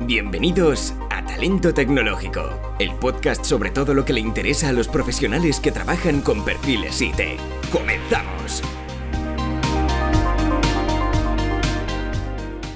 Bienvenidos 0.00 0.92
a 1.08 1.24
Talento 1.24 1.72
Tecnológico, 1.72 2.76
el 2.80 2.92
podcast 2.96 3.44
sobre 3.44 3.70
todo 3.70 3.94
lo 3.94 4.04
que 4.04 4.12
le 4.12 4.18
interesa 4.18 4.70
a 4.70 4.72
los 4.72 4.88
profesionales 4.88 5.60
que 5.60 5.70
trabajan 5.70 6.20
con 6.20 6.44
perfiles 6.44 7.00
IT. 7.00 7.38
¡Comenzamos! 7.72 8.60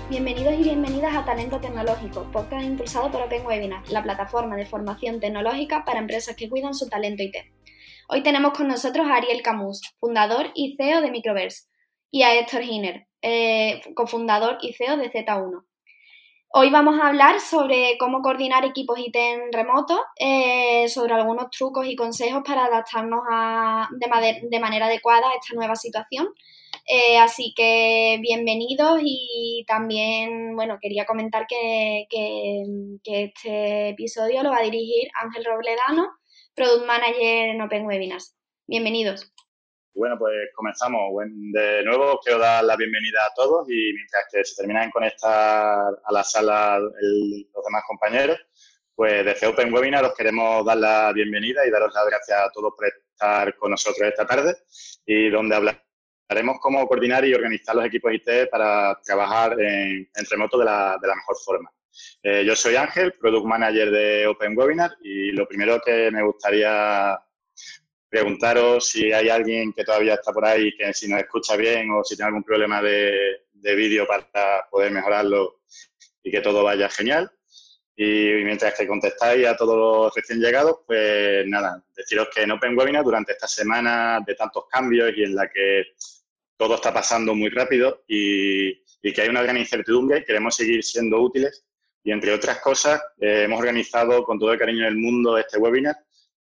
Bienvenidos 0.08 0.54
y 0.54 0.62
bienvenidas 0.62 1.16
a 1.16 1.24
Talento 1.24 1.60
Tecnológico, 1.60 2.30
podcast 2.30 2.64
impulsado 2.64 3.10
por 3.10 3.22
Open 3.22 3.44
Webinar, 3.44 3.82
la 3.90 4.04
plataforma 4.04 4.54
de 4.54 4.64
formación 4.64 5.18
tecnológica 5.18 5.84
para 5.84 5.98
empresas 5.98 6.36
que 6.36 6.48
cuidan 6.48 6.72
su 6.72 6.88
talento 6.88 7.24
IT. 7.24 7.34
Hoy 8.08 8.22
tenemos 8.22 8.52
con 8.56 8.68
nosotros 8.68 9.08
a 9.08 9.16
Ariel 9.16 9.42
Camus, 9.42 9.82
fundador 9.98 10.52
y 10.54 10.76
CEO 10.76 11.00
de 11.00 11.10
Microverse, 11.10 11.64
y 12.12 12.22
a 12.22 12.38
Héctor 12.38 12.62
Hiner, 12.62 13.08
eh, 13.22 13.82
cofundador 13.94 14.58
y 14.62 14.72
CEO 14.74 14.96
de 14.96 15.10
Z1. 15.10 15.64
Hoy 16.50 16.70
vamos 16.70 16.98
a 16.98 17.08
hablar 17.08 17.40
sobre 17.40 17.98
cómo 17.98 18.22
coordinar 18.22 18.64
equipos 18.64 18.98
IT 18.98 19.14
en 19.14 19.52
remoto, 19.52 20.02
eh, 20.18 20.88
sobre 20.88 21.12
algunos 21.12 21.50
trucos 21.50 21.86
y 21.86 21.94
consejos 21.94 22.42
para 22.42 22.64
adaptarnos 22.64 23.20
de, 23.90 24.58
manera 24.58 24.86
adecuada 24.86 25.28
a 25.28 25.34
esta 25.34 25.54
nueva 25.54 25.76
situación. 25.76 26.28
Eh, 26.86 27.18
así 27.18 27.52
que 27.54 28.18
bienvenidos 28.22 28.98
y 29.02 29.64
también, 29.68 30.56
bueno, 30.56 30.78
quería 30.80 31.04
comentar 31.04 31.46
que, 31.46 32.06
este 33.04 33.90
episodio 33.90 34.42
lo 34.42 34.50
va 34.50 34.58
a 34.58 34.62
dirigir 34.62 35.10
Ángel 35.22 35.44
Robledano, 35.44 36.08
Product 36.54 36.86
Manager 36.86 37.50
en 37.50 37.60
Open 37.60 37.84
Webinars. 37.84 38.34
Bienvenidos. 38.66 39.30
Bueno, 39.94 40.16
pues 40.18 40.50
comenzamos. 40.54 41.12
de 41.52 41.82
nuevo, 41.84 42.20
quiero 42.22 42.38
dar 42.38 42.62
la 42.62 42.76
bienvenida 42.76 43.18
a 43.28 43.34
todos 43.34 43.68
y 43.68 43.92
mientras 43.94 44.24
que 44.30 44.44
se 44.44 44.56
terminan 44.56 44.86
de 44.86 44.92
conectar 44.92 45.92
a 46.04 46.12
la 46.12 46.22
sala 46.22 46.78
los 46.78 47.64
demás 47.64 47.82
compañeros, 47.86 48.38
pues 48.94 49.24
desde 49.24 49.46
Open 49.46 49.72
Webinar 49.72 50.04
os 50.04 50.14
queremos 50.14 50.64
dar 50.64 50.76
la 50.76 51.12
bienvenida 51.12 51.66
y 51.66 51.70
daros 51.70 51.92
las 51.94 52.06
gracias 52.06 52.40
a 52.40 52.50
todos 52.50 52.74
por 52.76 52.86
estar 52.86 53.56
con 53.56 53.72
nosotros 53.72 54.08
esta 54.08 54.26
tarde 54.26 54.56
y 55.06 55.30
donde 55.30 55.56
hablaremos 55.56 56.58
cómo 56.60 56.86
coordinar 56.86 57.24
y 57.24 57.34
organizar 57.34 57.74
los 57.74 57.86
equipos 57.86 58.12
IT 58.12 58.50
para 58.50 59.00
trabajar 59.02 59.60
en, 59.60 60.08
remoto 60.30 60.58
de 60.58 60.64
la, 60.64 60.98
mejor 61.00 61.36
forma. 61.44 61.70
Eh, 62.22 62.44
yo 62.44 62.54
soy 62.54 62.76
Ángel, 62.76 63.14
Product 63.14 63.46
Manager 63.46 63.90
de 63.90 64.26
Open 64.28 64.56
Webinar 64.56 64.92
y 65.02 65.32
lo 65.32 65.46
primero 65.48 65.80
que 65.84 66.10
me 66.10 66.22
gustaría 66.22 67.18
preguntaros 68.08 68.88
si 68.88 69.12
hay 69.12 69.28
alguien 69.28 69.72
que 69.72 69.84
todavía 69.84 70.14
está 70.14 70.32
por 70.32 70.44
ahí, 70.44 70.74
que 70.76 70.92
si 70.94 71.08
nos 71.08 71.20
escucha 71.20 71.56
bien 71.56 71.90
o 71.90 72.02
si 72.02 72.16
tiene 72.16 72.28
algún 72.28 72.42
problema 72.42 72.82
de, 72.82 73.42
vídeo 73.52 74.06
para 74.06 74.66
poder 74.70 74.90
mejorarlo 74.92 75.60
y 76.22 76.30
que 76.30 76.40
todo 76.40 76.62
vaya 76.62 76.88
genial. 76.88 77.30
Y 77.96 78.44
mientras 78.44 78.74
que 78.74 78.86
contestáis 78.86 79.46
a 79.46 79.56
todos 79.56 79.76
los 79.76 80.14
recién 80.14 80.40
llegados, 80.40 80.78
pues 80.86 81.44
nada, 81.46 81.82
deciros 81.94 82.28
que 82.32 82.42
en 82.42 82.52
Open 82.52 82.78
Webinar 82.78 83.04
durante 83.04 83.32
esta 83.32 83.48
semana 83.48 84.20
de 84.24 84.34
tantos 84.36 84.66
cambios 84.70 85.12
y 85.16 85.24
en 85.24 85.34
la 85.34 85.48
que 85.50 85.88
todo 86.56 86.76
está 86.76 86.94
pasando 86.94 87.34
muy 87.34 87.50
rápido 87.50 88.04
y, 88.06 88.86
que 89.02 89.22
hay 89.22 89.28
una 89.28 89.42
gran 89.42 89.56
incertidumbre, 89.56 90.22
queremos 90.24 90.54
seguir 90.54 90.84
siendo 90.84 91.20
útiles 91.20 91.64
y 92.04 92.12
entre 92.12 92.32
otras 92.32 92.60
cosas 92.60 93.00
eh, 93.18 93.44
hemos 93.44 93.58
organizado 93.58 94.22
con 94.22 94.38
todo 94.38 94.52
el 94.52 94.58
cariño 94.58 94.84
del 94.84 94.96
mundo 94.96 95.38
este 95.38 95.56
webinar 95.56 95.96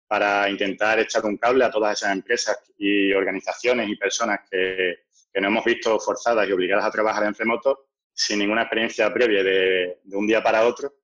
para 0.08 0.50
intentar 0.50 1.00
echar 1.00 1.26
un 1.26 1.38
cable 1.38 1.66
a 1.66 1.72
todas 1.72 1.98
esas 1.98 2.14
empresas 2.14 2.58
y 2.78 3.12
organizaciones 3.12 3.90
y 3.90 3.96
personas 3.96 4.40
que, 4.50 5.00
que 5.34 5.42
nos 5.42 5.50
hemos 5.50 5.66
visto 5.66 6.00
forzadas 6.00 6.48
y 6.48 6.52
obligadas 6.52 6.86
a 6.86 6.92
trabajar 6.92 7.26
en 7.26 7.34
remoto 7.34 7.88
sin 8.14 8.40
ninguna 8.40 8.64
experiencia 8.64 9.14
previa 9.14 9.44
de, 9.44 10.00
de 10.04 10.18
un 10.18 10.26
día 10.26 10.42
para 10.42 10.66
otro. 10.66 10.96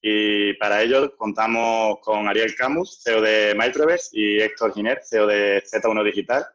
Y 0.00 0.54
para 0.54 0.82
ello 0.82 1.16
contamos 1.16 1.98
con 2.00 2.28
Ariel 2.28 2.54
Camus, 2.54 3.02
CEO 3.02 3.20
de 3.20 3.54
Microverse, 3.56 4.10
y 4.12 4.40
Héctor 4.40 4.72
Giner, 4.74 5.00
CEO 5.02 5.26
de 5.26 5.62
Z1 5.62 6.04
Digital, 6.04 6.46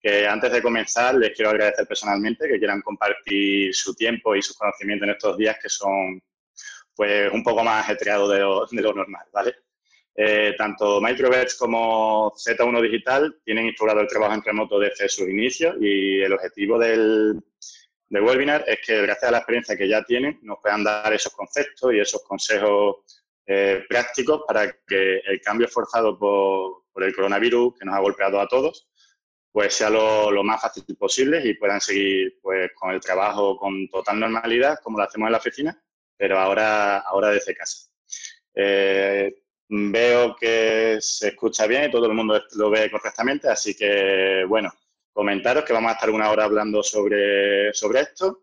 que 0.00 0.26
antes 0.26 0.52
de 0.52 0.62
comenzar 0.62 1.14
les 1.14 1.34
quiero 1.34 1.50
agradecer 1.50 1.86
personalmente 1.86 2.48
que 2.48 2.58
quieran 2.58 2.80
compartir 2.80 3.74
su 3.74 3.94
tiempo 3.94 4.34
y 4.34 4.42
sus 4.42 4.56
conocimientos 4.56 5.06
en 5.06 5.14
estos 5.14 5.36
días 5.36 5.56
que 5.62 5.68
son 5.68 6.20
pues 6.94 7.32
un 7.32 7.42
poco 7.42 7.62
más 7.62 7.84
ajetreados 7.84 8.30
de 8.30 8.76
de 8.76 8.82
lo 8.82 8.92
normal, 8.92 9.26
¿vale? 9.32 9.54
Eh, 10.14 10.54
tanto 10.58 11.00
Microverse 11.00 11.56
como 11.58 12.32
Z1 12.32 12.82
Digital 12.82 13.40
tienen 13.44 13.66
instaurado 13.66 14.00
el 14.00 14.08
trabajo 14.08 14.34
en 14.34 14.42
remoto 14.42 14.78
desde 14.78 15.08
sus 15.08 15.26
inicios 15.26 15.74
y 15.80 16.20
el 16.20 16.34
objetivo 16.34 16.78
del, 16.78 17.40
webinar 18.10 18.62
es 18.66 18.80
que 18.86 19.00
gracias 19.00 19.28
a 19.28 19.30
la 19.30 19.38
experiencia 19.38 19.74
que 19.74 19.88
ya 19.88 20.04
tienen 20.04 20.38
nos 20.42 20.58
puedan 20.60 20.84
dar 20.84 21.10
esos 21.14 21.32
conceptos 21.32 21.94
y 21.94 22.00
esos 22.00 22.22
consejos 22.24 22.96
eh, 23.46 23.84
prácticos 23.88 24.42
para 24.46 24.70
que 24.86 25.22
el 25.24 25.40
cambio 25.40 25.66
forzado 25.66 26.18
por, 26.18 27.02
el 27.02 27.14
coronavirus 27.14 27.78
que 27.78 27.86
nos 27.86 27.94
ha 27.94 28.00
golpeado 28.00 28.38
a 28.38 28.46
todos 28.46 28.90
pues 29.50 29.72
sea 29.74 29.88
lo, 29.88 30.44
más 30.44 30.60
fácil 30.60 30.84
posible 30.98 31.40
y 31.42 31.54
puedan 31.54 31.80
seguir 31.80 32.38
pues 32.42 32.70
con 32.74 32.90
el 32.90 33.00
trabajo 33.00 33.56
con 33.56 33.88
total 33.88 34.20
normalidad 34.20 34.78
como 34.82 34.98
lo 34.98 35.04
hacemos 35.04 35.28
en 35.28 35.32
la 35.32 35.38
oficina, 35.38 35.82
pero 36.18 36.38
ahora, 36.38 36.98
ahora 36.98 37.30
desde 37.30 37.54
casa. 37.54 37.88
Eh, 38.54 39.41
Veo 39.74 40.36
que 40.36 40.98
se 41.00 41.28
escucha 41.28 41.66
bien 41.66 41.84
y 41.84 41.90
todo 41.90 42.04
el 42.04 42.12
mundo 42.12 42.38
lo 42.56 42.68
ve 42.68 42.90
correctamente, 42.90 43.48
así 43.48 43.74
que, 43.74 44.44
bueno, 44.46 44.70
comentaros 45.10 45.64
que 45.64 45.72
vamos 45.72 45.90
a 45.90 45.94
estar 45.94 46.10
una 46.10 46.30
hora 46.30 46.44
hablando 46.44 46.82
sobre, 46.82 47.72
sobre 47.72 48.00
esto 48.00 48.42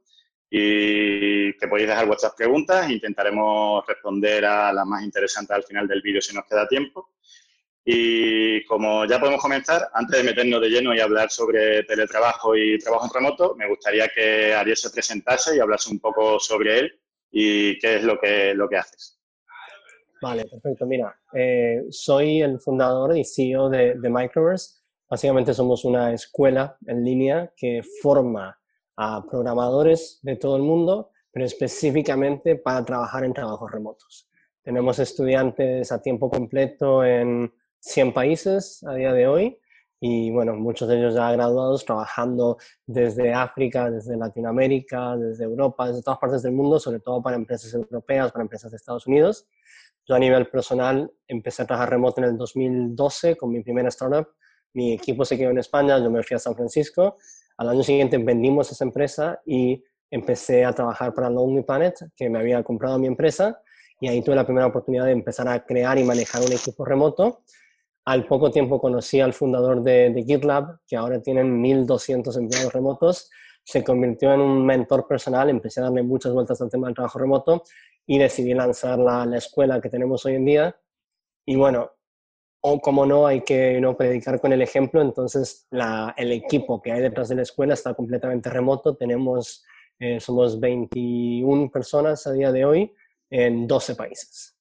y 0.49 1.53
que 1.53 1.67
podéis 1.67 1.89
dejar 1.89 2.07
vuestras 2.07 2.33
preguntas. 2.33 2.89
Intentaremos 2.89 3.85
responder 3.85 4.43
a 4.43 4.73
las 4.73 4.87
más 4.87 5.03
interesantes 5.03 5.55
al 5.55 5.63
final 5.63 5.87
del 5.87 6.01
vídeo 6.01 6.19
si 6.19 6.33
nos 6.33 6.45
queda 6.45 6.67
tiempo. 6.67 7.11
Y 7.85 8.65
como 8.65 9.05
ya 9.05 9.19
podemos 9.19 9.39
comenzar, 9.39 9.87
antes 9.93 10.17
de 10.17 10.23
meternos 10.23 10.61
de 10.61 10.69
lleno 10.69 10.95
y 10.95 10.99
hablar 10.99 11.29
sobre 11.29 11.83
teletrabajo 11.83 12.55
y 12.55 12.79
trabajo 12.79 13.05
en 13.05 13.13
remoto, 13.13 13.55
me 13.55 13.67
gustaría 13.67 14.07
que 14.07 14.55
Ariel 14.55 14.77
se 14.77 14.89
presentase 14.89 15.55
y 15.55 15.59
hablase 15.59 15.91
un 15.91 15.99
poco 15.99 16.39
sobre 16.39 16.79
él 16.79 16.99
y 17.29 17.77
qué 17.77 17.97
es 17.97 18.03
lo 18.03 18.19
que, 18.19 18.55
lo 18.55 18.67
que 18.67 18.77
haces. 18.77 19.18
Vale, 20.21 20.45
perfecto. 20.45 20.85
Mira, 20.85 21.15
eh, 21.33 21.85
soy 21.89 22.41
el 22.41 22.59
fundador 22.59 23.17
y 23.17 23.23
CEO 23.23 23.69
de, 23.69 23.95
de, 23.95 24.09
Microverse. 24.09 24.79
Básicamente 25.09 25.53
somos 25.53 25.85
una 25.85 26.13
escuela 26.13 26.77
en 26.85 27.03
línea 27.03 27.53
que 27.55 27.81
forma 28.01 28.59
a 28.97 29.25
programadores 29.25 30.19
de 30.21 30.35
todo 30.35 30.57
el 30.57 30.63
mundo, 30.63 31.11
pero 31.31 31.45
específicamente 31.45 32.55
para 32.57 32.83
trabajar 32.83 33.23
en 33.23 33.33
trabajos 33.33 33.71
remotos. 33.71 34.29
Tenemos 34.61 34.99
estudiantes 34.99 35.91
a 35.91 36.01
tiempo 36.01 36.29
completo 36.29 37.03
en 37.03 37.51
100 37.79 38.13
países 38.13 38.83
a 38.83 38.93
día 38.93 39.13
de 39.13 39.27
hoy 39.27 39.58
y 40.01 40.31
bueno, 40.31 40.55
muchos 40.55 40.87
de 40.87 40.97
ellos 40.97 41.13
ya 41.13 41.31
graduados 41.31 41.83
trabajando 41.83 42.57
desde 42.85 43.33
África, 43.33 43.91
desde 43.91 44.15
Latinoamérica, 44.15 45.17
desde 45.17 45.43
Europa, 45.43 45.87
desde 45.87 46.01
todas 46.01 46.19
partes 46.19 46.41
del 46.41 46.53
mundo, 46.53 46.79
sobre 46.79 46.99
todo 46.99 47.21
para 47.21 47.35
empresas 47.35 47.73
europeas, 47.73 48.31
para 48.31 48.43
empresas 48.43 48.71
de 48.71 48.77
Estados 48.77 49.07
Unidos. 49.07 49.47
Yo 50.07 50.15
a 50.15 50.19
nivel 50.19 50.47
personal 50.47 51.11
empecé 51.27 51.63
a 51.63 51.65
trabajar 51.65 51.89
remoto 51.91 52.21
en 52.21 52.29
el 52.29 52.37
2012 52.37 53.35
con 53.35 53.51
mi 53.51 53.61
primera 53.61 53.89
startup. 53.89 54.27
Mi 54.73 54.93
equipo 54.93 55.25
se 55.25 55.37
quedó 55.37 55.49
en 55.49 55.57
España, 55.57 55.99
yo 55.99 56.09
me 56.09 56.23
fui 56.23 56.35
a 56.35 56.39
San 56.39 56.55
Francisco. 56.55 57.17
Al 57.57 57.69
año 57.69 57.83
siguiente 57.83 58.17
vendimos 58.17 58.71
esa 58.71 58.85
empresa 58.85 59.41
y 59.45 59.83
empecé 60.09 60.63
a 60.63 60.73
trabajar 60.73 61.13
para 61.13 61.29
Lonely 61.29 61.63
Planet, 61.63 62.11
que 62.15 62.29
me 62.29 62.39
había 62.39 62.63
comprado 62.63 62.97
mi 62.97 63.07
empresa. 63.07 63.61
Y 63.99 64.07
ahí 64.07 64.21
tuve 64.21 64.35
la 64.35 64.45
primera 64.45 64.67
oportunidad 64.67 65.05
de 65.05 65.11
empezar 65.11 65.47
a 65.49 65.65
crear 65.65 65.97
y 65.97 66.03
manejar 66.03 66.41
un 66.41 66.53
equipo 66.53 66.85
remoto. 66.85 67.43
Al 68.09 68.25
poco 68.25 68.49
tiempo 68.49 68.81
conocí 68.81 69.19
al 69.19 69.33
fundador 69.33 69.83
de, 69.83 70.23
GitLab, 70.25 70.79
que 70.87 70.95
ahora 70.95 71.21
tienen 71.21 71.61
1.200 71.61 72.35
empleados 72.39 72.73
remotos. 72.73 73.29
Se 73.63 73.83
convirtió 73.83 74.33
en 74.33 74.41
un 74.41 74.65
mentor 74.65 75.05
personal, 75.07 75.47
empecé 75.47 75.79
a 75.79 75.83
darle 75.83 76.01
muchas 76.01 76.33
vueltas 76.33 76.59
al 76.59 76.71
tema 76.71 76.87
del 76.87 76.95
trabajo 76.95 77.19
remoto 77.19 77.61
y 78.07 78.17
decidí 78.17 78.55
lanzar 78.55 78.97
la, 78.97 79.27
la 79.27 79.37
escuela 79.37 79.79
que 79.79 79.89
tenemos 79.89 80.25
hoy 80.25 80.33
en 80.33 80.45
día. 80.45 80.75
Y 81.45 81.55
bueno, 81.55 81.91
o 82.61 82.79
como 82.79 83.05
no, 83.05 83.27
hay 83.27 83.41
que 83.41 83.79
¿no? 83.79 83.95
predicar 83.95 84.41
con 84.41 84.53
el 84.53 84.63
ejemplo, 84.63 85.03
entonces 85.03 85.67
el 86.17 86.31
equipo 86.31 86.81
que 86.81 86.91
hay 86.91 87.01
detrás 87.01 87.29
de 87.29 87.35
la 87.35 87.43
escuela 87.43 87.75
está 87.75 87.93
completamente 87.93 88.49
remoto, 88.49 88.95
tenemos, 88.95 89.63
eh, 89.99 90.19
somos 90.19 90.59
21 90.59 91.69
personas 91.69 92.25
a 92.25 92.33
día 92.33 92.51
de 92.51 92.65
hoy 92.65 92.91
en 93.29 93.67
12 93.67 93.93
países. 93.93 94.58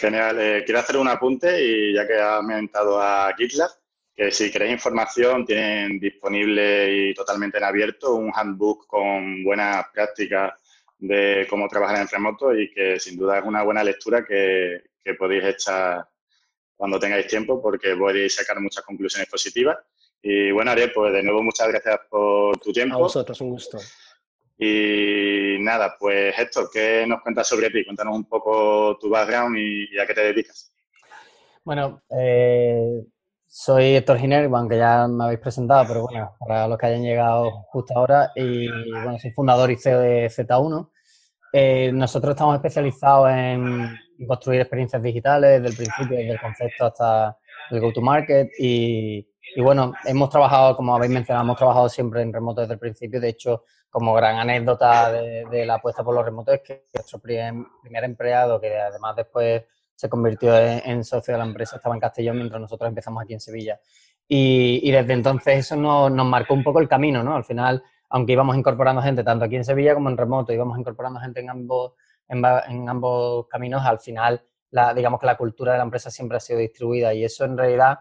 Genial, 0.00 0.38
eh, 0.40 0.62
quiero 0.64 0.80
hacer 0.80 0.96
un 0.96 1.08
apunte 1.08 1.64
y 1.64 1.94
ya 1.94 2.06
que 2.06 2.14
has 2.14 2.42
mentado 2.42 3.00
a 3.00 3.32
GitLab, 3.36 3.70
que 4.14 4.30
si 4.30 4.50
queréis 4.50 4.72
información 4.72 5.44
tienen 5.44 5.98
disponible 5.98 6.92
y 6.92 7.14
totalmente 7.14 7.58
en 7.58 7.64
abierto 7.64 8.14
un 8.14 8.32
handbook 8.34 8.86
con 8.86 9.44
buenas 9.44 9.86
prácticas 9.92 10.52
de 10.98 11.46
cómo 11.48 11.68
trabajar 11.68 12.00
en 12.00 12.08
remoto 12.08 12.54
y 12.54 12.70
que 12.70 12.98
sin 12.98 13.16
duda 13.16 13.38
es 13.38 13.44
una 13.44 13.62
buena 13.62 13.84
lectura 13.84 14.24
que, 14.24 14.82
que 15.02 15.14
podéis 15.14 15.44
echar 15.44 16.08
cuando 16.76 16.98
tengáis 16.98 17.26
tiempo 17.26 17.60
porque 17.60 17.94
podéis 17.96 18.34
sacar 18.34 18.60
muchas 18.60 18.84
conclusiones 18.84 19.28
positivas. 19.28 19.76
Y 20.22 20.50
bueno, 20.50 20.70
Ariel, 20.72 20.92
pues 20.92 21.12
de 21.12 21.22
nuevo 21.22 21.42
muchas 21.42 21.68
gracias 21.68 22.00
por 22.10 22.58
tu 22.58 22.72
tiempo. 22.72 22.96
A 22.96 22.98
vosotros, 22.98 23.40
un 23.40 23.50
gusto. 23.50 23.78
Y 24.58 25.56
nada, 25.60 25.94
pues 25.98 26.36
Héctor, 26.36 26.68
¿qué 26.72 27.06
nos 27.06 27.22
cuentas 27.22 27.46
sobre 27.46 27.70
ti? 27.70 27.84
Cuéntanos 27.84 28.16
un 28.16 28.24
poco 28.24 28.98
tu 28.98 29.08
background 29.08 29.56
y, 29.56 29.98
a 29.98 30.06
qué 30.06 30.14
te 30.14 30.20
dedicas. 30.32 30.72
Bueno, 31.64 32.02
eh, 32.10 33.04
soy 33.46 33.94
Héctor 33.94 34.18
Giner, 34.18 34.50
aunque 34.52 34.76
ya 34.76 35.06
me 35.06 35.24
habéis 35.24 35.40
presentado, 35.40 35.84
pero 35.86 36.02
bueno, 36.02 36.34
para 36.40 36.66
los 36.66 36.76
que 36.76 36.86
hayan 36.86 37.02
llegado 37.02 37.50
justo 37.70 37.94
ahora, 37.96 38.32
y 38.34 38.68
bueno, 38.90 39.18
soy 39.18 39.30
fundador 39.30 39.70
y 39.70 39.76
CEO 39.76 40.00
de 40.00 40.26
Z1. 40.28 40.90
Eh, 41.52 41.92
nosotros 41.92 42.32
estamos 42.32 42.56
especializados 42.56 43.30
en 43.30 43.96
construir 44.26 44.60
experiencias 44.60 45.02
digitales, 45.02 45.62
desde 45.62 45.68
el 45.68 45.76
principio, 45.76 46.18
desde 46.18 46.32
el 46.32 46.40
concepto 46.40 46.86
hasta 46.86 47.38
el 47.70 47.80
go-to-market. 47.80 48.50
Y, 48.58 49.26
y, 49.54 49.60
bueno, 49.60 49.92
hemos 50.04 50.30
trabajado, 50.30 50.76
como 50.76 50.94
habéis 50.94 51.12
mencionado, 51.12 51.44
hemos 51.44 51.56
trabajado 51.56 51.88
siempre 51.88 52.22
en 52.22 52.32
remoto 52.32 52.60
desde 52.60 52.74
el 52.74 52.78
principio. 52.78 53.20
De 53.20 53.28
hecho, 53.28 53.64
como 53.90 54.14
gran 54.14 54.36
anécdota 54.36 55.10
de, 55.12 55.64
la 55.66 55.74
apuesta 55.74 56.04
por 56.04 56.14
los 56.14 56.24
remotos 56.24 56.54
es 56.54 56.60
que 56.62 56.86
nuestro 56.94 57.18
primer, 57.18 58.04
empleado, 58.04 58.60
que 58.60 58.76
además 58.76 59.16
después 59.16 59.64
se 59.94 60.08
convirtió 60.08 60.56
en, 60.56 61.04
socio 61.04 61.34
de 61.34 61.38
la 61.38 61.44
empresa, 61.44 61.76
estaba 61.76 61.94
en 61.94 62.00
Castellón 62.00 62.36
mientras 62.36 62.60
nosotros 62.60 62.88
empezamos 62.88 63.22
aquí 63.22 63.34
en 63.34 63.40
Sevilla. 63.40 63.80
Y, 64.28 64.80
y 64.82 64.90
desde 64.90 65.14
entonces 65.14 65.58
eso 65.58 65.76
nos, 65.76 66.12
nos 66.12 66.26
marcó 66.26 66.54
un 66.54 66.62
poco 66.62 66.80
el 66.80 66.88
camino, 66.88 67.22
¿no? 67.22 67.34
Al 67.34 67.44
final 67.44 67.82
aunque 68.10 68.32
íbamos 68.32 68.56
incorporando 68.56 69.02
gente 69.02 69.22
tanto 69.22 69.44
aquí 69.44 69.56
en 69.56 69.64
Sevilla 69.64 69.94
como 69.94 70.08
en 70.08 70.16
remoto, 70.16 70.52
íbamos 70.52 70.78
incorporando 70.78 71.20
gente 71.20 71.40
en 71.40 71.50
ambos, 71.50 71.92
en, 72.28 72.88
ambos 72.88 73.46
caminos, 73.48 73.84
al 73.84 74.00
final, 74.00 74.42
la, 74.70 74.94
digamos 74.94 75.20
que 75.20 75.26
la 75.26 75.36
cultura 75.36 75.72
de 75.72 75.78
la 75.78 75.84
empresa 75.84 76.10
siempre 76.10 76.36
ha 76.36 76.40
sido 76.40 76.58
distribuida 76.58 77.12
y 77.14 77.24
eso 77.24 77.44
en 77.44 77.56
realidad 77.56 77.98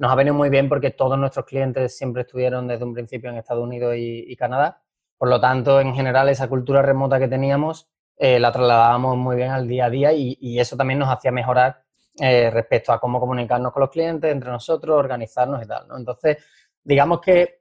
nos 0.00 0.10
ha 0.10 0.14
venido 0.14 0.34
muy 0.34 0.48
bien 0.48 0.66
porque 0.66 0.92
todos 0.92 1.18
nuestros 1.18 1.44
clientes 1.44 1.94
siempre 1.94 2.22
estuvieron 2.22 2.66
desde 2.66 2.84
un 2.84 2.94
principio 2.94 3.28
en 3.28 3.36
Estados 3.36 3.62
Unidos 3.62 3.94
y, 3.98 4.34
Canadá. 4.34 4.80
Por 5.18 5.28
lo 5.28 5.38
tanto, 5.38 5.78
en 5.78 5.94
general, 5.94 6.30
esa 6.30 6.48
cultura 6.48 6.80
remota 6.80 7.18
que 7.18 7.28
teníamos 7.28 7.86
eh, 8.16 8.40
la 8.40 8.50
trasladábamos 8.50 9.18
muy 9.18 9.36
bien 9.36 9.50
al 9.50 9.68
día 9.68 9.84
a 9.84 9.90
día 9.90 10.12
y, 10.14 10.58
eso 10.58 10.74
también 10.74 10.98
nos 10.98 11.10
hacía 11.10 11.30
mejorar 11.30 11.82
eh, 12.18 12.48
respecto 12.50 12.92
a 12.92 12.98
cómo 12.98 13.20
comunicarnos 13.20 13.74
con 13.74 13.80
los 13.82 13.90
clientes, 13.90 14.32
entre 14.32 14.50
nosotros, 14.50 14.96
organizarnos 14.98 15.62
y 15.62 15.68
tal. 15.68 15.86
¿no? 15.86 15.98
Entonces, 15.98 16.38
digamos 16.82 17.20
que 17.20 17.60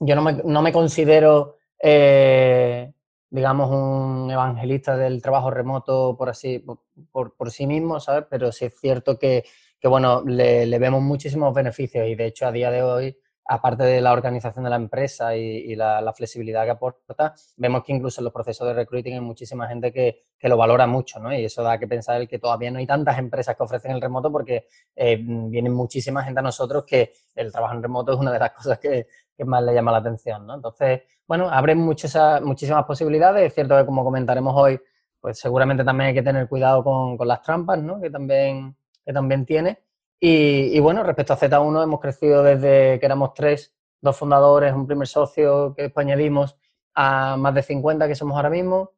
yo 0.00 0.14
no 0.16 0.22
me, 0.22 0.32
no 0.32 0.62
me 0.62 0.72
considero, 0.72 1.56
eh, 1.78 2.90
digamos, 3.28 3.70
un 3.70 4.30
evangelista 4.30 4.96
del 4.96 5.20
trabajo 5.20 5.50
remoto 5.50 6.16
por 6.16 6.30
así, 6.30 6.64
por, 7.12 7.36
por, 7.36 7.50
sí 7.50 7.66
mismo, 7.66 8.00
¿sabes? 8.00 8.24
Pero 8.30 8.50
sí 8.50 8.64
es 8.64 8.80
cierto 8.80 9.18
que, 9.18 9.44
que 9.80 9.88
bueno, 9.88 10.22
le, 10.26 10.78
vemos 10.78 11.02
muchísimos 11.02 11.54
beneficios 11.54 12.06
y 12.08 12.14
de 12.14 12.26
hecho 12.26 12.46
a 12.46 12.52
día 12.52 12.70
de 12.70 12.82
hoy 12.82 13.16
aparte 13.48 13.84
de 13.84 14.00
la 14.00 14.12
organización 14.12 14.64
de 14.64 14.70
la 14.70 14.76
empresa 14.76 15.36
y, 15.36 15.74
la, 15.76 16.12
flexibilidad 16.14 16.64
que 16.64 16.70
aporta, 16.70 17.34
vemos 17.56 17.84
que 17.84 17.92
incluso 17.92 18.20
en 18.20 18.24
los 18.24 18.32
procesos 18.32 18.66
de 18.66 18.74
recruiting 18.74 19.14
hay 19.14 19.20
muchísima 19.20 19.68
gente 19.68 19.92
que, 19.92 20.22
lo 20.42 20.56
valora 20.56 20.86
mucho, 20.86 21.18
¿no? 21.18 21.32
Y 21.32 21.44
eso 21.44 21.62
da 21.62 21.76
que 21.76 21.88
pensar 21.88 22.28
que 22.28 22.38
todavía 22.38 22.70
no 22.70 22.78
hay 22.78 22.86
tantas 22.86 23.18
empresas 23.18 23.56
que 23.56 23.62
ofrecen 23.64 23.90
el 23.90 24.00
remoto 24.00 24.30
porque 24.30 24.66
eh, 24.94 25.18
vienen 25.20 25.72
muchísima 25.72 26.22
gente 26.22 26.38
a 26.38 26.42
nosotros 26.42 26.84
que 26.84 27.12
el 27.34 27.50
trabajo 27.50 27.74
en 27.74 27.82
remoto 27.82 28.12
es 28.12 28.18
una 28.18 28.32
de 28.32 28.38
las 28.38 28.50
cosas 28.56 28.78
que, 28.78 29.06
más 29.44 29.62
le 29.62 29.74
llama 29.74 29.92
la 29.92 29.98
atención, 29.98 30.46
¿no? 30.46 30.54
Entonces, 30.54 31.02
bueno, 31.26 31.48
abren 31.50 31.78
muchas, 31.78 32.40
muchísimas 32.42 32.84
posibilidades. 32.84 33.46
Es 33.46 33.54
cierto 33.54 33.76
que 33.76 33.84
como 33.84 34.04
comentaremos 34.04 34.54
hoy, 34.56 34.80
pues 35.20 35.38
seguramente 35.38 35.84
también 35.84 36.08
hay 36.08 36.14
que 36.14 36.22
tener 36.22 36.48
cuidado 36.48 36.82
con, 36.84 37.16
con 37.16 37.28
las 37.28 37.42
trampas, 37.42 37.82
¿no? 37.82 38.00
Que 38.00 38.08
también, 38.08 38.76
que 39.06 39.12
también 39.12 39.46
tiene. 39.46 39.78
Y, 40.18 40.78
bueno, 40.80 41.02
respecto 41.04 41.32
a 41.34 41.38
Z1 41.38 41.84
hemos 41.84 42.00
crecido 42.00 42.42
desde 42.42 42.98
que 42.98 43.06
éramos 43.06 43.32
tres, 43.34 43.74
dos 44.00 44.16
fundadores, 44.16 44.74
un 44.74 44.86
primer 44.86 45.06
socio 45.06 45.74
que 45.74 45.82
después 45.82 46.04
añadimos 46.04 46.58
a 46.94 47.36
más 47.36 47.54
de 47.54 47.62
50 47.62 48.08
que 48.08 48.14
somos 48.14 48.36
ahora 48.36 48.50
mismo 48.50 48.92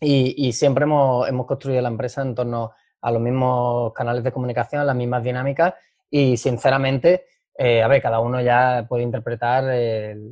y, 0.00 0.52
siempre 0.52 0.84
hemos, 0.84 1.28
hemos, 1.28 1.46
construido 1.46 1.80
la 1.80 1.88
empresa 1.88 2.22
en 2.22 2.34
torno 2.34 2.72
a 3.00 3.10
los 3.10 3.20
mismos 3.20 3.92
canales 3.92 4.22
de 4.22 4.32
comunicación, 4.32 4.86
las 4.86 4.96
mismas 4.96 5.22
dinámicas 5.22 5.74
y 6.10 6.36
sinceramente 6.36 7.24
eh, 7.54 7.82
a 7.82 7.88
ver, 7.88 8.00
cada 8.00 8.20
uno 8.20 8.40
ya 8.40 8.86
puede 8.88 9.02
interpretar 9.02 9.64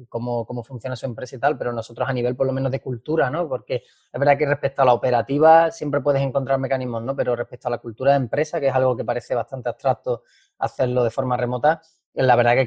cómo, 0.09 0.47
cómo, 0.47 0.65
funciona 0.65 0.97
su 0.97 1.05
empresa 1.05 1.37
y 1.37 1.39
tal, 1.39 1.59
pero 1.59 1.73
nosotros 1.73 2.09
a 2.09 2.13
nivel 2.13 2.35
por 2.35 2.47
lo 2.47 2.53
menos 2.53 2.73
de 2.73 2.81
cultura, 2.81 3.29
¿no? 3.29 3.47
Porque 3.47 3.83
es 4.13 4.19
verdad 4.19 4.39
que 4.39 4.47
respecto 4.47 4.83
a 4.83 4.87
la 4.87 4.95
operativa 4.95 5.71
siempre 5.71 6.01
puedes 6.01 6.23
encontrar 6.23 6.59
mecanismos, 6.59 7.03
¿no? 7.03 7.15
Pero 7.15 7.37
respecto 7.37 7.69
a 7.69 7.71
la 7.71 7.79
cultura 7.79 8.13
de 8.13 8.19
empresa, 8.19 8.59
que 8.59 8.69
es 8.69 8.75
algo 8.75 8.97
que 8.97 9.05
parece 9.05 9.35
bastante 9.35 9.69
abstracto 9.69 10.23
hacerlo 10.59 11.05
de 11.05 11.11
forma 11.11 11.37
remota, 11.37 11.83
eh, 12.15 12.23
la 12.23 12.37
verdad 12.37 12.55
que 12.55 12.67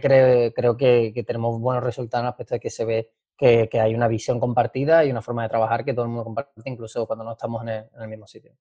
creo, 0.53 0.77
que, 0.77 1.23
tenemos 1.25 1.59
buenos 1.59 1.83
resultados 1.83 2.21
en 2.21 2.27
el 2.27 2.31
aspecto 2.31 2.55
de 2.55 2.59
que 2.59 2.69
se 2.69 2.85
ve 2.85 3.11
que, 3.37 3.69
hay 3.79 3.95
una 3.95 4.07
visión 4.07 4.39
compartida 4.39 5.03
y 5.03 5.11
una 5.11 5.21
forma 5.21 5.43
de 5.43 5.49
trabajar 5.49 5.83
que 5.83 5.93
todo 5.93 6.05
el 6.05 6.09
mundo 6.09 6.25
comparte, 6.25 6.51
incluso 6.65 7.07
cuando 7.07 7.25
no 7.25 7.31
estamos 7.31 7.63
en 7.63 7.89
el 7.99 8.07
mismo 8.07 8.27
sitio. 8.27 8.53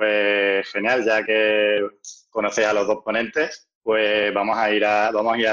Pues 0.00 0.66
genial, 0.70 1.04
ya 1.04 1.22
que 1.22 1.86
conocéis 2.30 2.68
a 2.68 2.72
los 2.72 2.86
dos 2.86 3.04
ponentes, 3.04 3.68
pues 3.82 4.32
vamos 4.32 4.56
a 4.56 4.72
ir 4.72 4.82
a, 4.82 5.10
vamos 5.10 5.34
a 5.34 5.38
ir. 5.38 5.46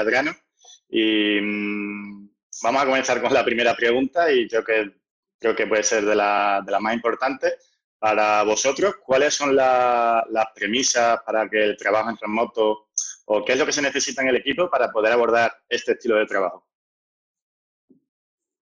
Y 0.88 1.38
mm, 1.38 2.30
vamos 2.62 2.82
a 2.82 2.86
comenzar 2.86 3.20
con 3.20 3.34
la 3.34 3.44
primera 3.44 3.74
pregunta 3.76 4.32
y 4.32 4.48
creo 4.48 4.64
que, 4.64 4.90
creo 5.38 5.54
que 5.54 5.66
puede 5.66 5.82
ser 5.82 6.06
de 6.06 6.16
las 6.16 6.64
la 6.64 6.80
más 6.80 6.94
importantes. 6.94 7.56
Para 7.98 8.42
vosotros, 8.42 8.94
¿cuáles 9.04 9.34
son 9.34 9.54
las 9.54 10.46
premisas 10.54 11.20
para 11.26 11.46
que 11.46 11.62
el 11.64 11.76
trabajo 11.76 12.08
en 12.08 12.16
remoto 12.16 12.88
o 13.26 13.44
qué 13.44 13.52
es 13.52 13.58
lo 13.58 13.66
que 13.66 13.72
se 13.72 13.82
necesita 13.82 14.22
en 14.22 14.28
el 14.28 14.36
equipo 14.36 14.70
para 14.70 14.90
poder 14.90 15.12
abordar 15.12 15.52
este 15.68 15.92
estilo 15.92 16.16
de 16.16 16.24
trabajo? 16.24 16.66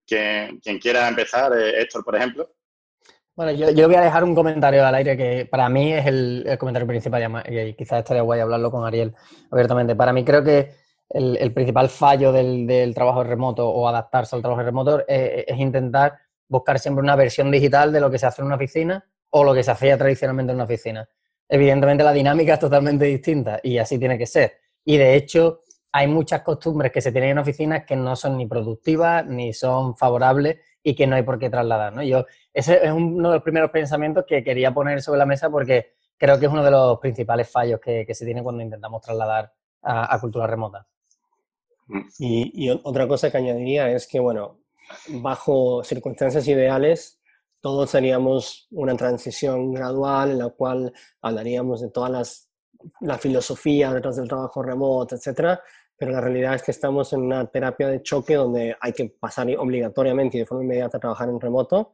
Quien, 0.05 0.59
quien 0.59 0.81
quiera 0.81 1.06
empezar, 1.06 1.53
eh, 1.56 1.81
Héctor, 1.81 2.03
por 2.05 2.17
ejemplo. 2.17 2.56
Bueno, 3.37 3.53
yo, 3.53 3.87
voy 3.87 3.97
a 3.97 4.00
dejar 4.00 4.25
un 4.25 4.35
comentario 4.35 4.87
al 4.87 4.94
aire 4.94 5.15
que 5.15 5.44
para 5.44 5.69
mí 5.69 5.93
es 5.93 6.06
el, 6.06 6.56
comentario 6.59 6.87
principal 6.87 7.44
y 7.47 7.75
quizás 7.75 7.99
estaría 7.99 8.23
guay 8.23 8.41
hablarlo 8.41 8.71
con 8.71 8.87
Ariel 8.87 9.15
abiertamente. 9.50 9.94
Para 9.94 10.15
mí 10.15 10.25
creo 10.25 10.43
que 10.43 10.73
el, 11.11 11.53
principal 11.53 11.91
fallo 11.91 12.33
del, 12.33 12.94
trabajo 12.94 13.23
remoto 13.23 13.69
o 13.69 13.87
adaptarse 13.87 14.35
al 14.35 14.41
trabajo 14.41 14.62
remoto 14.62 15.00
es, 15.06 15.44
es, 15.49 15.59
intentar 15.59 16.19
buscar 16.49 16.79
siempre 16.79 17.03
una 17.03 17.15
versión 17.15 17.50
digital 17.50 17.93
de 17.93 18.00
lo 18.00 18.11
que 18.11 18.19
se 18.19 18.25
hace 18.25 18.41
en 18.41 18.47
una 18.47 18.56
oficina 18.56 19.05
o 19.29 19.44
lo 19.44 19.53
que 19.53 19.62
se 19.62 19.71
hacía 19.71 19.99
tradicionalmente 19.99 20.53
en 20.53 20.56
una 20.56 20.65
oficina. 20.65 21.06
Evidentemente 21.47 22.05
la 22.05 22.12
dinámica 22.12 22.55
es 22.55 22.61
totalmente 22.61 23.05
distinta 23.05 23.61
y 23.62 23.77
así 23.77 23.99
tiene 23.99 24.17
que 24.17 24.27
ser. 24.27 24.55
Y 24.83 24.97
de 24.97 25.15
hecho 25.15 25.61
hay 25.93 26.06
muchas 26.06 26.41
costumbres 26.41 26.91
que 26.91 27.03
se 27.03 27.12
tienen 27.12 27.33
en 27.33 27.38
oficinas 27.38 27.85
que 27.85 27.97
no 27.97 28.17
son 28.17 28.38
ni 28.38 28.47
productivas 28.47 29.27
ni 29.27 29.53
son 29.53 29.94
favorables 29.94 30.56
y 30.87 30.94
que 30.94 31.09
no 31.09 31.17
hay 31.17 31.25
por 31.25 31.41
qué 31.41 31.50
trasladar. 31.50 31.93
¿no? 31.93 32.03
Yo, 32.05 32.27
ese 32.55 32.87
es 32.87 32.93
uno 32.93 33.31
de 33.31 33.35
los 33.35 33.43
primeros 33.43 33.73
pensamientos 33.73 34.25
que 34.25 34.44
quería 34.44 34.73
poner 34.73 35.03
sobre 35.03 35.19
la 35.19 35.26
mesa 35.26 35.50
porque 35.50 35.95
creo 36.16 36.38
que 36.38 36.47
es 36.47 36.52
uno 36.52 36.62
de 36.62 36.71
los 36.71 37.00
principales 37.00 37.50
fallos 37.50 37.81
que, 37.81 38.07
se 38.14 38.25
tiene 38.25 38.40
cuando 38.40 38.62
intentamos 38.62 39.02
trasladar 39.02 39.52
a, 39.83 40.16
cultura 40.21 40.47
remota. 40.47 40.87
Mm. 41.88 42.00
Y, 42.21 42.71
otra 42.85 43.09
cosa 43.09 43.33
que 43.33 43.37
añadiría 43.37 43.90
es 43.90 44.07
que, 44.07 44.21
bueno, 44.21 44.61
bajo 45.09 45.83
circunstancias 45.83 46.47
ideales, 46.47 47.21
todos 47.61 47.93
haríamos 47.97 48.69
una 48.71 48.95
transición 48.95 49.73
gradual 49.73 50.31
en 50.31 50.38
la 50.38 50.50
cual 50.50 50.93
hablaríamos 51.21 51.81
de 51.81 51.90
todas 51.90 52.12
las 52.12 52.47
la 53.00 53.19
filosofía 53.19 53.93
detrás 53.93 54.14
del 54.16 54.28
trabajo 54.28 54.62
remoto, 54.62 55.16
etcétera, 55.16 55.61
pero 55.97 56.12
la 56.12 56.21
realidad 56.21 56.55
es 56.55 56.62
que 56.62 56.71
estamos 56.71 57.12
en 57.12 57.23
una 57.23 57.47
terapia 57.50 57.88
de 57.88 58.03
choque 58.03 58.35
donde 58.35 58.76
hay 58.81 58.93
que 58.93 59.07
pasar 59.19 59.49
obligatoriamente 59.57 60.37
y 60.37 60.41
de 60.41 60.47
forma 60.47 60.65
inmediata 60.65 60.99
a 60.99 61.00
trabajar 61.00 61.29
en 61.29 61.41
remoto. 61.41 61.93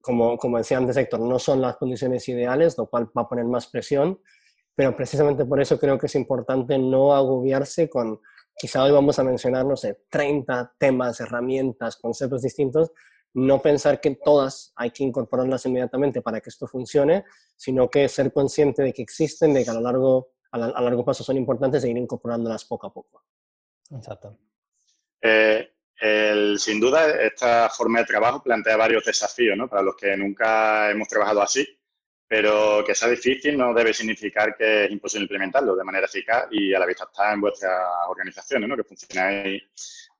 Como, 0.00 0.38
como 0.38 0.58
decía 0.58 0.78
antes 0.78 0.96
Héctor, 0.96 1.20
no 1.20 1.38
son 1.38 1.60
las 1.60 1.76
condiciones 1.76 2.28
ideales, 2.28 2.78
lo 2.78 2.86
cual 2.86 3.10
va 3.16 3.22
a 3.22 3.28
poner 3.28 3.44
más 3.44 3.66
presión, 3.66 4.20
pero 4.76 4.94
precisamente 4.94 5.44
por 5.44 5.60
eso 5.60 5.78
creo 5.78 5.98
que 5.98 6.06
es 6.06 6.14
importante 6.14 6.78
no 6.78 7.14
agobiarse 7.14 7.90
con, 7.90 8.20
quizá 8.56 8.84
hoy 8.84 8.92
vamos 8.92 9.18
a 9.18 9.24
mencionar, 9.24 9.66
no 9.66 9.76
sé, 9.76 10.04
30 10.10 10.74
temas, 10.78 11.20
herramientas, 11.20 11.96
conceptos 11.96 12.42
distintos, 12.42 12.92
no 13.34 13.60
pensar 13.60 14.00
que 14.00 14.16
todas 14.16 14.72
hay 14.76 14.92
que 14.92 15.02
incorporarlas 15.02 15.66
inmediatamente 15.66 16.22
para 16.22 16.40
que 16.40 16.50
esto 16.50 16.66
funcione, 16.66 17.24
sino 17.56 17.90
que 17.90 18.08
ser 18.08 18.32
consciente 18.32 18.82
de 18.82 18.92
que 18.92 19.02
existen, 19.02 19.52
de 19.52 19.64
que 19.64 19.70
a 19.70 19.74
lo 19.74 19.80
largo 19.80 20.35
a, 20.52 20.58
largo 20.58 21.04
plazo 21.04 21.24
son 21.24 21.36
importantes 21.36 21.84
e 21.84 21.90
ir 21.90 21.96
incorporándolas 21.96 22.64
poco 22.64 22.86
a 22.86 22.92
poco. 22.92 23.24
Exacto. 23.90 24.38
Eh, 25.20 25.70
sin 26.58 26.80
duda, 26.80 27.22
esta 27.22 27.68
forma 27.70 28.00
de 28.00 28.06
trabajo 28.06 28.42
plantea 28.42 28.76
varios 28.76 29.04
desafíos 29.04 29.56
¿no? 29.56 29.68
para 29.68 29.82
los 29.82 29.96
que 29.96 30.16
nunca 30.16 30.90
hemos 30.90 31.08
trabajado 31.08 31.42
así, 31.42 31.66
pero 32.28 32.84
que 32.84 32.94
sea 32.94 33.08
difícil 33.08 33.56
no 33.56 33.72
debe 33.72 33.94
significar 33.94 34.56
que 34.56 34.84
es 34.84 34.90
imposible 34.90 35.24
implementarlo 35.24 35.76
de 35.76 35.84
manera 35.84 36.06
eficaz 36.06 36.48
y 36.50 36.74
a 36.74 36.78
la 36.78 36.86
vista 36.86 37.04
está 37.04 37.32
en 37.32 37.40
vuestras 37.40 37.80
organizaciones, 38.08 38.68
¿no? 38.68 38.76
que 38.76 38.84
funcionáis 38.84 39.62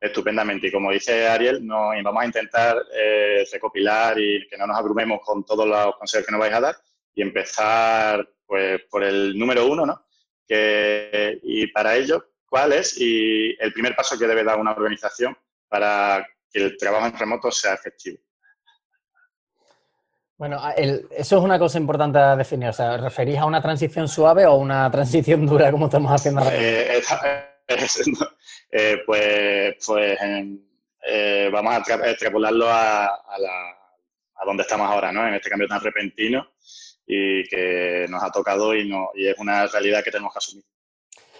estupendamente. 0.00 0.68
Y 0.68 0.72
como 0.72 0.92
dice 0.92 1.26
Ariel, 1.26 1.66
nos 1.66 2.02
vamos 2.02 2.22
a 2.22 2.26
intentar 2.26 2.82
eh, 2.94 3.44
recopilar 3.52 4.18
y 4.18 4.46
que 4.48 4.56
no 4.56 4.66
nos 4.66 4.78
abrumemos 4.78 5.20
con 5.22 5.44
todos 5.44 5.66
los 5.66 5.96
consejos 5.96 6.26
que 6.26 6.32
nos 6.32 6.40
vais 6.40 6.54
a 6.54 6.60
dar 6.60 6.76
y 7.14 7.22
empezar 7.22 8.28
pues, 8.46 8.82
por 8.90 9.02
el 9.02 9.38
número 9.38 9.66
uno, 9.66 9.84
¿no? 9.84 10.05
Y 10.48 11.66
para 11.68 11.96
ello, 11.96 12.30
¿cuál 12.48 12.72
es 12.72 12.98
y 13.00 13.56
el 13.58 13.72
primer 13.72 13.94
paso 13.96 14.18
que 14.18 14.26
debe 14.26 14.44
dar 14.44 14.58
una 14.58 14.72
organización 14.72 15.36
para 15.68 16.26
que 16.50 16.62
el 16.64 16.76
trabajo 16.76 17.06
en 17.06 17.18
remoto 17.18 17.50
sea 17.50 17.74
efectivo. 17.74 18.18
Bueno, 20.38 20.60
eso 20.76 21.38
es 21.38 21.42
una 21.42 21.58
cosa 21.58 21.78
importante 21.78 22.18
a 22.18 22.36
definir. 22.36 22.68
O 22.68 22.72
sea, 22.72 22.98
¿referís 22.98 23.38
a 23.38 23.46
una 23.46 23.62
transición 23.62 24.06
suave 24.06 24.44
o 24.44 24.56
una 24.56 24.90
transición 24.90 25.46
dura 25.46 25.70
como 25.70 25.86
estamos 25.86 26.12
haciendo 26.12 26.42
ahora? 26.42 26.56
Eh, 26.56 27.02
eh, 28.70 29.02
pues 29.06 29.76
pues 29.86 30.18
eh, 31.08 31.50
vamos 31.50 31.74
a 31.74 32.10
extrapolarlo 32.10 32.68
a, 32.68 33.06
a, 33.06 34.44
donde 34.44 34.62
estamos 34.62 34.90
ahora, 34.90 35.10
¿no? 35.10 35.26
En 35.26 35.34
este 35.34 35.48
cambio 35.48 35.68
tan 35.68 35.80
repentino 35.80 36.52
y 37.06 37.44
que 37.44 38.06
nos 38.08 38.22
ha 38.22 38.30
tocado 38.30 38.74
y, 38.74 38.88
no, 38.88 39.10
y 39.14 39.26
es 39.28 39.38
una 39.38 39.66
realidad 39.66 40.02
que 40.02 40.10
tenemos 40.10 40.32
que 40.32 40.38
asumir. 40.38 40.64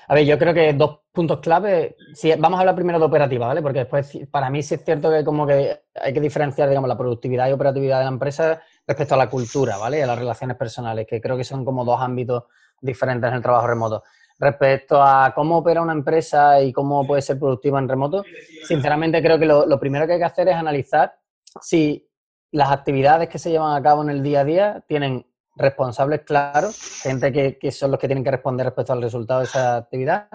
A 0.09 0.15
ver, 0.15 0.25
yo 0.25 0.39
creo 0.39 0.55
que 0.55 0.73
dos 0.73 1.01
puntos 1.13 1.41
clave. 1.41 1.97
Si, 2.15 2.33
vamos 2.35 2.59
a 2.59 2.61
hablar 2.61 2.77
primero 2.77 2.99
de 2.99 3.05
operativa, 3.05 3.49
¿vale? 3.49 3.61
Porque 3.61 3.81
después, 3.81 4.17
para 4.31 4.51
mí 4.51 4.63
sí 4.63 4.75
es 4.75 4.85
cierto 4.85 5.11
que 5.11 5.25
como 5.25 5.47
que 5.47 5.81
hay 5.95 6.13
que 6.13 6.21
diferenciar, 6.21 6.69
digamos, 6.69 6.89
la 6.89 6.97
productividad 6.97 7.49
y 7.49 7.53
operatividad 7.53 7.99
de 7.99 8.05
la 8.05 8.11
empresa 8.11 8.63
respecto 8.87 9.15
a 9.15 9.19
la 9.19 9.29
cultura, 9.29 9.79
¿vale? 9.79 9.99
Y 9.99 10.03
a 10.03 10.07
las 10.07 10.19
relaciones 10.19 10.57
personales, 10.57 11.07
que 11.09 11.21
creo 11.21 11.37
que 11.37 11.43
son 11.43 11.65
como 11.65 11.85
dos 11.85 12.01
ámbitos 12.01 12.45
diferentes 12.81 13.29
en 13.29 13.35
el 13.35 13.43
trabajo 13.43 13.67
remoto. 13.67 14.05
Respecto 14.39 15.03
a 15.03 15.33
cómo 15.35 15.59
opera 15.59 15.83
una 15.83 15.95
empresa 15.95 16.61
y 16.63 16.73
cómo 16.73 17.05
puede 17.05 17.23
ser 17.23 17.39
productiva 17.39 17.81
en 17.81 17.89
remoto, 17.89 18.23
sinceramente 18.65 19.21
creo 19.23 19.39
que 19.39 19.47
lo, 19.47 19.67
lo 19.67 19.81
primero 19.81 20.07
que 20.07 20.13
hay 20.13 20.19
que 20.19 20.25
hacer 20.25 20.47
es 20.49 20.55
analizar 20.55 21.15
si 21.61 22.09
las 22.53 22.71
actividades 22.71 23.29
que 23.29 23.39
se 23.39 23.51
llevan 23.51 23.75
a 23.75 23.83
cabo 23.83 24.03
en 24.03 24.11
el 24.11 24.23
día 24.23 24.41
a 24.41 24.45
día 24.45 24.85
tienen 24.87 25.27
responsables 25.57 26.21
claros, 26.21 27.01
gente 27.03 27.59
que, 27.59 27.71
son 27.71 27.91
los 27.91 27.99
que 27.99 28.07
tienen 28.07 28.23
que 28.23 28.31
responder 28.31 28.67
respecto 28.67 28.93
al 28.93 29.03
resultado 29.03 29.41
de 29.41 29.47
esa 29.47 29.77
actividad, 29.77 30.29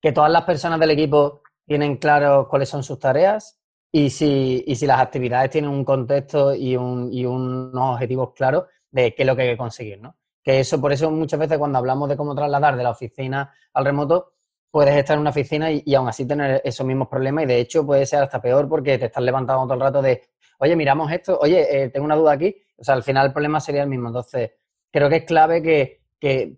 que 0.00 0.12
todas 0.12 0.30
las 0.30 0.44
personas 0.44 0.78
del 0.78 0.90
equipo 0.90 1.42
tienen 1.66 1.96
claro 1.96 2.46
cuáles 2.48 2.68
son 2.68 2.82
sus 2.82 2.98
tareas 2.98 3.58
y 3.90 4.10
si, 4.10 4.62
y 4.66 4.76
si 4.76 4.86
las 4.86 5.00
actividades 5.00 5.50
tienen 5.50 5.70
un 5.70 5.84
contexto 5.84 6.54
y, 6.54 6.76
un, 6.76 7.12
y 7.12 7.24
unos 7.24 7.94
objetivos 7.94 8.32
claros 8.34 8.64
de 8.90 9.14
qué 9.14 9.22
es 9.22 9.26
lo 9.26 9.34
que 9.34 9.42
hay 9.42 9.50
que 9.50 9.56
conseguir, 9.56 10.00
¿no? 10.00 10.16
Que 10.42 10.60
eso, 10.60 10.80
por 10.80 10.92
eso 10.92 11.10
muchas 11.10 11.38
veces 11.40 11.58
cuando 11.58 11.78
hablamos 11.78 12.08
de 12.08 12.16
cómo 12.16 12.34
trasladar 12.34 12.76
de 12.76 12.82
la 12.82 12.90
oficina 12.90 13.52
al 13.72 13.84
remoto, 13.84 14.32
puedes 14.70 14.94
estar 14.94 15.14
en 15.14 15.20
una 15.20 15.30
oficina 15.30 15.70
y, 15.70 15.94
aún 15.94 16.08
así 16.08 16.26
tener 16.26 16.60
esos 16.64 16.86
mismos 16.86 17.08
problemas 17.08 17.44
y 17.44 17.46
de 17.46 17.60
hecho 17.60 17.84
puede 17.84 18.06
ser 18.06 18.22
hasta 18.22 18.40
peor 18.40 18.68
porque 18.68 18.98
te 18.98 19.06
estás 19.06 19.22
levantando 19.22 19.64
todo 19.64 19.74
el 19.74 19.80
rato 19.80 20.02
de, 20.02 20.22
oye, 20.58 20.76
miramos 20.76 21.10
esto, 21.10 21.38
oye, 21.40 21.84
eh, 21.84 21.88
tengo 21.88 22.04
una 22.04 22.16
duda 22.16 22.32
aquí, 22.32 22.56
o 22.80 22.84
sea, 22.84 22.94
al 22.94 23.02
final 23.02 23.26
el 23.26 23.32
problema 23.32 23.60
sería 23.60 23.82
el 23.82 23.88
mismo. 23.88 24.08
Entonces, 24.08 24.52
creo 24.90 25.08
que 25.08 25.16
es 25.16 25.24
clave 25.24 25.62
que, 25.62 26.00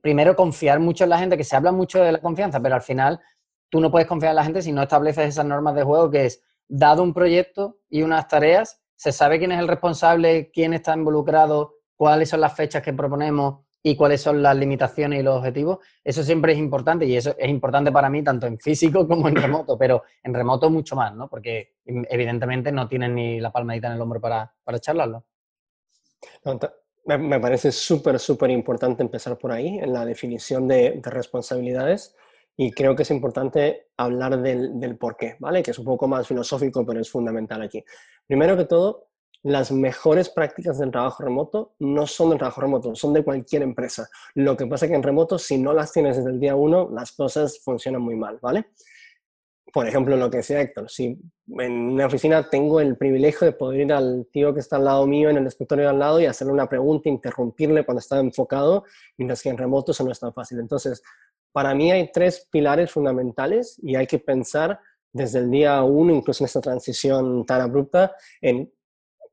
primero 0.00 0.34
confiar 0.34 0.80
mucho 0.80 1.04
en 1.04 1.10
la 1.10 1.18
gente, 1.18 1.36
que 1.36 1.44
se 1.44 1.56
habla 1.56 1.72
mucho 1.72 2.02
de 2.02 2.12
la 2.12 2.20
confianza, 2.20 2.60
pero 2.60 2.76
al 2.76 2.82
final 2.82 3.20
tú 3.68 3.80
no 3.80 3.90
puedes 3.90 4.08
confiar 4.08 4.30
en 4.30 4.36
la 4.36 4.44
gente 4.44 4.62
si 4.62 4.72
no 4.72 4.82
estableces 4.82 5.28
esas 5.28 5.44
normas 5.44 5.74
de 5.74 5.82
juego 5.82 6.10
que 6.10 6.26
es, 6.26 6.42
dado 6.68 7.02
un 7.02 7.12
proyecto 7.12 7.78
y 7.90 8.02
unas 8.02 8.28
tareas, 8.28 8.80
se 8.96 9.12
sabe 9.12 9.38
quién 9.38 9.52
es 9.52 9.58
el 9.58 9.68
responsable, 9.68 10.50
quién 10.52 10.72
está 10.72 10.94
involucrado, 10.96 11.74
cuáles 11.96 12.30
son 12.30 12.40
las 12.40 12.54
fechas 12.54 12.82
que 12.82 12.92
proponemos 12.92 13.60
y 13.82 13.96
cuáles 13.96 14.22
son 14.22 14.42
las 14.42 14.56
limitaciones 14.56 15.20
y 15.20 15.22
los 15.22 15.36
objetivos. 15.36 15.78
Eso 16.02 16.22
siempre 16.22 16.52
es 16.52 16.58
importante 16.58 17.04
y 17.04 17.16
eso 17.16 17.34
es 17.36 17.48
importante 17.48 17.90
para 17.90 18.08
mí 18.08 18.22
tanto 18.22 18.46
en 18.46 18.58
físico 18.58 19.06
como 19.08 19.28
en 19.28 19.36
remoto, 19.36 19.76
pero 19.76 20.04
en 20.22 20.32
remoto 20.32 20.70
mucho 20.70 20.96
más, 20.96 21.14
¿no? 21.14 21.28
Porque 21.28 21.74
evidentemente 21.84 22.72
no 22.72 22.88
tienen 22.88 23.14
ni 23.14 23.40
la 23.40 23.50
palmadita 23.50 23.88
en 23.88 23.94
el 23.94 24.00
hombro 24.00 24.20
para, 24.20 24.54
para 24.64 24.78
charlarlo. 24.78 25.24
Me 27.04 27.40
parece 27.40 27.72
súper, 27.72 28.18
súper 28.18 28.50
importante 28.50 29.02
empezar 29.02 29.36
por 29.36 29.52
ahí, 29.52 29.78
en 29.78 29.92
la 29.92 30.04
definición 30.04 30.68
de, 30.68 31.00
responsabilidades, 31.02 32.14
y 32.56 32.70
creo 32.70 32.94
que 32.94 33.02
es 33.02 33.10
importante 33.10 33.88
hablar 33.96 34.40
del, 34.40 34.78
del 34.78 34.96
por 34.96 35.16
qué, 35.16 35.36
¿vale? 35.40 35.62
Que 35.62 35.72
es 35.72 35.78
un 35.78 35.86
poco 35.86 36.06
más 36.06 36.28
filosófico, 36.28 36.84
pero 36.86 37.00
es 37.00 37.10
fundamental 37.10 37.62
aquí. 37.62 37.82
Primero 38.26 38.56
que 38.56 38.66
todo, 38.66 39.08
las 39.42 39.72
mejores 39.72 40.28
prácticas 40.28 40.78
del 40.78 40.92
trabajo 40.92 41.24
remoto 41.24 41.74
no 41.80 42.06
son 42.06 42.30
del 42.30 42.38
trabajo 42.38 42.60
remoto, 42.60 42.94
son 42.94 43.12
de 43.12 43.24
cualquier 43.24 43.62
empresa. 43.62 44.08
Lo 44.34 44.56
que 44.56 44.66
pasa 44.66 44.86
es 44.86 44.90
que 44.90 44.96
en 44.96 45.02
remoto, 45.02 45.38
si 45.38 45.58
no 45.58 45.72
las 45.72 45.92
tienes 45.92 46.16
desde 46.16 46.30
el 46.30 46.38
día 46.38 46.54
uno, 46.54 46.88
las 46.92 47.12
cosas 47.12 47.58
funcionan 47.58 48.02
muy 48.02 48.14
mal, 48.14 48.38
¿vale? 48.40 48.66
Por 49.72 49.88
ejemplo, 49.88 50.16
lo 50.16 50.30
que 50.30 50.38
decía 50.38 50.60
Héctor, 50.60 50.90
si 50.90 51.18
en 51.48 51.72
una 51.72 52.06
oficina 52.06 52.50
tengo 52.50 52.78
el 52.80 52.96
privilegio 52.96 53.46
de 53.46 53.52
poder 53.52 53.80
ir 53.80 53.92
al 53.92 54.26
tío 54.30 54.52
que 54.52 54.60
está 54.60 54.76
al 54.76 54.84
lado 54.84 55.06
mío 55.06 55.30
en 55.30 55.38
el 55.38 55.46
escritorio 55.46 55.84
de 55.84 55.90
al 55.90 55.98
lado 55.98 56.20
y 56.20 56.26
hacerle 56.26 56.52
una 56.52 56.68
pregunta, 56.68 57.08
interrumpirle 57.08 57.84
cuando 57.84 58.00
está 58.00 58.18
enfocado, 58.20 58.84
mientras 59.16 59.42
que 59.42 59.48
en 59.48 59.56
remoto 59.56 59.92
eso 59.92 60.04
no 60.04 60.12
es 60.12 60.20
tan 60.20 60.34
fácil. 60.34 60.60
Entonces, 60.60 61.02
para 61.52 61.74
mí 61.74 61.90
hay 61.90 62.12
tres 62.12 62.46
pilares 62.50 62.90
fundamentales 62.90 63.78
y 63.82 63.96
hay 63.96 64.06
que 64.06 64.18
pensar 64.18 64.78
desde 65.10 65.38
el 65.38 65.50
día 65.50 65.82
uno, 65.82 66.12
incluso 66.12 66.44
en 66.44 66.46
esta 66.46 66.60
transición 66.60 67.46
tan 67.46 67.62
abrupta, 67.62 68.14
en 68.42 68.70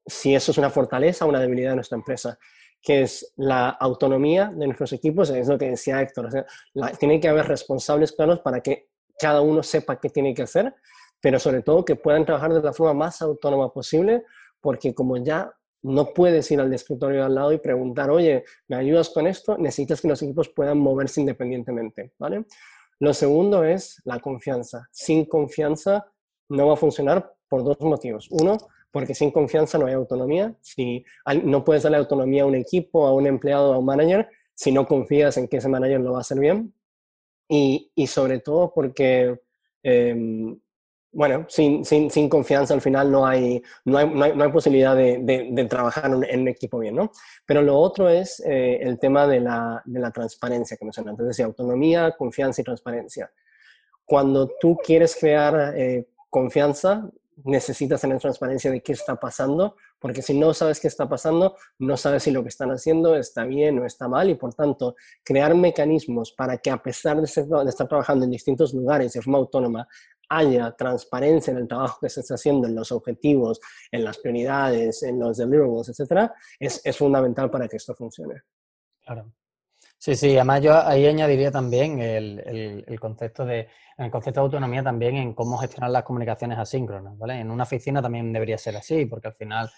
si 0.06 0.36
eso 0.36 0.52
es 0.52 0.58
una 0.58 0.70
fortaleza 0.70 1.26
o 1.26 1.30
una 1.30 1.40
debilidad 1.42 1.72
de 1.72 1.76
nuestra 1.76 1.98
empresa 1.98 2.40
que 2.82 3.02
es 3.02 3.34
la 3.36 3.70
autonomía 3.70 4.54
de 4.56 4.66
nuestros 4.66 4.94
equipos, 4.94 5.30
es 5.32 5.50
lo 5.50 5.58
que 5.58 5.72
decía 5.72 6.02
Héctor, 6.02 6.46
tiene 6.98 7.20
que 7.20 7.28
haber 7.28 7.46
responsables 7.46 8.14
claros 8.14 8.40
para 8.40 8.62
que 8.62 8.88
cada 9.20 9.42
uno 9.42 9.62
sepa 9.62 10.00
qué 10.00 10.10
tiene 10.10 10.34
que 10.34 10.44
hacer, 10.44 10.74
pero 11.22 11.40
sobre 11.40 11.62
todo 11.62 11.86
que 11.86 11.96
puedan 11.96 12.26
trabajar 12.26 12.54
de 12.54 12.62
la 12.62 12.74
forma 12.74 12.94
más 12.94 13.22
autónoma 13.22 13.72
posible, 13.72 14.24
porque 14.62 14.94
como 14.94 15.18
ya 15.18 15.52
no 15.82 16.14
puedes 16.14 16.50
ir 16.52 16.60
al 16.60 16.74
escritorio 16.74 17.24
al 17.26 17.36
lado 17.36 17.54
y 17.54 17.58
preguntar, 17.58 18.10
oye, 18.10 18.44
¿me 18.68 18.78
ayudas 18.78 19.10
con 19.10 19.28
esto? 19.28 19.58
Necesitas 19.58 20.02
que 20.02 20.08
los 20.08 20.22
equipos 20.22 20.50
puedan 20.50 20.78
moverse 20.78 21.22
independientemente, 21.22 22.14
¿vale? 22.18 22.46
Lo 23.00 23.14
segundo 23.14 23.64
es 23.64 24.02
la 24.04 24.20
confianza. 24.20 24.90
Sin 24.92 25.26
confianza 25.26 26.12
no 26.50 26.68
va 26.68 26.74
a 26.74 26.78
funcionar 26.78 27.34
por 27.48 27.64
dos 27.64 27.80
motivos. 27.80 28.28
Uno, 28.30 28.58
porque 28.92 29.16
sin 29.16 29.32
confianza 29.32 29.78
no 29.78 29.86
hay 29.86 29.94
autonomía. 29.94 30.54
Si 30.62 31.06
no 31.44 31.64
puedes 31.64 31.84
darle 31.84 31.98
autonomía 31.98 32.44
a 32.44 32.46
un 32.46 32.56
equipo, 32.56 33.08
a 33.08 33.14
un 33.14 33.28
empleado, 33.28 33.74
a 33.74 33.78
un 33.78 33.86
manager, 33.86 34.28
si 34.54 34.74
no 34.74 34.86
confías 34.86 35.38
en 35.38 35.48
que 35.48 35.58
ese 35.58 35.70
manager 35.70 36.02
lo 36.02 36.12
va 36.12 36.18
a 36.18 36.22
hacer 36.22 36.40
bien. 36.40 36.74
Y, 37.50 37.92
y 37.96 38.08
sobre 38.08 38.40
todo 38.40 38.72
porque, 38.74 39.40
em, 39.82 40.58
bueno, 41.12 41.48
sin, 41.50 41.84
sin, 41.84 42.12
sin, 42.12 42.30
confianza 42.30 42.76
al 42.76 42.82
final 42.82 43.12
no 43.12 43.26
hay, 43.26 43.62
no 43.86 43.98
hay, 43.98 44.08
no 44.08 44.44
hay, 44.44 44.52
posibilidad 44.52 44.96
de, 44.96 45.18
de, 45.52 45.66
trabajar 45.66 46.06
en 46.06 46.42
un 46.42 46.48
equipo 46.48 46.78
bien, 46.78 46.96
¿no? 46.96 47.12
Pero 47.48 47.64
lo 47.64 47.76
otro 47.80 48.08
es 48.08 48.40
eh, 48.46 48.78
el 48.82 49.00
tema 49.00 49.26
de 49.26 49.40
la, 49.40 49.82
de 49.84 50.00
la 50.00 50.12
transparencia 50.12 50.78
que 50.78 50.86
mencioné 50.86 51.10
antes, 51.10 51.24
es 51.24 51.30
decir, 51.30 51.46
autonomía, 51.46 52.16
confianza 52.16 52.62
y 52.62 52.64
transparencia. 52.64 53.32
Cuando 54.06 54.52
tú 54.60 54.78
quieres 54.78 55.18
crear 55.20 55.74
eh, 55.76 56.08
confianza, 56.30 57.10
necesitas 57.46 58.02
tener 58.02 58.20
transparencia 58.20 58.72
de 58.72 58.82
qué 58.82 58.94
está 58.94 59.16
pasando, 59.16 59.76
porque 60.00 60.22
si 60.22 60.38
no 60.38 60.54
sabes 60.54 60.80
qué 60.80 60.88
está 60.88 61.08
pasando, 61.08 61.56
no 61.80 61.98
sabes 61.98 62.24
si 62.24 62.32
lo 62.32 62.44
que 62.44 62.50
están 62.50 62.72
haciendo 62.72 63.16
está 63.16 63.46
bien 63.46 63.80
o 63.80 63.86
está 63.86 64.08
mal, 64.08 64.30
y 64.30 64.36
por 64.36 64.54
tanto, 64.54 64.96
crear 65.24 65.56
mecanismos 65.56 66.32
para 66.32 66.58
que 66.58 66.70
a 66.72 66.82
pesar 66.82 67.18
de, 67.18 67.24
estar 67.24 67.88
trabajando 67.88 68.26
en 68.26 68.32
distintos 68.32 68.74
lugares 68.74 69.14
de 69.14 69.22
forma 69.22 69.38
autónoma, 69.38 69.88
haya 70.32 70.72
transparencia 70.76 71.52
en 71.52 71.58
el 71.58 71.68
trabajo 71.68 71.98
que 72.00 72.10
se 72.10 72.22
está 72.22 72.36
haciendo, 72.36 72.68
en 72.68 72.76
los 72.76 72.92
objetivos, 72.92 73.60
en 73.92 74.04
las 74.04 74.20
prioridades, 74.20 75.02
en 75.04 75.20
los 75.20 75.38
deliverables, 75.38 75.90
etcétera, 75.90 76.34
es, 76.60 76.82
es 76.84 76.98
fundamental 76.98 77.50
para 77.50 77.68
que 77.68 77.78
esto 77.78 77.96
funcione. 77.96 78.44
Claro. 79.04 79.34
Sí, 80.02 80.16
sí, 80.16 80.38
además 80.38 80.62
yo 80.62 80.82
ahí 80.88 81.06
añadiría 81.06 81.52
también 81.52 82.00
el, 82.00 82.84
el, 82.88 83.00
concepto 83.02 83.46
de 83.46 83.68
el 83.98 84.10
concepto 84.10 84.40
de 84.40 84.46
autonomía 84.46 84.82
también 84.82 85.18
en 85.18 85.34
cómo 85.34 85.58
gestionar 85.58 85.92
las 85.92 86.04
comunicaciones 86.04 86.58
asíncronas, 86.58 87.18
¿vale? 87.18 87.42
En 87.42 87.52
una 87.52 87.64
oficina 87.64 88.02
también 88.02 88.32
debería 88.32 88.58
ser 88.58 88.78
así, 88.78 89.06
porque 89.06 89.28
al 89.28 89.34
final, 89.34 89.70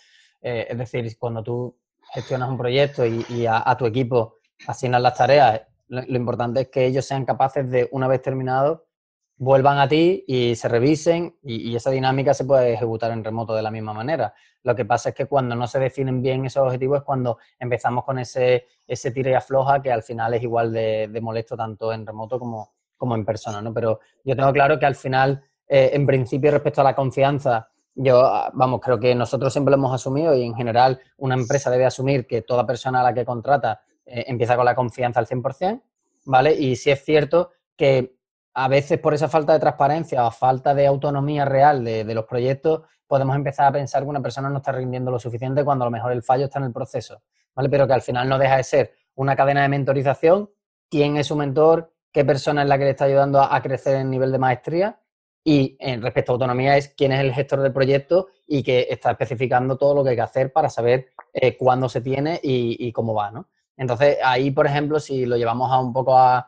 eh, 0.44 0.68
es 0.70 0.78
decir, 0.78 1.18
cuando 1.18 1.42
tú 1.42 1.76
gestionas 2.14 2.50
un 2.50 2.58
proyecto 2.60 3.04
y, 3.04 3.48
a, 3.48 3.76
tu 3.80 3.88
equipo 3.88 4.38
asignas 4.68 5.02
las 5.02 5.18
tareas, 5.18 5.62
lo, 5.88 6.16
importante 6.16 6.62
es 6.62 6.68
que 6.68 6.86
ellos 6.86 7.04
sean 7.04 7.26
capaces 7.26 7.68
de, 7.72 7.90
una 7.92 8.08
vez 8.08 8.22
terminado, 8.22 8.86
vuelvan 9.42 9.80
a 9.80 9.88
ti 9.88 10.24
y 10.28 10.56
se 10.56 10.68
revisen 10.68 11.36
y, 11.42 11.76
esa 11.76 11.90
dinámica 11.90 12.32
se 12.32 12.46
puede 12.46 12.74
ejecutar 12.74 13.10
en 13.10 13.24
remoto 13.24 13.56
de 13.56 13.64
la 13.64 13.72
misma 13.72 13.92
manera. 13.92 14.36
Lo 14.62 14.76
que 14.76 14.86
pasa 14.86 15.10
es 15.10 15.16
que 15.16 15.26
cuando 15.26 15.56
no 15.56 15.66
se 15.66 15.80
definen 15.80 16.22
bien 16.22 16.46
esos 16.46 16.64
objetivos 16.64 17.00
es 17.00 17.04
cuando 17.04 17.40
empezamos 17.58 18.06
con 18.06 18.20
ese, 18.20 18.68
ese 18.86 19.10
tira 19.10 19.32
y 19.32 19.34
afloja 19.34 19.82
que 19.82 19.92
al 19.92 20.04
final 20.04 20.36
es 20.36 20.44
igual 20.44 20.72
de, 20.72 21.20
molesto 21.24 21.58
tanto 21.58 21.92
en 21.92 22.06
remoto 22.06 22.38
como, 22.38 22.74
como 22.96 23.16
en 23.16 23.26
persona, 23.26 23.64
¿no? 23.64 23.74
Pero 23.74 24.00
yo 24.24 24.36
tengo 24.36 24.54
claro 24.54 24.78
que 24.78 24.86
al 24.86 24.94
final, 24.94 25.44
eh, 25.68 25.90
en 25.92 26.06
principio, 26.06 26.52
respecto 26.52 26.82
a 26.82 26.84
la 26.84 26.96
confianza, 26.96 27.68
yo, 27.96 28.22
vamos, 28.54 28.80
creo 28.80 29.00
que 29.00 29.16
nosotros 29.16 29.52
siempre 29.52 29.72
lo 29.72 29.78
hemos 29.78 29.96
asumido 29.96 30.36
y 30.36 30.44
en 30.44 30.54
general 30.54 31.00
una 31.18 31.34
empresa 31.34 31.72
debe 31.72 31.86
asumir 31.88 32.28
que 32.28 32.44
toda 32.44 32.68
persona 32.68 33.02
a 33.02 33.04
la 33.06 33.14
que 33.16 33.26
contrata 33.26 33.82
eh, 34.06 34.26
empieza 34.28 34.56
con 34.56 34.66
la 34.66 34.76
confianza 34.76 35.20
al 35.20 35.26
100%, 35.26 35.82
¿vale? 36.26 36.54
Y 36.54 36.76
si 36.76 36.92
es 36.92 37.04
cierto 37.04 37.54
que 37.76 38.21
a 38.54 38.68
veces 38.68 39.00
por 39.00 39.14
esa 39.14 39.30
falta 39.30 39.54
de 39.54 39.60
transparencia 39.60 40.26
o 40.26 40.32
falta 40.32 40.74
de 40.74 40.88
autonomía 40.88 41.46
real 41.46 41.84
de, 41.84 42.14
los 42.14 42.26
proyectos, 42.26 42.82
podemos 43.08 43.36
empezar 43.36 43.68
a 43.68 43.72
pensar 43.72 44.04
que 44.04 44.10
una 44.10 44.22
persona 44.22 44.50
no 44.50 44.58
está 44.58 44.72
rindiendo 44.72 45.12
lo 45.12 45.20
suficiente 45.20 45.64
cuando 45.64 45.84
a 45.84 45.88
lo 45.88 45.92
mejor 45.92 46.12
el 46.12 46.24
fallo 46.24 46.46
está 46.46 46.60
en 46.60 46.66
el 46.66 46.74
proceso, 46.74 47.22
¿vale? 47.56 47.70
Pero 47.70 47.88
que 47.88 47.94
al 47.94 48.02
final 48.02 48.28
no 48.28 48.38
deja 48.38 48.58
de 48.58 48.64
ser 48.64 48.94
una 49.16 49.36
cadena 49.36 49.62
de 49.62 49.70
mentorización, 49.70 50.50
quién 50.90 51.18
es 51.18 51.28
su 51.28 51.36
mentor, 51.36 51.94
qué 52.12 52.26
persona 52.26 52.64
es 52.64 52.68
la 52.68 52.78
que 52.78 52.86
le 52.86 52.90
está 52.92 53.06
ayudando 53.06 53.42
a, 53.42 53.62
crecer 53.62 53.96
en 53.96 54.10
nivel 54.10 54.32
de 54.32 54.38
maestría 54.38 55.00
Y 55.44 55.78
en 55.80 56.02
respecto 56.02 56.32
a 56.32 56.34
autonomía 56.34 56.78
es 56.78 56.90
quién 56.90 57.12
es 57.14 57.22
el 57.22 57.34
gestor 57.34 57.62
del 57.62 57.74
proyecto 57.74 58.28
y 58.48 58.62
que 58.64 58.88
está 58.90 59.12
especificando 59.12 59.78
todo 59.78 59.96
lo 59.96 60.04
que 60.04 60.12
hay 60.12 60.16
que 60.16 60.22
hacer 60.22 60.52
para 60.52 60.70
saber 60.70 61.08
eh, 61.34 61.58
cuándo 61.58 61.90
se 61.90 62.02
tiene 62.02 62.40
y, 62.44 62.92
cómo 62.92 63.14
va, 63.14 63.32
¿no? 63.32 63.48
Entonces, 63.78 64.18
ahí, 64.24 64.52
por 64.52 64.68
ejemplo, 64.68 65.00
si 65.00 65.26
lo 65.26 65.38
llevamos 65.38 65.72
a 65.72 65.80
un 65.80 65.94
poco 65.94 66.16
a, 66.18 66.48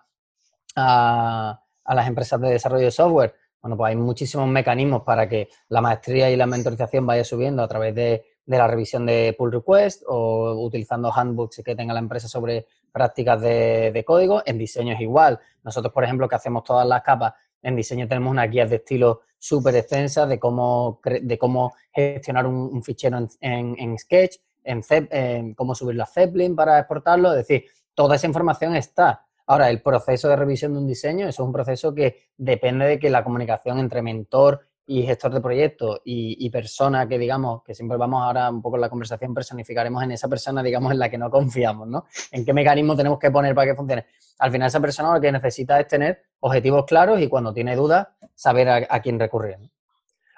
las 1.86 2.08
empresas 2.08 2.40
de 2.42 2.50
desarrollo 2.50 2.86
de 2.86 2.92
software, 2.92 3.36
bueno, 3.62 3.78
pues 3.78 3.90
hay 3.90 3.96
muchísimos 3.96 4.48
mecanismos 4.48 5.04
para 5.04 5.28
que 5.28 5.50
la 5.70 5.82
maestría 5.82 6.30
y 6.30 6.36
la 6.36 6.46
mentorización 6.46 7.06
vaya 7.06 7.24
subiendo 7.24 7.64
a 7.64 7.68
través 7.68 7.96
de, 7.96 8.26
de 8.46 8.58
la 8.58 8.68
revisión 8.68 9.06
de 9.06 9.34
pull 9.38 9.52
request 9.52 10.04
o 10.08 10.54
utilizando 10.66 11.12
handbooks 11.14 11.62
que 11.64 11.76
tenga 11.76 11.94
la 11.94 12.00
empresa 12.00 12.28
sobre 12.28 12.68
prácticas 12.92 13.42
de, 13.42 13.92
de, 13.94 14.04
código. 14.04 14.44
En 14.46 14.58
diseño 14.58 14.94
es 14.94 15.00
igual. 15.00 15.40
Nosotros, 15.64 15.94
por 15.94 16.04
ejemplo, 16.04 16.28
que 16.28 16.36
hacemos 16.36 16.64
todas 16.64 16.86
las 16.86 17.02
capas 17.04 17.34
en 17.64 17.76
diseño 17.78 18.08
tenemos 18.08 18.32
unas 18.32 18.50
guías 18.52 18.70
de 18.70 18.76
estilo 18.76 19.22
súper 19.40 19.76
extensas 19.76 20.28
de 20.28 20.38
cómo, 20.38 21.00
de 21.04 21.38
cómo 21.38 21.74
gestionar 21.92 22.46
un, 22.46 22.84
fichero 22.84 23.18
en, 23.40 23.98
Sketch, 23.98 24.38
en, 24.64 25.54
cómo 25.54 25.74
subir 25.74 25.96
la 25.96 26.06
Zeppelin 26.06 26.56
para 26.56 26.80
exportarlo. 26.80 27.32
Es 27.32 27.48
decir, 27.48 27.66
toda 27.94 28.18
esa 28.18 28.28
información 28.28 28.76
está. 28.76 29.26
Ahora, 29.46 29.70
el 29.70 29.82
proceso 29.82 30.30
de 30.30 30.36
revisión 30.36 30.74
de 30.74 30.80
un 30.80 30.88
diseño, 30.88 31.28
eso 31.28 31.44
es 31.44 31.46
un 31.46 31.54
proceso 31.54 31.94
que 31.94 32.30
depende 32.38 32.86
de 32.86 33.00
que 33.00 33.10
la 33.10 33.24
comunicación 33.24 33.80
entre 33.80 34.02
mentor 34.02 34.68
y 34.86 35.04
gestor 35.04 35.34
de 35.34 35.42
proyecto 35.42 36.02
y, 36.04 36.50
persona 36.50 37.08
que 37.08 37.18
digamos, 37.18 37.64
que 37.64 37.74
siempre 37.74 37.98
vamos 37.98 38.22
ahora 38.22 38.50
un 38.50 38.62
poco 38.62 38.76
en 38.76 38.82
la 38.82 38.90
conversación, 38.90 39.34
personificaremos 39.34 40.04
en 40.04 40.12
esa 40.12 40.28
persona, 40.28 40.62
digamos, 40.62 40.92
en 40.92 41.00
la 41.00 41.10
que 41.10 41.18
no 41.18 41.30
confiamos, 41.30 41.88
¿no? 41.88 42.06
En 42.32 42.44
qué 42.46 42.54
mecanismo 42.54 42.96
tenemos 42.96 43.18
que 43.20 43.32
poner 43.32 43.56
para 43.56 43.72
que 43.72 43.76
funcione. 43.76 44.06
Al 44.40 44.52
final 44.52 44.68
esa 44.68 44.82
persona 44.82 45.14
lo 45.14 45.22
que 45.22 45.32
necesita 45.32 45.80
es 45.80 45.88
tener 45.88 46.24
objetivos 46.42 46.86
claros 46.86 47.22
y 47.22 47.28
cuando 47.28 47.54
tiene 47.54 47.76
dudas, 47.76 48.08
saber 48.36 48.70
a, 48.70 49.02
quién 49.02 49.20
recurrir. 49.20 49.58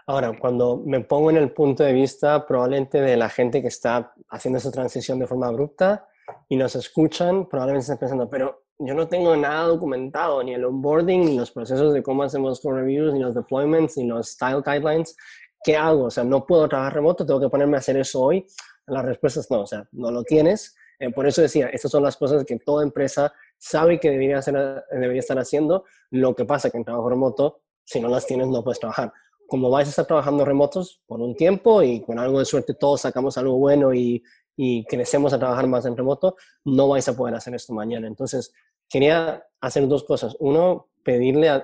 Ahora, 0.07 0.37
cuando 0.37 0.83
me 0.85 0.99
pongo 0.99 1.31
en 1.31 1.37
el 1.37 1.51
punto 1.51 1.83
de 1.83 1.93
vista 1.93 2.45
probablemente 2.45 3.01
de 3.01 3.17
la 3.17 3.29
gente 3.29 3.61
que 3.61 3.69
está 3.69 4.13
haciendo 4.29 4.59
esa 4.59 4.69
transición 4.69 5.17
de 5.17 5.25
forma 5.25 5.47
abrupta 5.47 6.07
y 6.47 6.57
nos 6.57 6.75
escuchan, 6.75 7.47
probablemente 7.47 7.83
estén 7.83 7.97
pensando, 7.97 8.29
pero 8.29 8.64
yo 8.79 8.93
no 8.93 9.07
tengo 9.07 9.35
nada 9.35 9.67
documentado, 9.67 10.43
ni 10.43 10.53
el 10.53 10.65
onboarding, 10.65 11.25
ni 11.25 11.37
los 11.37 11.51
procesos 11.51 11.93
de 11.93 12.03
cómo 12.03 12.23
hacemos 12.23 12.59
con 12.59 12.75
reviews, 12.75 13.13
ni 13.13 13.19
los 13.19 13.33
deployments, 13.33 13.97
ni 13.97 14.05
los 14.05 14.29
style 14.29 14.61
guidelines. 14.65 15.15
¿Qué 15.63 15.75
hago? 15.77 16.05
O 16.05 16.11
sea, 16.11 16.23
no 16.23 16.45
puedo 16.45 16.67
trabajar 16.67 16.93
remoto, 16.93 17.25
tengo 17.25 17.39
que 17.39 17.49
ponerme 17.49 17.77
a 17.77 17.79
hacer 17.79 17.97
eso 17.97 18.21
hoy. 18.21 18.45
La 18.87 19.01
respuesta 19.01 19.39
es 19.39 19.49
no, 19.49 19.61
o 19.61 19.65
sea, 19.65 19.87
no 19.93 20.11
lo 20.11 20.23
tienes. 20.23 20.75
Eh, 20.99 21.11
por 21.11 21.25
eso 21.27 21.41
decía, 21.41 21.67
estas 21.67 21.91
son 21.91 22.03
las 22.03 22.17
cosas 22.17 22.43
que 22.45 22.59
toda 22.59 22.83
empresa 22.83 23.33
sabe 23.57 23.99
que 23.99 24.09
debería, 24.09 24.39
hacer, 24.39 24.83
debería 24.91 25.19
estar 25.19 25.39
haciendo. 25.39 25.85
Lo 26.11 26.35
que 26.35 26.45
pasa 26.45 26.69
que 26.69 26.77
en 26.77 26.85
trabajo 26.85 27.09
remoto, 27.09 27.61
si 27.83 27.99
no 27.99 28.09
las 28.09 28.27
tienes, 28.27 28.47
no 28.47 28.63
puedes 28.63 28.79
trabajar. 28.79 29.11
Como 29.47 29.69
vais 29.69 29.87
a 29.87 29.91
estar 29.91 30.05
trabajando 30.05 30.43
remotos 30.43 31.01
por 31.07 31.21
un 31.21 31.35
tiempo 31.35 31.81
y 31.81 32.01
con 32.01 32.19
algo 32.19 32.39
de 32.39 32.45
suerte 32.45 32.73
todos 32.73 33.01
sacamos 33.01 33.37
algo 33.37 33.57
bueno 33.57 33.93
y, 33.93 34.23
y 34.55 34.85
crecemos 34.85 35.33
a 35.33 35.39
trabajar 35.39 35.67
más 35.67 35.85
en 35.85 35.97
remoto, 35.97 36.35
no 36.63 36.87
vais 36.89 37.07
a 37.07 37.15
poder 37.15 37.35
hacer 37.35 37.55
esto 37.55 37.73
mañana. 37.73 38.07
Entonces, 38.07 38.53
quería 38.89 39.45
hacer 39.61 39.87
dos 39.87 40.03
cosas. 40.03 40.35
Uno, 40.39 40.87
pedirle 41.03 41.49
a, 41.49 41.63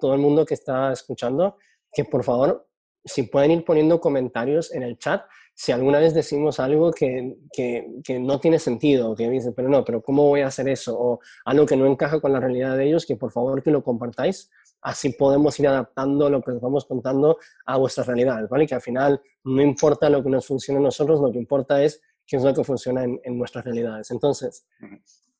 todo 0.00 0.14
el 0.14 0.20
mundo 0.20 0.44
que 0.44 0.54
está 0.54 0.92
escuchando 0.92 1.56
que 1.92 2.04
por 2.04 2.24
favor, 2.24 2.68
si 3.04 3.24
pueden 3.24 3.50
ir 3.50 3.64
poniendo 3.64 4.00
comentarios 4.00 4.72
en 4.72 4.82
el 4.82 4.98
chat, 4.98 5.24
si 5.54 5.72
alguna 5.72 5.98
vez 5.98 6.14
decimos 6.14 6.58
algo 6.60 6.90
que, 6.92 7.36
que, 7.52 7.86
que 8.02 8.18
no 8.18 8.40
tiene 8.40 8.58
sentido, 8.58 9.14
que 9.14 9.28
dicen, 9.28 9.52
pero 9.54 9.68
no, 9.68 9.84
pero 9.84 10.02
¿cómo 10.02 10.26
voy 10.28 10.40
a 10.40 10.46
hacer 10.46 10.68
eso? 10.68 10.98
O 10.98 11.20
algo 11.44 11.66
que 11.66 11.76
no 11.76 11.86
encaja 11.86 12.20
con 12.20 12.32
la 12.32 12.40
realidad 12.40 12.76
de 12.76 12.86
ellos, 12.86 13.04
que 13.04 13.16
por 13.16 13.30
favor 13.30 13.62
que 13.62 13.70
lo 13.70 13.82
compartáis. 13.82 14.50
Así 14.80 15.10
podemos 15.10 15.58
ir 15.60 15.68
adaptando 15.68 16.28
lo 16.30 16.42
que 16.42 16.52
os 16.52 16.60
vamos 16.60 16.86
contando 16.86 17.38
a 17.66 17.76
vuestra 17.76 18.04
realidad, 18.04 18.48
¿vale? 18.48 18.66
Que 18.66 18.74
al 18.74 18.80
final 18.80 19.20
no 19.44 19.62
importa 19.62 20.08
lo 20.08 20.22
que 20.22 20.30
nos 20.30 20.46
funcione 20.46 20.80
a 20.80 20.82
nosotros, 20.82 21.20
lo 21.20 21.30
que 21.30 21.38
importa 21.38 21.82
es 21.82 22.00
qué 22.26 22.36
es 22.36 22.42
lo 22.42 22.54
que 22.54 22.64
funciona 22.64 23.04
en, 23.04 23.38
nuestras 23.38 23.64
realidades. 23.64 24.10
Entonces, 24.10 24.66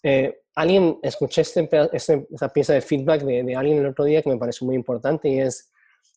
eh, 0.02 0.42
alguien, 0.54 0.98
escuché 1.02 1.42
este, 1.42 1.68
este, 1.92 2.26
esta 2.30 2.48
pieza 2.48 2.74
de 2.74 2.80
feedback 2.80 3.22
de, 3.22 3.42
de, 3.42 3.56
alguien 3.56 3.78
el 3.78 3.86
otro 3.86 4.04
día 4.04 4.22
que 4.22 4.30
me 4.30 4.38
parece 4.38 4.64
muy 4.64 4.74
importante 4.74 5.28
y 5.28 5.40
es 5.40 5.70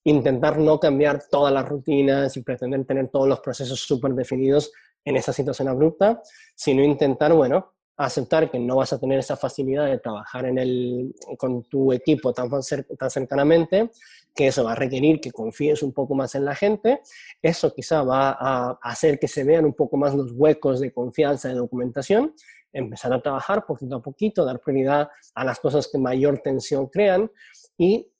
intentar 0.03 0.57
no 0.57 0.79
cambiar 0.79 1.23
todas 1.29 1.53
las 1.53 1.67
rutinas 1.67 2.35
y 2.37 2.41
pretender 2.41 2.85
tener 2.85 3.09
todos 3.09 3.27
los 3.27 3.39
procesos 3.39 3.79
súper 3.79 4.13
definidos 4.13 4.71
en 5.03 5.15
esa 5.15 5.33
situación 5.33 5.67
abrupta, 5.67 6.21
sino 6.55 6.83
intentar, 6.83 7.33
bueno, 7.33 7.73
aceptar 7.97 8.51
que 8.51 8.59
no 8.59 8.75
vas 8.75 8.91
a 8.93 8.99
tener 8.99 9.19
esa 9.19 9.37
facilidad 9.37 9.85
de 9.85 9.99
trabajar 9.99 10.45
en 10.45 10.57
el, 10.57 11.15
con 11.37 11.63
tu 11.63 11.93
equipo 11.93 12.33
tan, 12.33 12.49
tan 12.49 13.09
cercanamente, 13.09 13.89
que 14.35 14.47
eso 14.47 14.63
va 14.65 14.73
a 14.73 14.75
requerir 14.75 15.21
que 15.21 15.31
confíes 15.31 15.81
un 15.81 15.93
poco 15.93 16.13
más 16.13 16.35
en 16.35 16.45
la 16.45 16.53
gente, 16.53 17.01
eso 17.41 17.73
quizá 17.73 18.03
va 18.03 18.35
a 18.37 18.77
hacer 18.81 19.17
que 19.17 19.27
se 19.27 19.43
vean 19.43 19.65
un 19.65 19.73
poco 19.73 19.95
más 19.97 20.13
los 20.13 20.31
huecos 20.33 20.81
de 20.81 20.91
confianza 20.91 21.47
de 21.47 21.55
documentación, 21.55 22.35
empezar 22.73 23.13
a 23.13 23.21
trabajar 23.21 23.65
poquito 23.65 23.95
a 23.95 24.01
poquito, 24.01 24.43
dar 24.43 24.59
prioridad 24.59 25.09
a 25.33 25.45
las 25.45 25.59
cosas 25.59 25.87
que 25.87 25.97
mayor 25.97 26.39
tensión 26.39 26.87
crean 26.87 27.31
y 27.77 28.11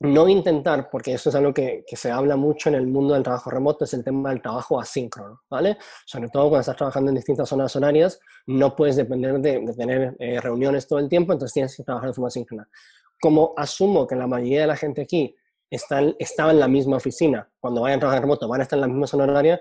no 0.00 0.28
intentar, 0.28 0.90
porque 0.90 1.14
eso 1.14 1.28
es 1.28 1.34
algo 1.34 1.52
que, 1.52 1.84
se 1.92 2.10
habla 2.10 2.36
mucho 2.36 2.68
en 2.68 2.76
el 2.76 2.86
mundo 2.86 3.14
del 3.14 3.24
trabajo 3.24 3.50
remoto, 3.50 3.84
es 3.84 3.94
el 3.94 4.04
tema 4.04 4.30
del 4.30 4.40
trabajo 4.40 4.80
asíncrono, 4.80 5.40
¿vale? 5.50 5.76
Sobre 6.06 6.28
todo 6.28 6.44
cuando 6.44 6.60
estás 6.60 6.76
trabajando 6.76 7.08
en 7.10 7.16
distintas 7.16 7.48
zonas 7.48 7.74
horarias, 7.74 8.20
no 8.46 8.76
puedes 8.76 8.94
depender 8.94 9.40
de, 9.40 9.74
tener 9.76 10.14
eh, 10.20 10.40
reuniones 10.40 10.86
todo 10.86 11.00
el 11.00 11.08
tiempo, 11.08 11.32
entonces 11.32 11.52
tienes 11.52 11.76
que 11.76 11.82
trabajar 11.82 12.10
de 12.10 12.14
forma 12.14 12.28
asíncrona. 12.28 12.68
Como 13.20 13.54
asumo 13.56 14.06
que 14.06 14.14
la 14.14 14.28
mayoría 14.28 14.60
de 14.60 14.66
la 14.68 14.76
gente 14.76 15.02
aquí 15.02 15.34
está, 15.70 16.02
estaba 16.18 16.50
en 16.50 16.60
la 16.60 16.68
misma 16.68 16.96
oficina, 16.96 17.48
cuando 17.60 17.82
vayan 17.82 17.98
a 17.98 18.00
trabajar 18.00 18.22
remoto 18.22 18.48
van 18.48 18.60
a 18.60 18.62
estar 18.64 18.76
en 18.76 18.82
la 18.82 18.86
misma 18.88 19.06
zona 19.06 19.24
horaria, 19.24 19.60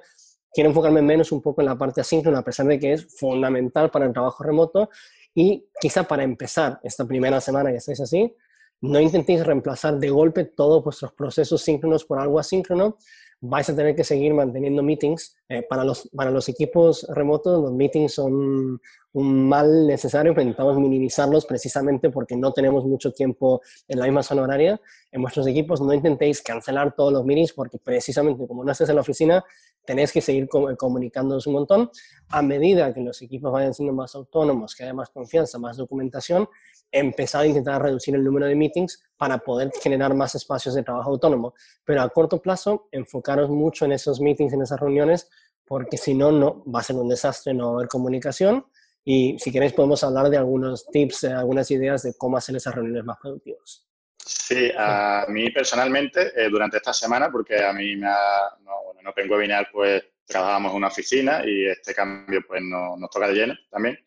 quiero 0.54 0.70
enfocarme 0.70 1.02
menos 1.02 1.32
un 1.32 1.42
poco 1.42 1.62
en 1.62 1.66
la 1.68 1.78
parte 1.78 2.02
asíncrona, 2.02 2.40
a 2.40 2.44
pesar 2.44 2.66
de 2.66 2.80
que 2.80 2.94
es 2.94 3.18
fundamental 3.18 3.92
para 3.92 4.06
el 4.06 4.14
trabajo 4.14 4.44
remoto, 4.44 4.90
y 5.34 5.68
quizá 5.80 6.04
para 6.04 6.24
empezar 6.24 6.80
esta 6.84 7.06
primera 7.06 7.40
semana 7.40 7.70
que 7.70 7.78
estéis 7.78 8.02
así, 8.02 8.36
no 8.82 9.00
intentéis 9.00 9.46
reemplazar 9.46 9.98
de 9.98 10.10
golpe 10.10 10.46
todos 10.46 10.84
vuestros 10.84 11.14
procesos 11.14 11.62
síncronos 11.62 12.06
por 12.06 12.20
algo 12.20 12.40
asíncrono. 12.40 12.98
Vais 13.40 13.70
a 13.70 13.76
tener 13.76 13.96
que 13.96 14.04
seguir 14.04 14.34
manteniendo 14.34 14.82
meetings. 14.82 15.36
Eh, 15.50 15.62
para, 15.62 15.84
los, 15.84 16.10
para 16.16 16.32
los 16.32 16.50
equipos 16.50 17.06
remotos, 17.10 17.62
los 17.62 17.72
meetings 17.72 18.14
son 18.14 18.82
un 19.14 19.50
mal 19.50 19.88
necesario, 19.88 20.32
intentamos 20.32 20.78
minimizarlos 20.78 21.46
precisamente 21.46 22.12
porque 22.12 22.36
no 22.36 22.54
tenemos 22.54 22.86
mucho 22.86 23.12
tiempo 23.12 23.62
en 23.88 24.00
la 24.00 24.06
misma 24.06 24.22
zona 24.22 24.44
horaria. 24.44 24.80
En 25.12 25.22
vuestros 25.22 25.48
equipos 25.48 25.82
no 25.82 25.92
intentéis 25.94 26.42
cancelar 26.42 26.94
todos 26.96 27.12
los 27.14 27.26
meetings 27.26 27.54
porque 27.54 27.80
precisamente 27.80 28.46
como 28.46 28.64
no 28.64 28.72
estés 28.72 28.90
en 28.90 28.96
la 28.96 29.02
oficina, 29.02 29.44
tenéis 29.86 30.12
que 30.12 30.22
seguir 30.22 30.48
comunicándoos 30.50 31.48
un 31.48 31.54
montón. 31.54 31.90
A 32.30 32.42
medida 32.42 32.94
que 32.94 33.02
los 33.02 33.22
equipos 33.22 33.52
vayan 33.52 33.74
siendo 33.74 33.94
más 33.94 34.14
autónomos, 34.14 34.76
que 34.76 34.84
haya 34.84 34.94
más 34.94 35.10
confianza, 35.10 35.58
más 35.58 35.78
documentación, 35.78 36.48
empezar 36.92 37.44
a 37.44 37.48
intentar 37.48 37.82
reducir 37.82 38.16
el 38.16 38.24
número 38.24 38.46
de 38.46 38.56
meetings 38.56 39.04
para 39.18 39.38
poder 39.40 39.72
generar 39.82 40.14
más 40.14 40.36
espacios 40.36 40.76
de 40.76 40.84
trabajo 40.84 41.12
autónomo. 41.12 41.54
Pero 41.84 42.02
a 42.02 42.10
corto 42.10 42.42
plazo, 42.42 42.88
enfocaros 42.92 43.50
mucho 43.50 43.86
en 43.86 43.92
esos 43.92 44.22
meetings, 44.22 44.54
en 44.54 44.62
esas 44.62 44.80
reuniones, 44.80 45.30
porque 45.66 45.98
si 45.98 46.14
no, 46.14 46.32
no 46.32 46.64
va 46.66 46.80
a 46.80 46.84
ser 46.84 46.96
un 46.96 47.10
desastre 47.10 47.54
no 47.54 47.76
haber 47.76 47.88
comunicación. 47.88 48.66
Y 49.04 49.38
si 49.40 49.52
queréis 49.52 49.74
podemos 49.74 50.04
hablar 50.04 50.30
de 50.30 50.38
algunos 50.38 50.88
tips, 50.88 51.26
algunas 51.26 51.70
ideas 51.72 52.04
de 52.04 52.16
cómo 52.18 52.38
hacer 52.38 52.56
esas 52.56 52.76
reuniones 52.76 53.06
más 53.06 53.18
productivas. 53.22 53.88
Sí, 54.18 54.70
a 54.78 55.26
mí 55.30 55.50
personalmente, 55.52 56.34
eh, 56.36 56.50
durante 56.50 56.78
esta 56.78 56.94
semana, 56.94 57.32
porque 57.32 57.64
a 57.64 57.72
mí 57.72 57.96
me 57.96 58.08
ha, 58.08 58.58
no, 58.60 58.84
bueno, 58.86 59.02
no 59.02 59.14
tengo 59.14 59.36
webinar, 59.36 59.70
pues 59.72 60.04
trabajamos 60.26 60.72
en 60.72 60.78
una 60.78 60.88
oficina 60.88 61.42
y 61.46 61.66
este 61.68 61.94
cambio 61.94 62.42
pues 62.46 62.62
no, 62.62 62.98
nos 62.98 63.10
toca 63.10 63.30
de 63.30 63.34
lleno 63.34 63.56
también. 63.72 63.98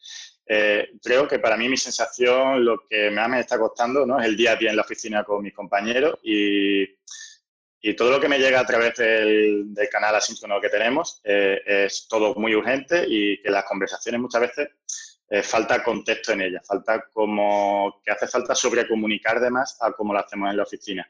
Eh, 0.53 0.95
creo 1.01 1.29
que 1.29 1.39
para 1.39 1.57
mí 1.57 1.69
mi 1.69 1.77
sensación, 1.77 2.65
lo 2.65 2.85
que 2.89 3.09
más 3.13 3.29
me 3.29 3.39
está 3.39 3.57
costando, 3.57 4.05
¿no? 4.05 4.19
Es 4.19 4.27
el 4.27 4.37
día 4.37 4.53
a 4.53 4.57
día 4.57 4.71
en 4.71 4.77
la 4.77 4.83
oficina 4.83 5.23
con 5.23 5.45
mis 5.45 5.55
compañeros 5.55 6.19
y, 6.25 6.83
y 7.81 7.95
todo 7.95 8.11
lo 8.11 8.21
que 8.21 8.29
me 8.29 8.41
llega 8.41 8.59
a 8.59 8.67
través 8.67 8.97
del, 8.97 9.73
del 9.73 9.89
canal 9.89 10.17
asíncrono 10.17 10.61
que 10.61 10.69
tenemos 10.69 11.21
eh, 11.23 11.61
es 11.65 12.09
todo 12.09 12.35
muy 12.35 12.53
urgente 12.57 13.05
y 13.07 13.41
que 13.41 13.49
las 13.49 13.63
conversaciones 13.63 14.21
muchas 14.21 14.41
veces 14.41 14.69
eh, 15.29 15.45
falta 15.45 15.85
contexto 15.85 16.33
en 16.33 16.41
ellas, 16.41 16.67
falta 16.67 17.05
como 17.13 18.01
que 18.05 18.11
hace 18.11 18.27
falta 18.27 18.53
sobrecomunicar 18.53 19.39
de 19.39 19.51
más 19.51 19.81
a 19.81 19.93
como 19.93 20.13
lo 20.13 20.19
hacemos 20.19 20.51
en 20.51 20.57
la 20.57 20.65
oficina. 20.65 21.09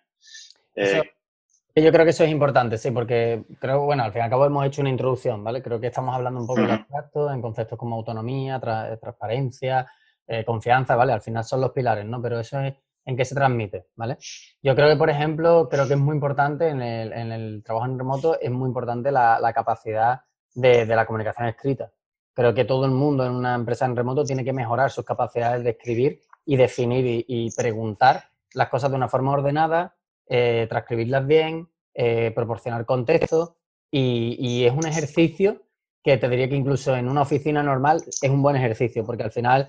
Yo 1.83 1.93
creo 1.93 2.05
que 2.05 2.11
eso 2.11 2.25
es 2.25 2.31
importante, 2.31 2.77
sí, 2.79 2.91
porque 2.91 3.45
creo, 3.59 3.85
bueno, 3.85 4.03
al 4.03 4.13
fin 4.13 4.21
y 4.21 4.25
al 4.25 4.31
cabo 4.31 4.45
hemos 4.45 4.67
hecho 4.67 4.81
una 4.83 4.91
introducción, 4.91 5.43
¿vale? 5.43 5.63
Creo 5.63 5.81
que 5.81 5.87
estamos 5.87 6.15
hablando 6.15 6.41
un 6.41 6.47
poco 6.47 6.63
de 6.63 6.73
abstracto, 6.73 7.31
en 7.31 7.41
conceptos 7.41 7.79
como 7.79 7.97
autonomía, 7.97 8.61
transparencia, 8.61 9.87
eh, 10.27 10.45
confianza, 10.45 10.97
¿vale? 10.97 11.13
Al 11.13 11.21
final 11.21 11.45
son 11.45 11.61
los 11.61 11.71
pilares, 11.71 12.05
¿no? 12.05 12.21
Pero 12.21 12.41
eso 12.41 12.61
es 12.61 12.75
en 13.05 13.17
qué 13.17 13.25
se 13.25 13.35
transmite, 13.35 13.87
¿vale? 13.97 14.19
Yo 14.63 14.75
creo 14.75 14.89
que, 14.89 14.97
por 14.97 15.11
ejemplo, 15.11 15.69
creo 15.69 15.87
que 15.87 15.95
es 15.95 16.01
muy 16.01 16.15
importante 16.15 16.69
en 16.69 16.83
el, 16.83 17.63
trabajo 17.65 17.87
en 17.87 17.99
remoto, 17.99 18.39
es 18.41 18.51
muy 18.51 18.67
importante 18.67 19.11
la, 19.11 19.53
capacidad 19.55 20.21
de, 20.55 20.85
la 20.87 21.07
comunicación 21.07 21.49
escrita. 21.49 21.91
Creo 22.35 22.55
que 22.55 22.65
todo 22.65 22.85
el 22.85 22.93
mundo 22.93 23.25
en 23.25 23.33
una 23.33 23.55
empresa 23.55 23.87
en 23.87 23.97
remoto 23.97 24.25
tiene 24.25 24.45
que 24.45 24.53
mejorar 24.53 24.91
sus 24.91 25.05
capacidades 25.05 25.65
de 25.65 25.71
escribir 25.71 26.21
y 26.45 26.57
definir 26.57 27.25
y 27.27 27.51
preguntar 27.57 28.25
las 28.55 28.69
cosas 28.69 28.91
de 28.91 28.97
una 28.97 29.09
forma 29.09 29.33
ordenada, 29.33 29.95
eh, 30.31 30.67
transcribirlas 30.71 31.27
bien, 31.27 31.69
eh, 31.93 32.33
proporcionar 32.35 32.87
contexto 32.87 33.59
y, 33.91 34.65
es 34.65 34.73
un 34.73 34.87
ejercicio 34.87 35.63
que 36.03 36.17
te 36.17 36.29
diría 36.31 36.49
que 36.49 36.57
incluso 36.57 36.97
en 36.97 37.09
una 37.09 37.21
oficina 37.21 37.63
normal 37.63 38.03
es 38.07 38.31
un 38.31 38.41
buen 38.41 38.57
ejercicio, 38.57 39.05
porque 39.05 39.25
al 39.25 39.33
final 39.33 39.69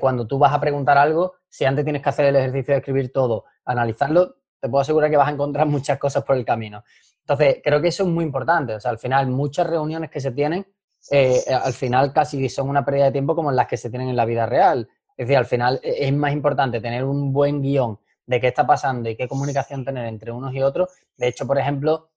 cuando 0.00 0.26
tú 0.26 0.38
vas 0.38 0.52
a 0.52 0.60
preguntar 0.60 0.98
algo, 0.98 1.34
si 1.48 1.64
antes 1.64 1.84
tienes 1.84 2.02
que 2.02 2.08
hacer 2.08 2.24
el 2.26 2.34
ejercicio 2.34 2.74
de 2.74 2.78
escribir 2.78 3.12
todo, 3.12 3.44
analizarlo, 3.64 4.38
te 4.60 4.68
puedo 4.68 4.82
asegurar 4.82 5.10
que 5.10 5.16
vas 5.16 5.28
a 5.28 5.32
encontrar 5.32 5.66
muchas 5.68 5.98
cosas 5.98 6.24
por 6.24 6.36
el 6.36 6.44
camino. 6.44 6.82
Entonces, 7.20 7.58
creo 7.62 7.80
que 7.80 7.88
eso 7.88 8.04
es 8.04 8.08
muy 8.08 8.24
importante. 8.24 8.74
O 8.74 8.80
sea, 8.80 8.90
al 8.90 8.98
final, 8.98 9.26
muchas 9.28 9.66
reuniones 9.66 10.10
que 10.10 10.20
se 10.20 10.32
tienen, 10.32 10.66
eh, 11.10 11.42
al 11.48 11.72
final 11.72 12.12
casi 12.12 12.48
son 12.48 12.68
una 12.68 12.84
pérdida 12.84 13.04
de 13.04 13.12
tiempo 13.12 13.34
como 13.34 13.52
las 13.52 13.66
que 13.66 13.76
se 13.76 13.90
tienen 13.90 14.08
en 14.08 14.16
la 14.16 14.24
vida 14.24 14.46
real. 14.46 14.88
Es 15.16 15.26
decir, 15.26 15.36
al 15.36 15.46
final 15.46 15.80
e, 15.82 16.06
es 16.08 16.12
más 16.12 16.32
importante 16.32 16.80
tener 16.80 17.04
un 17.04 17.32
buen 17.32 17.60
guion 17.60 17.98
de 18.28 18.40
qué 18.40 18.48
está 18.48 18.66
pasando 18.66 19.08
y 19.08 19.16
qué 19.16 19.26
comunicación 19.26 19.84
tener 19.84 20.06
entre 20.06 20.30
unos 20.30 20.54
y 20.54 20.62
otros. 20.62 20.90
De 21.16 21.28
hecho, 21.28 21.46
por 21.46 21.58
ejemplo, 21.58 22.10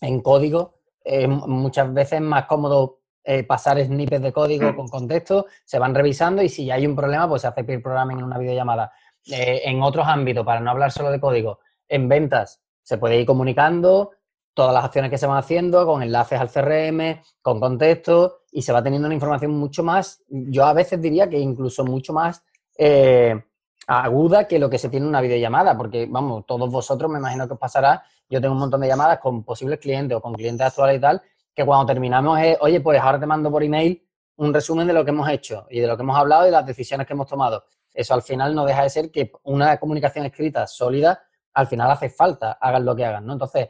en 0.00 0.20
código 0.20 0.78
es 1.04 1.28
muchas 1.28 1.92
veces 1.92 2.20
más 2.20 2.46
cómodo 2.46 3.00
eh, 3.22 3.44
pasar 3.44 3.78
snippets 3.84 4.22
de 4.22 4.32
código 4.32 4.74
con 4.74 4.88
contexto, 4.88 5.46
se 5.64 5.78
van 5.78 5.94
revisando 5.94 6.42
y 6.42 6.48
si 6.48 6.70
hay 6.70 6.86
un 6.86 6.96
problema, 6.96 7.28
pues 7.28 7.42
se 7.42 7.48
hace 7.48 7.64
peer 7.64 7.82
programming 7.82 8.18
en 8.18 8.24
una 8.24 8.38
videollamada. 8.38 8.92
Eh, 9.30 9.60
en 9.64 9.82
otros 9.82 10.06
ámbitos, 10.08 10.44
para 10.44 10.60
no 10.60 10.70
hablar 10.70 10.90
solo 10.90 11.10
de 11.10 11.20
código, 11.20 11.60
en 11.86 12.08
ventas 12.08 12.62
se 12.82 12.96
puede 12.96 13.20
ir 13.20 13.26
comunicando 13.26 14.12
todas 14.54 14.72
las 14.72 14.84
acciones 14.84 15.10
que 15.10 15.18
se 15.18 15.26
van 15.26 15.36
haciendo 15.36 15.86
con 15.86 16.02
enlaces 16.02 16.40
al 16.40 16.50
CRM, 16.50 17.22
con 17.42 17.60
contexto 17.60 18.40
y 18.50 18.62
se 18.62 18.72
va 18.72 18.82
teniendo 18.82 19.06
una 19.06 19.14
información 19.14 19.52
mucho 19.52 19.84
más, 19.84 20.22
yo 20.28 20.64
a 20.64 20.72
veces 20.72 21.00
diría 21.00 21.28
que 21.28 21.38
incluso 21.38 21.84
mucho 21.84 22.12
más 22.12 22.42
eh, 22.78 23.44
aguda 23.86 24.46
que 24.46 24.58
lo 24.58 24.70
que 24.70 24.78
se 24.78 24.88
tiene 24.88 25.04
en 25.04 25.10
una 25.10 25.20
videollamada, 25.20 25.76
porque 25.76 26.06
vamos, 26.08 26.46
todos 26.46 26.70
vosotros 26.70 27.10
me 27.10 27.18
imagino 27.18 27.46
que 27.46 27.54
os 27.54 27.58
pasará, 27.58 28.04
yo 28.28 28.40
tengo 28.40 28.54
un 28.54 28.60
montón 28.60 28.80
de 28.80 28.88
llamadas 28.88 29.18
con 29.18 29.44
posibles 29.44 29.78
clientes 29.78 30.16
o 30.16 30.20
con 30.20 30.32
clientes 30.34 30.66
actuales 30.66 30.96
y 30.98 31.00
tal, 31.00 31.22
que 31.54 31.64
cuando 31.64 31.86
terminamos 31.86 32.38
es, 32.40 32.56
oye, 32.60 32.80
pues 32.80 33.00
ahora 33.00 33.20
te 33.20 33.26
mando 33.26 33.50
por 33.50 33.62
email 33.62 34.02
un 34.36 34.54
resumen 34.54 34.86
de 34.86 34.92
lo 34.92 35.04
que 35.04 35.10
hemos 35.10 35.28
hecho 35.28 35.66
y 35.70 35.80
de 35.80 35.86
lo 35.86 35.96
que 35.96 36.02
hemos 36.02 36.16
hablado 36.16 36.44
y 36.44 36.46
de 36.46 36.52
las 36.52 36.66
decisiones 36.66 37.06
que 37.06 37.12
hemos 37.12 37.26
tomado. 37.26 37.64
Eso 37.92 38.14
al 38.14 38.22
final 38.22 38.54
no 38.54 38.64
deja 38.64 38.82
de 38.82 38.90
ser 38.90 39.10
que 39.10 39.32
una 39.42 39.76
comunicación 39.78 40.24
escrita 40.24 40.66
sólida 40.66 41.22
al 41.54 41.66
final 41.66 41.90
hace 41.90 42.08
falta, 42.08 42.52
hagan 42.52 42.84
lo 42.84 42.96
que 42.96 43.04
hagan, 43.04 43.26
¿no? 43.26 43.34
Entonces, 43.34 43.68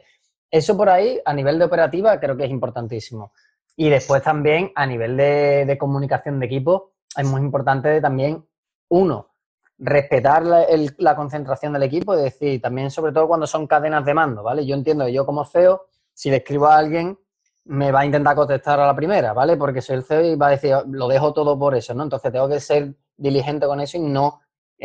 eso 0.49 0.77
por 0.77 0.89
ahí, 0.89 1.19
a 1.25 1.33
nivel 1.33 1.59
de 1.59 1.65
operativa, 1.65 2.19
creo 2.19 2.37
que 2.37 2.45
es 2.45 2.51
importantísimo. 2.51 3.33
Y 3.75 3.89
después 3.89 4.21
también, 4.21 4.71
a 4.75 4.85
nivel 4.85 5.17
de, 5.17 5.77
comunicación 5.79 6.39
de 6.39 6.45
equipo, 6.45 6.93
es 7.15 7.25
muy 7.25 7.41
importante 7.41 7.99
también, 7.99 8.47
uno, 8.89 9.32
respetar 9.77 10.43
la, 10.45 11.15
concentración 11.15 11.73
del 11.73 11.83
equipo, 11.83 12.13
es 12.13 12.23
decir, 12.23 12.61
también 12.61 12.91
sobre 12.91 13.11
todo 13.11 13.27
cuando 13.27 13.47
son 13.47 13.67
cadenas 13.67 14.05
de 14.05 14.13
mando, 14.13 14.43
¿vale? 14.43 14.65
Yo 14.65 14.75
entiendo 14.75 15.05
que 15.05 15.13
yo 15.13 15.25
como 15.25 15.45
CEO, 15.45 15.87
si 16.13 16.29
le 16.29 16.37
escribo 16.37 16.67
a 16.67 16.77
alguien, 16.77 17.17
me 17.65 17.91
va 17.91 18.01
a 18.01 18.05
intentar 18.05 18.35
contestar 18.35 18.79
a 18.79 18.85
la 18.85 18.95
primera, 18.95 19.33
¿vale? 19.33 19.57
Porque 19.57 19.81
soy 19.81 19.97
el 19.97 20.03
CEO 20.03 20.23
y 20.23 20.35
va 20.35 20.47
a 20.47 20.51
decir, 20.51 20.75
lo 20.89 21.07
dejo 21.07 21.33
todo 21.33 21.57
por 21.57 21.75
eso, 21.75 21.93
¿no? 21.93 22.03
Entonces 22.03 22.31
tengo 22.31 22.47
que 22.47 22.59
ser 22.59 22.95
diligente 23.17 23.65
con 23.65 23.79
eso 23.79 23.97
y 23.97 24.01
no 24.01 24.41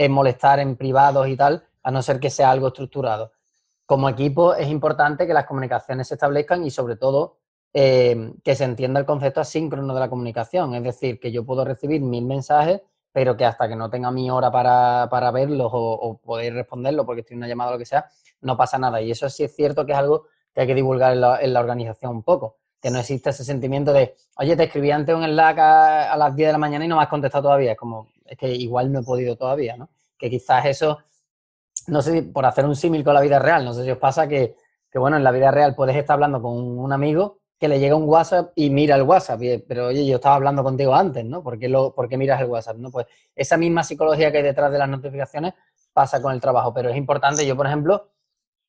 molestar 0.09 0.61
en 0.61 0.77
privados 0.77 1.27
y 1.27 1.37
tal, 1.37 1.65
a 1.83 1.91
no 1.91 2.03
ser 2.03 2.21
que 2.21 2.31
sea 2.31 2.51
algo 2.51 2.69
estructurado. 2.69 3.33
Como 3.85 4.09
equipo 4.09 4.55
es 4.55 4.69
importante 4.69 5.27
que 5.27 5.33
las 5.33 5.47
comunicaciones 5.47 6.07
se 6.09 6.15
establezcan 6.15 6.63
y 6.65 6.71
sobre 6.71 6.97
todo 6.97 7.39
eh, 7.73 8.35
que 8.45 8.55
se 8.55 8.65
entienda 8.65 9.01
el 9.01 9.07
concepto 9.07 9.41
asíncrono 9.41 9.93
de 9.95 10.01
la 10.01 10.09
comunicación, 10.09 10.75
es 10.75 10.85
decir, 10.85 11.19
que 11.19 11.33
yo 11.33 11.45
puedo 11.45 11.65
recibir 11.65 12.01
mil 12.01 12.25
mensajes, 12.25 12.83
pero 13.13 13.37
que 13.37 13.45
hasta 13.45 13.69
que 13.69 13.77
no 13.77 13.91
tenga 13.91 14.11
mi 14.11 14.31
hora 14.31 14.51
para, 14.51 15.31
verlos 15.31 15.71
o, 15.73 16.21
poder 16.23 16.55
responderlos 16.55 17.07
porque 17.07 17.21
estoy 17.21 17.35
en 17.35 17.39
una 17.39 17.49
llamada 17.49 17.71
o 17.71 17.73
lo 17.75 17.79
que 17.79 17.87
sea, 17.87 18.09
no 18.41 18.57
pasa 18.57 18.79
nada. 18.79 19.01
Y 19.01 19.11
eso 19.11 19.29
sí 19.29 19.45
es 19.45 19.55
cierto 19.55 19.85
que 19.87 19.93
es 19.93 19.99
algo 19.99 20.27
que 20.55 20.63
hay 20.63 20.67
que 20.67 20.75
divulgar 20.75 21.13
en 21.13 21.21
la, 21.21 21.41
en 21.41 21.53
la 21.53 21.61
organización 21.61 22.13
un 22.13 22.23
poco 22.23 22.57
que 22.81 22.91
no 22.91 23.01
existe 23.01 23.31
ese 23.31 23.45
sentimiento 23.45 23.93
de, 23.93 24.15
oye, 24.37 24.57
te 24.57 24.65
escribí 24.65 24.93
antes 24.93 25.13
un 25.13 25.25
Slack 25.25 25.59
a, 25.59 26.13
a, 26.13 26.17
las 26.17 26.37
10 26.37 26.49
de 26.49 26.53
la 26.53 26.59
mañana 26.59 26.85
y 26.85 26.89
no 26.89 26.97
me 26.97 27.03
has 27.03 27.09
contestado 27.09 27.43
todavía. 27.43 27.73
Es 27.73 27.79
como, 27.79 28.09
es 28.25 28.39
que 28.39 28.49
igual 28.55 28.93
no 28.93 29.01
he 29.01 29.03
podido 29.03 29.37
todavía, 29.37 29.77
¿no? 29.77 29.89
Que 30.17 30.31
quizás 30.31 30.65
eso 30.67 30.99
no 31.89 32.03
sé, 32.03 32.23
por 32.23 32.45
hacer 32.47 32.65
un 32.67 32.77
símil 32.77 33.05
con 33.05 33.15
la 33.15 33.21
vida 33.21 33.39
real, 33.39 33.65
no 33.65 33.73
sé 33.73 33.85
si 33.85 33.91
os 33.91 33.99
pasa 33.99 34.29
que, 34.29 34.57
bueno, 34.95 35.17
en 35.17 35.25
la 35.25 35.31
vida 35.31 35.51
real 35.51 35.75
puedes 35.75 35.97
estar 35.97 36.15
hablando 36.15 36.43
con 36.43 36.53
un 36.57 36.93
amigo 36.93 37.39
que 37.59 37.69
le 37.69 37.81
llega 37.81 37.97
un 37.97 38.09
WhatsApp 38.09 38.53
y 38.55 38.71
mira 38.71 38.95
el 38.97 39.03
WhatsApp, 39.03 39.41
pero 39.67 39.89
oye, 39.89 40.07
yo 40.07 40.17
estaba 40.17 40.37
hablando 40.37 40.63
contigo 40.63 40.95
antes, 40.95 41.25
¿no? 41.25 41.43
¿Por 41.43 41.59
qué, 41.59 41.69
lo, 41.69 41.95
¿Por 41.95 42.09
qué 42.09 42.17
miras 42.17 42.41
el 42.41 42.47
WhatsApp? 42.47 42.77
¿no? 42.77 42.91
Pues 42.91 43.07
esa 43.35 43.57
misma 43.57 43.83
psicología 43.83 44.31
que 44.31 44.39
hay 44.39 44.45
detrás 44.45 44.71
de 44.71 44.79
las 44.79 44.89
notificaciones 44.89 45.55
pasa 45.93 46.23
con 46.23 46.33
el 46.33 46.41
trabajo, 46.41 46.73
pero 46.73 46.91
es 46.91 46.97
importante, 46.97 47.45
yo 47.45 47.57
por 47.57 47.67
ejemplo, 47.67 48.11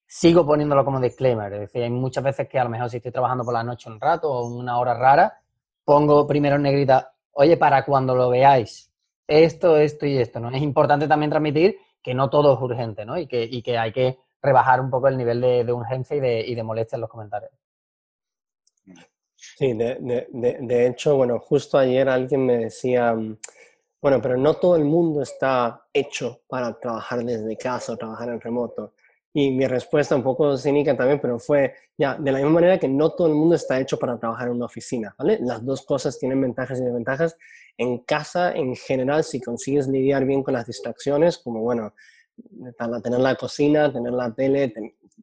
sigo 0.07 0.45
poniéndolo 0.45 0.83
como 0.83 0.99
disclaimer, 0.99 1.53
es 1.53 1.59
decir, 1.59 1.83
hay 1.83 1.91
muchas 1.91 2.23
veces 2.23 2.49
que 2.49 2.57
a 2.57 2.63
lo 2.63 2.71
mejor 2.71 2.89
si 2.89 2.97
estoy 2.97 3.11
trabajando 3.11 3.45
por 3.45 3.53
la 3.53 3.63
noche 3.63 3.89
un 3.89 3.99
rato 4.01 4.31
o 4.31 4.47
una 4.47 4.79
hora 4.79 4.95
rara, 4.95 5.39
pongo 5.85 6.25
primero 6.25 6.55
en 6.55 6.63
negrita, 6.63 7.13
oye, 7.33 7.57
para 7.57 7.85
cuando 7.85 8.15
lo 8.15 8.29
veáis, 8.29 8.91
esto, 9.27 9.77
esto 9.77 10.07
y 10.07 10.17
esto, 10.17 10.39
¿no? 10.39 10.49
Es 10.49 10.61
importante 10.63 11.07
también 11.07 11.29
transmitir 11.29 11.77
que 12.01 12.15
no 12.15 12.29
todo 12.29 12.55
es 12.55 12.61
urgente, 12.61 13.05
¿no? 13.05 13.17
Y 13.17 13.27
que, 13.27 13.43
y 13.43 13.61
que 13.61 13.77
hay 13.77 13.91
que 13.91 14.17
rebajar 14.41 14.81
un 14.81 14.89
poco 14.89 15.07
el 15.07 15.17
nivel 15.17 15.41
de, 15.41 15.71
urgencia 15.71 16.15
y 16.15 16.19
de, 16.19 16.41
y 16.41 16.55
de, 16.55 16.63
molestia 16.63 16.95
en 16.95 17.01
los 17.01 17.09
comentarios. 17.09 17.51
Sí, 19.39 19.73
de, 19.73 20.27
de, 20.31 20.87
hecho, 20.87 21.15
bueno, 21.15 21.39
justo 21.39 21.77
ayer 21.77 22.09
alguien 22.09 22.45
me 22.45 22.57
decía, 22.57 23.13
mm, 23.13 23.37
bueno, 24.01 24.21
pero 24.21 24.37
no 24.37 24.55
todo 24.55 24.75
el 24.75 24.85
mundo 24.85 25.21
está 25.21 25.85
hecho 25.93 26.41
para 26.47 26.77
trabajar 26.79 27.23
desde 27.23 27.57
casa 27.57 27.93
o 27.93 27.97
trabajar 27.97 28.29
en 28.29 28.41
remoto. 28.41 28.93
Y 29.33 29.51
mi 29.51 29.67
respuesta, 29.67 30.15
un 30.15 30.23
poco 30.23 30.57
cínica 30.57 30.95
también, 30.97 31.19
pero 31.21 31.39
fue, 31.39 31.73
ya, 31.97 32.15
de 32.15 32.31
la 32.31 32.39
misma 32.39 32.53
manera 32.53 32.79
que 32.79 32.87
no 32.87 33.11
todo 33.11 33.27
el 33.27 33.35
mundo 33.35 33.55
está 33.55 33.79
hecho 33.79 33.99
para 33.99 34.17
trabajar 34.17 34.47
en 34.47 34.55
una 34.55 34.65
oficina, 34.65 35.13
¿vale? 35.17 35.39
Las 35.41 35.63
dos 35.63 35.85
cosas 35.85 36.17
tienen 36.17 36.41
ventajas 36.41 36.79
y 36.79 36.83
desventajas. 36.83 37.37
En 37.77 37.99
casa, 37.99 38.51
en 38.53 38.75
general, 38.75 39.23
si 39.23 39.39
consigues 39.39 39.87
lidiar 39.87 40.25
bien 40.25 40.43
con 40.43 40.53
las 40.53 40.65
distracciones, 40.65 41.37
como, 41.37 41.61
bueno, 41.61 41.93
tener 43.03 43.19
la 43.19 43.35
cocina, 43.35 43.91
tener 43.91 44.13
la 44.13 44.33
tele, 44.33 44.73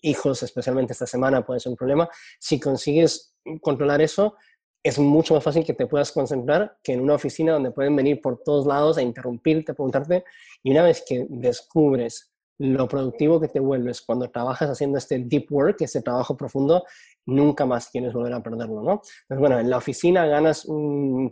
hijos, 0.00 0.42
especialmente 0.42 0.92
esta 0.92 1.06
semana, 1.06 1.44
puede 1.44 1.60
ser 1.60 1.70
un 1.70 1.76
problema. 1.76 2.08
Si 2.38 2.60
consigues 2.60 3.34
controlar 3.60 4.00
eso, 4.00 4.36
es 4.82 4.98
mucho 4.98 5.34
más 5.34 5.42
fácil 5.42 5.64
que 5.64 5.74
te 5.74 5.86
puedas 5.86 6.12
concentrar 6.12 6.78
que 6.82 6.92
en 6.92 7.00
una 7.00 7.14
oficina 7.14 7.52
donde 7.52 7.72
pueden 7.72 7.96
venir 7.96 8.20
por 8.20 8.42
todos 8.42 8.66
lados 8.66 8.98
a 8.98 9.02
interrumpirte, 9.02 9.72
a 9.72 9.74
preguntarte. 9.74 10.24
Y 10.62 10.70
una 10.70 10.82
vez 10.82 11.02
que 11.06 11.26
descubres 11.28 12.32
lo 12.58 12.88
productivo 12.88 13.40
que 13.40 13.48
te 13.48 13.60
vuelves 13.60 14.00
cuando 14.00 14.30
trabajas 14.30 14.70
haciendo 14.70 14.98
este 14.98 15.18
deep 15.18 15.50
work, 15.50 15.80
este 15.80 16.02
trabajo 16.02 16.36
profundo, 16.36 16.84
nunca 17.26 17.66
más 17.66 17.88
quieres 17.90 18.12
volver 18.12 18.32
a 18.32 18.42
perderlo, 18.42 18.82
¿no? 18.82 18.92
Entonces, 18.92 19.38
bueno, 19.38 19.58
en 19.58 19.68
la 19.68 19.76
oficina 19.76 20.26
ganas 20.26 20.66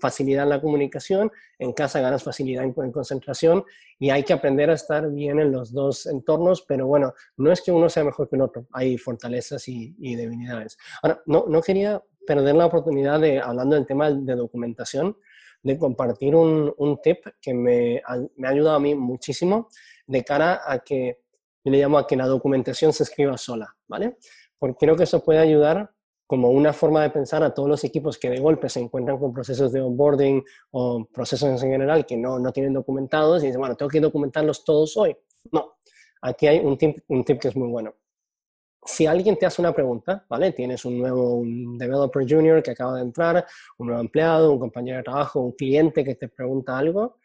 facilidad 0.01 0.45
en 0.45 0.51
la 0.51 0.61
comunicación, 0.61 1.31
en 1.59 1.73
casa 1.73 2.01
ganas 2.01 2.23
facilidad 2.23 2.65
en, 2.65 2.93
concentración 2.93 3.65
y 3.99 4.11
hay 4.11 4.25
que 4.25 4.33
aprender 4.33 4.71
a 4.71 4.75
estar 4.75 5.11
bien 5.11 5.39
en 5.39 5.53
los 5.53 5.73
dos 5.73 6.07
entornos, 6.07 6.63
pero 6.63 6.87
bueno, 6.87 7.15
no 7.37 7.53
es 7.53 7.63
que 7.63 7.73
uno 7.73 7.89
sea 7.89 8.05
mejor 8.05 8.29
que 8.29 8.37
el 8.37 8.43
otro, 8.43 8.67
hay 8.73 8.99
fortalezas 8.99 9.67
y, 9.69 9.95
debilidades. 10.17 10.77
Ahora, 11.03 11.23
no, 11.27 11.47
no 11.49 11.63
quería 11.63 12.03
perder 12.27 12.55
la 12.55 12.67
oportunidad 12.67 13.21
de, 13.21 13.41
hablando 13.41 13.77
del 13.77 13.87
tema 13.87 14.11
de 14.11 14.35
documentación, 14.35 15.17
de 15.63 15.79
compartir 15.79 16.35
un, 16.35 17.01
tip 17.03 17.25
que 17.41 17.55
me 17.55 18.03
me 18.37 18.47
ha 18.47 18.51
ayudado 18.51 18.77
a 18.77 18.81
mí 18.81 18.95
muchísimo 18.95 19.69
de 20.07 20.23
cara 20.23 20.61
a 20.67 20.81
que, 20.81 21.21
le 21.65 21.79
llamo 21.79 21.99
a 21.99 22.07
que 22.07 22.17
la 22.17 22.27
documentación 22.27 22.93
se 22.93 23.05
escriba 23.05 23.39
sola, 23.39 23.75
¿vale? 23.89 24.19
Porque 24.65 24.87
creo 24.87 24.97
que 24.97 25.03
eso 25.03 25.23
puede 25.23 25.41
ayudar 25.41 25.91
como 26.27 26.49
una 26.49 26.73
forma 26.73 27.03
de 27.03 27.11
pensar 27.11 27.43
a 27.43 27.53
todos 27.53 27.69
los 27.69 27.85
equipos 27.85 28.17
que 28.17 28.31
de 28.31 28.41
golpe 28.41 28.71
se 28.71 28.81
encuentran 28.81 29.19
con 29.19 29.31
procesos 29.31 29.71
de 29.73 29.83
onboarding 29.83 30.43
o 30.71 31.05
procesos 31.05 31.63
en 31.63 31.71
general 31.71 32.07
que 32.07 32.17
no, 32.17 32.39
no 32.39 32.51
tienen 32.51 32.73
documentados 32.73 33.43
y 33.43 33.49
dicen, 33.49 33.61
bueno, 33.61 33.77
tengo 33.77 33.91
que 33.91 34.01
documentarlos 34.01 34.65
todos 34.65 34.97
hoy. 34.97 35.15
No, 35.53 35.75
aquí 36.23 36.47
hay 36.47 36.61
un 36.61 36.79
tip, 36.79 36.97
un 37.09 37.27
tip 37.27 37.39
que 37.41 37.49
es 37.49 37.57
muy 37.57 37.69
bueno. 37.69 37.93
Si 38.83 39.05
alguien 39.05 39.37
te 39.37 39.45
hace 39.45 39.61
una 39.61 39.75
pregunta, 39.75 40.25
¿vale? 40.31 40.53
Tienes 40.53 40.87
un 40.87 40.99
nuevo 40.99 41.35
un 41.35 41.77
developer 41.77 42.27
junior 42.27 42.63
que 42.63 42.71
acaba 42.71 42.95
de 42.95 43.03
entrar, 43.03 43.45
un 43.77 43.89
nuevo 43.89 44.01
empleado, 44.01 44.51
un 44.51 44.61
compañero 44.61 44.97
de 44.97 45.05
trabajo, 45.05 45.41
un 45.41 45.53
cliente 45.53 46.03
que 46.03 46.15
te 46.15 46.29
pregunta 46.29 46.79
algo, 46.79 47.19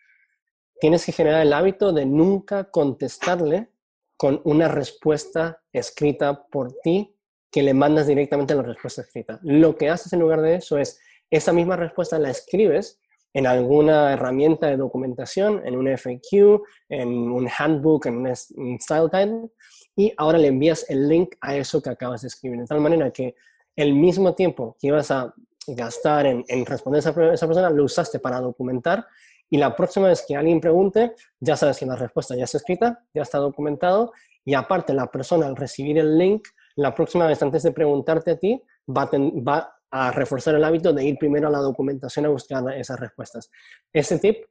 tienes 0.81 1.05
que 1.05 1.13
generar 1.13 1.43
el 1.43 1.53
hábito 1.53 1.93
de 1.93 2.05
nunca 2.05 2.65
contestarle 2.65 3.69
con 4.17 4.41
una 4.43 4.67
respuesta 4.67 5.61
escrita 5.71 6.45
por 6.45 6.73
ti 6.83 7.15
que 7.51 7.63
le 7.63 7.73
mandas 7.73 8.07
directamente 8.07 8.55
la 8.55 8.63
respuesta 8.63 9.01
escrita. 9.01 9.39
Lo 9.43 9.75
que 9.75 9.89
haces 9.89 10.13
en 10.13 10.19
lugar 10.19 10.41
de 10.41 10.55
eso 10.55 10.77
es, 10.77 10.99
esa 11.29 11.53
misma 11.53 11.75
respuesta 11.75 12.19
la 12.19 12.29
escribes 12.29 12.99
en 13.33 13.45
alguna 13.45 14.13
herramienta 14.13 14.67
de 14.67 14.77
documentación, 14.77 15.61
en 15.65 15.75
un 15.75 15.87
FAQ, 15.87 16.63
en 16.89 17.09
un 17.09 17.47
handbook, 17.47 18.07
en 18.07 18.17
un 18.17 18.79
style 18.79 19.09
guide, 19.11 19.49
y 19.95 20.13
ahora 20.17 20.37
le 20.37 20.47
envías 20.47 20.89
el 20.89 21.07
link 21.07 21.35
a 21.41 21.55
eso 21.55 21.81
que 21.81 21.89
acabas 21.89 22.21
de 22.21 22.29
escribir, 22.29 22.59
de 22.59 22.65
tal 22.65 22.81
manera 22.81 23.11
que 23.11 23.35
el 23.75 23.93
mismo 23.93 24.33
tiempo 24.33 24.75
que 24.79 24.87
ibas 24.87 25.11
a 25.11 25.33
gastar 25.67 26.25
en, 26.25 26.65
responder 26.65 26.97
a 26.97 27.09
esa, 27.09 27.33
esa 27.33 27.47
persona, 27.47 27.69
lo 27.69 27.83
usaste 27.83 28.19
para 28.19 28.39
documentar 28.39 29.05
y 29.49 29.57
la 29.57 29.75
próxima 29.75 30.07
vez 30.07 30.23
que 30.27 30.35
alguien 30.35 30.61
pregunte, 30.61 31.13
ya 31.39 31.55
sabes 31.55 31.77
que 31.77 31.85
la 31.85 31.95
respuesta 31.95 32.35
ya 32.35 32.43
está 32.43 32.57
escrita, 32.57 33.03
ya 33.13 33.23
está 33.23 33.39
documentado 33.39 34.11
Y 34.45 34.53
aparte, 34.53 34.93
la 34.93 35.07
persona 35.07 35.47
al 35.47 35.55
recibir 35.55 35.97
el 35.97 36.17
link, 36.17 36.47
la 36.75 36.93
próxima 36.93 37.27
vez 37.27 37.41
antes 37.41 37.63
de 37.63 37.71
preguntarte 37.71 38.31
a 38.31 38.37
ti, 38.37 38.61
va 38.87 39.75
a 39.91 40.11
reforzar 40.11 40.55
el 40.55 40.63
hábito 40.63 40.93
de 40.93 41.03
ir 41.03 41.17
primero 41.17 41.47
a 41.47 41.51
la 41.51 41.59
documentación 41.59 42.25
a 42.25 42.29
buscar 42.29 42.63
esas 42.73 42.99
respuestas. 42.99 43.49
Ese 43.91 44.19
tip 44.19 44.45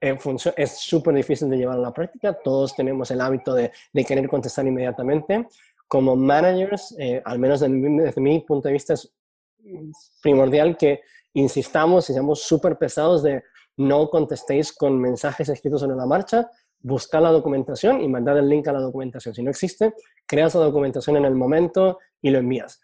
eh, 0.00 0.18
es 0.56 0.78
súper 0.78 1.14
difícil 1.14 1.48
de 1.48 1.58
llevar 1.58 1.78
a 1.78 1.82
la 1.82 1.92
práctica. 1.92 2.36
Todos 2.42 2.74
tenemos 2.74 3.10
el 3.10 3.20
hábito 3.20 3.54
de, 3.54 3.70
querer 4.06 4.28
contestar 4.28 4.66
inmediatamente. 4.66 5.46
Como 5.86 6.16
managers, 6.16 6.94
eh, 6.98 7.22
al 7.24 7.38
menos 7.38 7.60
desde 7.60 8.20
mi, 8.20 8.40
punto 8.40 8.68
de 8.68 8.72
vista, 8.72 8.94
es 8.94 9.12
primordial 10.20 10.76
que 10.76 11.02
insistamos 11.34 12.10
y 12.10 12.14
seamos 12.14 12.42
súper 12.42 12.76
pesados 12.76 13.22
de 13.22 13.44
no 13.76 14.10
contestéis 14.10 14.72
con 14.72 15.00
mensajes 15.00 15.48
escritos 15.48 15.80
sobre 15.80 15.96
la 15.96 16.04
marcha, 16.04 16.50
buscar 16.82 17.22
la 17.22 17.30
documentación 17.30 18.00
y 18.00 18.08
mandar 18.08 18.36
el 18.36 18.48
link 18.48 18.66
a 18.68 18.72
la 18.72 18.80
documentación. 18.80 19.34
Si 19.34 19.42
no 19.42 19.50
existe, 19.50 19.94
creas 20.26 20.54
la 20.54 20.62
documentación 20.62 21.16
en 21.16 21.24
el 21.24 21.34
momento 21.34 21.98
y 22.20 22.30
lo 22.30 22.38
envías. 22.38 22.80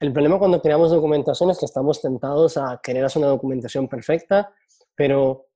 El 0.00 0.12
problema 0.12 0.38
cuando 0.38 0.62
creamos 0.62 0.90
documentación 0.90 1.50
es 1.50 1.58
que 1.58 1.66
estamos 1.66 2.00
tentados 2.00 2.56
a 2.56 2.80
querer 2.82 3.04
hacer 3.04 3.20
una 3.20 3.30
documentación 3.30 3.88
perfecta, 3.88 4.52
pero 4.94 5.46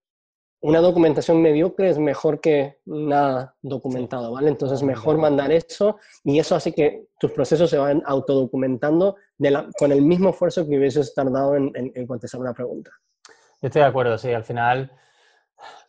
una 0.63 0.81
documentación 0.81 1.43
mediocre 1.43 1.91
es 1.91 1.99
mejor 1.99 2.41
que 2.41 2.79
nada 2.85 3.57
documentado, 3.63 4.33
¿vale? 4.33 4.49
Entonces 4.49 4.79
es 4.79 4.85
mejor 4.85 5.19
mandar 5.19 5.51
eso 5.53 5.99
y 6.25 6.39
eso 6.39 6.55
hace 6.55 6.73
que 6.73 7.09
tus 7.19 7.33
procesos 7.33 7.69
se 7.69 7.79
vayan 7.79 8.03
autodocumentando 8.07 9.17
con 9.77 9.93
el 9.93 10.03
mismo 10.03 10.31
esfuerzo 10.31 10.69
que 10.69 10.79
hubieses 10.79 11.15
tardado 11.15 11.57
en, 11.57 11.73
en 11.75 12.07
contestar 12.07 12.41
una 12.41 12.55
pregunta. 12.55 12.91
Yo 13.61 13.69
estoy 13.69 13.83
de 13.83 13.89
acuerdo, 13.89 14.19
sí, 14.19 14.33
al 14.33 14.45
final 14.45 14.91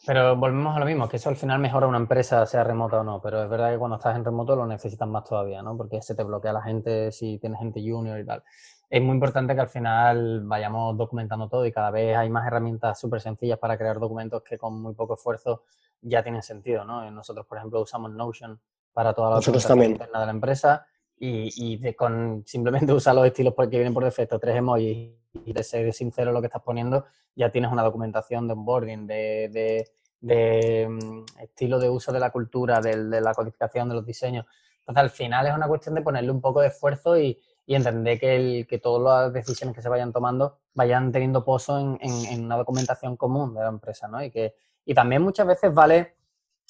pero 0.06 0.36
volvemos 0.36 0.76
a 0.76 0.80
lo 0.80 0.86
mismo, 0.86 1.08
que 1.08 1.18
eso 1.18 1.30
al 1.30 1.36
final 1.36 1.60
mejora 1.60 1.88
una 1.88 1.98
empresa, 1.98 2.46
sea 2.46 2.64
remota 2.64 3.00
o 3.00 3.04
no, 3.04 3.22
pero 3.22 3.44
es 3.44 3.50
verdad 3.50 3.72
que 3.72 3.78
cuando 3.78 3.98
estás 3.98 4.16
en 4.16 4.26
remoto 4.26 4.56
lo 4.56 4.66
necesitas 4.66 5.08
más 5.08 5.24
todavía, 5.24 5.62
¿no? 5.62 5.78
Porque 5.78 6.02
se 6.02 6.16
te 6.16 6.24
bloquea 6.24 6.54
la 6.54 6.62
gente 6.62 7.12
si 7.12 7.38
tienes 7.40 7.60
gente 7.60 7.82
junior 7.82 8.20
y 8.20 8.26
tal. 8.26 8.44
Es 8.90 9.02
muy 9.02 9.14
importante 9.14 9.56
que 9.56 9.62
al 9.62 9.70
final 9.70 10.42
vayamos 10.46 10.98
documentando 10.98 11.50
todo 11.50 11.66
y 11.66 11.72
cada 11.72 11.90
vez 11.90 12.16
hay 12.16 12.30
más 12.30 12.46
herramientas 12.46 13.00
súper 13.00 13.22
sencillas 13.22 13.58
para 13.58 13.78
crear 13.78 14.00
documentos 14.00 14.44
que 14.44 14.58
con 14.58 14.82
muy 14.82 14.94
poco 14.94 15.16
esfuerzo 15.16 15.64
ya 16.02 16.22
tienen 16.22 16.44
sentido, 16.44 16.84
¿no? 16.86 17.10
Nosotros, 17.10 17.46
por 17.46 17.58
ejemplo, 17.58 17.82
usamos 17.82 18.12
Notion 18.12 18.60
para 18.92 19.14
toda 19.14 19.30
la 19.32 19.36
documentación 19.38 19.84
interna 19.84 20.20
de 20.20 20.26
la 20.26 20.32
empresa 20.32 20.86
y, 21.18 21.50
y 21.56 21.94
con 21.94 22.44
simplemente 22.46 22.94
usar 22.94 23.16
los 23.16 23.26
estilos 23.26 23.54
que 23.56 23.68
vienen 23.68 23.94
por 23.94 24.04
defecto, 24.04 24.38
tres 24.38 24.58
emojis 24.58 25.23
y 25.46 25.54
de 25.54 25.64
ser 25.64 25.92
sincero 25.94 26.32
lo 26.32 26.42
que 26.42 26.48
estás 26.48 26.62
poniendo, 26.62 27.06
ya 27.36 27.52
tienes 27.52 27.72
una 27.72 27.84
documentación 27.84 28.48
de 28.48 28.54
onboarding, 28.54 29.08
de, 29.08 29.90
de, 30.22 30.88
mm, 30.88 31.42
estilo 31.42 31.80
de 31.80 31.90
uso 31.90 32.12
de 32.12 32.20
la 32.20 32.30
cultura, 32.30 32.80
de, 32.80 33.22
la 33.22 33.34
codificación 33.34 33.90
de 33.90 33.96
los 33.96 34.06
diseños. 34.06 34.46
Entonces, 34.80 35.04
al 35.04 35.10
final 35.10 35.48
es 35.48 35.56
una 35.56 35.68
cuestión 35.68 35.96
de 35.96 36.02
ponerle 36.02 36.32
un 36.32 36.42
poco 36.42 36.62
de 36.62 36.68
esfuerzo 36.68 37.18
y, 37.18 37.40
y 37.66 37.76
entender 37.76 38.20
que, 38.20 38.36
el, 38.36 38.68
que 38.68 38.80
todas 38.80 39.26
las 39.26 39.34
decisiones 39.34 39.76
que 39.76 39.82
se 39.82 39.90
vayan 39.90 40.12
tomando 40.12 40.60
vayan 40.74 41.12
teniendo 41.12 41.46
pozo 41.46 41.80
en, 41.80 41.98
en, 42.02 42.26
en, 42.26 42.46
una 42.46 42.58
documentación 42.58 43.16
común 43.16 43.54
de 43.54 43.62
la 43.62 43.70
empresa, 43.70 44.08
¿no? 44.08 44.22
Y, 44.24 44.30
que, 44.30 44.56
y 44.86 44.94
también 44.94 45.22
muchas 45.22 45.48
veces 45.48 45.74
vale 45.74 46.16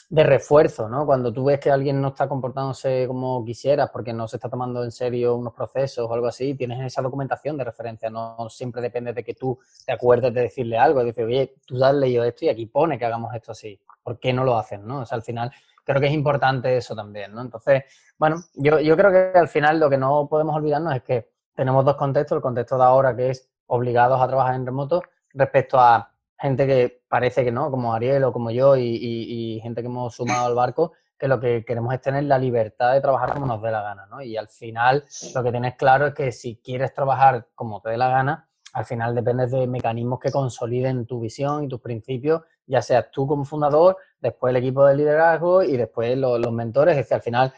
de 0.10 0.24
refuerzo, 0.24 0.90
¿no? 0.90 1.06
Cuando 1.06 1.34
tú 1.34 1.46
ves 1.46 1.60
que 1.60 1.72
alguien 1.72 2.02
no 2.02 2.10
está 2.10 2.28
comportándose 2.28 3.06
como 3.08 3.44
quisieras 3.44 3.90
porque 3.92 4.14
no 4.14 4.28
se 4.28 4.38
está 4.38 4.50
tomando 4.50 4.84
en 4.84 4.92
serio 4.92 5.36
unos 5.36 5.54
procesos 5.54 6.10
o 6.10 6.14
algo 6.14 6.28
así, 6.28 6.54
tienes 6.56 6.82
esa 6.82 7.02
documentación 7.02 7.58
de 7.58 7.64
referencia, 7.64 8.10
no 8.10 8.48
siempre 8.50 8.82
depende 8.82 9.14
de 9.14 9.24
que 9.24 9.34
tú 9.34 9.58
te 9.86 9.94
acuerdes 9.94 10.34
de 10.34 10.42
decirle 10.42 10.78
algo, 10.78 11.04
dices, 11.04 11.26
oye, 11.26 11.56
tú 11.66 11.84
has 11.84 11.94
leído 11.96 12.24
esto 12.24 12.46
y 12.46 12.50
aquí 12.50 12.66
pone 12.66 12.98
que 12.98 13.06
hagamos 13.06 13.34
esto 13.34 13.52
así, 13.54 13.80
¿por 14.04 14.20
qué 14.20 14.34
no 14.34 14.44
lo 14.44 14.58
hacen, 14.58 14.86
no? 14.86 15.00
O 15.00 15.06
sea, 15.06 15.16
al 15.16 15.24
final 15.24 15.52
creo 15.84 16.00
que 16.00 16.08
es 16.08 16.14
importante 16.14 16.78
eso 16.78 16.96
también, 16.96 17.34
¿no? 17.34 17.42
Entonces, 17.42 17.84
bueno, 18.18 18.38
yo, 18.56 18.80
yo 18.80 18.96
creo 18.96 19.12
que 19.12 19.38
al 19.38 19.48
final 19.48 19.80
lo 19.80 19.90
que 19.90 19.98
no 19.98 20.28
podemos 20.30 20.56
olvidarnos 20.56 20.96
es 20.96 21.04
que 21.04 21.30
tenemos 21.56 21.86
dos 21.86 21.96
contextos, 21.96 22.36
el 22.36 22.42
contexto 22.42 22.78
de 22.78 22.84
ahora 22.84 23.16
que 23.16 23.30
es 23.30 23.50
obligados 23.68 24.22
a 24.22 24.28
trabajar 24.28 24.56
en 24.56 24.66
remoto 24.66 25.02
respecto 25.34 25.80
a 25.80 26.13
gente 26.40 26.68
que 26.68 27.04
parece 27.08 27.44
que 27.44 27.52
no, 27.52 27.72
como 27.72 27.94
Ariel 27.94 28.24
o 28.26 28.34
como 28.34 28.52
yo 28.52 28.76
y, 28.76 29.60
gente 29.62 29.82
que 29.82 29.88
hemos 29.88 30.16
sumado 30.16 30.48
al 30.48 30.56
barco, 30.56 30.94
que 31.18 31.28
lo 31.28 31.40
que 31.40 31.64
queremos 31.64 31.94
es 31.94 32.02
tener 32.02 32.24
la 32.26 32.38
libertad 32.38 32.94
de 32.94 33.02
trabajar 33.02 33.34
como 33.34 33.46
nos 33.46 33.62
dé 33.62 33.72
la 33.72 33.82
gana, 33.82 34.06
¿no? 34.08 34.22
Y 34.22 34.36
al 34.36 34.50
final 34.50 35.06
lo 35.34 35.44
que 35.44 35.52
tienes 35.52 35.76
claro 35.76 36.08
es 36.08 36.14
que 36.14 36.32
si 36.32 36.58
quieres 36.58 36.94
trabajar 36.94 37.48
como 37.56 37.82
te 37.82 37.92
dé 37.92 37.98
la 37.98 38.10
gana, 38.10 38.50
al 38.74 38.86
final 38.86 39.16
dependes 39.16 39.52
de 39.52 39.68
mecanismos 39.68 40.20
que 40.20 40.32
consoliden 40.32 41.06
tu 41.06 41.20
visión 41.20 41.64
y 41.64 41.68
tus 41.68 41.80
principios, 41.80 42.42
ya 42.66 42.82
seas 42.82 43.12
tú 43.12 43.28
como 43.28 43.46
fundador, 43.46 43.98
después 44.20 44.52
el 44.52 44.58
equipo 44.58 44.86
de 44.86 44.96
liderazgo 44.96 45.64
y 45.64 45.78
después 45.78 46.18
los, 46.18 46.40
los 46.40 46.52
mentores. 46.52 46.94
Es 46.94 47.06
decir, 47.06 47.16
al 47.16 47.22
final, 47.22 47.54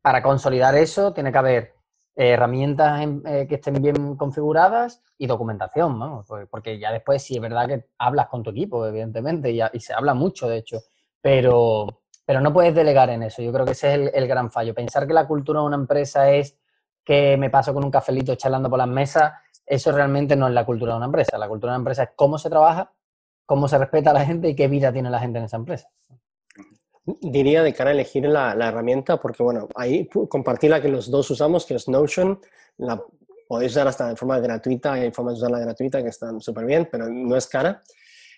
para 0.00 0.22
consolidar 0.22 0.74
eso, 0.76 1.12
tiene 1.12 1.32
que 1.32 1.38
haber 1.38 1.77
herramientas 2.18 3.00
eh, 3.26 3.46
que 3.48 3.54
estén 3.54 3.80
bien 3.80 4.16
configuradas 4.16 5.02
y 5.18 5.28
documentación, 5.28 6.24
porque 6.50 6.78
ya 6.78 6.92
después 6.92 7.22
sí 7.22 7.36
es 7.36 7.40
verdad 7.40 7.68
que 7.68 7.86
hablas 7.96 8.26
con 8.26 8.42
tu 8.42 8.50
equipo, 8.50 8.84
evidentemente, 8.84 9.52
y, 9.52 9.80
se 9.80 9.94
habla 9.94 10.14
mucho, 10.14 10.48
de 10.48 10.58
hecho, 10.58 10.80
pero, 11.20 12.02
pero 12.26 12.40
no 12.40 12.52
puedes 12.52 12.74
delegar 12.74 13.08
en 13.10 13.22
eso. 13.22 13.40
Yo 13.40 13.52
creo 13.52 13.64
que 13.64 13.72
ese 13.72 13.94
es 13.94 14.14
el, 14.14 14.26
gran 14.26 14.50
fallo. 14.50 14.74
Pensar 14.74 15.06
que 15.06 15.14
la 15.14 15.28
cultura 15.28 15.60
de 15.60 15.66
una 15.66 15.76
empresa 15.76 16.30
es 16.32 16.58
que 17.04 17.36
me 17.36 17.50
paso 17.50 17.72
con 17.72 17.84
un 17.84 17.90
cafelito 17.90 18.34
charlando 18.34 18.68
por 18.68 18.78
las 18.78 18.88
mesas, 18.88 19.32
eso 19.64 19.92
realmente 19.92 20.34
no 20.34 20.48
es 20.48 20.54
la 20.54 20.66
cultura 20.66 20.92
de 20.92 20.96
una 20.96 21.06
empresa. 21.06 21.38
La 21.38 21.48
cultura 21.48 21.72
de 21.72 21.76
una 21.76 21.82
empresa 21.82 22.02
es 22.02 22.10
cómo 22.16 22.36
se 22.38 22.50
trabaja, 22.50 22.92
cómo 23.46 23.68
se 23.68 23.78
respeta 23.78 24.10
a 24.10 24.14
la 24.14 24.24
gente 24.24 24.48
y 24.48 24.56
qué 24.56 24.66
vida 24.66 24.92
tiene 24.92 25.08
la 25.08 25.20
gente 25.20 25.38
en 25.38 25.44
esa 25.44 25.56
empresa 25.56 25.88
diría 27.20 27.62
de 27.62 27.72
cara 27.72 27.90
a 27.90 27.92
elegir 27.92 28.26
la, 28.26 28.54
la, 28.54 28.68
herramienta, 28.68 29.20
porque 29.20 29.42
bueno, 29.42 29.68
ahí 29.74 30.08
compartí 30.28 30.68
la 30.68 30.80
que 30.80 30.88
los 30.88 31.10
dos 31.10 31.30
usamos, 31.30 31.64
que 31.64 31.74
es 31.74 31.88
Notion, 31.88 32.40
la 32.78 33.02
podéis 33.46 33.72
usar 33.72 33.88
hasta 33.88 34.08
de 34.08 34.16
forma 34.16 34.38
gratuita, 34.38 34.92
hay 34.92 35.10
formas 35.10 35.34
de 35.34 35.38
usarla 35.38 35.60
gratuita 35.60 36.02
que 36.02 36.10
están 36.10 36.40
súper 36.40 36.66
bien, 36.66 36.88
pero 36.90 37.08
no 37.08 37.36
es 37.36 37.46
cara. 37.46 37.82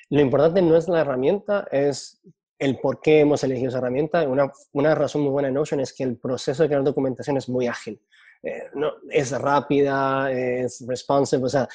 Lo 0.08 0.20
importante 0.20 0.62
no 0.62 0.76
es 0.76 0.88
la 0.88 1.00
herramienta, 1.00 1.66
es 1.70 2.20
el 2.58 2.78
por 2.78 3.00
qué 3.00 3.20
hemos 3.20 3.42
elegido 3.42 3.70
esa 3.70 3.78
herramienta. 3.78 4.22
Una, 4.28 4.50
una 4.72 4.94
razón 4.94 5.22
muy 5.22 5.30
buena 5.30 5.48
de 5.48 5.54
Notion 5.54 5.80
es 5.80 5.92
que 5.92 6.04
el 6.04 6.16
proceso 6.16 6.62
de 6.62 6.68
crear 6.68 6.84
documentación 6.84 7.36
es 7.36 7.48
muy 7.48 7.66
ágil. 7.66 8.00
Eh, 8.42 8.64
no, 8.74 8.92
es 9.10 9.32
rápida, 9.32 10.30
es 10.32 10.84
responsive, 10.86 11.44
o 11.44 11.48
sea, 11.48 11.68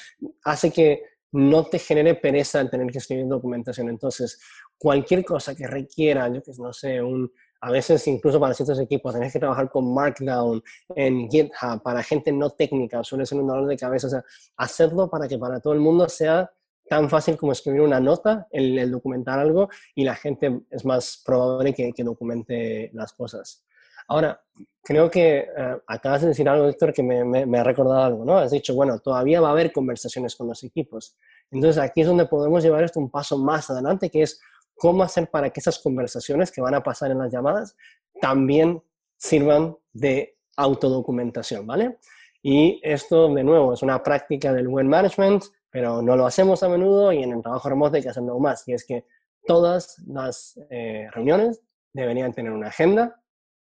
hace 0.44 0.72
que 0.72 1.02
no 1.36 1.64
te 1.66 1.78
genere 1.78 2.14
pereza 2.14 2.60
el 2.60 2.70
tener 2.70 2.90
que 2.90 2.98
escribir 2.98 3.26
documentación. 3.28 3.90
Entonces, 3.90 4.40
cualquier 4.78 5.22
cosa 5.22 5.54
que 5.54 5.66
requiera, 5.66 6.28
yo 6.28 6.42
que 6.42 6.52
no 6.58 6.72
sé, 6.72 7.02
un, 7.02 7.30
a 7.60 7.70
veces 7.70 8.06
incluso 8.08 8.40
para 8.40 8.54
ciertos 8.54 8.80
equipos 8.80 9.12
tenés 9.12 9.34
que 9.34 9.38
trabajar 9.38 9.70
con 9.70 9.92
Markdown 9.92 10.62
en 10.94 11.28
GitHub 11.28 11.82
para 11.82 12.02
gente 12.02 12.32
no 12.32 12.50
técnica, 12.50 13.04
suele 13.04 13.26
ser 13.26 13.38
un 13.38 13.48
dolor 13.48 13.66
de 13.66 13.76
cabeza. 13.76 14.06
O 14.06 14.10
sea, 14.10 14.24
hacerlo 14.56 15.10
para 15.10 15.28
que 15.28 15.38
para 15.38 15.60
todo 15.60 15.74
el 15.74 15.80
mundo 15.80 16.08
sea 16.08 16.50
tan 16.88 17.10
fácil 17.10 17.36
como 17.36 17.52
escribir 17.52 17.82
una 17.82 18.00
nota, 18.00 18.46
el, 18.50 18.90
documentar 18.90 19.38
algo, 19.38 19.68
y 19.94 20.04
la 20.04 20.14
gente 20.14 20.62
es 20.70 20.84
más 20.86 21.22
probable 21.22 21.74
que 21.74 21.92
documente 22.02 22.90
las 22.94 23.12
cosas. 23.12 23.66
Ahora, 24.08 24.40
creo 24.82 25.10
que 25.10 25.38
eh, 25.38 25.76
acabas 25.86 26.22
de 26.22 26.28
decir 26.28 26.48
algo, 26.48 26.68
Héctor, 26.68 26.92
que 26.92 27.02
me, 27.02 27.24
me, 27.24 27.58
ha 27.58 27.64
recordado 27.64 28.02
algo, 28.02 28.24
¿no? 28.24 28.38
Has 28.38 28.52
dicho, 28.52 28.74
bueno, 28.74 28.98
todavía 28.98 29.40
va 29.40 29.48
a 29.48 29.52
haber 29.52 29.72
conversaciones 29.72 30.36
con 30.36 30.46
los 30.46 30.62
equipos. 30.62 31.16
Entonces, 31.50 31.82
aquí 31.82 32.02
es 32.02 32.06
donde 32.06 32.26
podemos 32.26 32.62
llevar 32.62 32.84
esto 32.84 33.00
un 33.00 33.10
paso 33.10 33.38
más 33.38 33.68
adelante, 33.70 34.10
que 34.10 34.22
es 34.22 34.40
cómo 34.76 35.02
hacer 35.02 35.30
para 35.30 35.50
que 35.50 35.60
esas 35.60 35.78
conversaciones 35.78 36.52
que 36.52 36.60
van 36.60 36.74
a 36.74 36.82
pasar 36.82 37.10
en 37.10 37.18
las 37.18 37.32
llamadas 37.32 37.76
también 38.20 38.82
sirvan 39.16 39.76
de 39.92 40.36
autodocumentación, 40.56 41.66
¿vale? 41.66 41.98
Y 42.42 42.80
esto, 42.82 43.32
de 43.34 43.42
nuevo, 43.42 43.72
es 43.72 43.82
una 43.82 44.02
práctica 44.02 44.52
del 44.52 44.68
buen 44.68 44.88
management, 44.88 45.44
pero 45.70 46.00
no 46.00 46.16
lo 46.16 46.26
hacemos 46.26 46.62
a 46.62 46.68
menudo 46.68 47.12
y 47.12 47.22
en 47.22 47.32
el 47.32 47.42
trabajo 47.42 47.68
remoto 47.68 47.96
hay 47.96 48.02
que 48.02 48.08
hacerlo 48.10 48.38
más. 48.38 48.66
Y 48.68 48.72
es 48.72 48.86
que 48.86 49.04
todas 49.46 49.96
las 50.06 50.58
eh, 50.70 51.08
reuniones 51.12 51.60
deberían 51.92 52.32
tener 52.32 52.52
una 52.52 52.68
agenda, 52.68 53.20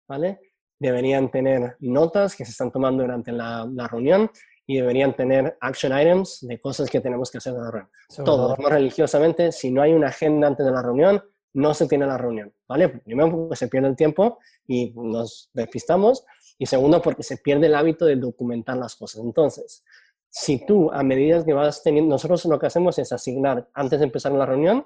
¿vale? 0.07 0.39
Deberían 0.79 1.31
tener 1.31 1.75
notas 1.79 2.35
que 2.35 2.45
se 2.45 2.51
están 2.51 2.71
tomando 2.71 3.03
durante 3.03 3.31
la, 3.31 3.67
la 3.71 3.87
reunión 3.87 4.29
y 4.67 4.77
deberían 4.77 5.15
tener 5.15 5.57
action 5.61 5.97
items 5.97 6.39
de 6.41 6.59
cosas 6.59 6.89
que 6.89 6.99
tenemos 6.99 7.31
que 7.31 7.37
hacer 7.37 7.53
en 7.53 7.63
la 7.63 7.71
reunión. 7.71 7.91
Todo, 8.25 8.55
religiosamente, 8.55 9.51
si 9.51 9.71
no 9.71 9.81
hay 9.81 9.93
una 9.93 10.07
agenda 10.07 10.47
antes 10.47 10.65
de 10.65 10.71
la 10.71 10.81
reunión, 10.81 11.23
no 11.53 11.73
se 11.73 11.87
tiene 11.87 12.05
la 12.05 12.17
reunión, 12.17 12.53
¿vale? 12.67 12.89
Primero 12.89 13.31
porque 13.31 13.55
se 13.55 13.69
pierde 13.69 13.87
el 13.87 13.95
tiempo 13.95 14.39
y 14.67 14.93
nos 14.95 15.49
despistamos, 15.53 16.25
y 16.59 16.65
segundo 16.65 17.01
porque 17.01 17.23
se 17.23 17.37
pierde 17.37 17.67
el 17.67 17.75
hábito 17.75 18.05
de 18.05 18.17
documentar 18.17 18.77
las 18.77 18.95
cosas. 18.95 19.23
Entonces, 19.23 19.83
si 20.29 20.65
tú 20.65 20.91
a 20.91 21.01
medida 21.01 21.43
que 21.45 21.53
vas 21.53 21.81
teniendo, 21.81 22.11
nosotros 22.11 22.43
lo 22.45 22.59
que 22.59 22.67
hacemos 22.67 22.99
es 22.99 23.11
asignar 23.11 23.69
antes 23.73 23.99
de 23.99 24.05
empezar 24.05 24.33
la 24.33 24.45
reunión, 24.45 24.85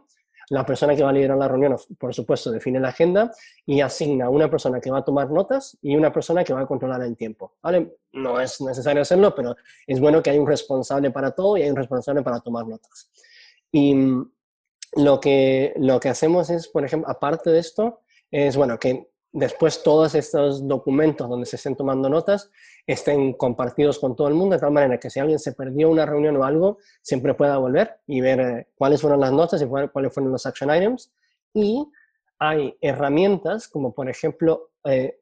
la 0.50 0.66
persona 0.66 0.96
que 0.96 1.04
va 1.04 1.10
a 1.10 1.14
liderar 1.14 1.38
la 1.38 1.48
reunión, 1.48 1.78
por 1.98 2.14
supuesto, 2.14 2.52
define 2.52 2.80
la 2.80 2.90
agenda 2.90 3.32
y 3.66 3.82
asigna 3.82 4.30
una 4.30 4.50
persona 4.50 4.80
que 4.80 4.92
va 4.92 5.00
a 5.00 5.06
tomar 5.06 5.30
notas 5.30 5.78
y 5.82 5.96
una 5.96 6.12
persona 6.12 6.44
que 6.44 6.54
va 6.54 6.62
a 6.62 6.66
controlar 6.66 7.02
el 7.04 7.16
tiempo. 7.16 7.54
No 8.14 8.42
es 8.42 8.60
necesario 8.62 9.02
hacerlo, 9.02 9.34
pero 9.36 9.56
es 9.88 10.00
bueno 10.00 10.22
que 10.22 10.30
hay 10.30 10.40
un 10.40 10.48
responsable 10.48 11.12
para 11.12 11.32
todo 11.32 11.58
y 11.58 11.64
hay 11.64 11.70
un 11.70 11.76
responsable 11.76 12.22
para 12.22 12.40
tomar 12.40 12.68
notas. 12.68 13.10
Y 13.72 13.94
mm, 13.96 14.32
lo 14.98 15.20
que, 15.20 15.74
lo 15.78 16.00
que 16.00 16.10
hacemos 16.10 16.50
es, 16.50 16.68
por 16.68 16.84
ejemplo, 16.84 17.10
aparte 17.10 17.50
de 17.50 17.60
esto, 17.60 18.02
es 18.30 18.58
bueno, 18.58 18.78
que 18.80 19.11
después 19.34 19.82
todos 19.84 20.14
estos 20.16 20.68
documentos 20.68 21.30
donde 21.30 21.46
se 21.46 21.56
estén 21.56 21.76
tomando 21.76 22.10
notas 22.10 22.50
estén 22.86 23.34
compartidos 23.34 24.00
con 24.00 24.16
todo 24.16 24.28
el 24.28 24.34
mundo, 24.34 24.56
de 24.56 24.60
tal 24.60 24.72
manera 24.72 25.00
que 25.00 25.10
si 25.10 25.20
alguien 25.20 25.40
se 25.40 25.54
perdió 25.54 25.90
una 25.90 26.06
reunión 26.06 26.36
o 26.38 26.44
algo, 26.44 26.80
siempre 27.02 27.34
pueda 27.34 27.58
volver 27.58 28.00
y 28.08 28.22
ver 28.22 28.40
eh, 28.40 28.68
cuáles 28.76 29.02
fueron 29.02 29.20
las 29.20 29.32
notas 29.32 29.62
y 29.62 29.66
cuáles 29.66 30.14
fueron 30.14 30.32
los 30.32 30.46
action 30.46 30.76
items. 30.76 31.12
Y 31.54 31.88
hay 32.40 32.76
herramientas 32.82 33.68
como 33.68 33.94
por 33.94 34.10
ejemplo, 34.10 34.72
eh, 34.86 35.18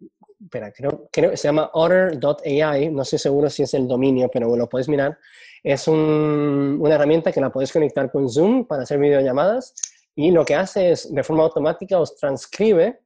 creo, 0.50 1.10
creo 1.12 1.38
se 1.38 1.48
llama 1.48 1.70
Otter.ai, 1.74 2.90
no 2.90 3.02
estoy 3.02 3.20
seguro 3.20 3.50
si 3.50 3.64
es 3.64 3.74
el 3.74 3.88
dominio, 3.88 4.30
pero 4.32 4.56
lo 4.56 4.70
puedes 4.70 4.88
mirar. 4.88 5.18
Es 5.62 5.88
una 5.88 6.96
herramienta 6.96 7.32
que 7.32 7.42
la 7.42 7.52
puedes 7.52 7.72
conectar 7.72 8.10
con 8.12 8.30
Zoom 8.30 8.66
para 8.66 8.84
hacer 8.84 9.00
videollamadas 9.00 9.76
y 10.16 10.32
lo 10.32 10.46
que 10.46 10.56
hace 10.56 10.92
es, 10.92 11.14
de 11.14 11.24
forma 11.24 11.44
automática, 11.44 12.00
os 12.00 12.16
transcribe 12.16 13.02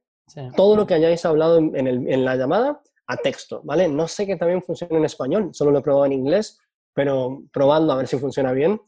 todo 0.56 0.76
lo 0.76 0.86
que 0.86 0.94
hayáis 0.94 1.24
hablado 1.24 1.58
en, 1.58 2.24
la 2.24 2.36
llamada 2.36 2.80
a 3.06 3.16
texto, 3.16 3.60
¿vale? 3.64 3.88
No 3.88 4.08
sé 4.08 4.26
que 4.26 4.36
también 4.36 4.62
funciona 4.62 4.96
en 4.96 5.04
español, 5.04 5.50
solo 5.52 5.70
lo 5.70 5.78
he 5.78 5.82
probado 5.82 6.06
en 6.06 6.12
inglés, 6.12 6.58
pero 6.92 7.42
probando 7.52 7.92
a 7.92 7.96
ver 7.96 8.08
si 8.08 8.18
funciona 8.18 8.52
bien. 8.52 8.80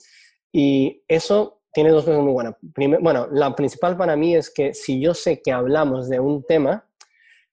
Y 0.53 1.03
eso 1.07 1.61
tiene 1.72 1.90
dos 1.90 2.05
cosas 2.05 2.22
muy 2.22 2.33
buenas. 2.33 2.55
bueno, 3.01 3.29
la 3.31 3.55
principal 3.55 3.96
para 3.96 4.16
mí 4.16 4.35
es 4.35 4.51
que 4.51 4.72
si 4.72 5.01
yo 5.01 5.12
sé 5.12 5.42
que 5.42 5.53
hablamos 5.53 6.09
de 6.09 6.18
un 6.18 6.42
tema, 6.44 6.88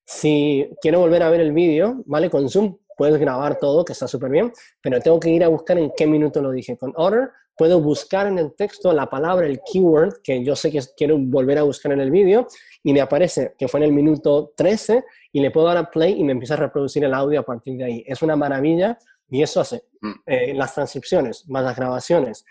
si 0.05 0.69
quiero 0.81 0.99
volver 0.99 1.23
a 1.23 1.29
ver 1.29 1.41
el 1.41 1.51
vídeo, 1.51 2.01
¿vale? 2.05 2.29
Con 2.29 2.49
Zoom 2.49 2.77
puedes 2.95 3.17
grabar 3.17 3.59
todo, 3.59 3.83
que 3.83 3.93
está 3.93 4.07
súper 4.07 4.31
bien, 4.31 4.53
pero 4.81 5.01
tengo 5.01 5.19
que 5.19 5.29
ir 5.29 5.43
a 5.43 5.49
buscar 5.49 5.77
en 5.77 5.91
qué 5.95 6.07
minuto 6.07 6.41
lo 6.41 6.51
dije. 6.51 6.77
Con 6.77 6.93
Order 6.95 7.31
puedo 7.55 7.79
buscar 7.79 8.27
en 8.27 8.37
el 8.39 8.53
texto 8.53 8.93
la 8.93 9.09
palabra, 9.09 9.47
el 9.47 9.61
keyword, 9.61 10.21
que 10.23 10.43
yo 10.43 10.55
sé 10.55 10.71
que 10.71 10.81
quiero 10.97 11.17
volver 11.17 11.57
a 11.59 11.63
buscar 11.63 11.91
en 11.91 12.01
el 12.01 12.11
vídeo, 12.11 12.47
y 12.83 12.93
me 12.93 13.01
aparece 13.01 13.55
que 13.57 13.67
fue 13.67 13.79
en 13.79 13.85
el 13.85 13.93
minuto 13.93 14.53
13 14.55 15.03
y 15.31 15.41
le 15.41 15.51
puedo 15.51 15.67
dar 15.67 15.77
a 15.77 15.89
play 15.89 16.19
y 16.19 16.23
me 16.23 16.33
empieza 16.33 16.55
a 16.55 16.57
reproducir 16.57 17.03
el 17.03 17.13
audio 17.13 17.39
a 17.39 17.43
partir 17.43 17.77
de 17.77 17.85
ahí. 17.85 18.03
Es 18.07 18.21
una 18.21 18.35
maravilla 18.35 18.97
y 19.29 19.41
eso 19.41 19.61
hace 19.61 19.83
mm. 20.01 20.11
eh, 20.25 20.53
las 20.53 20.73
transcripciones, 20.73 21.47
más 21.47 21.63
las 21.63 21.75
grabaciones, 21.75 22.45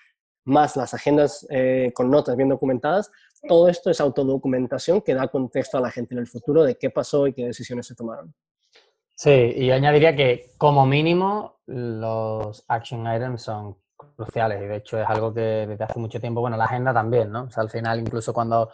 más 0.45 0.77
las 0.77 0.95
agendas 0.95 1.47
eh, 1.51 1.93
con 1.95 2.11
notas 2.11 2.37
bien 2.37 2.49
documentadas. 2.49 3.11
Todo 3.47 3.69
esto 3.69 3.91
es 3.91 4.01
autodocumentación 4.01 5.03
que 5.03 5.15
da 5.15 5.29
contexto 5.29 5.79
a 5.79 5.81
la 5.81 5.91
gente 5.91 6.15
en 6.15 6.21
el 6.21 6.27
futuro 6.27 6.65
de 6.65 6.77
qué 6.77 6.91
pasó 6.91 7.27
y 7.27 7.33
qué 7.33 7.47
decisiones 7.47 7.87
se 7.87 7.95
tomaron. 7.95 8.35
Sí, 9.15 9.31
y 9.31 9.71
añadiría 9.71 10.17
que 10.17 10.53
como 10.59 10.87
mínimo 10.87 11.61
los 11.67 12.65
action 12.69 13.03
items 13.03 13.43
son 13.43 13.77
cruciales 14.13 14.63
y 14.63 14.67
de 14.67 14.77
hecho 14.77 14.99
es 14.99 15.09
algo 15.09 15.33
que 15.33 15.41
desde 15.41 15.85
hace 15.85 15.99
mucho 15.99 16.21
tiempo, 16.21 16.41
bueno, 16.41 16.57
la 16.57 16.65
agenda 16.65 16.93
también, 16.93 17.31
¿no? 17.31 17.45
O 17.45 17.51
sea, 17.51 17.63
al 17.63 17.71
final 17.71 18.01
incluso 18.01 18.33
cuando 18.33 18.71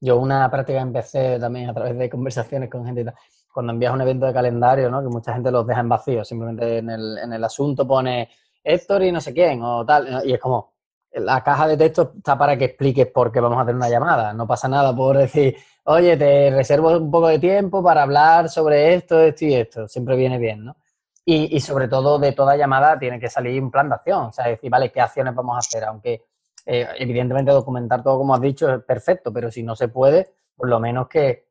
yo 0.00 0.18
una 0.18 0.50
práctica 0.50 0.80
empecé 0.80 1.38
también 1.38 1.70
a 1.70 1.74
través 1.74 1.98
de 1.98 2.08
conversaciones 2.08 2.70
con 2.70 2.84
gente 2.84 3.02
y 3.02 3.04
tal, 3.04 3.14
cuando 3.52 3.72
envías 3.72 3.92
un 3.92 4.00
evento 4.00 4.26
de 4.26 4.32
calendario, 4.32 4.90
¿no? 4.90 5.02
Que 5.02 5.08
mucha 5.08 5.32
gente 5.32 5.50
los 5.50 5.66
deja 5.66 5.80
en 5.80 5.88
vacío, 5.88 6.24
simplemente 6.24 6.78
en 6.78 6.90
el, 6.90 7.18
en 7.18 7.32
el 7.32 7.44
asunto 7.44 7.86
pone 7.86 8.28
Héctor 8.62 9.02
y 9.02 9.12
no 9.12 9.20
sé 9.20 9.32
quién 9.32 9.62
o 9.62 9.84
tal, 9.84 10.22
y 10.24 10.32
es 10.32 10.40
como, 10.40 10.72
la 11.12 11.42
caja 11.42 11.66
de 11.66 11.76
texto 11.76 12.12
está 12.16 12.38
para 12.38 12.56
que 12.56 12.66
expliques 12.66 13.06
por 13.08 13.32
qué 13.32 13.40
vamos 13.40 13.58
a 13.58 13.62
hacer 13.62 13.74
una 13.74 13.88
llamada, 13.88 14.32
no 14.32 14.46
pasa 14.46 14.68
nada 14.68 14.94
por 14.94 15.16
decir, 15.16 15.56
oye, 15.84 16.16
te 16.16 16.50
reservo 16.50 16.96
un 16.96 17.10
poco 17.10 17.28
de 17.28 17.38
tiempo 17.38 17.82
para 17.82 18.02
hablar 18.02 18.48
sobre 18.48 18.94
esto, 18.94 19.20
esto 19.20 19.44
y 19.44 19.54
esto, 19.54 19.88
siempre 19.88 20.16
viene 20.16 20.38
bien, 20.38 20.64
¿no? 20.64 20.76
Y, 21.24 21.60
sobre 21.60 21.86
todo 21.86 22.18
de 22.18 22.32
toda 22.32 22.56
llamada 22.56 22.98
tiene 22.98 23.20
que 23.20 23.28
salir 23.28 23.62
un 23.62 23.70
plan 23.70 23.88
de 23.88 23.94
acción, 23.94 24.24
o 24.24 24.32
sea, 24.32 24.48
decir, 24.48 24.70
vale, 24.70 24.90
¿qué 24.90 25.00
acciones 25.00 25.34
vamos 25.34 25.54
a 25.54 25.58
hacer? 25.58 25.84
Aunque 25.84 26.24
eh, 26.66 26.88
evidentemente 26.98 27.52
documentar 27.52 28.02
todo 28.02 28.18
como 28.18 28.34
has 28.34 28.40
dicho 28.40 28.72
es 28.72 28.82
perfecto, 28.82 29.32
pero 29.32 29.50
si 29.50 29.62
no 29.62 29.76
se 29.76 29.88
puede, 29.88 30.32
por 30.56 30.68
lo 30.68 30.80
menos 30.80 31.08
que, 31.08 31.46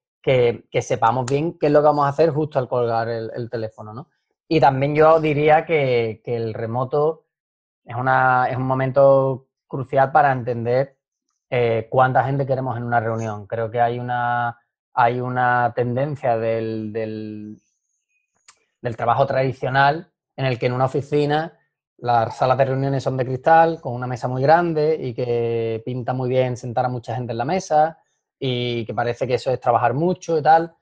sepamos 0.82 1.25
bien 1.25 1.58
qué 1.58 1.67
es 1.67 1.71
lo 1.71 1.79
que 1.79 1.86
vamos 1.86 2.05
a 2.05 2.10
hacer 2.10 2.32
justo 2.32 2.60
al 2.60 2.67
colgar 2.67 3.08
el, 3.10 3.49
teléfono, 3.49 3.93
¿no? 3.93 4.10
Y 4.47 4.60
también 4.60 4.95
yo 4.95 5.19
diría 5.19 5.65
que, 5.65 6.21
el 6.25 6.53
remoto 6.53 7.25
es, 7.86 7.95
una, 7.95 8.49
es 8.49 8.58
un 8.58 8.63
momento 8.63 9.47
crucial 9.67 10.12
para 10.12 10.32
entender 10.32 10.97
eh, 11.49 11.88
cuánta 11.89 12.23
gente 12.23 12.45
queremos 12.45 12.75
en 12.77 12.84
una 12.84 12.99
reunión. 12.99 13.47
Creo 13.47 13.71
que 13.71 13.79
hay 13.79 13.99
una, 13.99 14.60
hay 14.93 15.21
una 15.21 15.71
tendencia 15.75 16.38
del 16.38 17.60
trabajo 18.95 19.25
tradicional 19.25 20.11
en 20.35 20.45
el 20.45 20.57
que 20.57 20.67
en 20.67 20.73
una 20.73 20.85
oficina 20.85 21.59
las 21.97 22.37
salas 22.37 22.57
de 22.57 22.65
reuniones 22.65 23.03
son 23.03 23.17
de 23.17 23.25
cristal, 23.25 23.81
con 23.81 23.93
una 23.93 24.07
mesa 24.07 24.27
muy 24.27 24.41
grande 24.41 24.97
y 24.99 25.13
que 25.13 25.81
pinta 25.85 26.13
muy 26.13 26.29
bien 26.29 26.55
sentar 26.55 26.85
a 26.85 26.89
mucha 26.89 27.15
gente 27.15 27.33
en 27.33 27.37
la 27.37 27.45
mesa 27.45 27.97
y 28.39 28.85
que 28.85 28.93
parece 28.93 29.27
que 29.27 29.33
eso 29.33 29.51
es 29.51 29.59
trabajar 29.59 29.93
mucho 29.93 30.37
y 30.37 30.41
tal. 30.41 30.73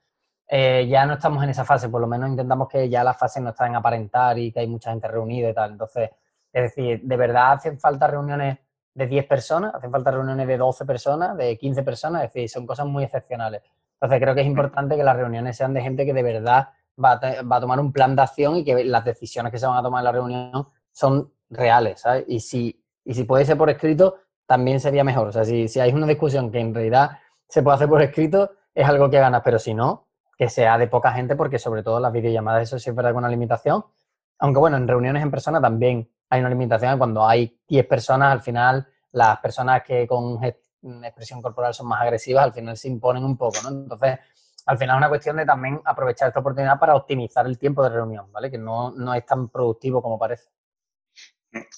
Eh, 0.50 0.86
ya 0.88 1.04
no 1.04 1.14
estamos 1.14 1.42
en 1.42 1.50
esa 1.50 1.64
fase, 1.64 1.88
por 1.88 2.00
lo 2.00 2.06
menos 2.06 2.30
intentamos 2.30 2.68
que 2.68 2.88
ya 2.88 3.04
las 3.04 3.18
fases 3.18 3.42
no 3.42 3.50
están 3.50 3.70
en 3.70 3.76
aparentar 3.76 4.38
y 4.38 4.52
que 4.52 4.60
hay 4.60 4.66
mucha 4.66 4.90
gente 4.90 5.08
reunida 5.08 5.50
y 5.50 5.54
tal. 5.54 5.72
Entonces, 5.72 6.10
es 6.52 6.62
decir, 6.62 7.02
¿de 7.02 7.16
verdad 7.16 7.52
hacen 7.52 7.78
falta 7.78 8.06
reuniones 8.06 8.58
de 8.94 9.06
10 9.06 9.26
personas? 9.26 9.74
¿Hacen 9.74 9.90
falta 9.90 10.10
reuniones 10.10 10.46
de 10.46 10.56
12 10.56 10.86
personas, 10.86 11.36
de 11.36 11.58
15 11.58 11.82
personas? 11.82 12.24
Es 12.24 12.32
decir, 12.32 12.48
son 12.48 12.66
cosas 12.66 12.86
muy 12.86 13.04
excepcionales. 13.04 13.62
Entonces, 13.94 14.20
creo 14.20 14.34
que 14.34 14.40
es 14.42 14.46
importante 14.46 14.96
que 14.96 15.02
las 15.02 15.16
reuniones 15.16 15.56
sean 15.56 15.74
de 15.74 15.82
gente 15.82 16.06
que 16.06 16.14
de 16.14 16.22
verdad 16.22 16.68
va 17.02 17.20
a, 17.22 17.60
tomar 17.60 17.80
un 17.80 17.92
plan 17.92 18.16
de 18.16 18.22
acción 18.22 18.56
y 18.56 18.64
que 18.64 18.84
las 18.84 19.04
decisiones 19.04 19.52
que 19.52 19.58
se 19.58 19.66
van 19.66 19.78
a 19.78 19.82
tomar 19.82 20.00
en 20.00 20.04
la 20.04 20.12
reunión 20.12 20.68
son 20.92 21.32
reales, 21.50 22.00
¿sabes? 22.00 22.24
Y 22.28 22.40
si, 22.40 22.84
y 23.04 23.14
si 23.14 23.24
puede 23.24 23.44
ser 23.44 23.56
por 23.56 23.70
escrito, 23.70 24.16
también 24.46 24.80
sería 24.80 25.04
mejor. 25.04 25.28
O 25.28 25.32
sea, 25.32 25.44
si, 25.44 25.68
si 25.68 25.80
hay 25.80 25.92
una 25.92 26.06
discusión 26.06 26.50
que 26.50 26.60
en 26.60 26.74
realidad 26.74 27.18
se 27.48 27.62
puede 27.62 27.76
hacer 27.76 27.88
por 27.88 28.02
escrito, 28.02 28.50
es 28.74 28.88
algo 28.88 29.10
que 29.10 29.18
ganas, 29.18 29.42
pero 29.44 29.58
si 29.58 29.74
no, 29.74 30.08
que 30.36 30.48
sea 30.48 30.78
de 30.78 30.86
poca 30.86 31.12
gente, 31.12 31.36
porque 31.36 31.58
sobre 31.58 31.82
todo 31.82 31.98
las 32.00 32.12
videollamadas, 32.12 32.62
eso 32.62 32.78
sí 32.78 32.90
es 32.90 32.96
verdad 32.96 33.14
una 33.14 33.28
limitación. 33.28 33.84
Aunque 34.38 34.60
bueno, 34.60 34.76
en 34.76 34.86
reuniones 34.86 35.22
en 35.22 35.30
persona 35.30 35.60
también 35.60 36.08
hay 36.30 36.40
una 36.40 36.50
limitación. 36.50 36.98
Cuando 36.98 37.26
hay 37.26 37.58
10 37.68 37.86
personas, 37.86 38.32
al 38.32 38.40
final, 38.40 38.86
las 39.12 39.38
personas 39.40 39.82
que 39.82 40.06
con 40.06 40.38
expresión 41.04 41.42
corporal 41.42 41.74
son 41.74 41.88
más 41.88 42.02
agresivas, 42.02 42.44
al 42.44 42.52
final 42.52 42.76
se 42.76 42.88
imponen 42.88 43.24
un 43.24 43.36
poco, 43.36 43.56
¿no? 43.64 43.70
Entonces, 43.70 44.18
al 44.68 44.76
final 44.76 44.96
es 44.96 44.98
una 44.98 45.08
cuestión 45.08 45.36
de 45.38 45.46
también 45.46 45.80
aprovechar 45.82 46.28
esta 46.28 46.40
oportunidad 46.40 46.78
para 46.78 46.94
optimizar 46.94 47.46
el 47.46 47.58
tiempo 47.58 47.82
de 47.82 47.88
reunión, 47.88 48.30
¿vale? 48.30 48.50
Que 48.50 48.58
no, 48.58 48.92
es 49.14 49.24
tan 49.24 49.48
productivo 49.48 50.02
como 50.02 50.18
parece. 50.18 50.50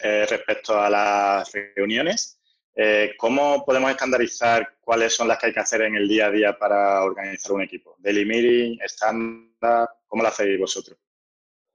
Eh, 0.01 0.27
respecto 0.29 0.79
a 0.79 0.91
las 0.91 1.53
reuniones, 1.77 2.41
eh, 2.75 3.15
¿cómo 3.17 3.65
podemos 3.65 3.93
estandarizar 3.93 4.77
cuáles 4.81 5.15
son 5.15 5.29
las 5.29 5.39
que 5.39 5.47
hay 5.47 5.53
que 5.53 5.61
hacer 5.61 5.83
en 5.83 5.95
el 5.95 6.09
día 6.09 6.27
a 6.27 6.31
día 6.33 6.59
para 6.59 7.05
organizar 7.05 7.53
un 7.53 7.63
equipo? 7.63 7.95
¿Daily 7.99 8.25
meeting, 8.27 8.79
estándar? 8.83 9.89
¿Cómo 10.09 10.25
lo 10.25 10.29
hacéis 10.29 10.59
vosotros? 10.59 10.99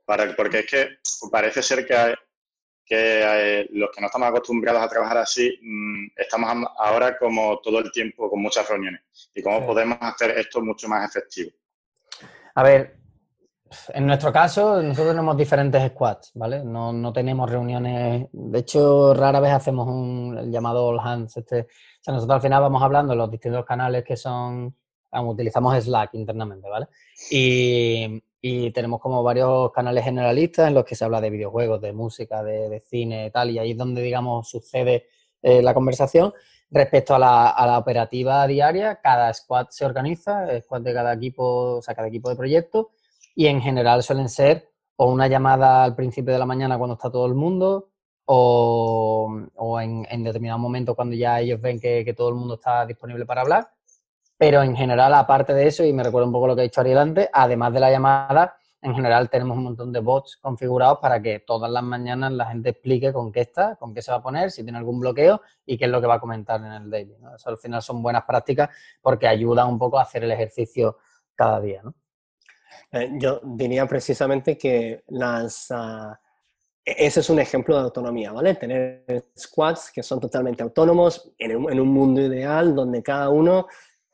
Para, 0.04 0.36
porque 0.36 0.60
es 0.60 0.66
que 0.66 0.98
parece 1.32 1.64
ser 1.64 1.88
que 1.88 2.14
que 2.86 3.62
eh, 3.62 3.68
los 3.72 3.90
que 3.90 4.00
no 4.00 4.08
estamos 4.08 4.30
acostumbrados 4.30 4.82
a 4.82 4.88
trabajar 4.88 5.18
así, 5.18 5.58
mm, 5.62 6.08
estamos 6.16 6.68
ahora 6.78 7.18
como 7.18 7.60
todo 7.60 7.80
el 7.80 7.92
tiempo 7.92 8.30
con 8.30 8.42
muchas 8.42 8.70
reuniones. 8.70 9.02
¿Y 9.34 9.42
cómo 9.42 9.66
podemos 9.66 9.98
hacer 10.02 10.38
esto 10.38 10.62
mucho 10.62 10.88
más 10.88 11.10
efectivo? 11.10 11.52
A 12.54 12.64
ver, 12.64 12.98
en 13.94 14.06
nuestro 14.06 14.32
caso, 14.32 14.82
nosotros 14.82 15.14
tenemos 15.14 15.36
diferentes 15.36 15.92
squads, 15.92 16.32
¿vale? 16.36 16.64
No, 16.64 17.12
tenemos 17.12 17.50
reuniones, 17.50 18.28
de 18.32 18.60
hecho, 18.60 19.14
rara 19.14 19.40
vez 19.40 19.54
hacemos 19.54 19.88
un 19.88 20.52
llamado 20.52 20.86
all 20.86 21.00
hands. 21.00 21.38
Este, 21.38 21.62
o 21.62 21.68
sea, 22.02 22.14
nosotros 22.14 22.36
al 22.36 22.42
final 22.42 22.62
vamos 22.62 22.82
hablando 22.82 23.14
de 23.14 23.18
los 23.18 23.32
distintos 23.32 23.66
canales 23.66 24.04
que 24.04 24.16
son, 24.16 24.76
utilizamos 25.12 25.84
Slack 25.84 26.14
internamente, 26.14 26.70
¿vale? 26.70 26.88
Y, 27.32 28.22
y 28.48 28.70
tenemos 28.70 29.02
como 29.02 29.24
varios 29.24 29.72
canales 29.72 30.04
generalistas 30.04 30.68
en 30.68 30.76
los 30.76 30.86
que 30.86 30.94
se 30.96 31.04
habla 31.04 31.20
de 31.20 31.32
videojuegos, 31.32 31.82
de 31.82 31.94
música, 31.94 32.44
de, 32.44 32.80
cine 32.80 33.26
y 33.26 33.32
tal, 33.32 33.50
y 33.50 33.58
ahí 33.58 33.72
es 33.72 33.78
donde, 33.78 34.04
digamos, 34.04 34.48
sucede 34.48 35.08
eh, 35.42 35.64
la 35.64 35.74
conversación. 35.74 36.32
Respecto 36.70 37.16
a 37.16 37.20
la, 37.20 37.80
operativa 37.80 38.46
diaria, 38.46 39.00
cada 39.02 39.34
squad 39.34 39.70
se 39.72 39.84
organiza, 39.84 40.46
squad 40.62 40.82
de 40.82 40.94
cada 40.94 41.14
equipo, 41.14 41.78
o 41.78 41.82
sea, 41.82 41.96
cada 41.96 42.08
equipo 42.08 42.30
de 42.30 42.36
proyecto, 42.36 42.92
y 43.34 43.48
en 43.48 43.62
general 43.62 44.04
suelen 44.04 44.30
ser 44.30 44.70
o 44.96 45.12
una 45.12 45.28
llamada 45.28 45.84
al 45.84 45.96
principio 45.96 46.32
de 46.32 46.38
la 46.38 46.46
mañana 46.46 46.78
cuando 46.78 46.94
está 46.94 47.10
todo 47.10 47.26
el 47.26 47.34
mundo, 47.34 47.90
o, 48.26 49.28
en, 49.82 50.24
determinado 50.24 50.60
momento 50.60 50.94
cuando 50.94 51.16
ya 51.16 51.40
ellos 51.40 51.60
ven 51.60 51.80
que 51.80 52.14
todo 52.16 52.30
el 52.30 52.36
mundo 52.36 52.54
está 52.54 52.86
disponible 52.86 53.26
para 53.26 53.42
hablar, 53.42 53.72
pero 54.38 54.62
en 54.62 54.76
general, 54.76 55.14
aparte 55.14 55.54
de 55.54 55.68
eso, 55.68 55.84
y 55.84 55.94
me 55.94 56.04
recuerdo 56.04 56.28
un 56.28 56.34
poco 56.34 56.48
lo 56.48 56.56
que 56.56 56.62
ha 56.62 56.64
dicho 56.64 56.82
Ariel 56.82 56.98
antes, 56.98 57.30
además 57.32 57.74
de 57.74 57.80
la 57.80 57.92
llamada, 57.92 58.58
en 58.86 58.94
general 58.94 59.30
tenemos 59.32 59.58
un 59.58 59.64
montón 59.64 59.92
de 59.92 60.00
bots 60.00 60.38
configurados 60.38 61.00
para 61.00 61.20
que 61.20 61.40
todas 61.40 61.72
las 61.72 61.82
mañanas 61.82 62.32
la 62.34 62.46
gente 62.46 62.70
explique 62.70 63.12
con 63.12 63.32
qué 63.32 63.42
está, 63.42 63.76
con 63.78 63.96
qué 63.96 64.02
se 64.02 64.12
va 64.12 64.18
a 64.18 64.22
poner, 64.22 64.52
si 64.52 64.64
tiene 64.64 64.78
algún 64.78 65.00
bloqueo 65.00 65.42
y 65.66 65.76
qué 65.78 65.86
es 65.86 65.92
lo 65.92 66.00
que 66.00 66.08
va 66.08 66.16
a 66.16 66.20
comentar 66.20 66.60
en 66.60 66.72
el 66.72 66.90
daily. 66.90 67.16
Eso 67.36 67.50
al 67.50 67.58
final 67.58 67.82
son 67.82 68.04
buenas 68.04 68.26
prácticas 68.26 68.70
porque 69.02 69.28
ayudan 69.28 69.70
un 69.70 69.80
poco 69.80 69.98
a 69.98 70.04
hacer 70.04 70.24
el 70.24 70.32
ejercicio 70.32 70.98
cada 71.34 71.60
día. 71.60 71.82
¿no? 71.84 71.96
Eh, 72.92 73.12
yo 73.14 73.42
diría 73.44 73.88
precisamente 73.88 74.56
que 74.56 75.04
las... 75.08 75.72
E-, 75.72 77.06
ese 77.08 77.22
es 77.22 77.30
un 77.32 77.40
ejemplo 77.40 77.76
de 77.76 77.82
autonomía, 77.82 78.32
¿vale? 78.34 78.54
Tener 78.54 79.32
squads 79.36 79.92
que 79.92 80.04
son 80.04 80.20
totalmente 80.20 80.62
autónomos 80.62 81.34
en 81.40 81.80
un 81.80 81.88
mundo 81.88 82.22
ideal 82.22 82.76
donde 82.76 83.02
cada 83.02 83.30
uno 83.30 83.66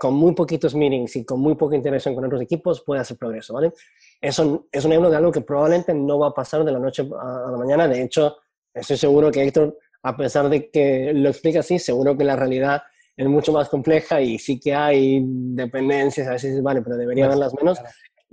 con 0.02 0.16
muy 0.16 0.34
poquitos 0.34 0.74
meetings 0.74 1.18
y 1.18 1.26
con 1.26 1.40
muy 1.40 1.54
poca 1.54 1.76
interacción 1.76 2.16
con 2.16 2.26
otros 2.26 2.42
equipos 2.42 2.82
puede 2.84 3.02
hacer 3.02 3.18
progreso, 3.18 3.54
¿vale? 3.54 3.72
Eso 4.20 4.66
es 4.72 4.84
un 4.84 4.92
ejemplo 4.92 5.12
de 5.12 5.18
algo 5.18 5.32
que 5.32 5.42
probablemente 5.42 5.94
no 5.94 6.18
va 6.18 6.30
a 6.30 6.34
pasar 6.34 6.66
de 6.66 6.72
la 6.72 6.80
noche 6.80 7.04
a 7.04 7.52
la 7.52 7.56
mañana. 7.56 7.88
De 7.88 8.02
hecho, 8.02 8.38
estoy 8.74 8.98
seguro 8.98 9.30
que 9.30 9.44
Héctor, 9.44 9.78
a 10.02 10.18
pesar 10.18 10.50
de 10.50 10.72
que 10.72 11.12
lo 11.14 11.30
explica 11.30 11.60
así, 11.60 11.78
seguro 11.78 12.18
que 12.18 12.24
la 12.24 12.36
realidad 12.36 12.82
es 13.16 13.28
mucho 13.28 13.52
más 13.52 13.70
compleja 13.70 14.20
y 14.20 14.40
sí 14.40 14.60
que 14.60 14.74
hay 14.74 15.22
dependencias, 15.24 16.28
a 16.28 16.32
veces, 16.32 16.64
vale, 16.64 16.82
pero 16.82 16.98
debería 16.98 17.26
haberlas 17.26 17.54
menos. 17.54 17.78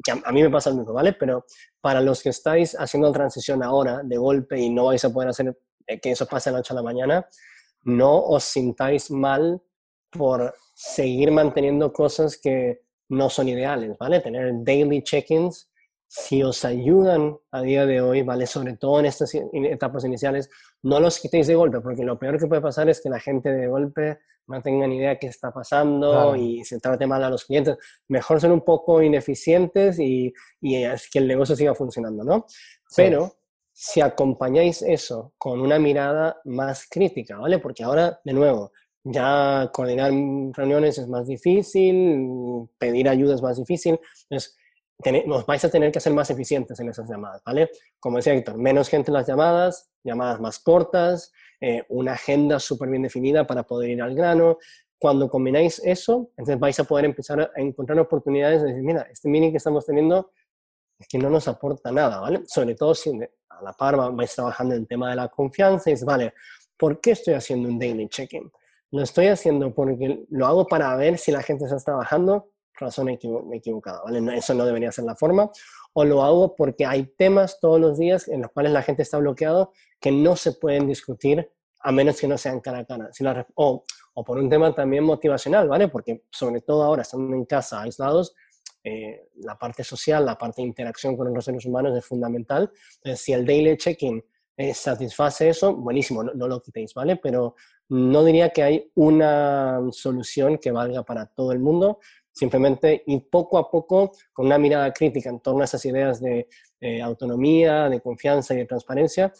Que 0.02 0.12
a, 0.12 0.32
mí 0.32 0.42
me 0.42 0.48
pasa 0.48 0.70
lo 0.70 0.76
mismo, 0.76 0.94
¿vale? 0.94 1.12
Pero 1.12 1.44
para 1.82 2.00
los 2.00 2.22
que 2.22 2.30
estáis 2.30 2.80
haciendo 2.80 3.12
transición 3.12 3.62
ahora 3.62 4.00
de 4.02 4.16
golpe 4.16 4.58
y 4.58 4.70
no 4.70 4.86
vais 4.86 5.04
a 5.04 5.12
poder 5.12 5.28
hacer 5.28 5.54
eh, 5.86 6.00
que 6.00 6.12
eso 6.12 6.24
pase 6.24 6.48
de 6.48 6.52
la 6.54 6.60
noche 6.60 6.72
a 6.72 6.76
la 6.76 6.82
mañana, 6.82 7.28
no 7.84 8.22
os 8.22 8.44
sintáis 8.44 9.10
mal 9.10 9.60
por 10.10 10.54
seguir 10.74 11.30
manteniendo 11.30 11.92
cosas 11.92 12.38
que 12.38 12.82
no 13.08 13.30
son 13.30 13.48
ideales, 13.48 13.96
¿vale? 13.98 14.20
Tener 14.20 14.52
daily 14.64 15.02
check-ins, 15.02 15.70
si 16.06 16.42
os 16.42 16.64
ayudan 16.64 17.38
a 17.50 17.60
día 17.60 17.84
de 17.84 18.00
hoy, 18.00 18.22
¿vale? 18.22 18.46
Sobre 18.46 18.76
todo 18.76 19.00
en 19.00 19.06
estas 19.06 19.34
etapas 19.34 20.04
iniciales, 20.04 20.48
no 20.82 21.00
los 21.00 21.20
quitéis 21.20 21.46
de 21.46 21.54
golpe, 21.54 21.80
porque 21.80 22.04
lo 22.04 22.18
peor 22.18 22.38
que 22.38 22.46
puede 22.46 22.62
pasar 22.62 22.88
es 22.88 23.00
que 23.02 23.10
la 23.10 23.20
gente 23.20 23.50
de 23.50 23.66
golpe 23.66 24.18
no 24.46 24.62
tenga 24.62 24.86
ni 24.86 24.96
idea 24.96 25.18
qué 25.18 25.26
está 25.26 25.52
pasando 25.52 26.34
y 26.34 26.64
se 26.64 26.80
trate 26.80 27.06
mal 27.06 27.22
a 27.22 27.28
los 27.28 27.44
clientes. 27.44 27.76
Mejor 28.08 28.40
ser 28.40 28.50
un 28.50 28.62
poco 28.62 29.02
ineficientes 29.02 29.98
y, 29.98 30.32
y 30.60 30.76
es 30.76 31.10
que 31.10 31.18
el 31.18 31.28
negocio 31.28 31.54
siga 31.54 31.74
funcionando, 31.74 32.24
¿no? 32.24 32.46
Pero 32.96 33.36
si 33.70 34.00
acompañáis 34.00 34.80
eso 34.80 35.34
con 35.36 35.60
una 35.60 35.78
mirada 35.78 36.40
más 36.46 36.86
crítica, 36.88 37.36
¿vale? 37.36 37.58
Porque 37.58 37.84
ahora, 37.84 38.18
de 38.24 38.32
nuevo, 38.32 38.72
ya 39.10 39.70
coordinar 39.72 40.12
reuniones 40.52 40.98
es 40.98 41.08
más 41.08 41.26
difícil, 41.26 42.68
pedir 42.78 43.08
ayuda 43.08 43.34
es 43.34 43.42
más 43.42 43.56
difícil, 43.56 43.98
entonces 44.28 44.56
nos 45.26 45.46
vais 45.46 45.64
a 45.64 45.70
tener 45.70 45.92
que 45.92 46.00
ser 46.00 46.12
más 46.12 46.28
eficientes 46.30 46.78
en 46.80 46.88
esas 46.88 47.08
llamadas, 47.08 47.42
¿vale? 47.44 47.70
Como 48.00 48.16
decía 48.16 48.34
Héctor, 48.34 48.58
menos 48.58 48.88
gente 48.88 49.10
en 49.10 49.14
las 49.14 49.26
llamadas, 49.26 49.90
llamadas 50.02 50.40
más 50.40 50.58
cortas, 50.58 51.32
eh, 51.60 51.84
una 51.88 52.12
agenda 52.12 52.58
súper 52.58 52.88
bien 52.90 53.02
definida 53.02 53.46
para 53.46 53.62
poder 53.62 53.90
ir 53.90 54.02
al 54.02 54.14
grano. 54.14 54.58
Cuando 54.98 55.28
combináis 55.28 55.80
eso, 55.84 56.30
entonces 56.30 56.58
vais 56.58 56.78
a 56.80 56.84
poder 56.84 57.04
empezar 57.04 57.40
a 57.40 57.60
encontrar 57.60 57.98
oportunidades 58.00 58.62
de 58.62 58.68
decir, 58.68 58.82
mira, 58.82 59.06
este 59.10 59.28
meeting 59.28 59.52
que 59.52 59.58
estamos 59.58 59.86
teniendo 59.86 60.32
es 60.98 61.06
que 61.06 61.18
no 61.18 61.30
nos 61.30 61.46
aporta 61.46 61.92
nada, 61.92 62.20
¿vale? 62.20 62.42
Sobre 62.46 62.74
todo 62.74 62.94
si 62.94 63.10
a 63.10 63.62
la 63.62 63.72
par 63.72 63.96
vais 64.12 64.34
trabajando 64.34 64.74
en 64.74 64.82
el 64.82 64.88
tema 64.88 65.10
de 65.10 65.16
la 65.16 65.28
confianza 65.28 65.90
y 65.90 65.92
es, 65.92 66.04
vale, 66.04 66.34
¿por 66.76 67.00
qué 67.00 67.12
estoy 67.12 67.34
haciendo 67.34 67.68
un 67.68 67.78
daily 67.78 68.08
check-in? 68.08 68.50
Lo 68.90 69.02
estoy 69.02 69.26
haciendo 69.26 69.74
porque 69.74 70.24
lo 70.30 70.46
hago 70.46 70.66
para 70.66 70.94
ver 70.96 71.18
si 71.18 71.30
la 71.30 71.42
gente 71.42 71.64
está 71.64 71.76
trabajando, 71.78 72.50
razón 72.74 73.08
equivocada, 73.08 74.02
¿vale? 74.04 74.36
eso 74.36 74.54
no 74.54 74.64
debería 74.64 74.92
ser 74.92 75.04
la 75.04 75.16
forma. 75.16 75.50
O 75.92 76.04
lo 76.04 76.22
hago 76.22 76.54
porque 76.54 76.86
hay 76.86 77.06
temas 77.16 77.58
todos 77.60 77.80
los 77.80 77.98
días 77.98 78.28
en 78.28 78.42
los 78.42 78.50
cuales 78.52 78.72
la 78.72 78.82
gente 78.82 79.02
está 79.02 79.18
bloqueado 79.18 79.72
que 80.00 80.12
no 80.12 80.36
se 80.36 80.52
pueden 80.52 80.86
discutir 80.86 81.50
a 81.80 81.92
menos 81.92 82.20
que 82.20 82.28
no 82.28 82.38
sean 82.38 82.60
cara 82.60 82.78
a 82.80 82.84
cara. 82.84 83.10
O, 83.54 83.84
por 84.26 84.38
un 84.38 84.48
tema 84.48 84.74
también 84.74 85.04
motivacional, 85.04 85.68
¿vale? 85.68 85.88
Porque 85.88 86.24
sobre 86.30 86.60
todo 86.60 86.82
ahora, 86.82 87.02
estando 87.02 87.36
en 87.36 87.44
casa, 87.44 87.82
aislados, 87.82 88.34
eh, 88.82 89.28
la 89.36 89.56
parte 89.56 89.84
social, 89.84 90.26
la 90.26 90.36
parte 90.36 90.62
de 90.62 90.68
interacción 90.68 91.16
con 91.16 91.32
los 91.32 91.44
seres 91.44 91.64
humanos 91.64 91.96
es 91.96 92.04
fundamental. 92.04 92.70
Entonces, 92.96 93.20
si 93.20 93.32
el 93.32 93.46
daily 93.46 93.76
check-in 93.76 94.22
satisface 94.74 95.48
eso, 95.48 95.74
buenísimo, 95.74 96.22
no, 96.22 96.32
no, 96.34 96.48
lo 96.48 96.60
quitéis, 96.60 96.92
¿vale? 96.94 97.16
Pero 97.16 97.54
no 97.90 98.24
diría 98.24 98.50
que 98.50 98.62
hay 98.62 98.90
una 98.94 99.80
solución 99.92 100.58
que 100.58 100.72
valga 100.72 101.04
para 101.04 101.26
todo 101.26 101.52
el 101.52 101.60
mundo, 101.60 102.00
simplemente 102.32 103.02
ir 103.06 103.28
poco 103.30 103.58
a 103.58 103.70
poco 103.70 104.12
con 104.32 104.46
una 104.46 104.58
mirada 104.58 104.92
crítica 104.92 105.30
en 105.30 105.40
torno 105.40 105.62
a 105.62 105.64
esas 105.64 105.84
ideas 105.84 106.20
de 106.20 106.48
autonomía, 107.02 107.88
de 107.88 108.00
confianza 108.00 108.54
y 108.54 108.58
de 108.58 108.66
transparencia, 108.66 109.32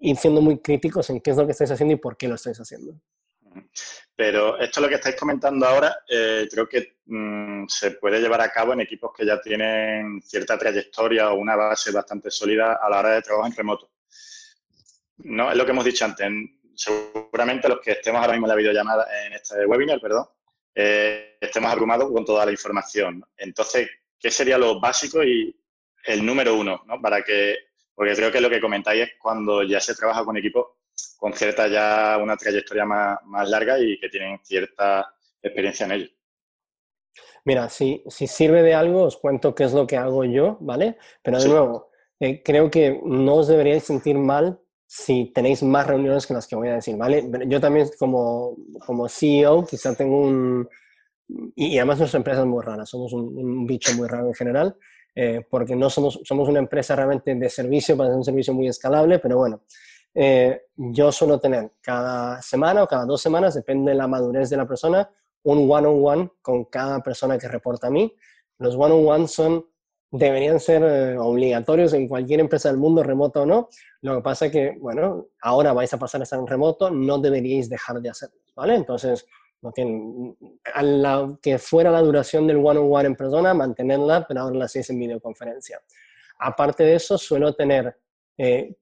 ir 0.00 0.16
siendo 0.16 0.40
muy 0.40 0.58
críticos 0.58 1.10
en 1.10 1.20
qué 1.20 1.30
es 1.30 1.36
lo 1.36 1.46
que 1.46 1.52
estáis 1.52 1.70
haciendo 1.70 1.94
y 1.94 1.98
por 1.98 2.16
qué 2.16 2.28
lo 2.28 2.34
estáis 2.34 2.58
haciendo. 2.58 3.00
Pero 4.14 4.58
esto 4.58 4.80
lo 4.80 4.88
que 4.88 4.96
estáis 4.96 5.16
comentando 5.16 5.66
ahora, 5.66 5.98
eh, 6.08 6.46
creo 6.50 6.68
que 6.68 6.98
mm, 7.06 7.66
se 7.68 7.92
puede 7.92 8.20
llevar 8.20 8.40
a 8.40 8.50
cabo 8.50 8.72
en 8.72 8.80
equipos 8.80 9.12
que 9.16 9.26
ya 9.26 9.40
tienen 9.40 10.20
cierta 10.22 10.58
trayectoria 10.58 11.30
o 11.30 11.36
una 11.36 11.56
base 11.56 11.92
bastante 11.92 12.30
sólida 12.30 12.78
a 12.80 12.90
la 12.90 13.00
hora 13.00 13.10
de 13.10 13.22
trabajo 13.22 13.46
en 13.46 13.56
remoto. 13.56 13.90
No, 15.18 15.50
es 15.50 15.56
lo 15.56 15.64
que 15.64 15.70
hemos 15.70 15.84
dicho 15.84 16.04
antes 16.04 16.26
seguramente 16.76 17.68
los 17.68 17.80
que 17.80 17.92
estemos 17.92 18.20
ahora 18.20 18.34
mismo 18.34 18.46
en 18.46 18.50
la 18.50 18.56
videollamada, 18.56 19.06
en 19.26 19.32
este 19.32 19.66
webinar, 19.66 20.00
perdón, 20.00 20.26
eh, 20.74 21.38
estemos 21.40 21.72
abrumados 21.72 22.12
con 22.12 22.24
toda 22.24 22.44
la 22.44 22.52
información. 22.52 23.24
Entonces, 23.36 23.88
¿qué 24.18 24.30
sería 24.30 24.58
lo 24.58 24.78
básico 24.78 25.24
y 25.24 25.58
el 26.04 26.24
número 26.24 26.54
uno? 26.54 26.82
¿no? 26.86 27.00
Para 27.00 27.22
que, 27.22 27.56
porque 27.94 28.14
creo 28.14 28.30
que 28.30 28.40
lo 28.40 28.50
que 28.50 28.60
comentáis 28.60 29.02
es 29.04 29.10
cuando 29.18 29.62
ya 29.62 29.80
se 29.80 29.94
trabaja 29.94 30.24
con 30.24 30.36
equipos 30.36 30.66
con 31.18 31.32
cierta 31.32 31.66
ya 31.68 32.18
una 32.22 32.36
trayectoria 32.36 32.84
más, 32.84 33.48
larga 33.48 33.78
y 33.78 33.98
que 33.98 34.08
tienen 34.08 34.38
cierta 34.42 35.14
experiencia 35.42 35.86
en 35.86 35.92
ello. 35.92 36.08
Mira, 37.44 37.68
si, 37.68 38.02
si 38.08 38.26
sirve 38.26 38.62
de 38.62 38.74
algo, 38.74 39.04
os 39.04 39.16
cuento 39.16 39.54
qué 39.54 39.64
es 39.64 39.72
lo 39.72 39.86
que 39.86 39.96
hago 39.96 40.24
yo, 40.24 40.58
¿vale? 40.60 40.98
Pero 41.22 41.38
de 41.38 41.48
nuevo, 41.48 41.90
eh, 42.18 42.42
creo 42.42 42.70
que 42.70 43.00
no 43.04 43.36
os 43.36 43.48
deberíais 43.48 43.84
sentir 43.84 44.16
mal 44.16 44.60
si 44.86 45.32
tenéis 45.34 45.62
más 45.62 45.86
reuniones 45.86 46.26
que 46.26 46.34
las 46.34 46.46
que 46.46 46.56
voy 46.56 46.68
a 46.68 46.74
decir, 46.74 46.96
¿vale? 46.96 47.28
Yo 47.48 47.60
también 47.60 47.88
como, 47.98 48.56
como 48.84 49.08
CEO 49.08 49.66
quizá 49.66 49.94
tengo 49.94 50.20
un... 50.20 50.68
Y, 51.56 51.76
además 51.78 51.98
nuestra 51.98 52.18
empresa 52.18 52.40
es 52.40 52.46
muy 52.46 52.62
rara, 52.62 52.86
somos 52.86 53.12
un, 53.12 53.66
bicho 53.66 53.92
muy 53.94 54.06
raro 54.06 54.28
en 54.28 54.34
general, 54.34 54.76
eh, 55.14 55.44
porque 55.50 55.74
no 55.74 55.90
somos, 55.90 56.20
somos 56.22 56.48
una 56.48 56.60
empresa 56.60 56.94
realmente 56.94 57.34
de 57.34 57.50
servicio, 57.50 57.96
para 57.96 58.10
ser 58.10 58.18
un 58.18 58.24
servicio 58.24 58.54
muy 58.54 58.68
escalable, 58.68 59.18
pero 59.18 59.38
bueno, 59.38 59.62
eh, 60.14 60.62
yo 60.76 61.10
suelo 61.10 61.40
tener 61.40 61.72
cada 61.82 62.40
semana 62.40 62.84
o 62.84 62.86
cada 62.86 63.04
dos 63.04 63.20
semanas, 63.20 63.54
depende 63.54 63.90
de 63.90 63.98
la 63.98 64.06
madurez 64.06 64.48
de 64.50 64.56
la 64.56 64.68
persona, 64.68 65.10
un 65.42 65.70
one-on-one 65.70 65.96
-on 65.96 66.28
-one 66.28 66.32
con 66.40 66.64
cada 66.66 67.00
persona 67.00 67.38
que 67.38 67.48
reporta 67.48 67.88
a 67.88 67.90
mí. 67.90 68.14
Los 68.58 68.76
one-on-one 68.76 69.28
son 69.28 69.66
deberían 70.18 70.60
ser 70.60 70.82
eh, 70.82 71.18
obligatorios 71.18 71.92
en 71.92 72.08
cualquier 72.08 72.40
empresa 72.40 72.68
del 72.68 72.78
mundo, 72.78 73.02
remoto 73.02 73.42
o 73.42 73.46
no. 73.46 73.68
Lo 74.02 74.16
que 74.16 74.22
pasa 74.22 74.46
es 74.46 74.52
que, 74.52 74.76
bueno, 74.80 75.28
ahora 75.40 75.72
vais 75.72 75.92
a 75.92 75.98
pasar 75.98 76.20
a 76.20 76.24
estar 76.24 76.38
en 76.38 76.46
remoto, 76.46 76.90
no 76.90 77.18
deberíais 77.18 77.68
dejar 77.68 78.00
de 78.00 78.10
hacerlo, 78.10 78.40
¿vale? 78.54 78.74
Entonces, 78.74 79.26
no 79.62 79.72
tienen, 79.72 80.36
a 80.74 81.36
que 81.40 81.58
fuera 81.58 81.90
la 81.90 82.00
duración 82.02 82.46
del 82.46 82.58
one-on-one 82.58 83.06
en 83.06 83.16
persona, 83.16 83.54
mantenerla, 83.54 84.26
pero 84.26 84.40
ahora 84.40 84.56
la 84.56 84.64
hacéis 84.66 84.90
en 84.90 84.98
videoconferencia. 84.98 85.80
Aparte 86.38 86.84
de 86.84 86.94
eso, 86.94 87.16
suelo 87.18 87.54
tener, 87.54 87.96
eh, 88.36 88.76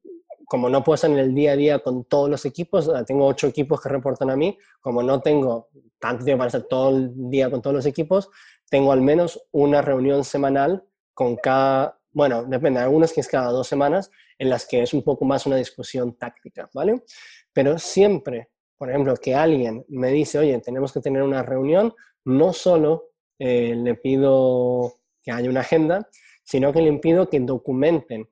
como 0.47 0.69
no 0.69 0.83
puedo 0.83 0.97
estar 0.97 1.11
en 1.11 1.19
el 1.19 1.35
día 1.35 1.53
a 1.53 1.57
día 1.57 1.79
con 1.79 2.05
todos 2.05 2.29
los 2.29 2.45
equipos, 2.45 2.89
eh, 2.89 3.05
tengo 3.07 3.27
ocho 3.27 3.47
equipos 3.47 3.81
que 3.81 3.89
reportan 3.89 4.31
a 4.31 4.37
mí, 4.37 4.59
como 4.81 5.03
no 5.03 5.21
tengo 5.21 5.69
tanto 5.99 6.25
tiempo 6.25 6.41
para 6.41 6.49
estar 6.49 6.63
todo 6.63 6.91
el 6.91 7.13
día 7.31 7.51
con 7.51 7.63
todos 7.63 7.77
los 7.77 7.87
equipos, 7.87 8.29
tengo 8.69 8.93
al 8.93 9.01
menos 9.01 9.41
una 9.53 9.81
reunión 9.81 10.25
semanal 10.25 10.85
con 11.15 11.37
cada, 11.37 11.99
bueno, 12.13 12.45
depende, 12.45 12.81
algunas 12.81 13.13
que 13.13 13.21
es 13.21 13.29
cada 13.29 13.51
dos 13.51 13.67
semanas, 13.67 14.11
en 14.39 14.51
las 14.51 14.67
que 14.67 14.83
es 14.83 14.93
un 14.93 15.03
poco 15.03 15.25
más 15.25 15.47
una 15.47 15.57
discusión 15.57 16.17
táctica, 16.17 16.69
¿vale? 16.75 17.03
Pero 17.53 17.79
siempre, 17.79 18.51
por 18.77 18.91
ejemplo, 18.91 19.15
que 19.17 19.35
alguien 19.35 19.85
me 19.89 20.11
dice, 20.11 20.39
oye, 20.39 20.59
tenemos 20.61 20.93
que 20.93 21.01
tener 21.01 21.23
una 21.23 21.43
reunión, 21.43 21.95
no 22.25 22.53
solo 22.53 23.11
eh, 23.39 23.75
le 23.77 23.95
pido 23.95 24.95
que 25.23 25.31
haya 25.31 25.49
una 25.49 25.61
agenda, 25.61 26.09
sino 26.43 26.73
que 26.73 26.83
le 26.83 26.93
pido 26.99 27.31
que 27.31 27.41
documenten 27.41 28.29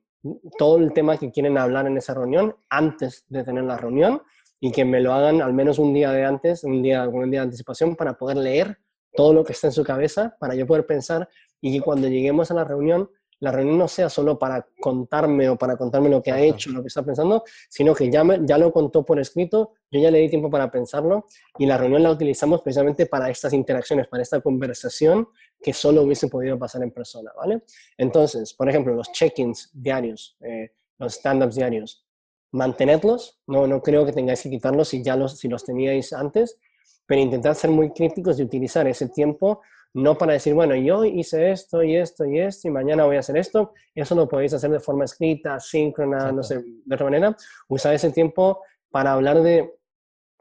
todo 0.57 0.77
el 0.77 0.93
tema 0.93 1.17
que 1.17 1.31
quieren 1.31 1.57
hablar 1.57 1.87
en 1.87 1.97
esa 1.97 2.13
reunión 2.13 2.55
antes 2.69 3.25
de 3.27 3.43
tener 3.43 3.63
la 3.63 3.77
reunión 3.77 4.21
y 4.59 4.71
que 4.71 4.85
me 4.85 5.01
lo 5.01 5.13
hagan 5.13 5.41
al 5.41 5.53
menos 5.53 5.79
un 5.79 5.93
día 5.93 6.11
de 6.11 6.23
antes, 6.23 6.63
un 6.63 6.81
día, 6.81 7.07
un 7.07 7.29
día 7.29 7.41
de 7.41 7.45
anticipación 7.45 7.95
para 7.95 8.17
poder 8.17 8.37
leer 8.37 8.77
todo 9.13 9.33
lo 9.33 9.43
que 9.43 9.53
está 9.53 9.67
en 9.67 9.73
su 9.73 9.83
cabeza, 9.83 10.35
para 10.39 10.55
yo 10.55 10.65
poder 10.65 10.85
pensar 10.85 11.27
y 11.63 11.71
que 11.71 11.81
cuando 11.81 12.09
lleguemos 12.09 12.51
a 12.51 12.55
la 12.55 12.65
reunión, 12.65 13.09
la 13.39 13.49
reunión 13.49 13.77
no 13.77 13.87
sea 13.87 14.09
solo 14.09 14.37
para 14.37 14.67
contarme 14.81 15.47
o 15.47 15.55
para 15.57 15.77
contarme 15.77 16.09
lo 16.09 16.21
que 16.21 16.29
ha 16.33 16.41
hecho, 16.41 16.71
lo 16.71 16.81
que 16.81 16.89
está 16.89 17.03
pensando, 17.03 17.45
sino 17.69 17.95
que 17.95 18.11
ya, 18.11 18.21
ya 18.41 18.57
lo 18.57 18.73
contó 18.73 19.05
por 19.05 19.17
escrito, 19.17 19.71
yo 19.89 20.01
ya 20.01 20.11
le 20.11 20.19
di 20.19 20.29
tiempo 20.29 20.49
para 20.49 20.69
pensarlo 20.69 21.25
y 21.57 21.65
la 21.65 21.77
reunión 21.77 22.03
la 22.03 22.11
utilizamos 22.11 22.61
precisamente 22.61 23.05
para 23.05 23.29
estas 23.29 23.53
interacciones, 23.53 24.07
para 24.09 24.21
esta 24.21 24.41
conversación 24.41 25.29
que 25.61 25.71
solo 25.71 26.01
hubiese 26.01 26.27
podido 26.27 26.59
pasar 26.59 26.83
en 26.83 26.91
persona, 26.91 27.31
¿vale? 27.33 27.63
Entonces, 27.97 28.53
por 28.53 28.67
ejemplo, 28.67 28.93
los 28.93 29.09
check-ins 29.13 29.69
diarios, 29.71 30.35
eh, 30.41 30.73
los 30.97 31.13
stand-ups 31.13 31.55
diarios, 31.55 32.05
mantenedlos, 32.51 33.39
no, 33.47 33.67
no 33.67 33.81
creo 33.81 34.05
que 34.05 34.11
tengáis 34.11 34.41
que 34.41 34.49
quitarlos 34.49 34.89
si 34.89 35.01
ya 35.01 35.15
los, 35.15 35.39
si 35.39 35.47
los 35.47 35.63
teníais 35.63 36.11
antes, 36.11 36.59
pero 37.05 37.21
intentad 37.21 37.53
ser 37.53 37.69
muy 37.69 37.91
críticos 37.91 38.37
y 38.37 38.43
utilizar 38.43 38.85
ese 38.85 39.07
tiempo 39.07 39.61
no 39.93 40.17
para 40.17 40.33
decir, 40.33 40.53
bueno, 40.53 40.75
yo 40.75 41.05
hice 41.05 41.51
esto 41.51 41.83
y 41.83 41.95
esto 41.95 42.25
y 42.25 42.39
esto 42.39 42.67
y 42.67 42.71
mañana 42.71 43.05
voy 43.05 43.15
a 43.15 43.19
hacer 43.19 43.37
esto. 43.37 43.73
Eso 43.93 44.15
lo 44.15 44.27
podéis 44.27 44.53
hacer 44.53 44.71
de 44.71 44.79
forma 44.79 45.05
escrita, 45.05 45.59
síncrona, 45.59 46.31
no 46.31 46.41
sé, 46.41 46.63
de 46.63 46.95
otra 46.95 47.05
manera. 47.05 47.37
Usar 47.67 47.93
ese 47.93 48.11
tiempo 48.11 48.61
para 48.89 49.13
hablar 49.13 49.41
de 49.41 49.71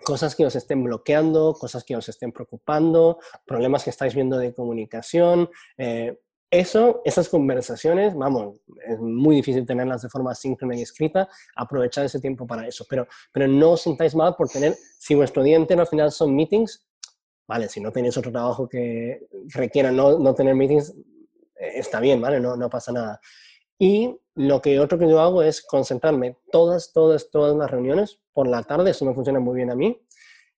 cosas 0.02 0.34
que 0.34 0.46
os 0.46 0.56
estén 0.56 0.82
bloqueando, 0.82 1.54
cosas 1.54 1.84
que 1.84 1.96
os 1.96 2.08
estén 2.08 2.32
preocupando, 2.32 3.18
problemas 3.46 3.84
que 3.84 3.90
estáis 3.90 4.14
viendo 4.14 4.38
de 4.38 4.54
comunicación. 4.54 5.50
Eh, 5.76 6.18
eso, 6.50 7.00
esas 7.04 7.30
conversaciones, 7.30 8.14
vamos, 8.14 8.60
es 8.86 8.98
muy 8.98 9.36
difícil 9.36 9.64
tenerlas 9.64 10.02
de 10.02 10.10
forma 10.10 10.34
síncrona 10.34 10.76
y 10.76 10.82
escrita, 10.82 11.28
aprovechar 11.56 12.04
ese 12.04 12.20
tiempo 12.20 12.46
para 12.46 12.66
eso, 12.66 12.84
pero, 12.88 13.06
pero 13.32 13.48
no 13.48 13.70
os 13.70 13.82
sintáis 13.82 14.14
mal 14.14 14.34
por 14.36 14.50
tener, 14.50 14.76
si 14.98 15.14
vuestro 15.14 15.42
día 15.42 15.56
entero 15.56 15.80
al 15.80 15.86
final 15.86 16.12
son 16.12 16.36
meetings, 16.36 16.86
vale, 17.46 17.68
si 17.68 17.80
no 17.80 17.92
tenéis 17.92 18.16
otro 18.16 18.32
trabajo 18.32 18.68
que 18.68 19.26
requiera 19.54 19.90
no, 19.90 20.18
no 20.18 20.34
tener 20.34 20.54
meetings, 20.54 20.90
eh, 21.56 21.72
está 21.76 22.00
bien, 22.00 22.20
¿vale? 22.20 22.40
No, 22.40 22.56
no 22.56 22.68
pasa 22.70 22.92
nada. 22.92 23.20
Y 23.78 24.16
lo 24.34 24.60
que 24.60 24.78
otro 24.80 24.98
que 24.98 25.08
yo 25.08 25.20
hago 25.20 25.42
es 25.42 25.62
concentrarme 25.62 26.38
todas, 26.50 26.92
todas, 26.92 27.30
todas 27.30 27.56
las 27.56 27.70
reuniones 27.70 28.20
por 28.32 28.46
la 28.48 28.62
tarde, 28.62 28.90
eso 28.90 29.04
me 29.04 29.14
funciona 29.14 29.40
muy 29.40 29.56
bien 29.56 29.70
a 29.70 29.74
mí, 29.74 30.00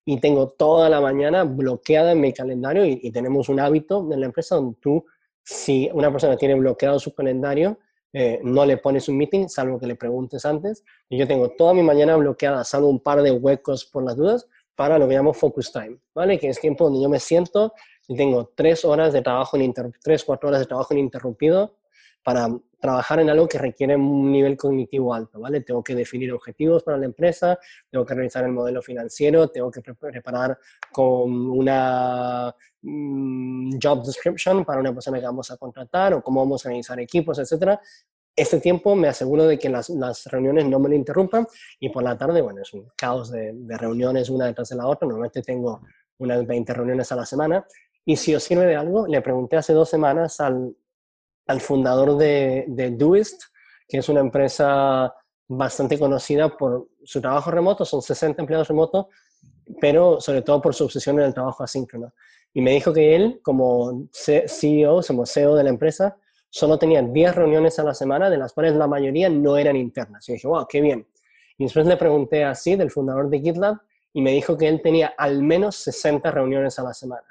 y 0.05 0.19
tengo 0.19 0.49
toda 0.49 0.89
la 0.89 1.01
mañana 1.01 1.43
bloqueada 1.43 2.11
en 2.11 2.21
mi 2.21 2.31
calendario 2.31 2.85
y, 2.85 2.99
y 3.01 3.11
tenemos 3.11 3.49
un 3.49 3.59
hábito 3.59 4.07
en 4.11 4.19
la 4.19 4.27
empresa 4.27 4.55
donde 4.55 4.77
tú 4.79 5.05
si 5.45 5.89
una 5.93 6.11
persona 6.11 6.35
tiene 6.35 6.55
bloqueado 6.55 6.99
su 6.99 7.13
calendario, 7.13 7.77
eh, 8.11 8.39
no 8.43 8.65
le 8.65 8.77
pones 8.77 9.07
un 9.07 9.17
meeting, 9.17 9.47
salvo 9.47 9.79
que 9.79 9.85
le 9.85 9.95
preguntes 9.95 10.43
antes. 10.45 10.83
Y 11.07 11.17
yo 11.17 11.27
tengo 11.27 11.49
toda 11.51 11.73
mi 11.73 11.83
mañana 11.83 12.15
bloqueada, 12.15 12.63
salvo 12.63 12.89
un 12.89 12.99
par 12.99 13.21
de 13.21 13.31
huecos 13.31 13.85
por 13.85 14.03
las 14.03 14.15
dudas, 14.15 14.47
para 14.75 14.97
lo 14.99 15.07
que 15.07 15.15
llamo 15.15 15.33
focus 15.33 15.71
time, 15.71 15.97
¿vale? 16.13 16.37
Que 16.37 16.49
es 16.49 16.59
tiempo 16.59 16.85
donde 16.85 17.01
yo 17.01 17.09
me 17.09 17.19
siento 17.19 17.73
y 18.07 18.15
tengo 18.15 18.51
tres 18.55 18.85
horas 18.85 19.13
de 19.13 19.21
trabajo, 19.21 19.57
tres, 20.03 20.23
cuatro 20.23 20.49
horas 20.49 20.61
de 20.61 20.67
trabajo 20.67 20.93
ininterrumpido 20.93 21.77
para 22.23 22.47
trabajar 22.79 23.19
en 23.19 23.29
algo 23.29 23.47
que 23.47 23.57
requiere 23.57 23.95
un 23.95 24.31
nivel 24.31 24.57
cognitivo 24.57 25.13
alto, 25.13 25.39
¿vale? 25.39 25.61
Tengo 25.61 25.83
que 25.83 25.95
definir 25.95 26.31
objetivos 26.33 26.83
para 26.83 26.97
la 26.97 27.05
empresa, 27.05 27.57
tengo 27.89 28.05
que 28.05 28.13
revisar 28.13 28.43
el 28.43 28.51
modelo 28.51 28.81
financiero, 28.81 29.47
tengo 29.47 29.71
que 29.71 29.81
preparar 29.81 30.57
con 30.91 31.49
una 31.49 32.53
mm, 32.81 33.77
job 33.81 34.03
description 34.03 34.65
para 34.65 34.79
una 34.79 34.93
persona 34.93 35.19
que 35.19 35.25
vamos 35.25 35.49
a 35.51 35.57
contratar 35.57 36.13
o 36.15 36.21
cómo 36.21 36.41
vamos 36.41 36.65
a 36.65 36.69
organizar 36.69 36.99
equipos, 36.99 37.39
etcétera. 37.39 37.79
Este 38.35 38.59
tiempo 38.59 38.95
me 38.95 39.07
aseguro 39.07 39.47
de 39.47 39.57
que 39.57 39.69
las, 39.69 39.89
reuniones 40.25 40.65
no 40.65 40.79
me 40.79 40.89
lo 40.89 40.95
interrumpan 40.95 41.47
y 41.79 41.89
por 41.89 42.03
la 42.03 42.17
tarde, 42.17 42.41
bueno, 42.41 42.61
es 42.61 42.73
un 42.73 42.89
caos 42.97 43.31
de, 43.31 43.53
reuniones 43.69 44.29
una 44.29 44.47
detrás 44.47 44.69
de 44.69 44.75
la 44.75 44.87
otra. 44.87 45.07
Normalmente 45.07 45.41
tengo 45.41 45.81
unas 46.17 46.45
20 46.45 46.73
reuniones 46.73 47.11
a 47.11 47.15
la 47.15 47.25
semana 47.25 47.65
y 48.03 48.17
si 48.17 48.35
os 48.35 48.43
sirve 48.43 48.65
de 48.65 48.75
algo, 48.75 49.07
le 49.07 49.21
pregunté 49.21 49.55
hace 49.55 49.73
dos 49.73 49.89
semanas 49.89 50.39
al, 50.39 50.75
al 51.47 51.61
fundador 51.61 52.17
de, 52.17 52.65
de 52.67 52.91
Doist, 52.91 53.41
que 53.87 53.99
es 53.99 54.09
una 54.09 54.19
empresa 54.19 55.13
bastante 55.47 55.97
conocida 55.97 56.57
por 56.57 56.89
su 57.03 57.21
trabajo 57.21 57.51
remoto, 57.51 57.85
son 57.85 58.01
60 58.01 58.41
empleados 58.41 58.67
remotos, 58.67 59.07
pero 59.79 60.19
sobre 60.19 60.41
todo 60.41 60.61
por 60.61 60.73
su 60.73 60.85
obsesión 60.85 61.19
en 61.19 61.25
el 61.25 61.33
trabajo 61.33 61.63
asíncrono. 61.63 62.13
Y 62.53 62.61
me 62.61 62.71
dijo 62.71 62.93
que 62.93 63.15
él, 63.15 63.39
como 63.43 64.07
CEO, 64.13 65.01
como 65.05 65.25
CEO 65.25 65.55
de 65.55 65.63
la 65.63 65.69
empresa, 65.69 66.17
solo 66.55 66.79
tenía 66.79 67.01
10 67.01 67.35
reuniones 67.35 67.77
a 67.79 67.83
la 67.83 67.93
semana, 67.93 68.29
de 68.29 68.37
las 68.37 68.53
cuales 68.53 68.75
la 68.75 68.87
mayoría 68.87 69.27
no 69.27 69.57
eran 69.57 69.75
internas. 69.75 70.29
Y 70.29 70.33
dije, 70.33 70.47
wow, 70.47 70.65
qué 70.65 70.79
bien. 70.79 71.05
Y 71.57 71.65
después 71.65 71.85
le 71.85 71.97
pregunté 71.97 72.45
así, 72.45 72.77
del 72.77 72.91
fundador 72.91 73.29
de 73.29 73.41
GitLab, 73.41 73.81
y 74.13 74.21
me 74.21 74.31
dijo 74.31 74.55
que 74.55 74.69
él 74.69 74.81
tenía 74.81 75.13
al 75.17 75.43
menos 75.43 75.75
60 75.75 76.31
reuniones 76.31 76.79
a 76.79 76.83
la 76.83 76.93
semana. 76.93 77.25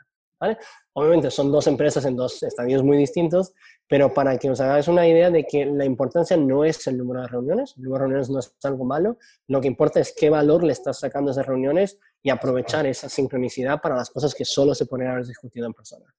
Obviamente 0.92 1.30
son 1.30 1.50
dos 1.50 1.66
empresas 1.66 2.04
en 2.04 2.16
dos 2.16 2.42
estadios 2.42 2.82
muy 2.82 2.98
distintos, 2.98 3.54
pero 3.88 4.12
para 4.12 4.36
que 4.36 4.50
os 4.50 4.60
hagáis 4.60 4.88
una 4.88 5.08
idea 5.08 5.30
de 5.30 5.46
que 5.46 5.64
la 5.64 5.86
importancia 5.86 6.36
no 6.36 6.62
es 6.62 6.86
el 6.86 6.98
número 6.98 7.22
de 7.22 7.28
reuniones, 7.28 7.72
el 7.78 7.84
número 7.84 8.00
de 8.00 8.08
reuniones 8.08 8.28
no 8.28 8.40
es 8.40 8.54
algo 8.62 8.84
malo, 8.84 9.16
lo 9.48 9.58
que 9.62 9.68
importa 9.68 10.00
es 10.00 10.14
qué 10.14 10.28
valor 10.28 10.62
le 10.62 10.74
estás 10.74 11.00
sacando 11.00 11.30
a 11.30 11.32
esas 11.32 11.46
reuniones 11.46 11.98
y 12.22 12.28
aprovechar 12.28 12.84
esa 12.84 13.08
sincronicidad 13.08 13.80
para 13.80 13.96
las 13.96 14.10
cosas 14.10 14.34
que 14.34 14.44
solo 14.44 14.74
se 14.74 14.84
podrían 14.84 15.12
haber 15.12 15.24
discutido 15.24 15.66
en 15.66 15.72
persona. 15.72 16.14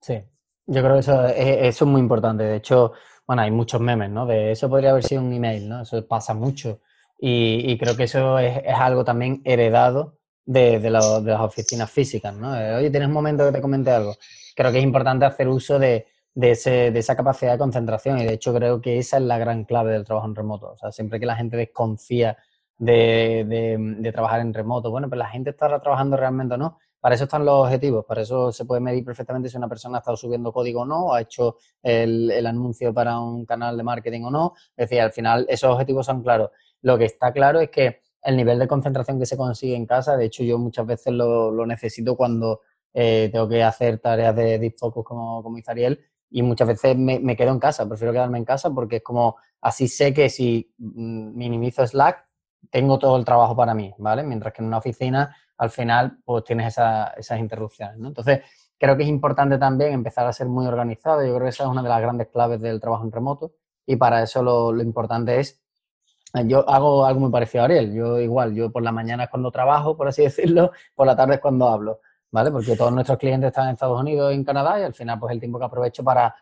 Sí, 0.00 0.24
yo 0.66 0.82
creo 0.82 0.94
que 0.94 1.00
eso 1.00 1.26
es, 1.26 1.82
muy 1.82 2.00
importante. 2.00 2.44
De 2.44 2.56
hecho, 2.56 2.92
bueno, 3.26 3.42
hay 3.42 3.50
muchos 3.50 3.80
memes, 3.80 4.10
¿no? 4.10 4.26
De 4.26 4.52
eso 4.52 4.68
podría 4.68 4.90
haber 4.90 5.04
sido 5.04 5.22
un 5.22 5.32
email, 5.32 5.68
¿no? 5.68 5.82
Eso 5.82 6.06
pasa 6.06 6.34
mucho. 6.34 6.80
Y, 7.18 7.78
creo 7.78 7.96
que 7.96 8.04
eso 8.04 8.38
es, 8.38 8.62
algo 8.74 9.04
también 9.04 9.42
heredado 9.44 10.18
de, 10.44 10.80
de, 10.80 10.90
las 10.90 11.04
oficinas 11.04 11.90
físicas, 11.90 12.34
¿no? 12.34 12.50
Oye, 12.50 12.90
¿tienes 12.90 13.08
un 13.08 13.14
momento 13.14 13.46
que 13.46 13.52
te 13.52 13.60
comente 13.60 13.90
algo? 13.92 14.16
Creo 14.56 14.72
que 14.72 14.78
es 14.78 14.84
importante 14.84 15.24
hacer 15.24 15.46
uso 15.48 15.78
de, 15.78 16.06
de, 16.34 16.50
ese, 16.52 16.90
de, 16.90 16.98
esa 16.98 17.16
capacidad 17.16 17.52
de 17.52 17.58
concentración 17.58 18.18
y 18.18 18.24
de 18.24 18.34
hecho 18.34 18.54
creo 18.54 18.80
que 18.80 18.98
esa 18.98 19.18
es 19.18 19.22
la 19.22 19.38
gran 19.38 19.64
clave 19.64 19.92
del 19.92 20.04
trabajo 20.04 20.26
en 20.26 20.34
remoto. 20.34 20.72
O 20.72 20.76
sea, 20.76 20.92
siempre 20.92 21.20
que 21.20 21.26
la 21.26 21.36
gente 21.36 21.56
desconfía 21.56 22.36
de, 22.78 23.44
de, 23.98 24.12
trabajar 24.12 24.40
en 24.40 24.54
remoto, 24.54 24.90
bueno, 24.90 25.08
pues 25.08 25.18
la 25.18 25.28
gente 25.28 25.50
estará 25.50 25.80
trabajando 25.80 26.16
realmente 26.16 26.56
no. 26.58 26.78
Para 27.02 27.16
eso 27.16 27.24
están 27.24 27.44
los 27.44 27.66
objetivos, 27.66 28.04
para 28.04 28.22
eso 28.22 28.52
se 28.52 28.64
puede 28.64 28.80
medir 28.80 29.04
perfectamente 29.04 29.48
si 29.48 29.56
una 29.56 29.68
persona 29.68 29.98
ha 29.98 29.98
estado 29.98 30.16
subiendo 30.16 30.52
código 30.52 30.82
o 30.82 30.86
no, 30.86 31.12
ha 31.12 31.22
hecho 31.22 31.56
el, 31.82 32.46
anuncio 32.46 32.94
para 32.94 33.18
un 33.18 33.44
canal 33.44 33.76
de 33.76 33.82
marketing 33.82 34.22
o 34.22 34.30
no. 34.30 34.52
Es 34.76 34.88
decir, 34.88 35.00
al 35.00 35.10
final 35.10 35.44
esos 35.48 35.72
objetivos 35.72 36.06
son 36.06 36.22
claros. 36.22 36.50
Lo 36.82 36.96
que 36.96 37.06
está 37.06 37.32
claro 37.32 37.58
es 37.58 37.70
que 37.70 38.02
el 38.22 38.36
nivel 38.36 38.60
de 38.60 38.68
concentración 38.68 39.18
que 39.18 39.26
se 39.26 39.36
consigue 39.36 39.74
en 39.74 39.84
casa, 39.84 40.16
de 40.16 40.26
hecho 40.26 40.44
yo 40.44 40.60
muchas 40.60 40.86
veces 40.86 41.12
lo, 41.12 41.66
necesito 41.66 42.16
cuando 42.16 42.60
eh, 42.94 43.30
tengo 43.32 43.48
que 43.48 43.64
hacer 43.64 43.98
tareas 43.98 44.36
de 44.36 44.60
deep 44.60 44.76
focus 44.78 45.04
como, 45.04 45.42
como 45.42 45.58
Ariel, 45.66 45.98
y 46.30 46.42
muchas 46.42 46.68
veces 46.68 46.96
me, 46.96 47.36
quedo 47.36 47.50
en 47.50 47.58
casa, 47.58 47.88
prefiero 47.88 48.12
quedarme 48.12 48.38
en 48.38 48.44
casa 48.44 48.70
porque 48.70 48.96
es 48.96 49.02
como, 49.02 49.38
así 49.60 49.88
sé 49.88 50.14
que 50.14 50.30
si 50.30 50.72
mm, 50.78 51.36
minimizo 51.36 51.84
Slack, 51.84 52.28
tengo 52.70 52.98
todo 52.98 53.16
el 53.16 53.24
trabajo 53.24 53.54
para 53.56 53.74
mí, 53.74 53.92
¿vale? 53.98 54.22
Mientras 54.22 54.54
que 54.54 54.62
en 54.62 54.68
una 54.68 54.78
oficina, 54.78 55.36
al 55.62 55.70
final, 55.70 56.18
pues 56.24 56.42
tienes 56.42 56.76
esas 56.76 57.38
interrupciones. 57.38 57.96
Entonces, 57.96 58.40
creo 58.76 58.96
que 58.96 59.04
es 59.04 59.08
importante 59.08 59.58
también 59.58 59.92
empezar 59.92 60.26
a 60.26 60.32
ser 60.32 60.48
muy 60.48 60.66
organizado. 60.66 61.22
Yo 61.24 61.32
creo 61.34 61.44
que 61.44 61.50
esa 61.50 61.62
es 61.62 61.70
una 61.70 61.84
de 61.84 61.88
las 61.88 62.00
grandes 62.00 62.26
claves 62.28 62.60
del 62.60 62.80
trabajo 62.80 63.04
en 63.04 63.12
remoto 63.12 63.52
y 63.86 63.94
para 63.94 64.24
eso 64.24 64.42
lo, 64.42 64.72
lo 64.72 64.82
importante 64.82 65.38
es, 65.38 65.62
yo 66.46 66.68
hago 66.68 67.06
algo 67.06 67.20
muy 67.20 67.30
parecido 67.30 67.62
a 67.62 67.66
Ariel, 67.66 67.94
yo 67.94 68.18
igual, 68.18 68.54
yo 68.54 68.72
por 68.72 68.82
la 68.82 68.90
mañana 68.90 69.24
es 69.24 69.30
cuando 69.30 69.52
trabajo, 69.52 69.96
por 69.96 70.08
así 70.08 70.22
decirlo, 70.30 70.72
por 70.96 71.06
la 71.06 71.14
tarde 71.14 71.34
es 71.34 71.40
cuando 71.40 71.68
hablo. 71.68 72.00
¿vale? 72.32 72.50
Porque 72.50 72.74
todos 72.76 72.92
nuestros 72.92 73.18
clientes 73.18 73.48
están 73.48 73.68
en 73.68 73.74
Estados 73.74 74.00
Unidos 74.00 74.32
y 74.32 74.34
en 74.34 74.44
Canadá 74.44 74.80
y 74.80 74.82
al 74.82 74.94
final 74.94 75.20
pues 75.20 75.32
el 75.32 75.38
tiempo 75.38 75.60
que 75.60 75.66
aprovecho 75.66 76.02
para 76.02 76.34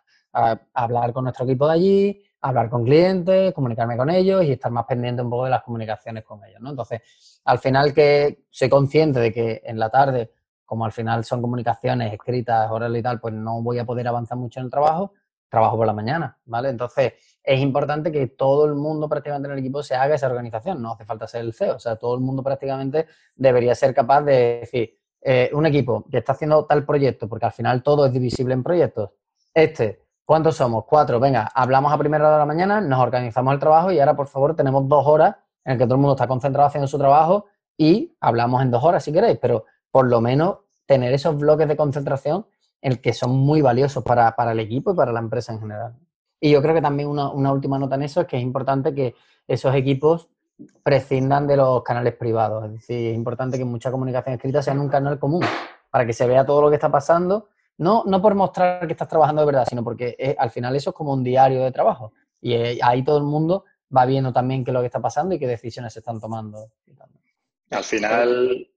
hablar 0.72 1.12
con 1.12 1.24
nuestro 1.24 1.44
equipo 1.44 1.66
de 1.66 1.72
allí, 1.74 2.22
hablar 2.42 2.70
con 2.70 2.84
clientes, 2.84 3.52
comunicarme 3.52 3.96
con 3.96 4.10
ellos 4.10 4.44
y 4.44 4.52
estar 4.52 4.72
más 4.72 4.86
pendiente 4.86 5.22
un 5.22 5.30
poco 5.30 5.44
de 5.44 5.50
las 5.50 5.62
comunicaciones 5.62 6.24
con 6.24 6.42
ellos, 6.44 6.60
¿no? 6.60 6.70
Entonces, 6.70 7.00
al 7.44 7.58
final 7.58 7.92
que 7.92 8.44
soy 8.50 8.68
consciente 8.68 9.20
de 9.20 9.32
que 9.32 9.62
en 9.64 9.78
la 9.78 9.90
tarde, 9.90 10.32
como 10.64 10.84
al 10.84 10.92
final 10.92 11.24
son 11.24 11.42
comunicaciones 11.42 12.12
escritas, 12.12 12.70
orales 12.70 13.00
y 13.00 13.02
tal, 13.02 13.20
pues 13.20 13.34
no 13.34 13.62
voy 13.62 13.78
a 13.78 13.84
poder 13.84 14.08
avanzar 14.08 14.38
mucho 14.38 14.60
en 14.60 14.66
el 14.66 14.70
trabajo, 14.70 15.12
trabajo 15.48 15.76
por 15.76 15.86
la 15.86 15.92
mañana, 15.92 16.38
¿vale? 16.44 16.70
Entonces, 16.70 17.14
es 17.42 17.60
importante 17.60 18.12
que 18.12 18.28
todo 18.28 18.66
el 18.66 18.74
mundo 18.74 19.08
prácticamente 19.08 19.48
en 19.48 19.52
el 19.52 19.58
equipo 19.58 19.82
se 19.82 19.94
haga 19.94 20.14
esa 20.14 20.28
organización, 20.28 20.80
no 20.80 20.92
hace 20.92 21.04
falta 21.04 21.26
ser 21.26 21.42
el 21.42 21.52
CEO, 21.52 21.76
o 21.76 21.80
sea, 21.80 21.96
todo 21.96 22.14
el 22.14 22.20
mundo 22.20 22.42
prácticamente 22.42 23.06
debería 23.34 23.74
ser 23.74 23.92
capaz 23.92 24.22
de 24.22 24.60
decir, 24.60 24.96
eh, 25.22 25.50
un 25.52 25.66
equipo 25.66 26.06
que 26.10 26.18
está 26.18 26.32
haciendo 26.32 26.64
tal 26.64 26.86
proyecto, 26.86 27.28
porque 27.28 27.46
al 27.46 27.52
final 27.52 27.82
todo 27.82 28.06
es 28.06 28.12
divisible 28.12 28.54
en 28.54 28.62
proyectos. 28.62 29.10
Este, 29.52 30.04
¿cuántos 30.30 30.54
somos? 30.54 30.84
Cuatro. 30.84 31.18
Venga, 31.18 31.50
hablamos 31.52 31.92
a 31.92 31.98
primera 31.98 32.22
hora 32.22 32.34
de 32.34 32.38
la 32.38 32.46
mañana, 32.46 32.80
nos 32.80 33.00
organizamos 33.00 33.52
el 33.52 33.58
trabajo 33.58 33.90
y 33.90 33.98
ahora, 33.98 34.14
por 34.14 34.28
favor, 34.28 34.54
tenemos 34.54 34.86
dos 34.86 35.04
horas 35.04 35.34
en 35.64 35.72
el 35.72 35.78
que 35.78 35.86
todo 35.86 35.94
el 35.94 36.00
mundo 36.00 36.14
está 36.14 36.28
concentrado 36.28 36.68
haciendo 36.68 36.86
su 36.86 36.96
trabajo 36.98 37.46
y 37.76 38.14
hablamos 38.20 38.62
en 38.62 38.70
dos 38.70 38.84
horas 38.84 39.02
si 39.02 39.12
queréis, 39.12 39.40
pero 39.42 39.64
por 39.90 40.06
lo 40.06 40.20
menos 40.20 40.58
tener 40.86 41.12
esos 41.12 41.36
bloques 41.36 41.66
de 41.66 41.76
concentración 41.76 42.46
en 42.80 42.92
el 42.92 43.00
que 43.00 43.12
son 43.12 43.32
muy 43.32 43.60
valiosos 43.60 44.04
para, 44.04 44.32
el 44.52 44.60
equipo 44.60 44.92
y 44.92 44.94
para 44.94 45.10
la 45.10 45.18
empresa 45.18 45.52
en 45.52 45.58
general. 45.58 45.96
Y 46.38 46.52
yo 46.52 46.62
creo 46.62 46.76
que 46.76 46.80
también 46.80 47.08
una, 47.08 47.28
una 47.30 47.50
última 47.50 47.76
nota 47.76 47.96
en 47.96 48.04
eso 48.04 48.20
es 48.20 48.28
que 48.28 48.36
es 48.36 48.42
importante 48.44 48.94
que 48.94 49.16
esos 49.48 49.74
equipos 49.74 50.28
prescindan 50.84 51.48
de 51.48 51.56
los 51.56 51.82
canales 51.82 52.14
privados. 52.14 52.66
Es 52.66 52.72
decir, 52.74 53.08
es 53.08 53.16
importante 53.16 53.58
que 53.58 53.64
mucha 53.64 53.90
comunicación 53.90 54.36
escrita 54.36 54.62
sea 54.62 54.74
en 54.74 54.78
un 54.78 54.90
canal 54.90 55.18
común 55.18 55.42
para 55.90 56.06
que 56.06 56.12
se 56.12 56.28
vea 56.28 56.46
todo 56.46 56.62
lo 56.62 56.68
que 56.68 56.76
está 56.76 56.88
pasando, 56.88 57.48
no, 57.80 58.04
no 58.06 58.20
por 58.20 58.34
mostrar 58.34 58.86
que 58.86 58.92
estás 58.92 59.08
trabajando 59.08 59.40
de 59.40 59.46
verdad, 59.46 59.66
sino 59.66 59.82
porque 59.82 60.36
al 60.38 60.50
final 60.50 60.76
eso 60.76 60.90
es 60.90 60.96
como 60.96 61.14
un 61.14 61.24
diario 61.24 61.64
de 61.64 61.72
trabajo. 61.72 62.12
Y 62.38 62.52
eh, 62.52 62.78
ahí 62.82 63.02
todo 63.02 63.16
el 63.16 63.24
mundo 63.24 63.64
va 63.94 64.04
viendo 64.04 64.34
también 64.34 64.64
qué 64.64 64.70
es 64.70 64.74
lo 64.74 64.80
que 64.80 64.86
está 64.86 65.00
pasando 65.00 65.34
y 65.34 65.38
qué 65.38 65.46
decisiones 65.46 65.94
se 65.94 66.00
están 66.00 66.20
tomando. 66.20 66.70
Al 67.70 67.82
final, 67.82 68.68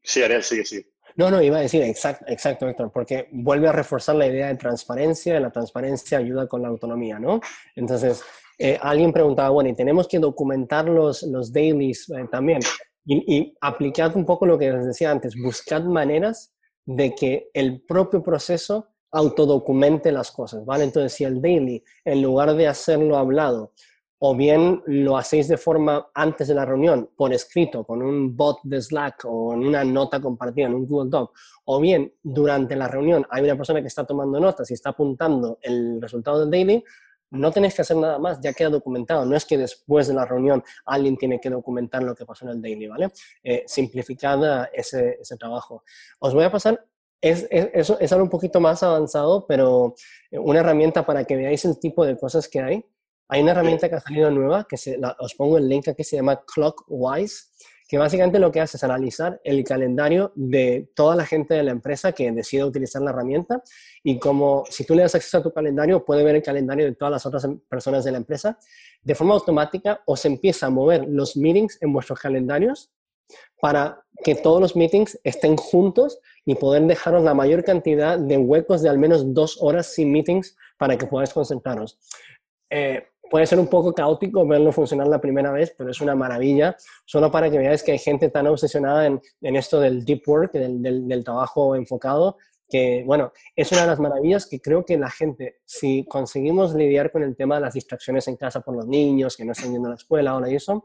sí, 0.00 0.22
Ariel, 0.22 0.44
sigue, 0.44 0.64
sí. 0.64 0.86
No, 1.16 1.28
no, 1.28 1.42
iba 1.42 1.58
a 1.58 1.62
decir, 1.62 1.82
exacto, 1.82 2.24
exacto, 2.28 2.68
Héctor, 2.68 2.92
porque 2.92 3.28
vuelve 3.32 3.66
a 3.66 3.72
reforzar 3.72 4.14
la 4.14 4.28
idea 4.28 4.46
de 4.46 4.54
transparencia, 4.54 5.36
y 5.36 5.40
la 5.40 5.50
transparencia 5.50 6.18
ayuda 6.18 6.46
con 6.46 6.62
la 6.62 6.68
autonomía, 6.68 7.18
¿no? 7.18 7.40
Entonces, 7.74 8.22
eh, 8.56 8.78
alguien 8.80 9.12
preguntaba, 9.12 9.48
bueno, 9.48 9.70
y 9.70 9.74
tenemos 9.74 10.06
que 10.06 10.20
documentar 10.20 10.84
los, 10.84 11.24
los 11.24 11.52
dailies 11.52 12.08
eh, 12.10 12.28
también. 12.30 12.60
Y, 13.04 13.36
y 13.36 13.56
aplicad 13.60 14.14
un 14.14 14.24
poco 14.24 14.46
lo 14.46 14.56
que 14.56 14.70
les 14.70 14.86
decía 14.86 15.10
antes, 15.10 15.34
buscad 15.34 15.82
maneras 15.82 16.54
de 16.86 17.14
que 17.14 17.50
el 17.54 17.82
propio 17.82 18.22
proceso 18.22 18.88
autodocumente 19.12 20.12
las 20.12 20.30
cosas, 20.30 20.64
¿vale? 20.64 20.84
Entonces, 20.84 21.12
si 21.12 21.24
el 21.24 21.42
daily, 21.42 21.82
en 22.04 22.22
lugar 22.22 22.54
de 22.54 22.68
hacerlo 22.68 23.16
hablado, 23.16 23.72
o 24.22 24.36
bien 24.36 24.82
lo 24.86 25.16
hacéis 25.16 25.48
de 25.48 25.56
forma 25.56 26.10
antes 26.14 26.46
de 26.46 26.54
la 26.54 26.66
reunión, 26.66 27.10
por 27.16 27.32
escrito, 27.32 27.84
con 27.84 28.02
un 28.02 28.36
bot 28.36 28.58
de 28.62 28.80
Slack 28.80 29.24
o 29.24 29.54
en 29.54 29.66
una 29.66 29.82
nota 29.82 30.20
compartida 30.20 30.66
en 30.66 30.74
un 30.74 30.86
Google 30.86 31.08
Doc, 31.10 31.34
o 31.64 31.80
bien 31.80 32.12
durante 32.22 32.76
la 32.76 32.86
reunión 32.86 33.26
hay 33.30 33.44
una 33.44 33.56
persona 33.56 33.80
que 33.80 33.88
está 33.88 34.04
tomando 34.04 34.38
notas 34.38 34.70
y 34.70 34.74
está 34.74 34.90
apuntando 34.90 35.58
el 35.62 36.00
resultado 36.02 36.40
del 36.40 36.50
daily, 36.50 36.84
no 37.30 37.50
tenéis 37.50 37.74
que 37.74 37.82
hacer 37.82 37.96
nada 37.96 38.18
más, 38.18 38.40
ya 38.40 38.52
queda 38.52 38.70
documentado. 38.70 39.24
No 39.24 39.36
es 39.36 39.44
que 39.44 39.56
después 39.56 40.08
de 40.08 40.14
la 40.14 40.24
reunión 40.24 40.62
alguien 40.84 41.16
tiene 41.16 41.40
que 41.40 41.50
documentar 41.50 42.02
lo 42.02 42.14
que 42.14 42.26
pasó 42.26 42.44
en 42.44 42.52
el 42.52 42.62
daily, 42.62 42.88
¿vale? 42.88 43.10
Eh, 43.42 43.64
simplificada 43.66 44.70
ese, 44.72 45.18
ese, 45.20 45.36
trabajo. 45.36 45.84
Os 46.18 46.34
voy 46.34 46.44
a 46.44 46.50
pasar, 46.50 46.84
es, 47.20 47.46
es, 47.50 47.90
es, 47.98 48.12
algo 48.12 48.24
un 48.24 48.30
poquito 48.30 48.60
más 48.60 48.82
avanzado, 48.82 49.46
pero 49.46 49.94
una 50.32 50.60
herramienta 50.60 51.06
para 51.06 51.24
que 51.24 51.36
veáis 51.36 51.64
el 51.64 51.78
tipo 51.78 52.04
de 52.04 52.16
cosas 52.16 52.48
que 52.48 52.60
hay. 52.60 52.84
Hay 53.28 53.42
una 53.42 53.52
herramienta 53.52 53.88
que 53.88 53.94
ha 53.94 54.00
salido 54.00 54.30
nueva, 54.30 54.66
que 54.68 54.76
se, 54.76 54.98
os 55.20 55.34
pongo 55.34 55.56
el 55.58 55.68
link 55.68 55.86
aquí, 55.86 56.02
se 56.02 56.16
llama 56.16 56.42
Clockwise, 56.44 57.52
que 57.90 57.98
básicamente 57.98 58.38
lo 58.38 58.52
que 58.52 58.60
hace 58.60 58.76
es 58.76 58.84
analizar 58.84 59.40
el 59.42 59.64
calendario 59.64 60.30
de 60.36 60.88
toda 60.94 61.16
la 61.16 61.26
gente 61.26 61.54
de 61.54 61.64
la 61.64 61.72
empresa 61.72 62.12
que 62.12 62.30
decide 62.30 62.62
utilizar 62.62 63.02
la 63.02 63.10
herramienta 63.10 63.64
y 64.04 64.20
como 64.20 64.62
si 64.70 64.84
tú 64.84 64.94
le 64.94 65.02
das 65.02 65.16
acceso 65.16 65.38
a 65.38 65.42
tu 65.42 65.52
calendario, 65.52 66.04
puede 66.04 66.22
ver 66.22 66.36
el 66.36 66.42
calendario 66.42 66.84
de 66.84 66.94
todas 66.94 67.10
las 67.10 67.26
otras 67.26 67.42
em, 67.42 67.58
personas 67.68 68.04
de 68.04 68.12
la 68.12 68.18
empresa. 68.18 68.56
De 69.02 69.16
forma 69.16 69.34
automática 69.34 70.02
os 70.06 70.24
empieza 70.24 70.66
a 70.66 70.70
mover 70.70 71.04
los 71.08 71.36
meetings 71.36 71.78
en 71.80 71.92
vuestros 71.92 72.20
calendarios 72.20 72.92
para 73.60 74.00
que 74.22 74.36
todos 74.36 74.60
los 74.60 74.76
meetings 74.76 75.18
estén 75.24 75.56
juntos 75.56 76.20
y 76.46 76.54
poder 76.54 76.84
dejaros 76.84 77.24
la 77.24 77.34
mayor 77.34 77.64
cantidad 77.64 78.16
de 78.20 78.38
huecos 78.38 78.82
de 78.82 78.88
al 78.88 78.98
menos 78.98 79.34
dos 79.34 79.58
horas 79.60 79.92
sin 79.92 80.12
meetings 80.12 80.56
para 80.78 80.96
que 80.96 81.06
podáis 81.06 81.32
concentraros. 81.32 81.98
Eh, 82.70 83.02
puede 83.30 83.46
ser 83.46 83.60
un 83.60 83.68
poco 83.68 83.94
caótico 83.94 84.46
verlo 84.46 84.72
funcionar 84.72 85.06
la 85.06 85.20
primera 85.20 85.52
vez, 85.52 85.72
pero 85.78 85.90
es 85.90 86.00
una 86.00 86.14
maravilla, 86.14 86.76
solo 87.04 87.30
para 87.30 87.48
que 87.48 87.58
veáis 87.58 87.82
que 87.82 87.92
hay 87.92 87.98
gente 87.98 88.28
tan 88.28 88.48
obsesionada 88.48 89.06
en, 89.06 89.20
esto 89.56 89.80
del 89.80 90.04
deep 90.04 90.22
work, 90.26 90.52
del, 90.52 91.24
trabajo 91.24 91.76
enfocado, 91.76 92.36
que, 92.68 93.04
bueno, 93.06 93.32
es 93.54 93.70
una 93.72 93.82
de 93.82 93.86
las 93.86 94.00
maravillas 94.00 94.46
que 94.46 94.60
creo 94.60 94.84
que 94.84 94.98
la 94.98 95.10
gente, 95.10 95.60
si 95.64 96.04
conseguimos 96.06 96.74
lidiar 96.74 97.10
con 97.10 97.22
el 97.22 97.36
tema 97.36 97.54
de 97.54 97.62
las 97.62 97.74
distracciones 97.74 98.26
en 98.28 98.36
casa 98.36 98.60
por 98.60 98.74
los 98.74 98.86
niños, 98.86 99.36
que 99.36 99.44
no 99.44 99.52
están 99.52 99.72
yendo 99.72 99.86
a 99.86 99.90
la 99.90 99.96
escuela, 99.96 100.32
ahora 100.32 100.50
y 100.50 100.56
eso, 100.56 100.84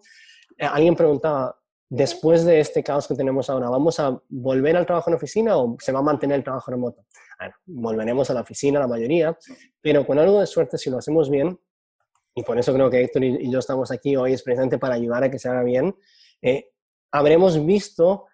eh, 0.57 0.65
alguien 0.65 0.95
preguntaba, 0.95 1.59
después 1.89 2.45
de 2.45 2.59
este 2.59 2.83
caos 2.83 3.07
que 3.07 3.15
tenemos 3.15 3.49
ahora, 3.49 3.69
¿vamos 3.69 3.99
a 3.99 4.19
volver 4.29 4.77
al 4.77 4.85
trabajo 4.85 5.09
en 5.09 5.15
oficina 5.15 5.57
o 5.57 5.77
se 5.79 5.91
va 5.91 5.99
a 5.99 6.03
mantener 6.03 6.37
el 6.37 6.43
trabajo 6.43 6.71
remoto? 6.71 7.05
Bueno, 7.39 7.55
volveremos 7.65 8.29
a 8.29 8.33
la 8.33 8.41
oficina 8.41 8.79
la 8.79 8.87
mayoría, 8.87 9.37
pero 9.81 10.05
con 10.05 10.19
algo 10.19 10.39
de 10.39 10.47
suerte, 10.47 10.77
si 10.77 10.89
lo 10.89 10.97
hacemos 10.97 11.29
bien, 11.29 11.59
y 12.35 12.43
por 12.43 12.59
eso 12.59 12.73
creo 12.73 12.89
que 12.89 13.01
Héctor 13.01 13.23
y 13.23 13.49
yo 13.49 13.59
estamos 13.59 13.91
aquí 13.91 14.15
hoy 14.17 14.33
es 14.33 14.43
precisamente 14.43 14.77
para 14.77 14.95
ayudar 14.95 15.23
a 15.23 15.31
que 15.31 15.39
se 15.39 15.49
haga 15.49 15.63
bien, 15.63 15.95
eh, 16.41 16.69
habremos 17.11 17.65
visto 17.65 18.25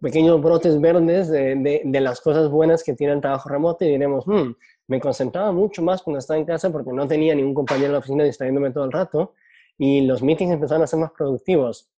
pequeños 0.00 0.40
brotes 0.40 0.80
verdes 0.80 1.28
de, 1.28 1.82
de, 1.84 2.00
las 2.00 2.20
cosas 2.20 2.48
buenas 2.48 2.84
que 2.84 2.94
tiene 2.94 3.12
el 3.14 3.20
trabajo 3.20 3.48
remoto 3.48 3.84
y 3.84 3.88
diremos, 3.88 4.26
hmm, 4.26 4.52
me 4.86 5.00
concentraba 5.00 5.50
mucho 5.50 5.82
más 5.82 6.02
cuando 6.02 6.18
estaba 6.18 6.38
en 6.38 6.44
casa 6.44 6.70
porque 6.70 6.92
no 6.92 7.08
tenía 7.08 7.34
ningún 7.34 7.54
compañero 7.54 7.86
en 7.86 7.92
la 7.92 7.98
oficina 7.98 8.24
distrayéndome 8.24 8.70
todo 8.70 8.84
el 8.84 8.92
rato 8.92 9.34
y 9.76 10.02
los 10.02 10.22
meetings 10.22 10.52
empezaron 10.52 10.82
a 10.82 10.86
ser 10.86 11.00
más 11.00 11.10
productivos. 11.10 11.90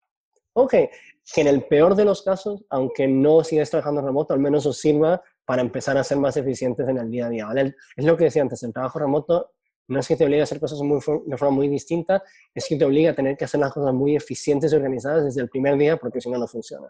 Ok, 0.54 0.70
que 0.70 1.40
en 1.40 1.48
el 1.48 1.64
peor 1.64 1.94
de 1.96 2.06
los 2.06 2.22
casos, 2.22 2.64
aunque 2.70 3.06
no 3.06 3.44
sigas 3.44 3.70
trabajando 3.70 4.00
remoto, 4.00 4.32
al 4.32 4.40
menos 4.40 4.64
os 4.64 4.78
sirva 4.78 5.22
para 5.44 5.60
empezar 5.60 5.98
a 5.98 6.04
ser 6.04 6.18
más 6.18 6.36
eficientes 6.36 6.88
en 6.88 6.96
el 6.96 7.10
día 7.10 7.26
a 7.26 7.28
día. 7.28 7.46
¿vale? 7.46 7.74
Es 7.94 8.04
lo 8.04 8.16
que 8.16 8.24
decía 8.24 8.42
antes, 8.42 8.62
el 8.62 8.72
trabajo 8.72 8.98
remoto 8.98 9.50
no 9.88 10.00
es 10.00 10.08
que 10.08 10.16
te 10.16 10.24
obligue 10.24 10.40
a 10.40 10.44
hacer 10.44 10.60
cosas 10.60 10.80
muy, 10.82 11.00
de 11.26 11.36
forma 11.36 11.54
muy 11.54 11.68
distinta, 11.68 12.22
es 12.54 12.66
que 12.68 12.76
te 12.76 12.84
obliga 12.84 13.12
a 13.12 13.14
tener 13.14 13.36
que 13.36 13.44
hacer 13.44 13.60
las 13.60 13.72
cosas 13.72 13.94
muy 13.94 14.16
eficientes 14.16 14.72
y 14.72 14.76
organizadas 14.76 15.24
desde 15.24 15.40
el 15.40 15.48
primer 15.48 15.76
día 15.76 15.96
porque 15.96 16.20
si 16.20 16.30
no, 16.30 16.38
no 16.38 16.46
funciona. 16.46 16.88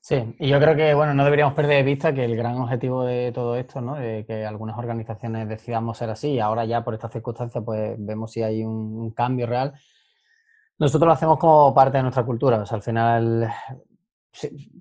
Sí, 0.00 0.34
y 0.38 0.48
yo 0.48 0.60
creo 0.60 0.76
que 0.76 0.94
bueno, 0.94 1.14
no 1.14 1.24
deberíamos 1.24 1.54
perder 1.54 1.78
de 1.78 1.82
vista 1.82 2.12
que 2.12 2.24
el 2.24 2.36
gran 2.36 2.56
objetivo 2.56 3.04
de 3.04 3.32
todo 3.32 3.56
esto, 3.56 3.80
¿no? 3.80 3.94
de 3.96 4.24
que 4.26 4.44
algunas 4.44 4.76
organizaciones 4.76 5.48
decidamos 5.48 5.98
ser 5.98 6.10
así 6.10 6.32
y 6.32 6.40
ahora 6.40 6.64
ya 6.64 6.84
por 6.84 6.94
estas 6.94 7.12
circunstancias 7.12 7.64
pues 7.64 7.94
vemos 7.98 8.30
si 8.32 8.42
hay 8.42 8.64
un, 8.64 9.10
cambio 9.12 9.46
real. 9.46 9.72
Nosotros 10.78 11.06
lo 11.06 11.12
hacemos 11.12 11.38
como 11.38 11.74
parte 11.74 11.98
de 11.98 12.02
nuestra 12.02 12.24
cultura, 12.24 12.64
al 12.68 12.82
final 12.82 13.52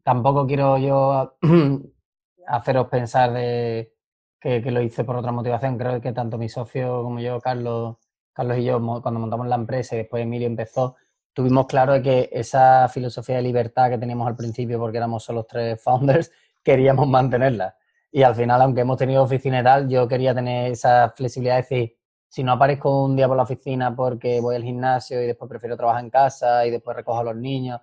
tampoco 0.04 0.46
quiero 0.48 0.78
yo 0.78 1.38
haceros 2.48 2.88
pensar 2.88 3.32
de 3.34 3.94
que, 4.42 4.72
lo 4.72 4.82
hice 4.82 5.04
por 5.04 5.16
otra 5.16 5.32
motivación. 5.32 5.78
Creo 5.78 6.02
que 6.02 6.12
tanto 6.12 6.38
mi 6.38 6.50
socio 6.50 7.04
como 7.04 7.20
yo, 7.20 7.40
Carlos, 7.40 7.98
Carlos 8.34 8.58
y 8.58 8.64
yo, 8.66 8.82
cuando 9.02 9.20
montamos 9.20 9.48
la 9.48 9.56
empresa 9.56 9.96
y 9.96 10.00
después 10.00 10.24
Emilio 10.24 10.48
empezó, 10.48 10.96
tuvimos 11.34 11.68
claro 11.68 12.02
que 12.02 12.30
esa 12.32 12.90
filosofía 12.90 13.38
de 13.38 13.44
libertad 13.44 13.90
que 13.92 13.98
teníamos 14.00 14.28
al 14.28 14.36
principio, 14.36 14.80
porque 14.80 14.98
éramos 14.98 15.24
solo 15.24 15.44
tres 15.46 15.82
founders, 15.84 16.32
queríamos 16.64 17.08
mantenerla. 17.08 17.76
Y 18.12 18.24
al 18.24 18.36
final, 18.36 18.62
aunque 18.62 18.82
hemos 18.82 18.98
tenido 18.98 19.28
tal, 19.64 19.88
yo 19.88 20.08
quería 20.08 20.36
tener 20.36 20.72
esa 20.72 21.14
flexibilidad 21.16 21.56
de 21.56 21.62
decir, 21.62 21.98
si 22.28 22.44
no 22.44 22.54
aparezco 22.54 23.06
un 23.06 23.16
día 23.16 23.28
por 23.28 23.38
la 23.38 23.44
oficina 23.44 23.96
porque 23.96 24.42
voy 24.42 24.56
al 24.56 24.64
gimnasio 24.64 25.22
y 25.22 25.28
después 25.28 25.48
prefiero 25.50 25.78
trabajar 25.78 26.04
en 26.04 26.10
casa 26.10 26.66
y 26.66 26.72
después 26.72 26.96
recojo 26.96 27.20
a 27.20 27.24
los 27.26 27.36
niños, 27.36 27.80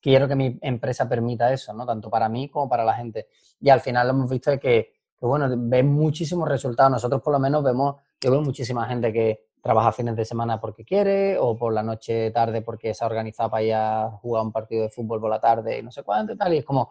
quiero 0.00 0.26
que 0.28 0.36
mi 0.36 0.58
empresa 0.62 1.08
permita 1.08 1.52
eso, 1.52 1.72
¿no? 1.74 1.84
Tanto 1.84 2.08
para 2.10 2.28
mí 2.28 2.48
como 2.48 2.68
para 2.68 2.84
la 2.84 2.94
gente. 2.94 3.28
Y 3.60 3.70
al 3.70 3.80
final 3.80 4.06
lo 4.08 4.14
hemos 4.14 4.30
visto 4.30 4.50
de 4.50 4.58
que 4.58 4.97
que 5.18 5.26
bueno, 5.26 5.48
ven 5.50 5.92
muchísimos 5.92 6.48
resultados. 6.48 6.92
Nosotros 6.92 7.20
por 7.22 7.32
lo 7.32 7.38
menos 7.38 7.62
vemos, 7.62 7.96
yo 8.20 8.30
veo 8.30 8.42
muchísima 8.42 8.86
gente 8.86 9.12
que 9.12 9.48
trabaja 9.62 9.92
fines 9.92 10.16
de 10.16 10.24
semana 10.24 10.60
porque 10.60 10.84
quiere 10.84 11.36
o 11.38 11.56
por 11.56 11.72
la 11.72 11.82
noche 11.82 12.30
tarde 12.30 12.62
porque 12.62 12.94
se 12.94 13.04
ha 13.04 13.06
organizado 13.06 13.50
para 13.50 13.62
ir 13.62 13.74
a 13.74 14.10
jugar 14.22 14.44
un 14.44 14.52
partido 14.52 14.82
de 14.82 14.90
fútbol 14.90 15.20
por 15.20 15.30
la 15.30 15.40
tarde 15.40 15.78
y 15.78 15.82
no 15.82 15.90
sé 15.90 16.02
cuánto 16.02 16.32
y 16.32 16.36
tal. 16.36 16.54
Y 16.54 16.58
es 16.58 16.64
como, 16.64 16.90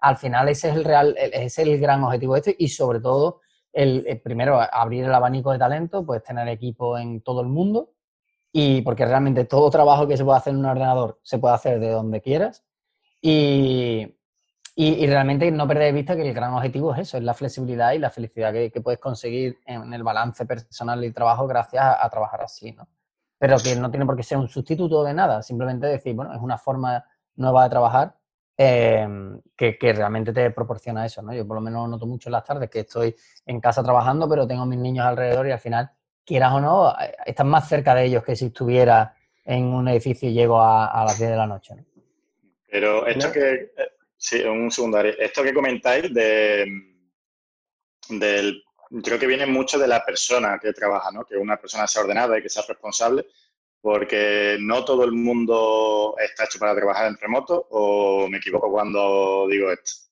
al 0.00 0.16
final 0.16 0.48
ese 0.48 0.70
es 0.70 0.76
el 0.76 0.84
real, 0.84 1.14
ese 1.16 1.46
es 1.46 1.58
el 1.58 1.78
gran 1.78 2.02
objetivo 2.02 2.34
de 2.34 2.40
este 2.40 2.56
y 2.58 2.68
sobre 2.68 3.00
todo 3.00 3.40
el, 3.72 4.20
primero 4.24 4.60
abrir 4.60 5.04
el 5.04 5.14
abanico 5.14 5.52
de 5.52 5.58
talento, 5.58 6.04
pues 6.04 6.22
tener 6.22 6.48
equipo 6.48 6.98
en 6.98 7.20
todo 7.20 7.40
el 7.40 7.48
mundo 7.48 7.92
y 8.52 8.82
porque 8.82 9.04
realmente 9.04 9.44
todo 9.44 9.70
trabajo 9.70 10.06
que 10.08 10.16
se 10.16 10.24
puede 10.24 10.38
hacer 10.38 10.52
en 10.54 10.60
un 10.60 10.66
ordenador 10.66 11.20
se 11.22 11.38
puede 11.38 11.54
hacer 11.54 11.78
de 11.78 11.90
donde 11.90 12.20
quieras 12.20 12.64
y, 13.20 14.17
y, 14.80 15.08
realmente 15.08 15.50
no 15.50 15.66
perder 15.66 15.86
de 15.86 15.92
vista 15.92 16.14
que 16.14 16.22
el 16.22 16.32
gran 16.32 16.54
objetivo 16.54 16.94
es 16.94 17.00
eso, 17.00 17.16
es 17.16 17.24
la 17.24 17.34
flexibilidad 17.34 17.90
y 17.94 17.98
la 17.98 18.10
felicidad 18.10 18.52
que, 18.52 18.80
puedes 18.80 19.00
conseguir 19.00 19.58
en 19.66 19.92
el 19.92 20.04
balance 20.04 20.46
personal 20.46 21.04
y 21.04 21.10
trabajo 21.10 21.48
gracias 21.48 21.84
a, 21.98 22.08
trabajar 22.08 22.42
así, 22.42 22.70
¿no? 22.70 22.86
Pero 23.38 23.56
que 23.58 23.74
no 23.74 23.90
tiene 23.90 24.06
por 24.06 24.16
qué 24.16 24.22
ser 24.22 24.38
un 24.38 24.48
sustituto 24.48 25.02
de 25.02 25.14
nada, 25.14 25.42
simplemente 25.42 25.88
decir, 25.88 26.14
bueno, 26.14 26.32
es 26.32 26.40
una 26.40 26.56
forma 26.58 27.04
nueva 27.34 27.64
de 27.64 27.70
trabajar 27.70 28.14
em, 28.56 29.40
que, 29.56 29.76
que, 29.76 29.92
realmente 29.92 30.32
te 30.32 30.48
proporciona 30.52 31.04
eso, 31.04 31.22
¿no? 31.22 31.34
Yo 31.34 31.44
por 31.44 31.56
lo 31.56 31.60
menos 31.60 31.88
noto 31.88 32.06
mucho 32.06 32.28
en 32.28 32.34
las 32.34 32.44
tardes 32.44 32.70
que 32.70 32.80
estoy 32.80 33.16
en 33.46 33.60
casa 33.60 33.82
trabajando, 33.82 34.28
pero 34.28 34.46
tengo 34.46 34.64
mis 34.64 34.78
niños 34.78 35.06
alrededor 35.06 35.48
y 35.48 35.50
al 35.50 35.58
final, 35.58 35.90
quieras 36.24 36.52
o 36.52 36.60
no, 36.60 36.90
eh, 36.90 37.16
estás 37.26 37.46
más 37.46 37.68
cerca 37.68 37.96
de 37.96 38.04
ellos 38.04 38.22
que 38.22 38.36
si 38.36 38.46
estuviera 38.46 39.12
en 39.44 39.64
un 39.64 39.88
edificio 39.88 40.28
y 40.28 40.34
llego 40.34 40.60
a, 40.60 40.86
a 40.86 41.04
las 41.04 41.18
10 41.18 41.30
de 41.30 41.36
la 41.36 41.48
noche, 41.48 41.74
¿no? 41.74 41.84
Pero 42.70 43.06
esto 43.06 43.32
que 43.32 43.72
Sí, 44.18 44.42
un 44.42 44.70
secundario. 44.70 45.14
Esto 45.16 45.44
que 45.44 45.54
comentáis 45.54 46.12
de, 46.12 46.66
del, 48.10 48.62
creo 49.02 49.18
que 49.18 49.26
viene 49.26 49.46
mucho 49.46 49.78
de 49.78 49.86
la 49.86 50.04
persona 50.04 50.58
que 50.60 50.72
trabaja, 50.72 51.12
¿no? 51.12 51.24
Que 51.24 51.36
una 51.36 51.56
persona 51.56 51.86
sea 51.86 52.02
ordenada 52.02 52.36
y 52.36 52.42
que 52.42 52.48
sea 52.48 52.64
responsable, 52.66 53.26
porque 53.80 54.56
no 54.60 54.84
todo 54.84 55.04
el 55.04 55.12
mundo 55.12 56.16
está 56.18 56.44
hecho 56.44 56.58
para 56.58 56.74
trabajar 56.74 57.06
en 57.06 57.16
remoto, 57.16 57.68
o 57.70 58.28
me 58.28 58.38
equivoco 58.38 58.70
cuando 58.70 59.46
digo 59.48 59.70
esto. 59.70 60.08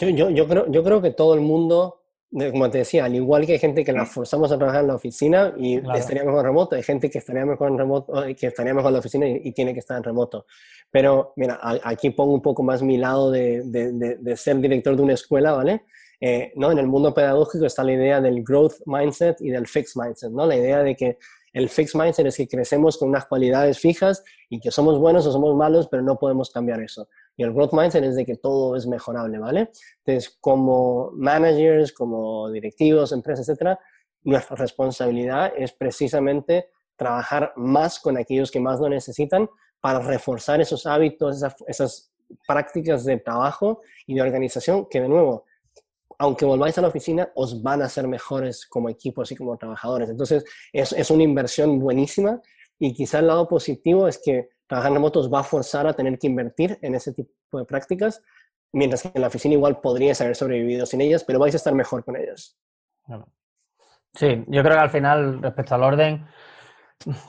Yo, 0.00 0.30
yo, 0.30 0.48
creo, 0.48 0.70
yo 0.70 0.82
creo 0.82 1.00
que 1.00 1.12
todo 1.12 1.34
el 1.34 1.40
mundo, 1.40 2.02
como 2.30 2.70
te 2.70 2.78
decía, 2.78 3.06
al 3.06 3.14
igual 3.14 3.46
que 3.46 3.52
hay 3.52 3.58
gente 3.58 3.84
que 3.84 3.92
la 3.92 4.04
forzamos 4.04 4.52
a 4.52 4.58
trabajar 4.58 4.82
en 4.82 4.88
la 4.88 4.94
oficina 4.96 5.54
y 5.56 5.76
estaría 5.94 6.24
mejor 6.24 6.44
remoto, 6.44 6.76
hay 6.76 6.82
gente 6.82 7.08
que 7.08 7.18
estaría 7.18 7.46
mejor 7.46 7.70
en 7.70 7.78
remoto, 7.78 8.12
que 8.38 8.48
estaría 8.48 8.74
mejor 8.74 8.90
en 8.90 8.94
la 8.94 8.98
oficina 8.98 9.26
y 9.26 9.52
tiene 9.52 9.72
que 9.72 9.80
estar 9.80 9.96
en 9.96 10.04
remoto. 10.04 10.44
Pero 10.90 11.32
mira, 11.36 11.58
aquí 11.82 12.10
pongo 12.10 12.34
un 12.34 12.42
poco 12.42 12.62
más 12.62 12.82
mi 12.82 12.98
lado 12.98 13.30
de, 13.30 13.62
de, 13.64 14.36
ser 14.36 14.58
director 14.58 14.94
de 14.96 15.02
una 15.02 15.14
escuela, 15.14 15.52
¿vale? 15.52 15.84
Eh, 16.20 16.52
¿no? 16.56 16.70
En 16.70 16.78
el 16.78 16.86
mundo 16.86 17.14
pedagógico 17.14 17.64
está 17.64 17.84
la 17.84 17.92
idea 17.92 18.20
del 18.20 18.42
growth 18.42 18.74
mindset 18.86 19.40
y 19.40 19.50
del 19.50 19.66
fixed 19.66 20.00
mindset, 20.00 20.30
¿no? 20.30 20.46
La 20.46 20.56
idea 20.56 20.82
de 20.82 20.96
que 20.96 21.18
el 21.52 21.68
fixed 21.68 21.98
mindset 21.98 22.26
es 22.26 22.36
que 22.36 22.48
crecemos 22.48 22.98
con 22.98 23.08
unas 23.08 23.26
cualidades 23.26 23.78
fijas 23.78 24.22
y 24.48 24.60
que 24.60 24.70
somos 24.70 24.98
buenos 24.98 25.26
o 25.26 25.32
somos 25.32 25.54
malos, 25.56 25.88
pero 25.88 26.02
no 26.02 26.18
podemos 26.18 26.50
cambiar 26.50 26.80
eso. 26.80 27.08
Y 27.38 27.44
el 27.44 27.54
growth 27.54 27.72
mindset 27.72 28.02
es 28.02 28.16
de 28.16 28.26
que 28.26 28.34
todo 28.34 28.74
es 28.74 28.88
mejorable, 28.88 29.38
¿vale? 29.38 29.70
Entonces, 30.04 30.36
como 30.40 31.12
managers, 31.12 31.92
como 31.92 32.50
directivos, 32.50 33.12
empresas, 33.12 33.48
etcétera, 33.48 33.78
nuestra 34.24 34.56
responsabilidad 34.56 35.52
es 35.56 35.72
precisamente 35.72 36.68
trabajar 36.96 37.52
más 37.54 38.00
con 38.00 38.18
aquellos 38.18 38.50
que 38.50 38.58
más 38.58 38.80
lo 38.80 38.88
necesitan 38.88 39.48
para 39.80 40.00
reforzar 40.00 40.60
esos 40.60 40.84
hábitos, 40.84 41.40
esas, 41.68 42.12
prácticas 42.46 43.06
de 43.06 43.16
trabajo 43.18 43.80
y 44.06 44.14
de 44.14 44.20
organización 44.20 44.86
que 44.90 45.00
de 45.00 45.08
nuevo, 45.08 45.46
aunque 46.18 46.44
volváis 46.44 46.76
a 46.76 46.82
la 46.82 46.88
oficina, 46.88 47.30
os 47.36 47.62
van 47.62 47.80
a 47.80 47.88
ser 47.88 48.06
mejores 48.06 48.66
como 48.66 48.90
equipos 48.90 49.32
y 49.32 49.36
como 49.36 49.56
trabajadores. 49.56 50.10
Entonces, 50.10 50.44
es, 50.72 50.92
es 50.92 51.10
una 51.10 51.22
inversión 51.22 51.78
buenísima 51.78 52.42
y 52.80 52.92
quizá 52.92 53.20
el 53.20 53.28
lado 53.28 53.48
positivo 53.48 54.08
es 54.08 54.20
que 54.22 54.50
trabajar 54.68 54.90
en 54.90 54.94
remotos 54.94 55.32
va 55.32 55.40
a 55.40 55.44
forzar 55.44 55.86
a 55.86 55.94
tener 55.94 56.18
que 56.18 56.26
invertir 56.26 56.78
en 56.82 56.94
ese 56.94 57.12
tipo 57.12 57.58
de 57.58 57.64
prácticas, 57.64 58.22
mientras 58.72 59.02
que 59.02 59.10
en 59.14 59.22
la 59.22 59.28
oficina 59.28 59.54
igual 59.54 59.80
podrías 59.80 60.20
haber 60.20 60.36
sobrevivido 60.36 60.86
sin 60.86 61.00
ellas, 61.00 61.24
pero 61.24 61.38
vais 61.38 61.54
a 61.54 61.56
estar 61.56 61.74
mejor 61.74 62.04
con 62.04 62.16
ellas. 62.16 62.56
Sí, 64.14 64.44
yo 64.46 64.62
creo 64.62 64.74
que 64.74 64.82
al 64.82 64.90
final, 64.90 65.42
respecto 65.42 65.74
al 65.74 65.82
orden, 65.82 66.26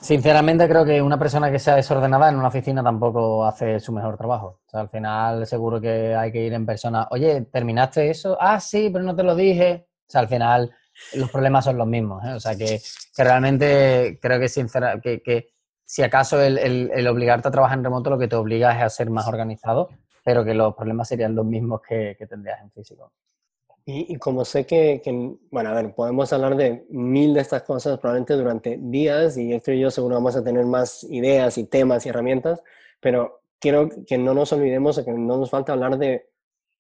sinceramente 0.00 0.68
creo 0.68 0.84
que 0.84 1.00
una 1.00 1.18
persona 1.18 1.50
que 1.50 1.58
sea 1.58 1.76
desordenada 1.76 2.28
en 2.28 2.36
una 2.36 2.48
oficina 2.48 2.82
tampoco 2.82 3.44
hace 3.44 3.80
su 3.80 3.92
mejor 3.92 4.16
trabajo. 4.16 4.60
O 4.66 4.70
sea, 4.70 4.80
al 4.80 4.88
final 4.88 5.46
seguro 5.46 5.80
que 5.80 6.14
hay 6.14 6.32
que 6.32 6.44
ir 6.44 6.52
en 6.52 6.66
persona. 6.66 7.08
Oye, 7.10 7.42
¿terminaste 7.42 8.10
eso? 8.10 8.36
Ah, 8.40 8.60
sí, 8.60 8.90
pero 8.92 9.04
no 9.04 9.16
te 9.16 9.22
lo 9.22 9.34
dije. 9.34 9.86
O 9.88 10.10
sea, 10.10 10.22
al 10.22 10.28
final 10.28 10.74
los 11.14 11.30
problemas 11.30 11.64
son 11.64 11.78
los 11.78 11.86
mismos. 11.86 12.24
¿eh? 12.24 12.32
O 12.34 12.40
sea, 12.40 12.56
que, 12.56 12.80
realmente 13.16 14.18
creo 14.20 14.40
que, 14.40 14.48
sincera, 14.48 15.00
que, 15.00 15.52
si 15.90 16.02
acaso 16.02 16.40
el, 16.40 17.08
obligarte 17.08 17.48
a 17.48 17.50
trabajar 17.50 17.76
en 17.76 17.82
remoto 17.82 18.10
lo 18.10 18.18
que 18.18 18.28
te 18.28 18.36
obliga 18.36 18.70
es 18.76 18.80
a 18.80 18.88
ser 18.88 19.10
más 19.10 19.26
organizado, 19.26 19.88
pero 20.22 20.44
que 20.44 20.54
los 20.54 20.72
problemas 20.76 21.08
serían 21.08 21.34
los 21.34 21.44
mismos 21.44 21.80
que, 21.82 22.16
tendrías 22.28 22.60
en 22.60 22.70
físico. 22.70 23.10
Y, 23.84 24.16
como 24.18 24.44
sé 24.44 24.64
que, 24.64 25.02
bueno, 25.50 25.70
a 25.70 25.74
ver, 25.74 25.92
podemos 25.92 26.32
hablar 26.32 26.54
de 26.54 26.86
mil 26.90 27.34
de 27.34 27.40
estas 27.40 27.64
cosas 27.64 27.98
probablemente 27.98 28.34
durante 28.34 28.78
días 28.80 29.36
y 29.36 29.52
Héctor 29.52 29.74
y 29.74 29.80
yo 29.80 29.90
seguro 29.90 30.14
vamos 30.14 30.36
a 30.36 30.44
tener 30.44 30.64
más 30.64 31.02
ideas 31.10 31.58
y 31.58 31.64
temas 31.64 32.06
y 32.06 32.10
herramientas, 32.10 32.62
pero 33.00 33.40
quiero 33.58 33.88
que 34.06 34.16
no 34.16 34.32
nos 34.32 34.52
olvidemos 34.52 34.94
de 34.94 35.04
que 35.04 35.10
no 35.10 35.38
nos 35.38 35.50
falta 35.50 35.72
hablar 35.72 35.98
de 35.98 36.30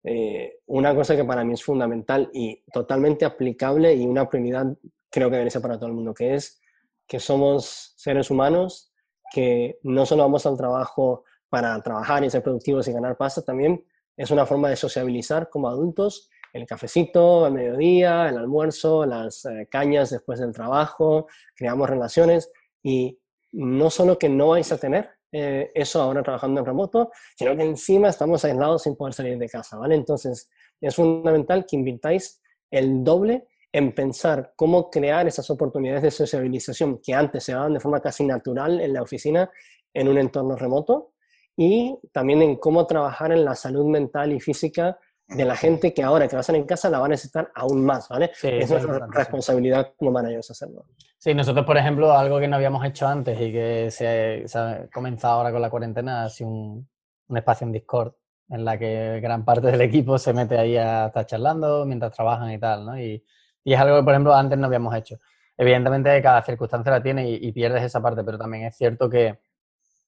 eh, 0.04 0.60
una 0.68 0.94
cosa 0.94 1.16
que 1.16 1.26
para 1.26 1.44
mí 1.44 1.54
es 1.54 1.64
fundamental 1.64 2.30
y 2.32 2.62
totalmente 2.72 3.26
aplicable 3.26 3.92
y 3.96 4.06
una 4.06 4.30
prioridad 4.30 4.68
creo 5.10 5.32
que 5.32 5.38
debe 5.38 5.50
ser 5.50 5.64
para 5.64 5.80
todo 5.80 5.88
el 5.88 5.96
mundo, 5.96 6.14
que 6.14 6.36
es 6.36 6.62
que 7.08 7.20
somos 7.20 7.96
seres 7.98 8.30
humanos, 8.30 8.89
que 9.32 9.80
no 9.84 10.06
solo 10.06 10.24
vamos 10.24 10.46
al 10.46 10.58
trabajo 10.58 11.24
para 11.50 11.82
trabajar 11.82 12.24
y 12.24 12.30
ser 12.30 12.44
productivos 12.44 12.88
y 12.88 12.94
ganar 12.94 13.18
pasta, 13.18 13.42
también 13.42 13.84
es 14.16 14.32
una 14.32 14.46
forma 14.46 14.70
de 14.70 14.76
sociabilizar 14.76 15.50
como 15.50 15.70
adultos, 15.70 16.30
el 16.54 16.66
cafecito 16.66 17.46
al 17.46 17.54
mediodía, 17.54 18.30
el 18.30 18.38
almuerzo, 18.38 19.06
las 19.06 19.46
eh, 19.46 19.68
cañas 19.70 20.10
después 20.10 20.40
del 20.40 20.52
trabajo, 20.52 21.28
creamos 21.56 21.90
relaciones 21.90 22.52
y 22.84 23.20
no 23.52 23.90
solo 23.90 24.18
que 24.18 24.30
no 24.30 24.50
vais 24.50 24.72
a 24.72 24.78
tener 24.78 25.10
eh, 25.32 25.72
eso 25.76 26.02
ahora 26.02 26.24
trabajando 26.24 26.60
en 26.60 26.66
remoto, 26.66 27.12
sino 27.36 27.56
que 27.56 27.64
encima 27.64 28.10
estamos 28.10 28.44
aislados 28.46 28.84
sin 28.84 28.96
poder 28.96 29.14
salir 29.14 29.38
de 29.38 29.48
casa, 29.48 29.78
¿vale? 29.78 29.96
Entonces, 29.96 30.50
es 30.82 30.96
fundamental 30.96 31.66
que 31.68 31.76
invitáis 31.76 32.42
el 32.72 33.04
doble 33.04 33.48
en 33.72 33.94
pensar 33.94 34.54
cómo 34.56 34.90
crear 34.90 35.28
esas 35.28 35.50
oportunidades 35.50 36.02
de 36.04 36.12
sociabilización 36.12 37.00
que 37.04 37.14
antes 37.14 37.44
se 37.44 37.54
daban 37.54 37.74
de 37.74 37.80
forma 37.80 38.02
casi 38.02 38.26
natural 38.26 38.82
en 38.82 38.94
la 38.94 39.02
oficina 39.02 39.50
en 39.94 40.08
un 40.08 40.18
entorno 40.18 40.56
remoto 40.56 41.14
y 41.56 41.98
también 42.12 42.42
en 42.42 42.56
cómo 42.56 42.88
trabajar 42.88 43.32
en 43.32 43.46
la 43.46 43.56
salud 43.56 43.86
mental 43.86 44.32
y 44.32 44.40
física 44.40 44.98
de 45.28 45.46
la 45.46 45.56
gente 45.56 45.94
que 45.94 46.02
ahora 46.02 46.28
que 46.28 46.36
va 46.36 46.40
a 46.40 46.42
estar 46.42 46.56
en 46.56 46.66
casa 46.66 46.90
la 46.90 47.00
va 47.00 47.06
a 47.06 47.10
necesitar 47.10 47.52
aún 47.54 47.86
más, 47.86 48.10
¿vale? 48.10 48.32
es 48.42 48.72
nuestra 48.72 49.08
responsabilidad 49.12 49.94
como 49.96 50.12
managers 50.12 50.50
hacerlo. 50.50 50.86
Sí, 51.20 51.34
nosotros, 51.34 51.66
por 51.66 51.78
ejemplo, 51.78 52.12
algo 52.14 52.40
que 52.40 52.48
no 52.48 52.56
habíamos 52.56 52.84
hecho 52.86 53.08
antes 53.08 53.40
y 53.40 53.52
que 53.52 53.92
se, 53.92 54.46
ha 54.56 54.88
comenzado 54.92 55.36
ahora 55.36 55.52
con 55.52 55.62
la 55.62 55.70
cuarentena, 55.70 56.24
ha 56.24 56.30
sido 56.30 56.50
un, 56.50 56.88
espacio 57.36 57.68
en 57.68 57.74
Discord 57.74 58.14
en 58.50 58.66
la 58.66 58.80
que 58.80 59.20
gran 59.22 59.46
parte 59.46 59.68
del 59.68 59.82
equipo 59.82 60.18
se 60.18 60.34
mete 60.34 60.58
ahí 60.58 60.78
a 60.78 61.08
estar 61.08 61.28
charlando 61.28 61.86
mientras 61.86 62.12
trabajan 62.14 62.52
y 62.52 62.58
tal, 62.58 62.86
¿no? 62.86 63.00
Y, 63.00 63.24
y 63.70 63.74
es 63.74 63.80
algo 63.80 63.98
que, 63.98 64.04
por 64.04 64.14
ejemplo, 64.14 64.34
antes 64.34 64.58
no 64.58 64.66
habíamos 64.66 64.96
hecho. 64.96 65.20
Evidentemente, 65.56 66.20
cada 66.24 66.42
circunstancia 66.42 66.92
la 66.92 67.04
tiene 67.04 67.30
y, 67.30 67.52
pierdes 67.52 67.84
esa 67.84 68.02
parte, 68.02 68.24
pero 68.24 68.36
también 68.36 68.64
es 68.66 68.76
cierto 68.76 69.08
que, 69.08 69.38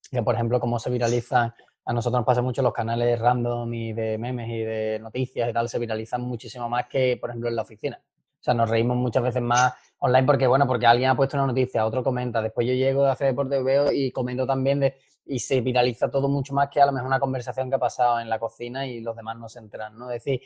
que, 0.09 0.24
por 0.24 0.34
ejemplo, 0.34 0.59
cómo 0.59 0.80
se 0.80 0.89
viralizan 0.89 1.53
a 1.86 1.93
nosotros 1.93 2.22
nos 2.22 2.26
pasa 2.26 2.41
mucho 2.41 2.64
los 2.64 2.74
canales 2.74 3.20
random 3.20 3.72
y 3.72 3.93
de 3.93 4.18
memes 4.18 4.49
y 4.49 4.64
de 4.64 4.97
noticias 4.99 5.47
y 5.47 5.53
tal, 5.53 5.70
se 5.70 5.78
viralizan 5.78 6.22
muchísimo 6.22 6.70
más 6.70 6.88
que, 6.88 7.18
por 7.22 7.30
ejemplo, 7.30 7.49
en 7.49 7.55
la 7.55 7.62
oficina. 7.62 8.01
O 8.03 8.43
sea, 8.43 8.55
nos 8.55 8.68
reímos 8.68 8.97
muchas 8.97 9.22
veces 9.22 9.43
más 9.43 9.74
online 9.99 10.26
porque, 10.26 10.47
bueno, 10.47 10.66
porque 10.66 10.88
alguien 10.88 11.12
ha 11.12 11.16
puesto 11.16 11.38
una 11.38 11.45
noticia, 11.45 11.86
otro 11.86 12.03
comenta, 12.03 12.41
después 12.41 12.66
yo 12.66 12.74
llego 12.74 13.05
a 13.05 13.12
hacer 13.12 13.28
deporte, 13.28 13.62
veo 13.62 13.91
y 13.91 14.09
comento 14.12 14.47
también 14.47 14.80
de, 14.80 14.95
y 15.28 15.38
se 15.38 15.62
viraliza 15.62 16.09
todo 16.09 16.28
mucho 16.30 16.55
más 16.55 16.70
que 16.70 16.82
a 16.82 16.88
lo 16.88 16.93
mejor 16.93 17.05
una 17.05 17.20
conversación 17.20 17.70
que 17.70 17.76
ha 17.76 17.80
pasado 17.80 18.20
en 18.20 18.28
la 18.28 18.39
cocina 18.39 18.88
y 18.88 19.01
los 19.01 19.16
demás 19.16 19.38
no 19.38 19.47
se 19.47 19.59
enteran, 19.59 19.99
¿no? 19.99 20.09
Es 20.09 20.24
decir, 20.24 20.41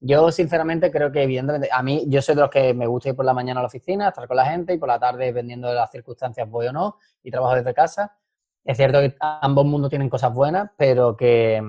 yo 0.00 0.30
sinceramente 0.30 0.90
creo 0.90 1.10
que 1.10 1.22
evidentemente, 1.22 1.68
a 1.72 1.82
mí 1.82 2.04
yo 2.08 2.20
soy 2.20 2.34
de 2.34 2.42
los 2.42 2.50
que 2.50 2.74
me 2.74 2.86
gusta 2.86 3.10
ir 3.10 3.16
por 3.16 3.24
la 3.24 3.34
mañana 3.34 3.60
a 3.60 3.62
la 3.62 3.68
oficina, 3.68 4.08
estar 4.08 4.26
con 4.28 4.36
la 4.36 4.46
gente 4.46 4.74
y 4.74 4.78
por 4.78 4.88
la 4.88 4.98
tarde, 4.98 5.26
dependiendo 5.26 5.68
de 5.68 5.74
las 5.74 5.90
circunstancias, 5.90 6.48
voy 6.48 6.66
o 6.66 6.72
no 6.72 6.98
y 7.22 7.30
trabajo 7.30 7.54
desde 7.54 7.74
casa. 7.74 8.16
Es 8.64 8.76
cierto 8.76 9.00
que 9.00 9.16
ambos 9.20 9.64
mundos 9.64 9.90
tienen 9.90 10.10
cosas 10.10 10.34
buenas, 10.34 10.70
pero 10.76 11.16
que, 11.16 11.62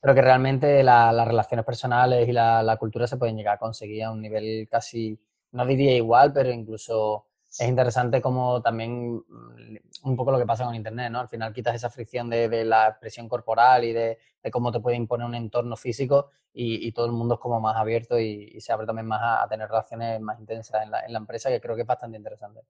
pero 0.00 0.14
que 0.14 0.22
realmente 0.22 0.82
las 0.82 1.26
relaciones 1.26 1.64
personales 1.64 2.28
y 2.28 2.32
la, 2.32 2.76
cultura 2.78 3.06
se 3.06 3.16
pueden 3.16 3.36
llegar 3.36 3.54
a 3.54 3.58
conseguir 3.58 4.04
a 4.04 4.10
un 4.12 4.20
nivel 4.20 4.68
casi, 4.70 5.18
no 5.52 5.66
diría 5.66 5.96
igual, 5.96 6.32
pero 6.32 6.50
incluso 6.50 7.26
es 7.58 7.68
interesante 7.68 8.20
como 8.20 8.60
también 8.60 9.16
mm, 9.16 9.76
un 10.02 10.16
poco 10.16 10.32
lo 10.32 10.38
que 10.38 10.46
pasa 10.46 10.64
con 10.64 10.74
Internet, 10.74 11.10
¿no? 11.10 11.20
Al 11.20 11.28
final 11.28 11.52
quitas 11.52 11.74
esa 11.74 11.90
fricción 11.90 12.28
de, 12.28 12.64
la 12.64 12.88
expresión 12.88 13.28
corporal 13.28 13.84
y 13.84 13.92
de, 13.92 14.18
cómo 14.50 14.72
te 14.72 14.80
puede 14.80 14.96
imponer 14.96 15.26
un 15.26 15.34
entorno 15.34 15.76
físico 15.76 16.30
y, 16.52 16.92
todo 16.92 17.06
el 17.06 17.12
mundo 17.12 17.34
es 17.34 17.40
como 17.40 17.60
más 17.60 17.76
abierto 17.76 18.18
y, 18.18 18.60
se 18.60 18.72
abre 18.72 18.86
también 18.86 19.06
más 19.06 19.20
a, 19.22 19.48
tener 19.48 19.68
relaciones 19.68 20.20
más 20.20 20.38
intensas 20.38 20.82
en 20.82 20.90
la, 20.90 21.00
en 21.04 21.12
la 21.12 21.18
empresa, 21.18 21.48
que 21.48 21.60
creo 21.60 21.74
que 21.76 21.82
es 21.82 21.86
bastante 21.88 22.16
interesante. 22.16 22.60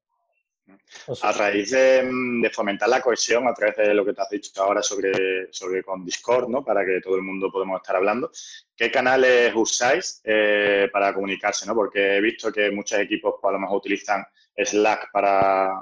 A 1.23 1.33
raíz 1.33 1.71
de, 1.73 2.51
fomentar 2.53 2.89
la 2.89 3.03
cohesión 3.03 3.47
a 3.47 3.53
través 3.53 3.77
de 3.77 3.93
lo 3.93 4.05
que 4.05 4.15
te 4.15 4.23
has 4.23 4.31
dicho 4.31 4.63
ahora 4.63 4.83
sobre, 4.83 5.53
sobre 5.53 5.83
con 5.83 6.05
Discord, 6.05 6.49
¿no? 6.49 6.65
Para 6.65 6.85
que 6.87 7.01
todo 7.03 7.17
el 7.17 7.23
mundo 7.23 7.51
podamos 7.53 7.81
estar 7.83 7.97
hablando. 7.97 8.31
¿Qué 8.75 8.91
canales 8.91 9.53
usáis 9.55 10.23
eh, 10.25 10.89
para 10.91 11.13
comunicarse, 11.13 11.67
¿no? 11.67 11.75
Porque 11.75 12.17
he 12.17 12.21
visto 12.21 12.51
que 12.51 12.71
muchos 12.71 12.99
equipos 12.99 13.35
pues, 13.41 13.51
a 13.51 13.53
lo 13.53 13.61
mejor 13.61 13.77
utilizan 13.77 14.25
Slack 14.57 15.11
para, 15.13 15.73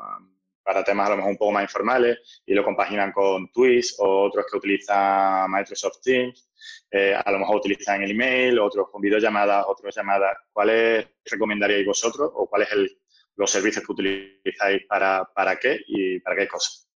para 0.62 0.84
temas 0.84 1.06
a 1.06 1.10
lo 1.10 1.16
mejor 1.16 1.30
un 1.32 1.38
poco 1.38 1.52
más 1.52 1.64
informales 1.64 2.42
y 2.46 2.54
lo 2.54 2.64
compaginan 2.64 3.12
con 3.12 3.50
Twitch 3.52 3.94
o 3.98 4.24
otros 4.24 4.46
que 4.50 4.58
utilizan 4.58 5.50
Microsoft 5.50 6.00
Teams. 6.02 6.48
Eh, 6.90 7.14
a 7.14 7.30
lo 7.30 7.40
mejor 7.40 7.56
utilizan 7.56 8.02
el 8.02 8.12
email, 8.12 8.58
otros 8.58 8.88
con 8.90 9.00
videollamadas, 9.00 9.64
otros 9.66 9.94
llamadas. 9.94 10.36
¿Cuáles 10.52 11.06
recomendaríais 11.24 11.86
vosotros 11.86 12.30
o 12.34 12.46
cuál 12.46 12.62
es 12.62 12.72
el 12.72 13.02
los 13.36 13.50
servicios 13.50 13.84
que 13.84 13.92
utilizáis 13.92 14.86
para, 14.88 15.28
para 15.34 15.56
qué 15.56 15.80
y 15.86 16.20
para 16.20 16.36
qué 16.36 16.48
cosas. 16.48 16.88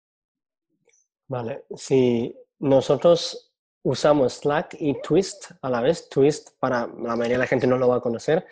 Vale, 1.27 1.63
si 1.75 2.35
nosotros 2.59 3.53
usamos 3.83 4.33
Slack 4.33 4.75
y 4.79 4.99
Twist 5.01 5.51
a 5.61 5.69
la 5.69 5.81
vez, 5.81 6.09
Twist 6.09 6.51
para 6.59 6.87
la 6.87 7.15
mayoría 7.15 7.37
de 7.37 7.43
la 7.43 7.47
gente 7.47 7.67
no 7.67 7.77
lo 7.77 7.87
va 7.87 7.97
a 7.97 8.01
conocer, 8.01 8.45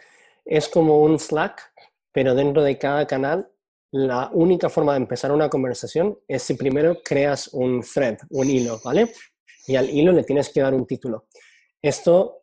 es 0.45 0.67
como 0.67 1.01
un 1.01 1.19
Slack, 1.19 1.71
pero 2.13 2.35
dentro 2.35 2.63
de 2.63 2.77
cada 2.77 3.05
canal 3.05 3.49
la 3.93 4.31
única 4.33 4.69
forma 4.69 4.93
de 4.93 5.01
empezar 5.01 5.31
una 5.31 5.49
conversación 5.49 6.17
es 6.27 6.41
si 6.41 6.55
primero 6.55 6.97
creas 7.03 7.49
un 7.49 7.81
thread, 7.81 8.17
un 8.31 8.49
hilo, 8.49 8.79
¿vale? 8.83 9.13
Y 9.67 9.75
al 9.75 9.87
hilo 9.87 10.11
le 10.11 10.23
tienes 10.23 10.49
que 10.49 10.61
dar 10.61 10.73
un 10.73 10.87
título. 10.87 11.27
Esto 11.79 12.41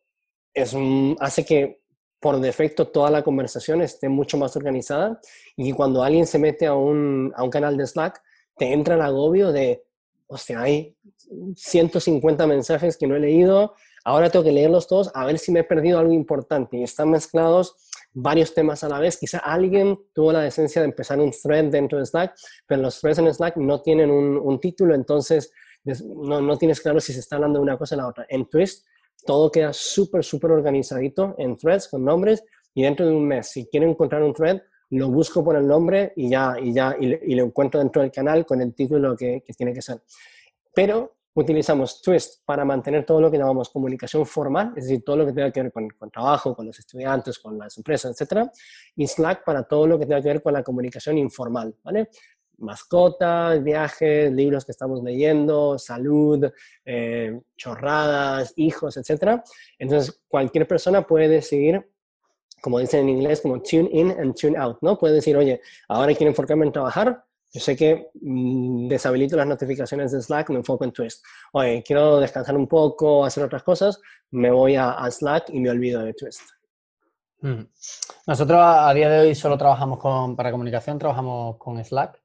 es, 0.54 0.76
hace 1.18 1.44
que 1.44 1.80
por 2.20 2.38
defecto 2.38 2.86
toda 2.86 3.10
la 3.10 3.24
conversación 3.24 3.82
esté 3.82 4.08
mucho 4.08 4.38
más 4.38 4.54
organizada 4.54 5.20
y 5.56 5.72
cuando 5.72 6.04
alguien 6.04 6.24
se 6.24 6.38
mete 6.38 6.66
a 6.66 6.74
un, 6.74 7.32
a 7.34 7.42
un 7.42 7.50
canal 7.50 7.76
de 7.76 7.86
Slack, 7.86 8.22
te 8.56 8.72
entra 8.72 8.94
el 8.94 9.00
agobio 9.00 9.50
de, 9.50 9.82
hostia, 10.28 10.60
hay 10.60 10.96
150 11.56 12.46
mensajes 12.46 12.96
que 12.96 13.08
no 13.08 13.16
he 13.16 13.20
leído, 13.20 13.74
ahora 14.04 14.30
tengo 14.30 14.44
que 14.44 14.52
leerlos 14.52 14.86
todos 14.86 15.10
a 15.14 15.24
ver 15.24 15.38
si 15.40 15.50
me 15.50 15.60
he 15.60 15.64
perdido 15.64 15.98
algo 15.98 16.12
importante 16.12 16.76
y 16.76 16.84
están 16.84 17.10
mezclados 17.10 17.74
varios 18.12 18.54
temas 18.54 18.82
a 18.84 18.88
la 18.88 18.98
vez. 18.98 19.16
Quizá 19.16 19.38
alguien 19.38 19.98
tuvo 20.12 20.32
la 20.32 20.40
decencia 20.40 20.82
de 20.82 20.88
empezar 20.88 21.20
un 21.20 21.30
thread 21.30 21.66
dentro 21.66 21.98
de 21.98 22.06
Slack, 22.06 22.34
pero 22.66 22.82
los 22.82 23.00
threads 23.00 23.18
en 23.18 23.32
Slack 23.32 23.56
no 23.56 23.80
tienen 23.80 24.10
un, 24.10 24.60
título, 24.60 24.94
entonces 24.94 25.52
no, 25.84 26.40
no, 26.40 26.58
tienes 26.58 26.80
claro 26.80 27.00
si 27.00 27.12
se 27.12 27.20
está 27.20 27.36
hablando 27.36 27.58
de 27.58 27.62
una 27.62 27.78
cosa 27.78 27.94
o 27.94 27.98
la 27.98 28.08
otra. 28.08 28.26
En 28.28 28.46
Twist 28.46 28.86
todo 29.24 29.50
queda 29.50 29.72
súper, 29.72 30.24
súper 30.24 30.50
organizadito 30.50 31.34
en 31.38 31.56
threads 31.56 31.88
con 31.88 32.04
nombres 32.04 32.42
y 32.74 32.82
dentro 32.82 33.06
de 33.06 33.12
un 33.12 33.26
mes, 33.26 33.48
si 33.48 33.66
quiero 33.66 33.88
encontrar 33.88 34.22
un 34.22 34.32
thread, 34.32 34.60
lo 34.90 35.08
busco 35.08 35.44
por 35.44 35.56
el 35.56 35.66
nombre 35.66 36.12
y 36.16 36.28
ya, 36.30 36.56
y 36.60 36.72
ya, 36.72 36.96
y, 36.98 37.34
lo 37.34 37.44
encuentro 37.44 37.80
dentro 37.80 38.02
del 38.02 38.10
canal 38.10 38.44
con 38.44 38.60
el 38.60 38.74
título 38.74 39.16
que, 39.16 39.42
tiene 39.56 39.72
que 39.72 39.82
ser. 39.82 40.02
Pero 40.74 41.18
utilizamos 41.34 42.02
Twist 42.02 42.44
para 42.44 42.64
mantener 42.64 43.06
todo 43.06 43.20
lo 43.20 43.30
que 43.30 43.38
llamamos 43.38 43.70
comunicación 43.70 44.26
formal, 44.26 44.72
es 44.76 44.84
decir, 44.84 45.04
todo 45.04 45.16
lo 45.16 45.26
que 45.26 45.32
tenga 45.32 45.50
que 45.50 45.62
ver 45.62 45.72
con, 45.72 45.88
con 45.90 46.10
trabajo, 46.10 46.54
con 46.54 46.66
los 46.66 46.78
estudiantes, 46.78 47.38
con 47.38 47.58
las 47.58 47.76
empresas, 47.76 48.20
etc. 48.20 48.48
Y 48.96 49.06
Slack 49.06 49.44
para 49.44 49.62
todo 49.62 49.86
lo 49.86 49.98
que 49.98 50.06
tenga 50.06 50.20
que 50.20 50.28
ver 50.28 50.42
con 50.42 50.52
la 50.52 50.62
comunicación 50.62 51.18
informal, 51.18 51.74
¿vale? 51.82 52.08
mascotas, 52.60 53.62
viajes, 53.62 54.30
libros 54.32 54.64
que 54.64 54.72
estamos 54.72 55.02
leyendo, 55.02 55.78
salud, 55.78 56.50
eh, 56.84 57.40
chorradas, 57.56 58.52
hijos, 58.56 58.96
etc. 58.96 59.40
Entonces, 59.78 60.20
cualquier 60.28 60.66
persona 60.66 61.06
puede 61.06 61.28
decidir, 61.28 61.90
como 62.60 62.78
dicen 62.78 63.00
en 63.00 63.08
inglés, 63.08 63.40
como 63.40 63.62
tune 63.62 63.88
in 63.92 64.10
and 64.10 64.34
tune 64.34 64.58
out, 64.58 64.78
¿no? 64.82 64.98
Puede 64.98 65.14
decir, 65.14 65.36
oye, 65.36 65.60
ahora 65.88 66.14
quiero 66.14 66.30
enfocarme 66.30 66.66
en 66.66 66.72
trabajar, 66.72 67.24
Yo 67.52 67.60
sé 67.60 67.76
que 67.76 68.10
mm, 68.20 68.88
deshabilito 68.88 69.36
las 69.36 69.46
notificaciones 69.46 70.12
de 70.12 70.22
Slack, 70.22 70.50
me 70.50 70.56
enfoco 70.56 70.84
en 70.84 70.92
Twist. 70.92 71.24
Oye, 71.52 71.82
quiero 71.84 72.20
descansar 72.20 72.56
un 72.56 72.68
poco, 72.68 73.24
hacer 73.24 73.42
otras 73.42 73.62
cosas, 73.62 74.00
me 74.30 74.50
voy 74.50 74.76
a, 74.76 74.96
Slack 75.10 75.50
y 75.50 75.60
me 75.60 75.70
olvido 75.70 76.02
de 76.02 76.14
Twist. 76.14 76.42
Mm. 77.40 77.62
Nosotros 78.26 78.60
a 78.62 78.92
día 78.94 79.08
de 79.10 79.20
hoy 79.20 79.34
solo 79.34 79.58
trabajamos 79.58 79.98
con, 79.98 80.36
para 80.36 80.52
comunicación, 80.52 80.98
trabajamos 80.98 81.56
con 81.56 81.82
Slack. 81.84 82.22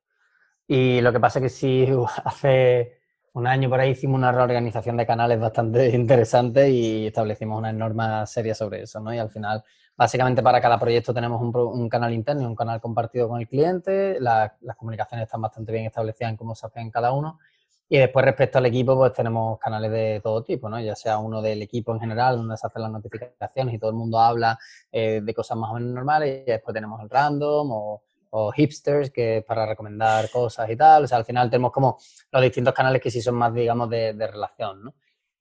Y 0.68 1.02
lo 1.02 1.12
que 1.12 1.20
pasa 1.20 1.40
es 1.40 1.44
que 1.44 1.50
sí, 1.50 1.88
hace 2.24 3.00
un 3.34 3.48
año 3.48 3.70
por 3.70 3.80
ahí 3.80 3.92
hicimos 3.92 4.18
una 4.18 4.32
reorganización 4.32 4.96
de 4.98 5.06
canales 5.06 5.40
bastante 5.40 5.90
interesante 5.96 6.70
y 6.70 7.08
establecimos 7.08 7.58
una 7.58 7.74
norma 7.74 8.26
seria 8.28 8.54
sobre 8.54 8.84
eso, 8.84 9.00
¿no? 9.00 9.14
Y 9.14 9.18
al 9.18 9.30
final 9.30 9.64
Básicamente 9.98 10.44
para 10.44 10.60
cada 10.60 10.78
proyecto 10.78 11.14
tenemos 11.14 11.42
un, 11.42 11.88
canal 11.88 12.14
interno 12.14 12.44
y 12.44 12.46
un 12.46 12.56
canal 12.56 12.82
compartido 12.82 13.30
con 13.30 13.40
el 13.40 13.48
cliente. 13.48 14.18
las 14.20 14.52
comunicaciones 14.78 15.26
están 15.26 15.42
bastante 15.42 15.72
bien 15.72 15.86
establecidas 15.86 16.32
en 16.32 16.38
cómo 16.38 16.54
se 16.54 16.66
hacen 16.68 16.92
cada 16.92 17.14
uno. 17.14 17.40
Y 17.88 17.98
después 18.00 18.26
respecto 18.26 18.58
al 18.58 18.66
equipo, 18.66 18.98
pues 18.98 19.14
tenemos 19.14 19.60
canales 19.60 19.92
de 19.92 20.20
todo 20.22 20.44
tipo, 20.44 20.68
¿no? 20.68 20.80
Ya 20.82 20.96
sea 20.96 21.20
uno 21.20 21.42
del 21.42 21.62
equipo 21.62 21.94
en 21.94 22.00
general, 22.00 22.38
donde 22.38 22.58
se 22.58 22.66
hacen 22.68 22.82
las 22.82 22.92
notificaciones 22.92 23.76
y 23.76 23.80
todo 23.80 23.92
el 23.92 23.96
mundo 23.96 24.20
habla 24.20 24.58
eh, 24.92 25.22
de 25.24 25.34
cosas 25.34 25.56
más 25.58 25.70
o 25.72 25.76
menos 25.76 25.94
normales. 25.94 26.44
Y 26.48 26.52
después 26.52 26.74
tenemos 26.74 27.02
el 27.02 27.10
random 27.10 27.70
o, 27.72 28.02
hipsters, 28.54 29.12
que 29.12 29.38
es 29.38 29.46
para 29.46 29.66
recomendar 29.66 30.30
cosas 30.30 30.70
y 30.70 30.76
tal. 30.76 31.06
O 31.06 31.08
sea, 31.08 31.20
al 31.20 31.26
final 31.26 31.50
tenemos 31.50 31.72
como 31.72 31.98
los 32.32 32.42
distintos 32.42 32.74
canales 32.74 33.02
que 33.02 33.10
sí 33.10 33.22
son 33.22 33.36
más, 33.36 33.54
digamos, 33.54 33.90
de, 33.90 34.14
de 34.14 34.28
relación, 34.28 34.84
¿no? 34.84 34.94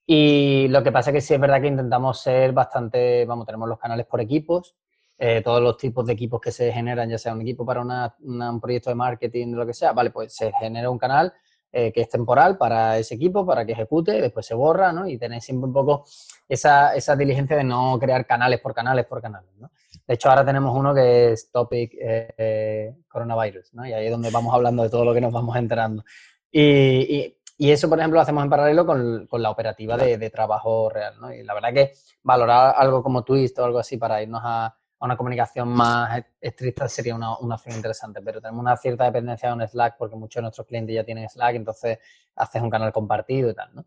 Y 0.06 0.68
lo 0.68 0.82
que 0.82 0.92
pasa 0.92 1.10
es 1.10 1.14
que 1.14 1.20
sí 1.20 1.34
es 1.34 1.40
verdad 1.40 1.60
que 1.60 1.68
intentamos 1.68 2.20
ser 2.20 2.52
bastante, 2.52 3.24
vamos, 3.24 3.46
tenemos 3.46 3.68
los 3.68 3.78
canales 3.78 4.06
por 4.06 4.20
equipos, 4.20 4.74
eh, 5.16 5.40
todos 5.42 5.62
los 5.62 5.76
tipos 5.78 6.06
de 6.06 6.12
equipos 6.12 6.40
que 6.40 6.52
se 6.52 6.72
generan, 6.72 7.08
ya 7.08 7.18
sea 7.18 7.32
un 7.32 7.40
equipo 7.40 7.64
para 7.64 7.80
un 7.80 8.60
proyecto 8.60 8.90
de 8.90 8.96
marketing, 8.96 9.52
lo 9.54 9.64
que 9.64 9.72
sea, 9.72 9.92
vale, 9.92 10.10
pues 10.10 10.34
se 10.34 10.52
genera 10.52 10.90
un 10.90 10.98
canal 10.98 11.32
eh, 11.72 11.90
que 11.92 12.02
es 12.02 12.08
temporal 12.08 12.58
para 12.58 12.98
ese 12.98 13.14
equipo, 13.14 13.46
para 13.46 13.64
que 13.64 13.72
ejecute, 13.72 14.20
después 14.20 14.44
se 14.44 14.54
borra, 14.54 14.92
¿no? 14.92 15.08
Y 15.08 15.16
tenéis 15.16 15.44
siempre 15.44 15.66
un 15.68 15.72
poco 15.72 16.04
esa, 16.48 16.94
esa 16.94 17.16
diligencia 17.16 17.56
de 17.56 17.64
no 17.64 17.98
crear 17.98 18.26
canales 18.26 18.60
por 18.60 18.74
canales 18.74 19.06
por 19.06 19.22
canales, 19.22 19.50
¿no? 19.58 19.70
De 20.06 20.14
hecho, 20.14 20.28
ahora 20.28 20.44
tenemos 20.44 20.76
uno 20.76 20.94
que 20.94 21.32
es 21.32 21.50
Topic 21.50 21.92
eh, 21.98 22.94
Coronavirus, 23.08 23.72
¿no? 23.72 23.86
Y 23.86 23.92
ahí 23.92 24.04
es 24.04 24.10
donde 24.10 24.30
vamos 24.30 24.52
hablando 24.54 24.82
de 24.82 24.90
todo 24.90 25.04
lo 25.04 25.14
que 25.14 25.20
nos 25.20 25.32
vamos 25.32 25.56
enterando. 25.56 26.04
y 26.52 26.60
y 26.64 27.36
eso, 27.58 27.88
por 27.88 27.98
ejemplo, 27.98 28.16
lo 28.16 28.22
hacemos 28.22 28.42
en 28.42 28.50
paralelo 28.50 28.84
con, 28.84 29.26
con 29.26 29.42
la 29.42 29.50
operativa 29.50 29.96
de, 29.96 30.18
de, 30.18 30.30
trabajo 30.30 30.90
real. 30.90 31.14
¿no? 31.20 31.32
Y 31.32 31.42
la 31.42 31.54
verdad 31.54 31.72
que 31.72 31.92
valorar 32.22 32.74
algo 32.76 33.02
como 33.02 33.22
Twist 33.22 33.58
o 33.58 33.64
algo 33.64 33.78
así 33.78 33.96
para 33.96 34.22
irnos 34.22 34.42
a, 34.44 34.66
a 34.66 34.76
una 35.00 35.16
comunicación 35.16 35.68
más 35.68 36.24
estricta 36.40 36.88
sería 36.88 37.14
una, 37.14 37.38
una, 37.38 37.54
opción 37.54 37.76
interesante. 37.76 38.20
Pero 38.22 38.40
tenemos 38.40 38.60
una 38.60 38.76
cierta 38.76 39.04
dependencia 39.04 39.48
de 39.48 39.54
un 39.54 39.68
Slack 39.68 39.96
porque 39.98 40.16
muchos 40.16 40.40
de 40.40 40.42
nuestros 40.42 40.66
clientes 40.66 40.94
ya 40.94 41.04
tienen 41.04 41.28
Slack, 41.28 41.54
entonces 41.54 41.98
haces 42.36 42.60
un 42.60 42.70
canal 42.70 42.92
compartido 42.92 43.50
y 43.50 43.54
tal. 43.54 43.74
¿no? 43.74 43.84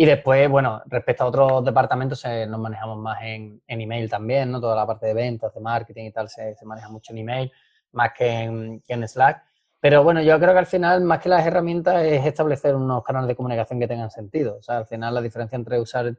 Y 0.00 0.04
después, 0.04 0.48
bueno, 0.48 0.80
respecto 0.86 1.24
a 1.24 1.26
otros 1.26 1.64
departamentos, 1.64 2.24
eh, 2.24 2.46
nos 2.46 2.60
manejamos 2.60 2.98
más 2.98 3.20
en, 3.22 3.60
en, 3.66 3.80
email 3.80 4.08
también, 4.08 4.52
¿no? 4.52 4.60
Toda 4.60 4.76
la 4.76 4.86
parte 4.86 5.06
de 5.06 5.14
ventas, 5.14 5.52
de 5.52 5.60
marketing 5.60 6.04
y 6.04 6.12
tal 6.12 6.28
se, 6.28 6.54
se 6.54 6.64
maneja 6.64 6.88
mucho 6.88 7.12
en 7.12 7.18
email, 7.18 7.52
más 7.90 8.12
que 8.16 8.28
en, 8.28 8.80
que 8.82 8.92
en 8.92 9.08
Slack. 9.08 9.42
Pero 9.80 10.02
bueno, 10.02 10.22
yo 10.22 10.38
creo 10.38 10.52
que 10.52 10.58
al 10.58 10.66
final, 10.66 11.02
más 11.02 11.20
que 11.20 11.28
las 11.28 11.46
herramientas, 11.46 12.04
es 12.04 12.26
establecer 12.26 12.74
unos 12.74 13.04
canales 13.04 13.28
de 13.28 13.36
comunicación 13.36 13.78
que 13.78 13.86
tengan 13.86 14.10
sentido. 14.10 14.56
O 14.58 14.62
sea, 14.62 14.78
al 14.78 14.86
final 14.86 15.14
la 15.14 15.22
diferencia 15.22 15.56
entre 15.56 15.80
usar 15.80 16.16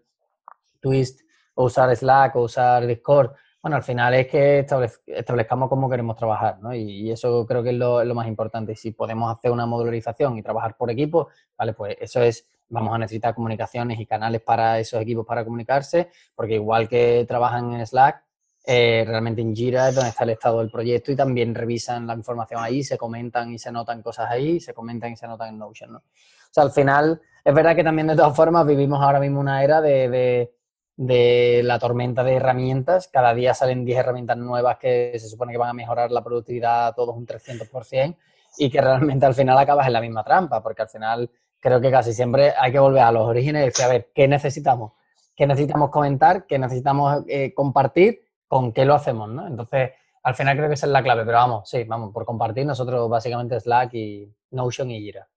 Twist 0.79 1.21
o 1.55 1.65
usar 1.65 1.93
Slack 1.95 2.35
o 2.37 2.43
usar 2.43 2.87
Discord, 2.87 3.31
bueno, 3.61 3.75
al 3.75 3.83
final 3.83 4.13
es 4.13 4.27
que 4.27 4.65
establezcamos 5.05 5.67
cómo 5.67 5.89
queremos 5.89 6.15
trabajar, 6.15 6.59
¿no? 6.61 6.73
Y, 6.73 7.11
eso 7.11 7.45
creo 7.45 7.61
que 7.61 7.71
es 7.71 7.75
lo, 7.75 8.15
más 8.15 8.27
importante. 8.27 8.71
Y 8.71 8.75
si 8.75 8.91
podemos 8.91 9.35
hacer 9.35 9.51
una 9.51 9.65
modularización 9.65 10.37
y 10.37 10.41
trabajar 10.41 10.77
por 10.77 10.89
equipo, 10.89 11.27
vale, 11.57 11.73
pues 11.73 11.97
eso 11.99 12.21
es, 12.21 12.47
vamos 12.69 12.93
a 12.95 12.97
necesitar 12.97 13.35
comunicaciones 13.35 13.99
y 13.99 14.05
canales 14.05 14.41
para 14.41 14.79
esos 14.79 15.01
equipos 15.01 15.25
para 15.25 15.43
comunicarse, 15.43 16.09
porque 16.35 16.55
igual 16.55 16.87
que 16.87 17.25
trabajan 17.27 17.73
en 17.73 17.85
Slack, 17.85 18.23
eh, 18.65 19.03
realmente 19.07 19.41
en 19.41 19.55
Jira 19.55 19.89
es 19.89 19.95
donde 19.95 20.09
está 20.09 20.23
el 20.25 20.31
estado 20.31 20.59
del 20.59 20.69
proyecto 20.69 21.11
y 21.11 21.15
también 21.15 21.55
revisan 21.55 22.05
la 22.05 22.13
información 22.13 22.61
ahí, 22.63 22.83
se 22.83 22.97
comentan 22.97 23.51
y 23.51 23.57
se 23.57 23.71
notan 23.71 24.01
cosas 24.01 24.29
ahí, 24.29 24.59
se 24.59 24.73
comentan 24.73 25.11
y 25.11 25.15
se 25.15 25.27
notan 25.27 25.49
en 25.49 25.57
Notion, 25.57 25.93
¿no? 25.93 25.97
O 25.99 26.51
sea, 26.51 26.63
al 26.63 26.71
final, 26.71 27.21
es 27.43 27.53
verdad 27.53 27.75
que 27.75 27.83
también 27.83 28.07
de 28.07 28.15
todas 28.15 28.35
formas 28.35 28.65
vivimos 28.65 29.01
ahora 29.01 29.19
mismo 29.19 29.39
una 29.39 29.63
era 29.63 29.81
de, 29.81 30.49
de, 30.95 31.61
la 31.63 31.77
tormenta 31.77 32.23
de 32.23 32.35
herramientas. 32.35 33.07
Cada 33.07 33.33
día 33.33 33.53
salen 33.53 33.85
10 33.85 33.99
herramientas 33.99 34.37
nuevas 34.37 34.77
que 34.77 35.13
se 35.19 35.29
supone 35.29 35.51
que 35.51 35.59
van 35.59 35.69
a 35.69 35.73
mejorar 35.73 36.11
la 36.11 36.23
productividad 36.23 36.87
a 36.87 36.93
todos 36.93 37.15
un 37.15 37.27
300% 37.27 38.17
y 38.57 38.69
que 38.69 38.81
realmente 38.81 39.25
al 39.25 39.35
final 39.35 39.57
acabas 39.57 39.87
en 39.87 39.93
la 39.93 40.01
misma 40.01 40.23
trampa, 40.23 40.61
porque 40.63 40.81
al 40.81 40.89
final 40.89 41.29
creo 41.59 41.79
que 41.79 41.91
casi 41.91 42.13
siempre 42.13 42.53
hay 42.57 42.71
que 42.71 42.79
volver 42.79 43.03
a 43.03 43.11
los 43.11 43.27
orígenes 43.27 43.61
y 43.61 43.65
decir, 43.65 43.85
a 43.85 43.89
ver, 43.89 44.09
¿qué 44.13 44.27
necesitamos? 44.27 44.93
¿Qué 45.35 45.45
necesitamos 45.45 45.91
comentar? 45.91 46.45
¿Qué 46.47 46.57
necesitamos 46.57 47.23
eh, 47.27 47.53
compartir? 47.53 48.21
Con 48.49 48.73
qué 48.73 48.83
lo 48.83 48.95
hacemos, 48.95 49.29
¿no? 49.29 49.47
Entonces, 49.47 49.91
al 50.23 50.35
final 50.35 50.57
creo 50.57 50.67
que 50.67 50.73
esa 50.73 50.87
es 50.87 50.91
la 50.91 51.01
clave, 51.01 51.23
pero 51.23 51.37
vamos, 51.37 51.69
sí, 51.69 51.85
vamos, 51.85 52.11
por 52.11 52.25
compartir 52.25 52.65
nosotros 52.65 53.09
básicamente 53.09 53.57
Slack 53.57 53.93
y 53.93 54.29
Notion 54.51 54.91
y 54.91 54.99
Jira. 54.99 55.29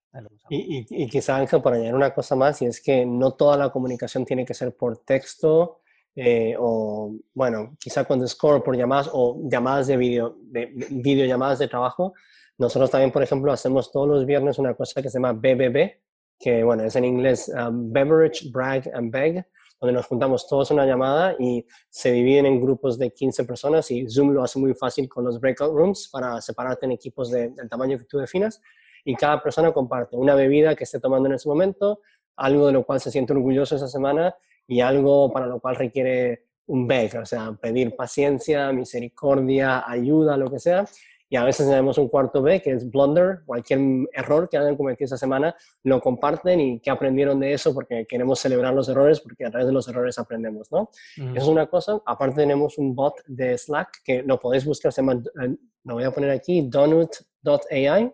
Y, 0.49 0.79
y, 0.79 0.87
y 0.91 1.09
quizá 1.09 1.37
Ángel, 1.37 1.63
por 1.63 1.73
añadir 1.73 1.95
una 1.95 2.13
cosa 2.13 2.35
más, 2.35 2.61
y 2.61 2.67
es 2.67 2.83
que 2.83 3.07
no 3.07 3.35
toda 3.35 3.57
la 3.57 3.71
comunicación 3.71 4.25
tiene 4.25 4.45
que 4.45 4.55
ser 4.55 4.75
por 4.75 4.99
texto 4.99 5.79
eh, 6.15 6.55
o, 6.59 7.15
bueno, 7.33 7.77
quizá 7.79 8.05
con 8.05 8.21
Discord 8.21 8.63
por 8.63 8.77
llamadas 8.77 9.09
o 9.13 9.41
llamadas 9.49 9.87
de 9.87 9.97
video, 9.97 10.37
de, 10.43 10.67
videollamadas 10.91 11.59
de 11.59 11.69
trabajo. 11.69 12.13
Nosotros 12.59 12.91
también, 12.91 13.11
por 13.11 13.23
ejemplo, 13.23 13.53
hacemos 13.53 13.91
todos 13.91 14.09
los 14.09 14.27
viernes 14.27 14.59
una 14.59 14.75
cosa 14.75 15.01
que 15.01 15.09
se 15.09 15.19
llama 15.19 15.33
BBB, 15.33 16.01
que 16.39 16.63
bueno, 16.65 16.85
es 16.85 16.97
en 16.97 17.05
inglés 17.05 17.51
um, 17.57 17.93
Beverage, 17.93 18.51
Brag 18.51 18.91
and 18.95 19.11
Beg, 19.11 19.47
donde 19.83 19.95
nos 19.95 20.07
juntamos 20.07 20.47
todos 20.47 20.70
en 20.70 20.76
una 20.76 20.87
llamada 20.87 21.35
y 21.41 21.66
se 21.91 22.12
dividen 22.12 22.47
en 22.47 22.61
grupos 22.61 22.97
de 22.99 23.12
15 23.12 23.43
personas 23.43 23.91
y 23.91 24.09
Zoom 24.09 24.30
lo 24.30 24.45
hace 24.45 24.61
muy 24.61 24.74
fácil 24.74 25.09
con 25.09 25.24
los 25.24 25.41
breakout 25.41 25.74
rooms 25.74 26.09
para 26.09 26.41
separarte 26.41 26.87
en 26.87 26.93
equipos 26.93 27.33
del 27.33 27.68
tamaño 27.68 27.99
que 27.99 28.05
tú 28.05 28.18
definas. 28.18 28.62
Y 29.05 29.16
cada 29.16 29.43
persona 29.43 29.72
comparte 29.72 30.16
una 30.16 30.37
bebida 30.37 30.76
que 30.76 30.85
esté 30.85 31.01
tomando 31.01 31.28
en 31.28 31.35
ese 31.35 31.49
momento, 31.49 32.01
algo 32.37 32.68
de 32.68 32.74
lo 32.74 32.85
cual 32.85 33.01
se 33.01 33.11
siente 33.11 33.33
orgulloso 33.33 33.74
esa 33.74 33.89
semana 33.89 34.37
y 34.68 34.80
algo 34.80 35.33
para 35.33 35.47
lo 35.47 35.59
cual 35.59 35.74
requiere 35.74 36.47
un 36.66 36.87
beg, 36.87 37.16
o 37.16 37.26
sea, 37.26 37.53
pedir 37.61 37.97
paciencia, 37.97 38.70
misericordia, 38.70 39.83
ayuda, 39.85 40.37
lo 40.37 40.49
que 40.49 40.61
sea 40.61 40.87
y 41.33 41.37
a 41.37 41.45
veces 41.45 41.66
tenemos 41.66 41.97
un 41.97 42.09
cuarto 42.09 42.43
B, 42.43 42.61
que 42.61 42.72
es 42.72 42.91
blunder, 42.91 43.41
cualquier 43.47 43.80
error 44.12 44.51
que 44.51 44.59
hayan 44.59 44.76
cometido 44.76 45.07
esa 45.07 45.16
semana, 45.16 45.57
lo 45.83 45.99
comparten 45.99 46.61
y 46.61 46.78
qué 46.78 46.91
aprendieron 46.91 47.41
de 47.41 47.55
eso, 47.55 47.72
porque 47.72 48.05
queremos 48.07 48.39
celebrar 48.39 48.74
los 48.74 48.87
errores, 48.91 49.18
porque 49.18 49.47
a 49.47 49.51
través 49.51 49.66
de 49.66 49.72
los 49.72 49.89
errores 49.89 50.18
aprendemos, 50.18 50.70
¿no? 50.70 50.91
Eso 51.16 51.33
es 51.35 51.47
una 51.47 51.68
cosa. 51.68 52.03
Aparte 52.05 52.43
tenemos 52.43 52.76
un 52.76 52.95
bot 52.95 53.14
de 53.26 53.57
Slack 53.57 54.03
que 54.05 54.22
lo 54.22 54.39
podéis 54.39 54.66
buscar, 54.66 54.93
se 54.93 55.01
llama, 55.01 55.22
eh, 55.43 55.57
lo 55.85 55.95
voy 55.95 56.05
a 56.05 56.11
poner 56.11 56.28
aquí, 56.33 56.68
donut.ai, 56.68 58.12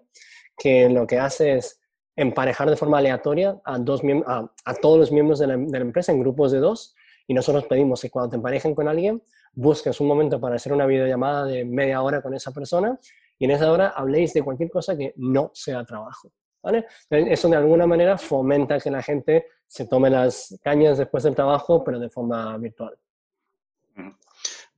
que 0.56 0.88
lo 0.88 1.04
que 1.04 1.18
hace 1.18 1.54
es 1.54 1.80
emparejar 2.14 2.70
de 2.70 2.76
forma 2.76 2.98
aleatoria 2.98 3.60
a, 3.64 3.78
dos 3.78 4.00
a, 4.28 4.48
a 4.64 4.74
todos 4.74 4.96
los 4.96 5.10
miembros 5.10 5.40
de 5.40 5.48
la, 5.48 5.56
de 5.56 5.72
la 5.72 5.84
empresa 5.84 6.12
en 6.12 6.20
grupos 6.20 6.52
de 6.52 6.60
dos, 6.60 6.94
y 7.26 7.34
nosotros 7.34 7.64
pedimos 7.64 8.00
que 8.00 8.10
cuando 8.10 8.30
te 8.30 8.36
emparejen 8.36 8.76
con 8.76 8.86
alguien, 8.86 9.20
busques 9.58 10.00
un 10.00 10.06
momento 10.06 10.40
para 10.40 10.54
hacer 10.54 10.72
una 10.72 10.86
videollamada 10.86 11.44
de 11.44 11.64
media 11.64 12.00
hora 12.00 12.22
con 12.22 12.32
esa 12.32 12.52
persona 12.52 12.96
y 13.38 13.44
en 13.44 13.50
esa 13.50 13.70
hora 13.72 13.88
habléis 13.88 14.32
de 14.32 14.42
cualquier 14.42 14.70
cosa 14.70 14.96
que 14.96 15.12
no 15.16 15.50
sea 15.52 15.84
trabajo. 15.84 16.32
¿vale? 16.62 16.86
Eso 17.10 17.48
de 17.48 17.56
alguna 17.56 17.86
manera 17.86 18.16
fomenta 18.16 18.78
que 18.78 18.90
la 18.90 19.02
gente 19.02 19.46
se 19.66 19.86
tome 19.86 20.10
las 20.10 20.56
cañas 20.62 20.98
después 20.98 21.24
del 21.24 21.34
trabajo, 21.34 21.82
pero 21.82 21.98
de 21.98 22.08
forma 22.08 22.56
virtual. 22.58 22.96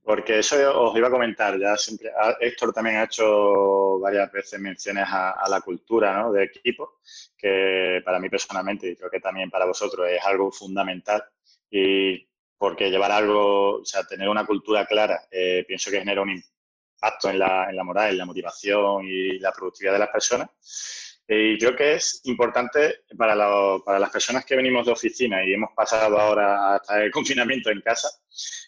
Porque 0.03 0.39
eso 0.39 0.55
os 0.81 0.97
iba 0.97 1.09
a 1.09 1.11
comentar, 1.11 1.59
ya 1.59 1.77
siempre, 1.77 2.11
Héctor 2.39 2.73
también 2.73 2.97
ha 2.97 3.03
hecho 3.03 3.99
varias 3.99 4.31
veces 4.31 4.59
menciones 4.59 5.05
a, 5.07 5.47
la 5.47 5.61
cultura 5.61 6.23
¿no? 6.23 6.31
de 6.31 6.45
equipo, 6.45 6.97
que 7.37 8.01
para 8.03 8.19
mí 8.19 8.29
personalmente 8.29 8.87
y 8.87 8.95
creo 8.95 9.11
que 9.11 9.19
también 9.19 9.51
para 9.51 9.65
vosotros 9.65 10.09
es 10.09 10.25
algo 10.25 10.51
fundamental. 10.51 11.23
Y 11.69 12.30
porque 12.61 12.91
llevar 12.91 13.11
algo, 13.11 13.77
o 13.77 13.85
sea, 13.85 14.03
tener 14.03 14.29
una 14.29 14.45
cultura 14.45 14.85
clara, 14.85 15.27
eh, 15.31 15.65
pienso 15.67 15.89
que 15.89 15.97
genera 15.97 16.21
un 16.21 16.29
impacto 16.29 17.31
en 17.31 17.39
la, 17.39 17.67
en 17.67 17.75
la, 17.75 17.83
moral, 17.83 18.11
en 18.11 18.19
la 18.19 18.25
motivación 18.25 19.03
y 19.03 19.39
la 19.39 19.51
productividad 19.51 19.93
de 19.93 19.97
las 19.97 20.09
personas. 20.09 20.47
Y 21.27 21.57
creo 21.57 21.75
que 21.75 21.95
es 21.95 22.21
importante 22.25 22.97
para, 23.17 23.33
para 23.83 23.97
las 23.97 24.11
personas 24.11 24.45
que 24.45 24.55
venimos 24.55 24.85
de 24.85 24.91
oficina 24.91 25.43
y 25.43 25.53
hemos 25.53 25.71
pasado 25.75 26.19
ahora 26.19 26.75
hasta 26.75 27.03
el 27.03 27.09
confinamiento 27.17 27.71
en 27.71 27.81
casa, 27.81 28.09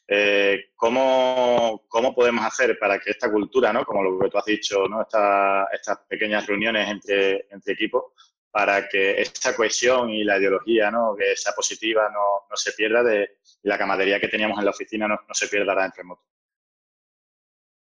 eh, 0.07 0.71
¿cómo, 0.75 1.85
¿cómo, 1.87 2.15
podemos 2.15 2.43
hacer 2.43 2.79
para 2.79 2.97
que 2.97 3.11
esta 3.11 3.31
cultura, 3.31 3.71
¿no? 3.71 3.85
como 3.85 4.01
lo 4.01 4.17
que 4.17 4.29
tú 4.31 4.39
has 4.39 4.45
dicho, 4.45 4.87
¿no? 4.87 5.03
estas 5.03 5.99
pequeñas 6.09 6.47
reuniones 6.47 6.89
entre, 6.89 7.45
entre 7.51 7.73
equipos, 7.73 8.05
para 8.53 8.87
que 8.87 9.19
esta 9.19 9.55
cohesión 9.55 10.11
y 10.11 10.23
la 10.23 10.37
ideología 10.37 10.91
¿no? 10.91 11.15
que 11.15 11.35
sea 11.35 11.53
positiva 11.53 12.07
no, 12.13 12.45
no 12.47 12.55
se 12.55 12.73
pierda 12.73 13.01
de 13.01 13.37
la 13.63 13.79
camaradería 13.79 14.19
que 14.19 14.27
teníamos 14.27 14.59
en 14.59 14.65
la 14.65 14.69
oficina 14.69 15.07
no, 15.07 15.15
no 15.27 15.33
se 15.33 15.47
pierda 15.47 15.71
ahora 15.71 15.85
en 15.85 15.91
remoto. 15.91 16.21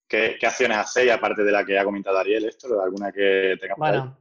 ¿Qué, 0.08 0.38
¿Qué, 0.40 0.48
acciones 0.48 0.78
hacéis 0.78 1.12
aparte 1.12 1.44
de 1.44 1.52
la 1.52 1.66
que 1.66 1.78
ha 1.78 1.84
comentado 1.84 2.18
Ariel 2.18 2.46
esto? 2.46 2.82
¿Alguna 2.82 3.12
que 3.12 3.58
tenga 3.60 3.76
Bueno, 3.76 4.18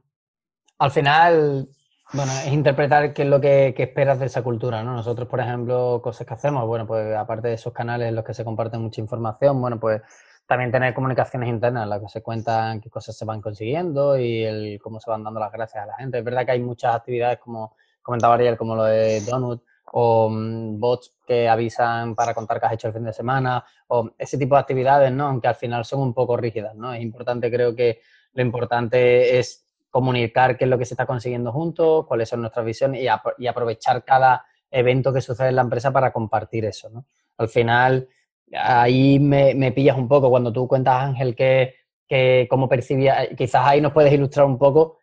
Al 0.79 0.91
final, 0.91 1.69
bueno, 2.11 2.31
es 2.33 2.51
interpretar 2.51 3.13
qué 3.13 3.21
es 3.21 3.29
lo 3.29 3.39
que, 3.39 3.73
esperas 3.77 4.19
de 4.19 4.25
esa 4.25 4.43
cultura, 4.43 4.83
¿no? 4.83 4.93
Nosotros, 4.93 5.29
por 5.29 5.39
ejemplo, 5.39 6.01
cosas 6.03 6.27
que 6.27 6.33
hacemos, 6.33 6.67
bueno, 6.67 6.85
pues 6.85 7.15
aparte 7.15 7.47
de 7.47 7.53
esos 7.53 7.71
canales 7.71 8.09
en 8.09 8.15
los 8.15 8.25
que 8.25 8.33
se 8.33 8.43
comparte 8.43 8.77
mucha 8.77 8.99
información, 8.99 9.61
bueno, 9.61 9.79
pues 9.79 10.01
también 10.47 10.71
tener 10.71 10.93
comunicaciones 10.93 11.49
internas 11.49 11.83
en 11.83 11.89
las 11.89 12.01
que 12.01 12.09
se 12.09 12.21
cuentan 12.21 12.79
qué 12.79 12.89
cosas 12.89 13.17
se 13.17 13.25
van 13.25 13.41
consiguiendo 13.41 14.17
y 14.17 14.43
el, 14.43 14.79
cómo 14.81 14.99
se 14.99 15.09
van 15.09 15.23
dando 15.23 15.39
las 15.39 15.51
gracias 15.51 15.83
a 15.83 15.87
la 15.87 15.95
gente. 15.95 16.19
Es 16.19 16.23
verdad 16.23 16.45
que 16.45 16.51
hay 16.51 16.61
muchas 16.61 16.95
actividades, 16.95 17.39
como 17.39 17.75
comentaba 18.01 18.35
Ariel, 18.35 18.57
como 18.57 18.75
lo 18.75 18.83
de 18.83 19.21
Donut, 19.21 19.63
o 19.91 20.29
mm, 20.29 20.79
bots 20.79 21.15
que 21.25 21.49
avisan 21.49 22.15
para 22.15 22.33
contar 22.33 22.59
que 22.59 22.65
has 22.67 22.73
hecho 22.73 22.87
el 22.87 22.93
fin 22.93 23.03
de 23.03 23.13
semana, 23.13 23.63
o 23.87 24.11
ese 24.17 24.37
tipo 24.37 24.55
de 24.55 24.61
actividades, 24.61 25.11
¿no? 25.11 25.27
Aunque 25.27 25.47
al 25.47 25.55
final 25.55 25.83
son 25.85 26.01
un 26.01 26.13
poco 26.13 26.37
rígidas, 26.37 26.75
¿no? 26.75 26.93
Es 26.93 27.01
importante, 27.01 27.49
creo 27.49 27.75
que 27.75 28.01
lo 28.33 28.41
importante 28.43 29.39
es 29.39 29.65
comunicar 29.89 30.57
qué 30.57 30.65
es 30.65 30.69
lo 30.69 30.77
que 30.77 30.85
se 30.85 30.93
está 30.93 31.05
consiguiendo 31.05 31.51
juntos, 31.51 32.05
cuáles 32.05 32.29
son 32.29 32.41
nuestras 32.41 32.65
visiones 32.65 33.01
y, 33.01 33.07
y 33.41 33.47
aprovechar 33.47 34.03
cada 34.03 34.45
evento 34.69 35.13
que 35.13 35.21
sucede 35.21 35.49
en 35.49 35.55
la 35.55 35.61
empresa 35.61 35.91
para 35.91 36.11
compartir 36.11 36.65
eso, 36.65 36.89
¿no? 36.89 37.05
Al 37.37 37.49
final, 37.49 38.07
ahí 38.53 39.19
me, 39.19 39.71
pillas 39.71 39.97
un 39.97 40.07
poco 40.07 40.29
cuando 40.29 40.51
tú 40.53 40.67
cuentas, 40.67 41.03
Ángel, 41.03 41.35
que, 41.35 41.75
que 42.07 42.47
cómo 42.49 42.69
percibía, 42.69 43.27
quizás 43.35 43.61
ahí 43.65 43.81
nos 43.81 43.93
puedes 43.93 44.13
ilustrar 44.13 44.45
un 44.45 44.57
poco, 44.57 44.99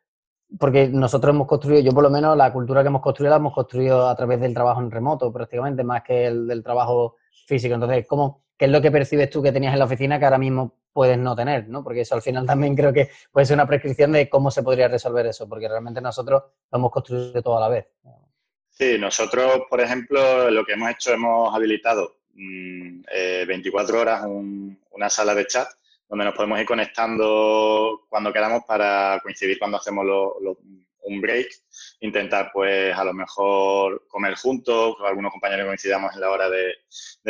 porque 0.59 0.89
nosotros 0.89 1.35
hemos 1.35 1.47
construido, 1.47 1.81
yo 1.83 1.93
por 1.93 2.03
lo 2.03 2.11
menos 2.11 2.37
la 2.37 2.53
cultura 2.53 2.83
que 2.83 2.89
hemos 2.89 3.03
construido 3.03 3.31
la 3.31 3.37
hemos 3.37 3.55
construido 3.55 4.09
a 4.09 4.15
través 4.15 4.41
del 4.41 4.55
trabajo 4.55 4.81
en 4.81 4.91
remoto 4.91 5.33
prácticamente, 5.33 5.83
más 5.83 6.03
que 6.03 6.27
el 6.27 6.47
del 6.47 6.63
trabajo 6.63 7.17
físico. 7.47 7.75
Entonces, 7.75 8.07
¿cómo, 8.07 8.45
¿qué 8.57 8.67
es 8.67 8.71
lo 8.71 8.83
que 8.83 8.91
percibes 8.91 9.31
tú 9.31 9.43
que 9.43 9.53
tenías 9.53 9.73
en 9.73 9.79
la 9.79 9.87
oficina 9.87 10.19
que 10.19 10.25
ahora 10.27 10.39
mismo 10.39 10.77
puedes 10.93 11.19
no 11.19 11.35
tener? 11.35 11.69
¿no? 11.69 11.83
Porque 11.83 12.03
eso 12.03 12.15
al 12.15 12.23
final 12.23 12.47
también 12.47 12.77
creo 12.77 12.93
que 12.93 13.11
puede 13.31 13.47
ser 13.47 13.57
una 13.57 13.67
prescripción 13.67 14.13
de 14.13 14.29
cómo 14.29 14.51
se 14.51 14.63
podría 14.63 14.89
resolver 14.89 15.27
eso, 15.27 15.49
porque 15.49 15.69
realmente 15.69 16.01
nosotros 16.01 16.43
lo 16.71 16.79
hemos 16.79 16.91
construido 16.91 17.43
todo 17.43 17.57
a 17.57 17.61
la 17.61 17.69
vez. 17.69 17.87
Sí, 18.69 18.97
nosotros, 18.99 19.63
por 19.69 19.81
ejemplo, 19.81 20.51
lo 20.51 20.65
que 20.65 20.73
hemos 20.73 20.91
hecho, 20.91 21.13
hemos 21.13 21.55
habilitado 21.55 22.22
24 22.22 22.22
mm, 22.35 23.03
eh, 23.11 23.47
horas 23.93 24.25
una 24.91 25.11
sala 25.11 25.35
de 25.35 25.47
chat 25.47 25.69
donde 26.13 26.27
nos 26.27 26.35
podemos 26.35 26.61
ir 26.61 26.67
conectando 26.67 28.03
cuando 28.07 28.33
queramos 28.35 28.65
para 28.67 29.19
coincidir 29.23 29.59
cuando 29.59 29.79
hacemos 29.79 30.05
un 31.05 31.21
break, 31.23 31.49
intentar 32.01 32.51
pues 32.53 32.95
a 32.95 33.03
lo 33.03 33.15
mejor 33.15 34.07
comer 34.09 34.35
juntos, 34.35 34.95
con 34.97 35.07
algunos 35.07 35.33
compañeros 35.33 35.67
coincidamos 35.67 36.15
en 36.15 36.21
la 36.21 36.31
hora 36.31 36.51
de, 36.51 36.75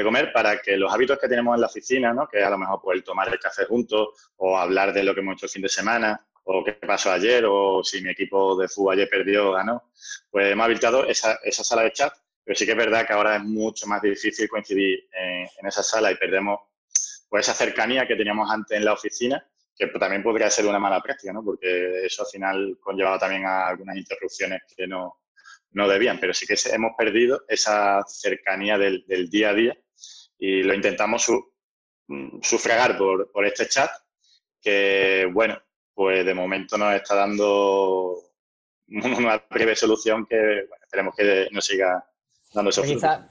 comer, 0.03 0.33
para 0.33 0.61
que 0.61 0.77
los 0.77 0.93
hábitos 0.93 1.17
que 1.21 1.29
tenemos 1.29 1.55
en 1.55 1.61
la 1.61 1.69
oficina, 1.69 2.13
¿no? 2.13 2.27
que 2.27 2.43
a 2.43 2.51
lo 2.51 2.59
mejor 2.59 2.81
pues 2.83 2.97
el 2.97 3.05
tomar 3.05 3.29
el 3.29 3.39
café 3.39 3.67
juntos 3.67 4.09
o 4.39 4.59
hablar 4.59 4.93
de 4.93 5.05
lo 5.05 5.15
que 5.15 5.21
hemos 5.21 5.35
hecho 5.35 5.47
el 5.47 5.53
fin 5.53 5.63
de 5.63 5.69
semana, 5.69 6.27
o 6.43 6.65
qué 6.65 6.73
pasó 6.73 7.13
ayer, 7.13 7.45
o 7.47 7.85
si 7.85 8.03
mi 8.03 8.11
equipo 8.11 8.57
de 8.57 8.67
fútbol 8.67 8.95
ayer 8.95 9.09
perdió 9.09 9.51
o 9.51 9.53
ganó, 9.53 9.91
pues 10.29 10.51
hemos 10.51 10.65
habilitado 10.65 11.07
esa, 11.07 11.39
esa 11.45 11.63
sala 11.63 11.83
de 11.83 11.93
chat 11.93 12.13
pero 12.45 12.57
sí 12.57 12.65
que 12.65 12.73
es 12.73 12.77
verdad 12.77 13.07
que 13.07 13.13
ahora 13.13 13.37
es 13.37 13.43
mucho 13.43 13.87
más 13.87 14.03
difícil 14.03 14.49
coincidir 14.49 15.09
en, 15.13 15.67
esa 15.67 15.83
sala 15.83 16.11
y 16.11 16.17
perdemos 16.17 16.61
pues, 17.29 17.47
esa 17.49 17.55
cercanía 17.55 18.07
que 18.07 18.17
teníamos 18.17 18.51
antes 18.51 18.77
en 18.77 18.85
la 18.85 18.95
oficina, 18.95 19.47
que 19.77 19.87
también 19.87 20.23
podría 20.23 20.51
ser 20.51 20.67
una 20.67 20.79
mala 20.79 21.01
práctica, 21.01 21.33
¿no? 21.33 21.45
porque 21.45 22.05
eso 22.05 22.23
al 22.23 22.29
final 22.29 22.79
conllevaba 22.81 23.19
también 23.19 23.47
a 23.47 23.69
algunas 23.69 23.97
interrupciones 23.97 24.63
que 24.77 24.87
no, 24.87 25.23
no 25.73 25.89
debían, 25.89 26.19
pero 26.21 26.35
sí 26.35 26.47
que 26.47 26.57
hemos 26.73 26.93
perdido 26.97 27.45
esa 27.49 28.03
cercanía 28.07 28.77
del, 28.77 29.05
día 29.31 29.51
a 29.51 29.55
día 29.55 29.77
y 30.39 30.63
lo 30.63 30.75
intentamos 30.75 31.27
mm, 32.09 32.41
sufragar 32.43 32.99
por, 32.99 33.31
por, 33.31 33.47
este 33.47 33.69
chat, 33.69 33.91
que 34.61 35.29
bueno, 35.33 35.61
pues 35.95 36.25
de 36.25 36.35
momento 36.35 36.77
nos 36.77 36.95
está 36.95 37.15
dando 37.15 38.19
una 38.89 39.39
breve 39.49 39.77
solución 39.77 40.27
que 40.27 40.37
bueno, 40.37 40.85
esperemos 40.85 41.15
que 41.17 41.49
nos 41.51 41.65
siga 41.65 42.05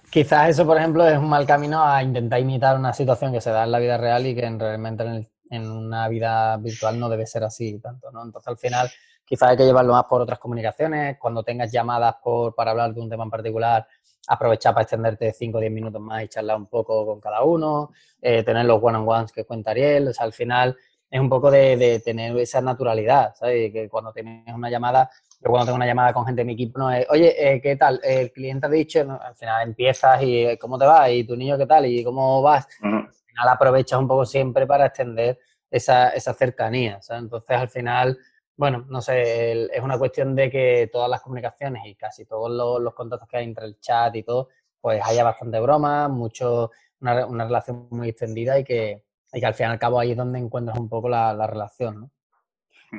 Quizás 0.10 0.50
eso, 0.50 0.66
por 0.66 0.78
ejemplo, 0.78 1.08
es 1.08 1.18
un 1.18 1.30
mal 1.30 1.46
camino 1.46 1.84
a 1.84 2.02
intentar 2.02 2.40
imitar 2.40 2.78
una 2.78 2.94
situación 2.94 3.32
que 3.32 3.42
se 3.42 3.52
da 3.52 3.64
en 3.64 3.72
la 3.72 3.80
vida 3.80 3.98
real 3.98 4.26
y 4.26 4.34
que 4.34 4.50
realmente 4.50 5.30
en, 5.50 5.70
una 5.70 6.08
vida 6.08 6.58
virtual 6.58 7.00
no 7.00 7.10
debe 7.10 7.28
ser 7.28 7.44
así 7.44 7.80
tanto, 7.80 8.10
¿no? 8.12 8.24
Entonces, 8.24 8.48
al 8.48 8.58
final, 8.58 8.90
quizás 9.26 9.50
hay 9.50 9.58
que 9.58 9.66
llevarlo 9.66 9.94
más 9.94 10.06
por 10.06 10.22
otras 10.22 10.40
comunicaciones. 10.40 11.18
Cuando 11.20 11.44
tengas 11.44 11.72
llamadas 11.72 12.16
por, 12.24 12.56
para 12.56 12.72
hablar 12.72 12.94
de 12.94 13.02
un 13.02 13.10
tema 13.10 13.24
en 13.26 13.30
particular, 13.30 13.88
aprovechar 14.28 14.74
para 14.74 14.84
extenderte 14.84 15.34
5 15.34 15.58
o 15.58 15.62
10 15.62 15.72
minutos 15.72 16.02
más 16.02 16.24
y 16.24 16.28
charlar 16.28 16.58
un 16.58 16.68
poco 16.68 17.06
con 17.06 17.20
cada 17.20 17.44
uno, 17.44 17.92
eh, 18.22 18.44
tener 18.44 18.66
los 18.66 18.82
one-on-ones 18.82 19.32
que 19.32 19.46
cuenta 19.46 19.72
Ariel. 19.72 20.08
O 20.08 20.14
sea, 20.14 20.26
al 20.26 20.34
final 20.34 20.78
es 21.10 21.20
un 21.20 21.30
poco 21.30 21.52
de, 21.52 21.76
de 21.76 22.00
tener 22.00 22.36
esa 22.38 22.62
naturalidad, 22.62 23.36
¿sabes? 23.36 23.72
Que 23.72 23.90
cuando 23.90 24.14
tienes 24.14 24.54
una 24.56 24.70
llamada 24.70 25.10
yo 25.44 25.50
cuando 25.50 25.66
tengo 25.66 25.78
una 25.78 25.88
llamada 25.88 26.14
con 26.14 26.26
gente 26.26 26.42
de 26.42 26.46
mi 26.46 26.54
equipo 26.54 26.78
no 26.78 26.92
es, 26.92 27.06
oye, 27.10 27.34
eh, 27.36 27.60
¿qué 27.62 27.76
tal? 27.76 28.00
El 28.04 28.32
cliente 28.32 28.68
ha 28.68 28.70
dicho, 28.70 29.00
al 29.00 29.36
final 29.36 29.68
empiezas 29.68 30.22
y 30.22 30.46
eh, 30.46 30.58
¿cómo 30.60 30.78
te 30.78 30.86
va? 30.86 31.10
¿Y 31.10 31.24
tu 31.24 31.36
niño 31.36 31.58
qué 31.58 31.66
tal? 31.66 31.88
¿Y 31.88 32.04
cómo 32.04 32.44
vas? 32.44 32.68
Al 32.82 33.12
final 33.12 33.50
aprovechas 33.50 34.00
un 34.00 34.08
poco 34.08 34.24
siempre 34.24 34.68
para 34.68 34.86
extender 34.86 35.39
esa, 35.72 36.10
esa 36.10 36.34
cercanía. 36.36 37.00
Entonces, 37.10 37.58
al 37.58 37.70
final, 37.70 38.20
bueno, 38.56 38.86
no 38.88 39.02
sé, 39.02 39.64
es 39.76 39.82
una 39.82 39.98
cuestión 39.98 40.36
de 40.36 40.52
que 40.52 40.89
todas 40.94 41.10
las 41.10 41.22
comunicaciones 41.22 41.84
y 41.88 41.96
casi 41.96 42.26
todos 42.26 42.52
los, 42.80 42.94
contactos 42.94 43.28
que 43.28 43.38
hay 43.38 43.46
entre 43.46 43.66
el 43.66 43.80
chat 43.80 44.16
y 44.16 44.24
todo, 44.24 44.50
pues 44.80 45.02
haya 45.04 45.24
bastante 45.24 45.60
broma, 45.60 46.08
mucho, 46.08 46.70
una, 47.00 47.26
una 47.26 47.46
relación 47.46 47.88
muy 47.89 48.10
extendida 48.10 48.60
y 48.60 48.64
que, 48.64 49.04
y 49.34 49.39
que 49.39 49.46
al 49.46 49.56
fin 49.56 49.68
y 49.68 49.70
al 49.70 49.80
cabo 49.80 50.00
ahí 50.00 50.12
es 50.12 50.18
donde 50.18 50.38
encuentras 50.38 50.78
un 50.78 50.88
poco 50.88 51.10
la, 51.10 51.34
la 51.34 51.48
relación, 51.48 52.02
¿no? 52.02 52.12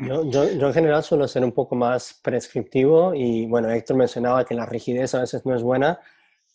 Yo, 0.01 0.25
yo, 0.25 0.51
yo, 0.51 0.69
en 0.69 0.73
general 0.73 1.03
suelo 1.03 1.29
ser 1.29 1.45
un 1.45 1.53
poco 1.53 1.75
más 1.75 2.19
prescriptivo 2.23 3.15
y 3.15 3.47
bueno, 3.47 3.71
Héctor 3.71 3.97
mencionaba 3.99 4.45
que 4.45 4.55
la 4.55 4.65
rigidez 4.65 5.15
a 5.15 5.21
veces 5.21 5.45
no 5.45 5.55
es 5.55 5.63
buena. 5.63 6.01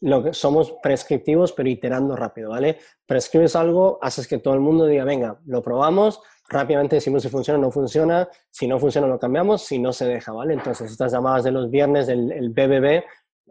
Lo 0.02 0.24
que 0.24 0.34
somos 0.34 0.74
prescriptivos 0.82 1.54
pero 1.54 1.70
iterando 1.70 2.16
rápido, 2.16 2.50
¿vale? 2.50 2.80
Prescribes 3.06 3.56
algo, 3.56 4.00
haces 4.02 4.28
que 4.28 4.40
todo 4.40 4.56
el 4.56 4.60
mundo 4.60 4.88
diga, 4.88 5.04
venga, 5.04 5.40
lo 5.46 5.62
probamos, 5.62 6.20
rápidamente 6.50 6.96
decimos 6.96 7.24
si 7.24 7.30
funciona 7.30 7.60
o 7.60 7.62
no 7.62 7.72
funciona, 7.72 8.28
si 8.50 8.68
no 8.68 8.80
funciona 8.80 9.08
lo 9.08 9.20
cambiamos, 9.20 9.62
si 9.62 9.78
no 9.78 9.94
se 9.94 10.06
deja, 10.06 10.32
¿vale? 10.32 10.54
Entonces 10.54 10.92
estas 10.92 11.12
llamadas 11.12 11.44
de 11.44 11.52
los 11.52 11.70
viernes, 11.70 12.10
el, 12.10 12.32
el 12.32 12.50
BBB, 12.50 13.04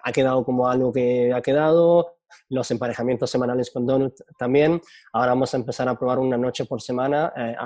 ha 0.02 0.12
quedado 0.12 0.44
como 0.44 0.68
algo 0.68 0.92
que 0.92 1.32
ha 1.32 1.40
quedado, 1.42 2.16
los 2.48 2.70
emparejamientos 2.70 3.30
semanales 3.30 3.70
con 3.70 3.86
Donut 3.86 4.14
también. 4.38 4.80
Ahora 5.12 5.32
vamos 5.32 5.52
a 5.54 5.56
empezar 5.56 5.88
a 5.88 5.98
probar 5.98 6.18
una 6.18 6.36
noche 6.36 6.64
por 6.64 6.80
semana 6.80 7.32
eh, 7.36 7.56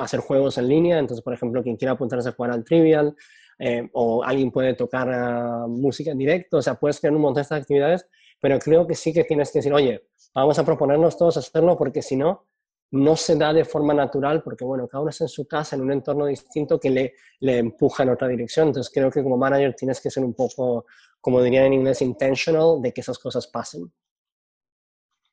hacer 0.00 0.20
juegos 0.20 0.58
en 0.58 0.68
línea, 0.68 0.98
entonces, 0.98 1.22
por 1.22 1.34
ejemplo, 1.34 1.62
quien 1.62 1.76
quiera 1.76 1.92
apuntarse 1.92 2.28
a 2.28 2.32
jugar 2.32 2.52
al 2.52 2.64
Trivial, 2.64 3.14
eh, 3.58 3.88
o 3.94 4.22
alguien 4.22 4.50
puede 4.50 4.74
tocar 4.74 5.08
ah, 5.10 5.66
música 5.68 6.10
en 6.10 6.18
directo, 6.18 6.58
o 6.58 6.62
sea, 6.62 6.74
puedes 6.74 7.00
crear 7.00 7.14
un 7.14 7.22
montón 7.22 7.36
de 7.36 7.42
estas 7.42 7.60
actividades, 7.60 8.06
pero 8.40 8.58
creo 8.58 8.86
que 8.86 8.94
sí 8.94 9.12
que 9.12 9.24
tienes 9.24 9.50
que 9.50 9.60
decir, 9.60 9.72
oye, 9.72 10.08
vamos 10.34 10.58
a 10.58 10.64
proponernos 10.64 11.16
todos 11.16 11.36
hacerlo, 11.38 11.76
porque 11.76 12.02
si 12.02 12.16
no, 12.16 12.46
no 12.90 13.16
se 13.16 13.36
da 13.36 13.52
de 13.52 13.64
forma 13.64 13.94
natural, 13.94 14.42
porque 14.42 14.64
bueno, 14.64 14.86
cada 14.86 15.02
uno 15.02 15.10
está 15.10 15.24
en 15.24 15.28
su 15.28 15.46
casa, 15.46 15.76
en 15.76 15.82
un 15.82 15.92
entorno 15.92 16.26
distinto 16.26 16.78
que 16.78 16.90
le, 16.90 17.14
le 17.40 17.58
empuja 17.58 18.02
en 18.02 18.10
otra 18.10 18.28
dirección. 18.28 18.68
Entonces 18.68 18.92
creo 18.92 19.10
que 19.10 19.22
como 19.22 19.36
manager 19.36 19.74
tienes 19.74 20.00
que 20.00 20.10
ser 20.10 20.24
un 20.24 20.34
poco, 20.34 20.86
como 21.20 21.42
diría 21.42 21.66
en 21.66 21.72
inglés, 21.72 22.02
intentional 22.02 22.80
de 22.80 22.92
que 22.92 23.00
esas 23.00 23.18
cosas 23.18 23.46
pasen. 23.48 23.92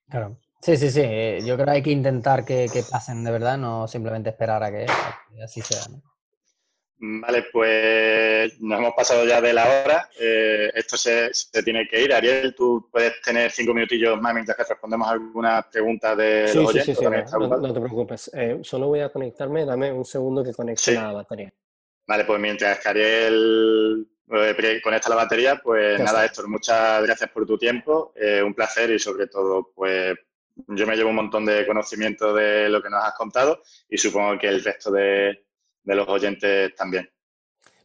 Claro. 0.10 0.38
Sí, 0.64 0.78
sí, 0.78 0.90
sí. 0.92 1.02
Eh, 1.04 1.42
yo 1.46 1.56
creo 1.56 1.66
que 1.66 1.72
hay 1.74 1.84
que 1.84 1.92
intentar 1.92 2.46
que, 2.46 2.70
pasen 2.90 3.22
de 3.22 3.32
verdad, 3.32 3.58
no 3.58 3.86
simplemente 3.86 4.30
esperar 4.30 4.64
a 4.64 4.72
que, 4.72 4.86
así 5.44 5.60
sea. 5.62 5.82
Vale, 6.96 7.48
pues 7.52 8.62
nos 8.62 8.80
hemos 8.80 8.94
pasado 8.94 9.26
ya 9.26 9.42
de 9.42 9.52
la 9.52 9.66
hora. 9.66 10.10
Eh, 10.18 10.72
esto 10.74 10.96
se, 10.96 11.32
tiene 11.66 11.86
que 11.86 12.02
ir. 12.02 12.14
Ariel, 12.14 12.56
tú 12.56 12.88
puedes 12.90 13.22
tener 13.22 13.52
cinco 13.52 13.74
minutillos 13.74 14.22
más 14.22 14.34
mientras 14.34 14.56
que 14.56 14.64
respondemos 14.64 15.06
algunas 15.10 15.66
preguntas 15.66 16.16
de 16.16 16.44
los 16.44 16.56
oyentes. 16.56 16.86
Sí, 16.86 16.96
sí, 16.96 17.02
sí, 17.02 17.38
no, 17.38 17.74
te 17.74 17.80
preocupes. 17.82 18.32
Eh, 18.34 18.60
solo 18.62 18.88
voy 18.88 19.02
a 19.02 19.10
conectarme. 19.10 19.66
Dame 19.66 19.92
un 19.92 20.06
segundo 20.06 20.46
que 20.46 20.54
conecte 20.54 20.94
la 20.94 21.12
batería. 21.12 21.54
Vale, 22.08 22.24
pues 22.24 22.40
mientras 22.40 22.80
que 22.80 22.88
Ariel 22.88 24.08
conecta 24.82 25.10
la 25.10 25.16
batería, 25.16 25.60
pues 25.62 26.00
nada, 26.00 26.24
Héctor, 26.24 26.48
muchas 26.48 27.04
gracias 27.04 27.30
por 27.32 27.46
tu 27.46 27.58
tiempo. 27.58 28.14
un 28.46 28.54
placer 28.54 28.92
y 28.92 29.00
sobre 29.00 29.28
todo, 29.28 29.74
pues 29.76 30.16
yo 30.56 30.88
me 30.88 30.96
llevo 30.96 31.10
un 31.10 31.16
montón 31.16 31.46
de 31.46 31.66
conocimiento 31.66 32.34
de 32.34 32.70
lo 32.70 32.82
que 32.82 32.90
nos 32.90 33.04
has 33.04 33.14
contado 33.14 33.62
y 33.90 33.98
supongo 33.98 34.38
que 34.38 34.48
el 34.48 34.64
resto 34.64 34.92
de, 34.92 35.46
los 35.84 36.08
oyentes 36.08 36.74
también. 36.76 37.10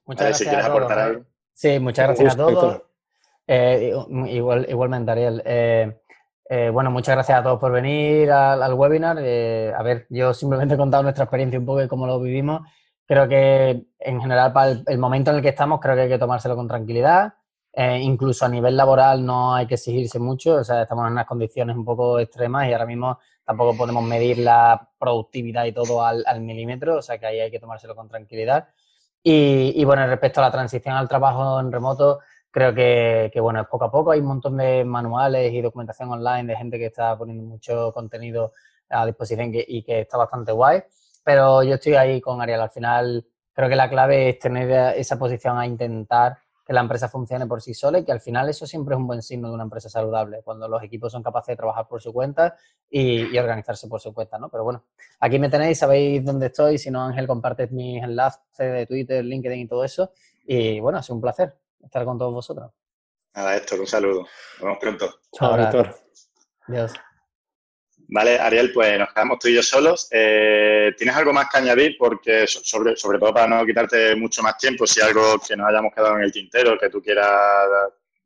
Muchas 0.04 0.28
gracias. 0.28 0.38
Si 0.38 0.44
quieres 0.46 0.66
aportar 0.66 0.98
algo. 0.98 1.24
Sí, 1.52 1.78
muchas 1.78 2.06
gracias 2.06 2.34
a 2.34 2.36
todos. 2.36 2.82
Eh, 3.46 3.92
igual, 4.26 4.66
igualmente, 4.68 5.10
Ariel. 5.10 5.42
Eh, 5.44 6.00
eh, 6.50 6.70
bueno, 6.70 6.90
muchas 6.90 7.14
gracias 7.14 7.38
a 7.38 7.42
todos 7.42 7.58
por 7.58 7.72
venir 7.72 8.30
al, 8.30 8.74
webinar. 8.74 9.18
a 9.18 9.82
ver, 9.82 10.06
yo 10.10 10.32
simplemente 10.32 10.74
he 10.74 10.78
contado 10.78 11.02
nuestra 11.02 11.24
experiencia 11.24 11.58
un 11.58 11.66
poco 11.66 11.78
de 11.78 11.88
cómo 11.88 12.06
lo 12.06 12.20
vivimos. 12.20 12.62
Creo 13.06 13.26
que 13.26 13.86
en 13.98 14.20
general 14.20 14.52
para 14.52 14.76
el 14.86 14.98
momento 14.98 15.30
en 15.30 15.38
el 15.38 15.42
que 15.42 15.48
estamos, 15.48 15.80
creo 15.80 15.94
que 15.94 16.02
hay 16.02 16.08
que 16.08 16.18
tomárselo 16.18 16.56
con 16.56 16.68
tranquilidad. 16.68 17.34
Eh, 17.72 18.00
incluso 18.00 18.44
a 18.44 18.48
nivel 18.48 18.76
laboral 18.76 19.24
no 19.24 19.54
hay 19.54 19.66
que 19.66 19.74
exigirse 19.74 20.18
mucho, 20.18 20.56
o 20.56 20.64
sea, 20.64 20.82
estamos 20.82 21.06
en 21.06 21.12
unas 21.12 21.26
condiciones 21.26 21.76
un 21.76 21.84
poco 21.84 22.18
extremas 22.18 22.66
y 22.68 22.72
ahora 22.72 22.86
mismo 22.86 23.18
tampoco 23.44 23.76
podemos 23.76 24.02
medir 24.02 24.38
la 24.38 24.88
productividad 24.98 25.64
y 25.64 25.72
todo 25.72 26.04
al, 26.04 26.24
milímetro, 26.40 26.96
o 26.98 27.02
sea 27.02 27.18
que 27.18 27.26
ahí 27.26 27.40
hay 27.40 27.50
que 27.50 27.60
tomárselo 27.60 27.94
con 27.94 28.08
tranquilidad. 28.08 28.68
Y, 29.22 29.84
bueno, 29.84 30.06
respecto 30.06 30.40
a 30.40 30.44
la 30.44 30.50
transición 30.50 30.94
al 30.94 31.08
trabajo 31.08 31.60
en 31.60 31.70
remoto, 31.70 32.20
creo 32.50 32.74
que, 32.74 33.30
bueno, 33.40 33.60
es 33.60 33.66
poco 33.68 33.84
a 33.84 33.90
poco. 33.90 34.10
Hay 34.12 34.20
un 34.20 34.26
montón 34.26 34.56
de 34.56 34.84
manuales 34.84 35.52
y 35.52 35.60
documentación 35.60 36.10
online 36.10 36.44
de 36.44 36.56
gente 36.56 36.78
que 36.78 36.86
está 36.86 37.16
poniendo 37.18 37.42
mucho 37.44 37.92
contenido 37.92 38.52
a 38.88 39.04
disposición 39.04 39.50
y 39.52 39.82
que 39.82 40.00
está 40.00 40.16
bastante 40.16 40.52
guay. 40.52 40.82
Pero 41.24 41.62
yo 41.62 41.74
estoy 41.74 41.94
ahí 41.94 42.20
con 42.20 42.40
Ariel. 42.40 42.60
Al 42.60 42.70
final, 42.70 43.26
creo 43.52 43.68
que 43.68 43.76
la 43.76 43.90
clave 43.90 44.30
es 44.30 44.38
tener 44.38 44.96
esa 44.96 45.18
posición 45.18 45.58
a 45.58 45.66
intentar 45.66 46.38
que 46.68 46.74
la 46.74 46.82
empresa 46.82 47.08
funcione 47.08 47.46
por 47.46 47.62
sí 47.62 47.72
sola 47.72 47.98
y 47.98 48.04
que 48.04 48.12
al 48.12 48.20
final 48.20 48.46
eso 48.50 48.66
siempre 48.66 48.94
es 48.94 48.98
un 48.98 49.06
buen 49.06 49.22
signo 49.22 49.48
de 49.48 49.54
una 49.54 49.62
empresa 49.64 49.88
saludable, 49.88 50.42
cuando 50.44 50.68
los 50.68 50.82
equipos 50.82 51.10
son 51.10 51.22
capaces 51.22 51.54
de 51.54 51.56
trabajar 51.56 51.88
por 51.88 52.02
su 52.02 52.12
cuenta 52.12 52.58
y, 52.90 53.38
organizarse 53.38 53.88
por 53.88 54.02
su 54.02 54.12
cuenta, 54.12 54.38
¿no? 54.38 54.50
Pero 54.50 54.64
bueno, 54.64 54.84
aquí 55.18 55.38
me 55.38 55.48
tenéis, 55.48 55.78
sabéis 55.78 56.22
dónde 56.22 56.48
estoy, 56.48 56.76
si 56.76 56.90
no 56.90 57.02
Ángel, 57.02 57.26
compartes 57.26 57.72
mis 57.72 58.02
enlaces 58.02 58.42
de 58.58 58.84
Twitter, 58.84 59.24
LinkedIn 59.24 59.60
y 59.60 59.66
todo 59.66 59.82
eso. 59.82 60.12
Y 60.44 60.78
bueno, 60.80 60.98
ha 60.98 61.02
sido 61.02 61.14
un 61.14 61.22
placer 61.22 61.56
estar 61.82 62.04
con 62.04 62.18
todos 62.18 62.34
vosotros. 62.34 62.70
Nada, 63.34 63.56
Héctor, 63.56 63.80
un 63.80 63.86
saludo. 63.86 64.20
Nos 64.20 64.60
vemos 64.60 64.78
pronto. 64.78 65.20
Chao, 65.32 65.56
Víctor. 65.56 65.96
Adiós. 66.66 66.92
Vale, 68.10 68.38
Ariel, 68.38 68.72
pues 68.72 68.98
nos 68.98 69.12
quedamos 69.12 69.38
tú 69.38 69.48
y 69.48 69.54
yo 69.54 69.62
solos. 69.62 70.08
Eh, 70.10 70.92
¿Tienes 70.96 71.14
algo 71.14 71.32
más 71.32 71.50
que 71.50 71.58
añadir? 71.58 71.96
Porque 71.98 72.46
sobre, 72.46 72.96
sobre 72.96 73.18
todo 73.18 73.34
para 73.34 73.46
no 73.46 73.66
quitarte 73.66 74.16
mucho 74.16 74.42
más 74.42 74.56
tiempo, 74.56 74.86
si 74.86 75.02
algo 75.02 75.38
que 75.46 75.54
nos 75.54 75.68
hayamos 75.68 75.92
quedado 75.94 76.16
en 76.16 76.22
el 76.22 76.32
tintero, 76.32 76.78
que 76.78 76.88
tú 76.88 77.02
quieras 77.02 77.28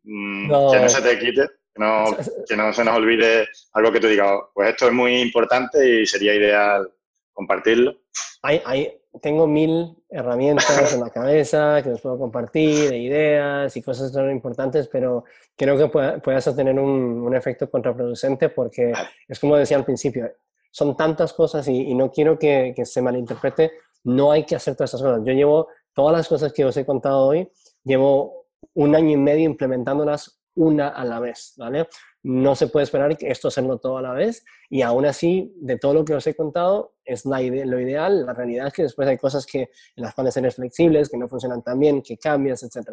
mm, 0.04 0.48
que 0.70 0.80
no 0.80 0.88
se 0.88 1.02
te 1.02 1.18
quite, 1.18 1.48
que 1.74 1.80
no, 1.80 2.04
que 2.48 2.56
no 2.56 2.72
se 2.72 2.84
nos 2.84 2.96
olvide 2.96 3.48
algo 3.72 3.90
que 3.90 3.98
tú 3.98 4.06
digas, 4.06 4.30
pues 4.54 4.70
esto 4.70 4.86
es 4.86 4.92
muy 4.92 5.20
importante 5.20 6.02
y 6.02 6.06
sería 6.06 6.34
ideal 6.34 6.88
compartirlo. 7.32 7.96
Hay, 8.42 8.62
hay, 8.64 9.00
tengo 9.20 9.48
mil 9.48 9.96
herramientas 10.08 10.94
en 10.94 11.00
la 11.00 11.10
cabeza 11.14 11.82
que 11.82 11.90
les 11.90 12.00
puedo 12.00 12.18
compartir, 12.18 12.90
de 12.90 12.98
ideas 12.98 13.76
y 13.76 13.82
cosas 13.82 14.12
tan 14.12 14.30
importantes, 14.30 14.86
pero 14.86 15.24
creo 15.56 15.76
que 15.76 15.88
puede, 15.88 16.20
puede 16.20 16.40
tener 16.54 16.78
un, 16.78 17.22
un, 17.22 17.34
efecto 17.34 17.70
contraproducente 17.70 18.48
porque 18.48 18.92
es 19.28 19.38
como 19.38 19.56
decía 19.56 19.76
al 19.76 19.84
principio, 19.84 20.30
son 20.70 20.96
tantas 20.96 21.32
cosas 21.32 21.68
y, 21.68 21.90
y 21.90 21.94
no 21.94 22.10
quiero 22.10 22.38
que, 22.38 22.72
que, 22.74 22.84
se 22.84 23.02
malinterprete, 23.02 23.72
no 24.04 24.32
hay 24.32 24.44
que 24.44 24.56
hacer 24.56 24.74
todas 24.74 24.90
esas 24.90 25.02
cosas. 25.02 25.22
Yo 25.24 25.32
llevo 25.32 25.68
todas 25.92 26.16
las 26.16 26.28
cosas 26.28 26.52
que 26.52 26.64
os 26.64 26.76
he 26.76 26.86
contado 26.86 27.26
hoy, 27.26 27.50
llevo 27.84 28.46
un 28.74 28.94
año 28.94 29.10
y 29.10 29.16
medio 29.16 29.44
implementándolas 29.44 30.40
una 30.54 30.88
a 30.88 31.04
la 31.04 31.20
vez, 31.20 31.54
¿vale? 31.56 31.88
No 32.22 32.54
se 32.54 32.68
puede 32.68 32.84
esperar 32.84 33.16
esto 33.20 33.48
hacerlo 33.48 33.78
todo 33.78 33.98
a 33.98 34.02
la 34.02 34.12
vez 34.12 34.44
y 34.70 34.82
aún 34.82 35.06
así, 35.06 35.52
de 35.56 35.76
todo 35.76 35.94
lo 35.94 36.04
que 36.04 36.14
os 36.14 36.26
he 36.26 36.34
contado, 36.34 36.94
es 37.04 37.26
la 37.26 37.40
lo 37.40 37.80
ideal. 37.80 38.24
La 38.26 38.32
realidad 38.32 38.68
es 38.68 38.72
que 38.72 38.82
después 38.82 39.08
hay 39.08 39.18
cosas 39.18 39.44
que 39.44 39.70
en 39.96 40.02
las 40.02 40.14
cuales 40.14 40.36
eres 40.36 40.54
flexibles, 40.54 41.08
que 41.08 41.18
no 41.18 41.28
funcionan 41.28 41.62
tan 41.62 41.80
bien, 41.80 42.02
que 42.02 42.16
cambias, 42.18 42.62
etc. 42.62 42.90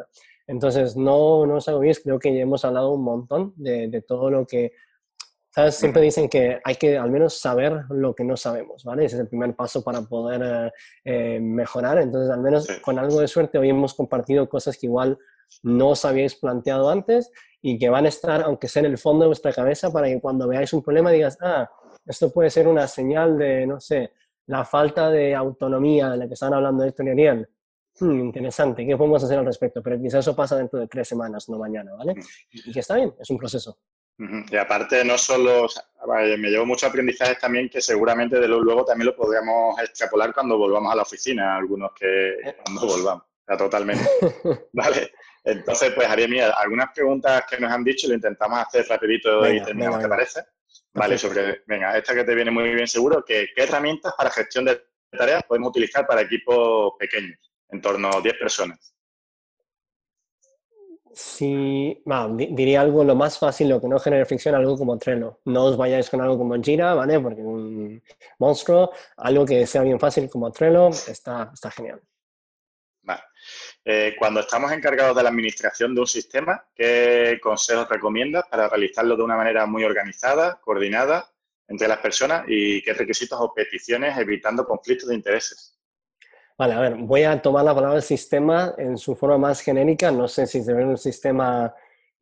Entonces, 0.47 0.95
no, 0.95 1.45
no 1.45 1.55
os 1.55 1.67
agobiéis, 1.67 1.99
creo 1.99 2.17
que 2.17 2.33
ya 2.33 2.41
hemos 2.41 2.65
hablado 2.65 2.91
un 2.91 3.03
montón 3.03 3.53
de, 3.55 3.87
de 3.87 4.01
todo 4.01 4.31
lo 4.31 4.45
que 4.47 4.71
¿Sabes? 5.51 5.75
Siempre 5.75 6.03
dicen 6.03 6.29
que 6.29 6.59
hay 6.63 6.75
que 6.75 6.97
al 6.97 7.09
menos 7.09 7.39
saber 7.39 7.85
lo 7.89 8.13
que 8.13 8.23
no 8.23 8.37
sabemos, 8.37 8.83
¿vale? 8.83 9.05
Ese 9.05 9.15
es 9.15 9.21
el 9.21 9.27
primer 9.27 9.55
paso 9.55 9.83
para 9.83 10.01
poder 10.03 10.41
eh, 10.43 10.71
eh, 11.05 11.39
mejorar. 11.39 11.97
Entonces, 11.97 12.29
al 12.31 12.41
menos 12.41 12.67
con 12.83 12.99
algo 12.99 13.19
de 13.19 13.27
suerte, 13.27 13.57
hoy 13.57 13.69
hemos 13.69 13.95
compartido 13.95 14.47
cosas 14.47 14.77
que 14.77 14.85
igual 14.85 15.17
no 15.63 15.89
os 15.89 16.05
habíais 16.05 16.35
planteado 16.35 16.89
antes 16.89 17.31
y 17.61 17.77
que 17.77 17.89
van 17.89 18.05
a 18.05 18.09
estar, 18.09 18.41
aunque 18.43 18.67
sea 18.67 18.81
en 18.81 18.91
el 18.91 18.97
fondo 18.97 19.23
de 19.23 19.27
vuestra 19.27 19.53
cabeza, 19.53 19.91
para 19.91 20.07
que 20.07 20.19
cuando 20.19 20.47
veáis 20.47 20.71
un 20.73 20.81
problema 20.81 21.11
digas, 21.11 21.37
ah, 21.41 21.69
esto 22.05 22.31
puede 22.31 22.49
ser 22.49 22.67
una 22.67 22.87
señal 22.87 23.37
de, 23.37 23.67
no 23.67 23.79
sé, 23.79 24.13
la 24.47 24.65
falta 24.65 25.09
de 25.09 25.35
autonomía 25.35 26.09
de 26.09 26.17
la 26.17 26.27
que 26.27 26.33
estaban 26.33 26.55
hablando 26.55 26.83
Héctor 26.83 27.07
y 27.07 27.09
Ariel. 27.09 27.49
Hmm, 27.99 28.19
interesante, 28.19 28.85
¿qué 28.85 28.95
podemos 28.95 29.23
hacer 29.23 29.37
al 29.37 29.45
respecto? 29.45 29.83
Pero 29.83 29.99
quizás 29.99 30.19
eso 30.19 30.35
pasa 30.35 30.55
dentro 30.55 30.79
de 30.79 30.87
tres 30.87 31.07
semanas, 31.07 31.49
no 31.49 31.57
mañana, 31.57 31.93
¿vale? 31.95 32.15
Y 32.51 32.71
que 32.71 32.79
está 32.79 32.95
bien, 32.95 33.13
es 33.19 33.29
un 33.29 33.37
proceso. 33.37 33.77
Y 34.51 34.57
aparte, 34.57 35.05
no 35.05 35.17
solo, 35.17 35.67
me 36.37 36.49
llevo 36.49 36.65
muchos 36.65 36.89
aprendizajes 36.89 37.39
también 37.39 37.69
que 37.69 37.81
seguramente 37.81 38.37
de 38.37 38.49
luego 38.49 38.83
también 38.83 39.07
lo 39.07 39.15
podríamos 39.15 39.79
extrapolar 39.79 40.33
cuando 40.33 40.57
volvamos 40.57 40.91
a 40.91 40.95
la 40.95 41.03
oficina, 41.03 41.55
algunos 41.55 41.91
que 41.97 42.31
eh. 42.31 42.57
cuando 42.65 42.85
volvamos, 42.85 43.23
o 43.47 43.57
totalmente. 43.57 44.03
vale. 44.73 45.11
Entonces, 45.43 45.91
pues, 45.95 46.07
Ariel, 46.07 46.29
mira, 46.29 46.51
algunas 46.51 46.91
preguntas 46.93 47.43
que 47.49 47.59
nos 47.59 47.71
han 47.71 47.83
dicho 47.83 48.07
lo 48.07 48.15
intentamos 48.15 48.59
hacer 48.59 48.85
rapidito 48.87 49.47
y 49.49 49.61
terminamos, 49.61 50.01
¿te 50.01 50.07
parece? 50.07 50.41
Vale, 50.93 51.17
sobre, 51.17 51.63
venga, 51.67 51.97
esta 51.97 52.13
que 52.13 52.23
te 52.23 52.35
viene 52.35 52.51
muy 52.51 52.73
bien 52.73 52.87
seguro, 52.87 53.23
que 53.23 53.49
¿qué 53.55 53.63
herramientas 53.63 54.13
para 54.17 54.29
gestión 54.29 54.65
de 54.65 54.81
tareas 55.11 55.43
podemos 55.43 55.69
utilizar 55.69 56.05
para 56.05 56.21
equipos 56.21 56.93
pequeños, 56.99 57.37
en 57.69 57.81
torno 57.81 58.09
a 58.09 58.21
10 58.21 58.37
personas? 58.37 58.93
Sí, 61.11 62.01
diría 62.49 62.81
algo 62.81 63.03
lo 63.03 63.15
más 63.15 63.37
fácil, 63.37 63.69
lo 63.69 63.81
que 63.81 63.87
no 63.87 63.99
genere 63.99 64.25
fricción, 64.25 64.55
algo 64.55 64.77
como 64.77 64.97
Trello. 64.97 65.39
No 65.45 65.65
os 65.65 65.75
vayáis 65.75 66.09
con 66.09 66.21
algo 66.21 66.37
como 66.37 66.61
Jira, 66.61 66.93
¿vale? 66.93 67.19
Porque 67.19 67.41
un 67.41 68.01
monstruo, 68.37 68.91
algo 69.17 69.45
que 69.45 69.65
sea 69.65 69.81
bien 69.81 69.99
fácil 69.99 70.29
como 70.29 70.51
Trello, 70.51 70.89
está, 70.89 71.51
está 71.53 71.71
genial. 71.71 72.01
Eh, 73.91 74.15
cuando 74.19 74.41
estamos 74.41 74.71
encargados 74.71 75.15
de 75.15 75.23
la 75.23 75.29
administración 75.29 75.95
de 75.95 76.01
un 76.01 76.05
sistema, 76.05 76.63
¿qué 76.75 77.39
consejos 77.41 77.89
recomiendas 77.89 78.45
para 78.47 78.69
realizarlo 78.69 79.17
de 79.17 79.23
una 79.23 79.35
manera 79.35 79.65
muy 79.65 79.83
organizada, 79.83 80.59
coordinada 80.63 81.27
entre 81.67 81.87
las 81.87 81.97
personas 81.97 82.45
y 82.47 82.83
qué 82.83 82.93
requisitos 82.93 83.39
o 83.41 83.51
peticiones 83.51 84.15
evitando 84.15 84.63
conflictos 84.63 85.09
de 85.09 85.15
intereses? 85.15 85.75
Vale, 86.55 86.75
a 86.75 86.79
ver, 86.81 86.95
voy 86.97 87.23
a 87.23 87.41
tomar 87.41 87.65
la 87.65 87.73
palabra 87.73 87.99
sistema 87.99 88.75
en 88.77 88.95
su 88.95 89.15
forma 89.15 89.39
más 89.39 89.61
genérica. 89.61 90.11
No 90.11 90.27
sé 90.27 90.45
si 90.45 90.61
se 90.61 90.71
ve 90.71 90.85
un 90.85 90.99
sistema 90.99 91.73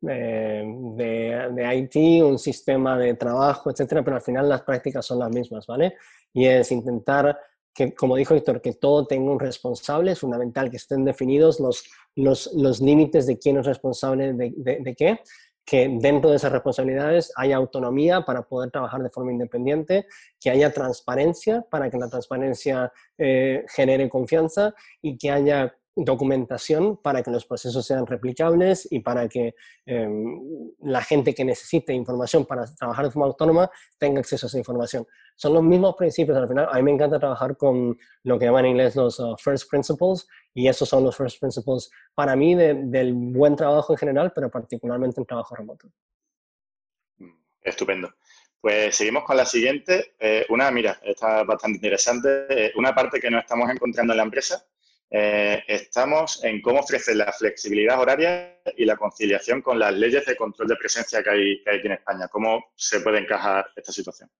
eh, 0.08 0.64
de, 0.64 1.48
de, 1.50 1.76
IT, 1.76 2.24
un 2.24 2.38
sistema 2.38 2.96
de 2.96 3.12
trabajo, 3.12 3.70
etcétera, 3.70 4.02
pero 4.02 4.16
al 4.16 4.22
final 4.22 4.48
las 4.48 4.62
prácticas 4.62 5.04
son 5.04 5.18
las 5.18 5.28
mismas, 5.28 5.66
¿vale? 5.66 5.96
Y 6.32 6.46
es 6.46 6.72
intentar 6.72 7.38
que, 7.78 7.94
como 7.94 8.16
dijo 8.16 8.34
Héctor, 8.34 8.60
que 8.60 8.72
todo 8.72 9.06
tenga 9.06 9.30
un 9.30 9.38
responsable, 9.38 10.10
es 10.10 10.18
fundamental 10.18 10.68
que 10.68 10.78
estén 10.78 11.04
definidos 11.04 11.60
los, 11.60 11.84
los, 12.16 12.50
los 12.54 12.80
límites 12.80 13.24
de 13.28 13.38
quién 13.38 13.56
es 13.56 13.66
responsable 13.66 14.32
de, 14.32 14.52
de, 14.56 14.94
qué, 14.96 15.20
que 15.64 15.88
dentro 16.00 16.30
de 16.30 16.36
esas 16.38 16.50
responsabilidades 16.50 17.32
haya 17.36 17.54
autonomía 17.54 18.22
para 18.22 18.42
poder 18.42 18.72
trabajar 18.72 19.00
de 19.00 19.10
forma 19.10 19.30
independiente, 19.30 20.06
que 20.40 20.50
haya 20.50 20.72
transparencia 20.72 21.64
para 21.70 21.88
que 21.88 21.98
la 21.98 22.08
transparencia 22.08 22.92
eh, 23.16 23.64
genere 23.68 24.08
confianza 24.08 24.74
y 25.00 25.16
que 25.16 25.30
haya 25.30 25.77
documentación 26.04 26.96
para 26.96 27.22
que 27.22 27.30
los 27.30 27.44
procesos 27.44 27.84
sean 27.84 28.06
replicables 28.06 28.86
y 28.90 29.00
para 29.00 29.28
que 29.28 29.54
em, 29.84 30.40
la 30.80 31.02
gente 31.02 31.34
que 31.34 31.44
necesite 31.44 31.92
información 31.92 32.46
para 32.46 32.66
trabajar 32.76 33.06
de 33.06 33.10
forma 33.10 33.26
autónoma 33.26 33.70
tenga 33.98 34.20
acceso 34.20 34.46
a 34.46 34.48
esa 34.48 34.58
información. 34.58 35.06
Son 35.34 35.54
los 35.54 35.62
mismos 35.62 35.96
principios 35.96 36.36
al 36.36 36.48
final. 36.48 36.68
A 36.70 36.76
mí 36.76 36.82
me 36.82 36.92
encanta 36.92 37.18
trabajar 37.18 37.56
con 37.56 37.98
lo 38.22 38.38
que 38.38 38.44
llaman 38.44 38.66
en 38.66 38.70
inglés 38.72 38.94
los 38.94 39.18
uh, 39.18 39.36
first 39.38 39.68
principles 39.68 40.28
y 40.54 40.68
esos 40.68 40.88
son 40.88 41.02
los 41.02 41.16
first 41.16 41.40
principles 41.40 41.90
para 42.14 42.36
mí 42.36 42.54
del 42.54 43.12
buen 43.14 43.56
trabajo 43.56 43.92
en 43.92 43.98
general, 43.98 44.32
pero 44.34 44.50
particularmente 44.50 45.20
en 45.20 45.26
trabajo 45.26 45.54
remoto. 45.56 45.88
Estupendo. 47.60 48.14
Pues 48.60 48.96
seguimos 48.96 49.24
con 49.24 49.36
la 49.36 49.46
siguiente. 49.46 50.14
Eh, 50.18 50.46
una, 50.48 50.70
mira, 50.70 50.98
está 51.02 51.44
bastante 51.44 51.76
interesante. 51.76 52.46
Eh, 52.48 52.72
una 52.76 52.94
parte 52.94 53.20
que 53.20 53.30
no 53.30 53.38
estamos 53.38 53.70
encontrando 53.70 54.12
en 54.12 54.16
la 54.16 54.24
empresa 54.24 54.64
eh, 55.10 55.62
estamos 55.66 56.44
en 56.44 56.60
cómo 56.60 56.80
ofrecer 56.80 57.16
la 57.16 57.32
flexibilidad 57.32 57.98
horaria 57.98 58.60
y 58.76 58.84
la 58.84 58.96
conciliación 58.96 59.62
con 59.62 59.78
las 59.78 59.94
leyes 59.94 60.26
de 60.26 60.36
control 60.36 60.68
de 60.68 60.76
presencia 60.76 61.22
que 61.22 61.30
hay, 61.30 61.62
que 61.62 61.70
hay 61.70 61.78
aquí 61.78 61.86
en 61.86 61.94
España. 61.94 62.28
¿Cómo 62.28 62.72
se 62.76 63.00
puede 63.00 63.18
encajar 63.18 63.66
esta 63.74 63.92
situación? 63.92 64.30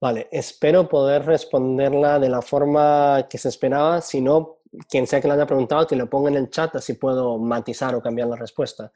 Vale, 0.00 0.28
espero 0.32 0.88
poder 0.88 1.24
responderla 1.26 2.18
de 2.18 2.30
la 2.30 2.40
forma 2.40 3.26
que 3.28 3.38
se 3.38 3.50
esperaba. 3.50 4.00
Si 4.00 4.20
no, 4.20 4.60
quien 4.88 5.06
sea 5.06 5.20
que 5.20 5.28
la 5.28 5.34
haya 5.34 5.46
preguntado, 5.46 5.86
que 5.86 5.94
lo 5.94 6.08
ponga 6.08 6.30
en 6.30 6.36
el 6.36 6.50
chat, 6.50 6.74
así 6.76 6.94
puedo 6.94 7.38
matizar 7.38 7.94
o 7.94 8.02
cambiar 8.02 8.28
la 8.28 8.36
respuesta. 8.36 8.92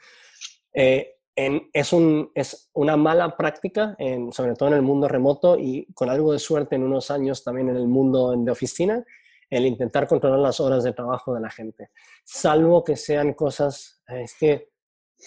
Eh, 0.72 1.16
es, 1.36 1.92
un, 1.92 2.30
es, 2.34 2.70
una 2.72 2.96
mala 2.96 3.36
práctica, 3.36 3.94
en, 3.98 4.32
sobre 4.32 4.54
todo 4.54 4.70
en 4.70 4.76
el 4.76 4.82
mundo 4.82 5.06
remoto 5.06 5.58
y 5.58 5.86
con 5.92 6.08
algo 6.08 6.32
de 6.32 6.38
suerte 6.38 6.76
en 6.76 6.84
unos 6.84 7.10
años 7.10 7.44
también 7.44 7.68
en 7.68 7.76
el 7.76 7.86
mundo 7.86 8.34
de 8.36 8.50
oficina, 8.50 9.04
el 9.50 9.66
intentar 9.66 10.06
controlar 10.06 10.38
las 10.38 10.60
horas 10.60 10.84
de 10.84 10.92
trabajo 10.92 11.34
de 11.34 11.40
la 11.40 11.50
gente. 11.50 11.90
Salvo 12.24 12.84
que 12.84 12.96
sean 12.96 13.34
cosas, 13.34 14.02
es 14.08 14.34
que 14.38 14.70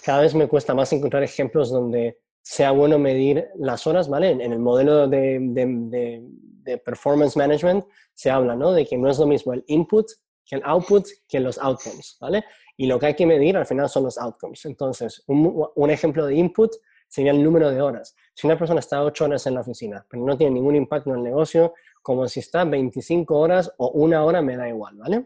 cada 0.03 0.22
vez 0.22 0.35
me 0.35 0.48
cuesta 0.48 0.73
más 0.73 0.91
encontrar 0.94 1.23
ejemplos 1.23 1.69
donde 1.69 2.19
sea 2.41 2.72
bueno 2.72 2.98
medir 2.98 3.49
las 3.56 3.88
horas, 3.88 4.07
¿vale? 4.07 4.31
En, 4.31 4.41
el 4.41 4.60
modelo 4.60 5.07
de, 5.07 5.38
de, 5.41 6.22
de, 6.64 6.77
performance 6.77 7.35
management 7.35 7.85
se 8.14 8.30
habla, 8.30 8.56
¿no? 8.56 8.72
De 8.72 8.85
que 8.85 8.98
no 8.98 9.10
es 9.10 9.19
lo 9.19 9.27
mismo 9.27 9.53
el 9.53 9.64
input 9.68 10.06
que 10.45 10.56
el 10.56 10.61
output 10.64 11.06
que 11.27 11.41
los 11.41 11.57
outcomes, 11.57 12.18
¿vale? 12.22 12.45
Y 12.77 12.88
lo 12.88 12.99
que 12.99 13.07
hay 13.07 13.15
que 13.15 13.26
medir 13.26 13.57
al 13.57 13.65
final 13.65 13.89
son 13.89 14.03
los 14.03 14.18
outcomes. 14.18 14.64
Entonces, 14.65 15.23
un, 15.27 15.68
un 15.76 15.89
ejemplo 15.89 16.26
de 16.26 16.35
input 16.35 16.72
sería 17.07 17.31
el 17.31 17.44
número 17.44 17.69
de 17.69 17.81
horas. 17.81 18.15
Si 18.34 18.48
una 18.48 18.57
persona 18.57 18.80
está 18.80 19.03
ocho 19.03 19.26
horas 19.26 19.45
en 19.48 19.56
la 19.56 19.61
oficina, 19.61 20.06
pero 20.10 20.23
no 20.23 20.38
tiene 20.38 20.53
ningún 20.53 20.76
impacto 20.76 21.10
en 21.10 21.18
el 21.18 21.23
negocio, 21.23 21.73
como 22.08 22.26
si 22.30 22.40
está 22.40 22.64
25 22.64 23.38
horas 23.38 23.74
o 23.78 23.90
una 23.90 24.24
hora, 24.24 24.42
me 24.42 24.56
da 24.56 24.70
igual, 24.70 24.96
¿vale? 24.96 25.26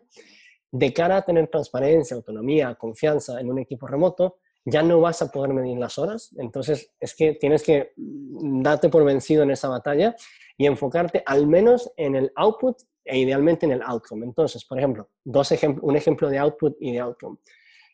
de 0.71 0.93
cara 0.93 1.17
a 1.17 1.21
tener 1.21 1.47
transparencia, 1.47 2.15
autonomía, 2.15 2.75
confianza 2.75 3.39
en 3.39 3.51
un 3.51 3.59
equipo 3.59 3.87
remoto, 3.87 4.37
ya 4.63 4.81
no 4.83 5.01
vas 5.01 5.21
a 5.21 5.31
poder 5.31 5.53
medir 5.53 5.77
las 5.77 5.97
horas. 5.97 6.33
Entonces, 6.37 6.91
es 6.99 7.15
que 7.15 7.33
tienes 7.33 7.63
que 7.63 7.93
darte 7.95 8.89
por 8.89 9.03
vencido 9.03 9.43
en 9.43 9.51
esa 9.51 9.67
batalla 9.69 10.15
y 10.57 10.65
enfocarte 10.65 11.23
al 11.25 11.47
menos 11.47 11.91
en 11.97 12.15
el 12.15 12.31
output 12.35 12.77
e 13.03 13.19
idealmente 13.19 13.65
en 13.65 13.73
el 13.73 13.81
outcome. 13.81 14.25
Entonces, 14.25 14.63
por 14.63 14.77
ejemplo, 14.77 15.09
dos 15.23 15.51
un 15.81 15.95
ejemplo 15.95 16.29
de 16.29 16.39
output 16.39 16.77
y 16.79 16.93
de 16.93 16.99
outcome. 16.99 17.37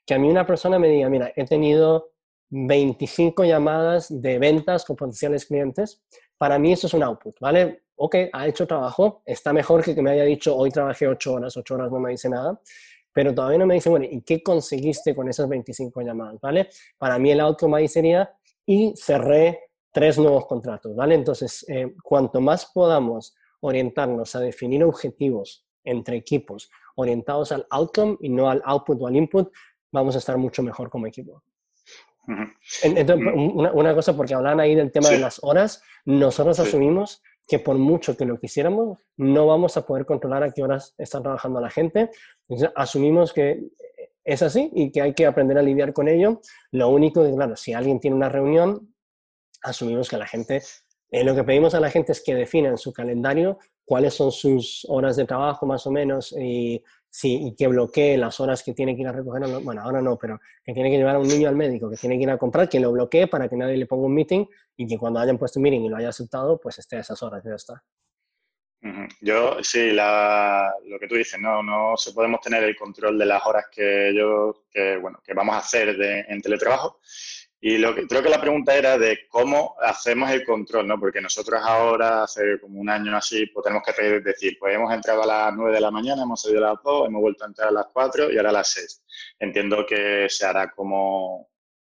Que 0.05 0.14
a 0.14 0.19
mí 0.19 0.30
una 0.30 0.45
persona 0.45 0.77
me 0.77 0.89
diga, 0.89 1.09
mira, 1.09 1.34
he 1.35 1.45
tenido 1.45 2.11
25 2.49 3.43
llamadas 3.43 4.07
de 4.09 4.38
ventas 4.39 4.85
con 4.85 4.95
potenciales 4.95 5.45
clientes. 5.45 6.03
Para 6.38 6.59
mí 6.59 6.73
eso 6.73 6.88
es 6.88 6.93
un 6.93 7.03
output, 7.03 7.39
¿vale? 7.39 7.86
Ok, 7.97 8.15
ha 8.31 8.47
hecho 8.47 8.67
trabajo, 8.67 9.21
está 9.25 9.51
mejor 9.53 9.83
que 9.83 9.95
que 9.95 10.01
me 10.01 10.11
haya 10.11 10.23
dicho 10.23 10.55
hoy 10.55 10.69
trabajé 10.69 11.07
8 11.07 11.33
horas, 11.33 11.57
8 11.57 11.75
horas 11.75 11.91
no 11.91 11.99
me 11.99 12.11
dice 12.11 12.29
nada, 12.29 12.59
pero 13.11 13.33
todavía 13.33 13.57
no 13.57 13.65
me 13.65 13.73
dice, 13.73 13.89
bueno, 13.89 14.05
¿y 14.09 14.21
qué 14.21 14.43
conseguiste 14.43 15.15
con 15.15 15.27
esas 15.27 15.49
25 15.49 16.01
llamadas? 16.01 16.39
¿Vale? 16.39 16.69
Para 16.99 17.17
mí 17.17 17.31
el 17.31 17.39
outcome 17.39 17.77
ahí 17.77 17.87
sería, 17.87 18.31
y 18.67 18.93
cerré 18.95 19.71
tres 19.91 20.19
nuevos 20.19 20.45
contratos, 20.45 20.95
¿vale? 20.95 21.15
Entonces, 21.15 21.65
eh, 21.69 21.95
cuanto 22.03 22.39
más 22.39 22.67
podamos 22.67 23.35
orientarnos 23.61 24.35
a 24.35 24.41
definir 24.41 24.83
objetivos 24.83 25.65
entre 25.83 26.17
equipos 26.17 26.69
orientados 26.95 27.51
al 27.51 27.65
outcome 27.71 28.17
y 28.21 28.29
no 28.29 28.49
al 28.49 28.61
output 28.65 29.01
o 29.01 29.07
al 29.07 29.15
input, 29.15 29.51
vamos 29.91 30.13
a 30.13 30.19
estar 30.19 30.37
mucho 30.37 30.61
mejor 30.61 30.91
como 30.91 31.07
equipo. 31.07 31.41
Entonces, 32.83 33.17
mm. 33.17 33.57
una, 33.73 33.95
cosa, 33.95 34.15
porque 34.15 34.33
hablan 34.33 34.59
ahí 34.59 34.75
del 34.75 34.91
tema 34.91 35.09
de 35.09 35.19
las 35.19 35.41
horas, 35.41 35.81
nosotros 36.05 36.59
asumimos 36.59 37.23
que 37.47 37.59
por 37.59 37.77
mucho 37.77 38.17
que 38.17 38.25
lo 38.25 38.39
quisiéramos, 38.39 38.99
no 39.15 39.47
vamos 39.47 39.77
a 39.77 39.85
poder 39.85 40.05
controlar 40.05 40.43
a 40.43 40.51
qué 40.51 40.63
horas 40.63 40.93
está 40.97 41.21
trabajando 41.21 41.61
la 41.61 41.69
gente. 41.69 42.09
Asumimos 42.75 43.31
que 43.31 43.63
es 44.23 44.41
así 44.41 44.69
y 44.75 44.91
que 44.91 45.01
hay 45.01 45.13
que 45.13 45.25
aprender 45.25 45.57
a 45.57 45.61
lidiar 45.61 45.93
con 45.93 46.09
ello. 46.09 46.41
Lo 46.71 46.89
único 46.89 47.23
que, 47.23 47.33
claro, 47.33 47.55
si 47.55 47.73
alguien 47.73 48.01
tiene 48.01 48.17
una 48.17 48.27
reunión, 48.27 48.93
asumimos 49.63 50.09
que 50.09 50.17
la 50.17 50.27
gente, 50.27 50.61
eh, 51.11 51.23
lo 51.23 51.33
que 51.33 51.45
pedimos 51.45 51.73
a 51.73 51.79
la 51.79 51.89
gente 51.89 52.11
es 52.11 52.21
que 52.21 52.35
defina 52.35 52.67
en 52.67 52.77
su 52.77 52.91
calendario 52.91 53.57
cuáles 53.85 54.13
son 54.13 54.33
sus 54.33 54.85
horas 54.89 55.15
de 55.15 55.23
trabajo 55.23 55.65
más 55.65 55.87
o 55.87 55.91
menos 55.91 56.35
y 56.37 56.83
sí, 57.09 57.47
y 57.47 57.55
que 57.55 57.67
bloquee 57.67 58.17
las 58.17 58.39
horas 58.39 58.63
que 58.63 58.73
tiene 58.73 58.95
que 58.95 59.01
ir 59.01 59.07
a 59.07 59.11
recoger, 59.11 59.47
bueno, 59.61 59.81
ahora 59.81 60.01
no, 60.01 60.17
pero 60.17 60.39
que 60.63 60.73
tiene 60.73 60.89
que 60.89 60.97
llevar 60.97 61.15
a 61.15 61.19
un 61.19 61.27
niño 61.27 61.49
al 61.49 61.55
médico, 61.55 61.89
que 61.89 61.97
tiene 61.97 62.17
que 62.17 62.23
ir 62.23 62.29
a 62.29 62.38
comprar, 62.38 62.69
que 62.69 62.79
lo 62.79 62.91
bloquee 62.91 63.27
para 63.27 63.47
que 63.49 63.55
nadie 63.55 63.77
le 63.77 63.85
ponga 63.85 64.05
un 64.05 64.13
meeting 64.13 64.45
y 64.75 64.88
que 64.88 64.97
cuando 64.97 65.19
hayan 65.19 65.38
puesto 65.38 65.59
un 65.59 65.63
meeting 65.63 65.81
y 65.81 65.89
lo 65.89 65.97
haya 65.97 66.09
aceptado, 66.09 66.59
pues 66.59 66.79
esté 66.79 66.97
a 66.97 67.01
esas 67.01 67.21
horas, 67.23 67.43
ya 67.43 67.55
está. 67.55 67.84
Yo, 69.21 69.61
sí, 69.63 69.91
lo 69.91 70.99
que 70.99 71.07
tú 71.07 71.15
dices, 71.15 71.39
no, 71.39 71.61
no 71.61 71.97
se 71.97 72.13
podemos 72.13 72.39
tener 72.39 72.63
el 72.63 72.75
control 72.75 73.17
de 73.17 73.25
las 73.25 73.45
horas 73.45 73.65
que 73.71 74.13
yo, 74.15 74.65
que, 74.69 74.97
bueno, 74.97 75.19
que 75.23 75.34
vamos 75.34 75.55
a 75.55 75.59
hacer 75.59 75.89
en 75.99 76.41
teletrabajo 76.41 76.99
y 77.59 77.77
lo 77.79 77.95
que, 77.95 78.07
creo 78.07 78.21
que 78.21 78.29
la 78.29 78.39
pregunta 78.39 78.75
era 78.75 78.99
de 78.99 79.27
cómo 79.27 79.75
hacemos 79.81 80.29
el 80.29 80.45
control, 80.45 80.88
¿no? 80.88 80.99
Porque 80.99 81.21
nosotros 81.21 81.59
ahora, 81.63 82.23
hace 82.23 82.59
como 82.61 82.79
un 82.79 82.89
año 82.89 83.17
así, 83.17 83.47
pues 83.47 83.63
tenemos 83.63 83.84
que 83.84 84.19
decir, 84.19 84.57
pues 84.59 84.75
hemos 84.75 84.93
entrado 84.93 85.23
a 85.23 85.25
las 85.25 85.55
9 85.55 85.73
de 85.73 85.81
la 85.81 85.89
mañana, 85.89 86.21
hemos 86.21 86.41
salido 86.41 86.63
a 86.65 86.73
las 86.73 86.84
2, 86.84 87.07
hemos 87.07 87.21
vuelto 87.21 87.43
a 87.43 87.47
entrar 87.47 87.69
a 87.69 87.71
las 87.71 87.88
4 87.91 88.31
y 88.31 88.38
ahora 88.38 88.49
a 88.49 88.53
las 88.53 88.69
6. 88.69 89.03
Entiendo 89.39 89.85
que 89.88 90.27
se 90.29 90.45
hará 90.45 90.71
como, 90.71 91.49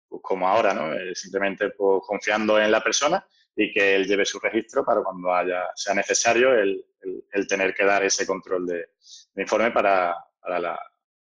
pues 0.10 0.22
como 0.22 0.48
ahora, 0.50 0.74
¿no? 0.74 0.94
Eh, 0.94 1.16
simplemente 1.16 1.70
pues, 1.70 2.02
confiando 2.06 2.60
en 2.60 2.70
la 2.70 2.84
persona 2.84 3.26
y 3.56 3.72
que 3.72 3.96
él 3.96 4.06
lleve 4.06 4.26
su 4.26 4.40
registro 4.40 4.84
para 4.84 5.02
cuando 5.02 5.34
haya, 5.34 5.64
sea 5.76 5.94
necesario 5.94 6.54
el, 6.54 6.86
el, 7.32 7.48
tener 7.48 7.74
que 7.74 7.86
dar 7.86 8.04
ese 8.04 8.26
control 8.28 8.66
de, 8.66 8.90
de 9.34 9.42
informe 9.42 9.72
para, 9.72 10.16
para, 10.42 10.60
la, 10.60 10.80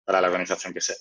para 0.03 0.21
la 0.21 0.27
organización 0.27 0.73
que 0.73 0.81
sea. 0.81 0.95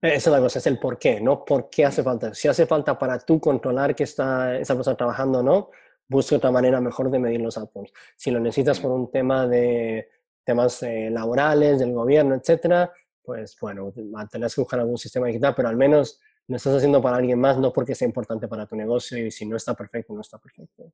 Esa 0.00 0.14
es 0.14 0.26
la 0.28 0.40
cosa, 0.40 0.60
es 0.60 0.66
el 0.68 0.78
por 0.78 0.96
qué, 0.96 1.20
¿no? 1.20 1.44
¿Por 1.44 1.68
qué 1.68 1.84
hace 1.84 2.04
falta? 2.04 2.32
Si 2.32 2.46
hace 2.46 2.66
falta 2.66 2.96
para 2.96 3.18
tú 3.18 3.40
controlar 3.40 3.96
que 3.96 4.04
está 4.04 4.56
esa 4.56 4.76
persona 4.76 4.96
trabajando 4.96 5.40
o 5.40 5.42
no, 5.42 5.70
busca 6.08 6.36
otra 6.36 6.52
manera 6.52 6.80
mejor 6.80 7.10
de 7.10 7.18
medir 7.18 7.40
los 7.40 7.58
outputs. 7.58 7.92
Si 8.16 8.30
lo 8.30 8.38
necesitas 8.38 8.78
por 8.78 8.92
un 8.92 9.10
tema 9.10 9.48
de 9.48 10.08
temas 10.44 10.82
eh, 10.84 11.10
laborales, 11.10 11.80
del 11.80 11.92
gobierno, 11.92 12.36
etcétera, 12.36 12.92
pues 13.22 13.56
bueno, 13.60 13.92
tendrás 14.30 14.54
que 14.54 14.60
buscar 14.60 14.80
algún 14.80 14.98
sistema 14.98 15.26
digital, 15.26 15.54
pero 15.56 15.68
al 15.68 15.76
menos 15.76 16.20
lo 16.46 16.56
estás 16.56 16.76
haciendo 16.76 17.02
para 17.02 17.16
alguien 17.16 17.40
más, 17.40 17.58
no 17.58 17.72
porque 17.72 17.94
sea 17.94 18.06
importante 18.06 18.46
para 18.46 18.66
tu 18.66 18.76
negocio 18.76 19.18
y 19.18 19.30
si 19.32 19.46
no 19.46 19.56
está 19.56 19.74
perfecto, 19.74 20.14
no 20.14 20.20
está 20.20 20.38
perfecto. 20.38 20.92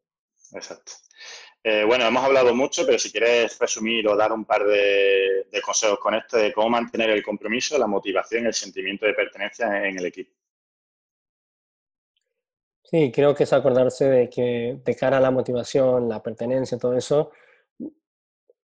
Exacto. 0.54 0.92
Eh, 1.62 1.84
bueno, 1.84 2.06
hemos 2.06 2.22
hablado 2.22 2.54
mucho, 2.54 2.84
pero 2.86 2.98
si 2.98 3.10
quieres 3.10 3.58
resumir 3.58 4.06
o 4.06 4.16
dar 4.16 4.32
un 4.32 4.44
par 4.44 4.64
de, 4.64 5.46
consejos 5.64 5.98
con 5.98 6.14
esto 6.14 6.36
de 6.36 6.52
cómo 6.52 6.70
mantener 6.70 7.10
el 7.10 7.22
compromiso, 7.22 7.78
la 7.78 7.86
motivación 7.86 8.44
y 8.44 8.46
el 8.48 8.54
sentimiento 8.54 9.06
de 9.06 9.14
pertenencia 9.14 9.88
en 9.88 9.98
el 9.98 10.06
equipo. 10.06 10.30
Sí, 12.82 13.10
creo 13.12 13.34
que 13.34 13.44
es 13.44 13.52
acordarse 13.52 14.04
de 14.08 14.28
que 14.28 14.78
de 14.84 14.94
cara 14.94 15.16
a 15.16 15.20
la 15.20 15.30
motivación, 15.30 16.08
la 16.08 16.22
pertenencia, 16.22 16.78
todo 16.78 16.96
eso, 16.96 17.32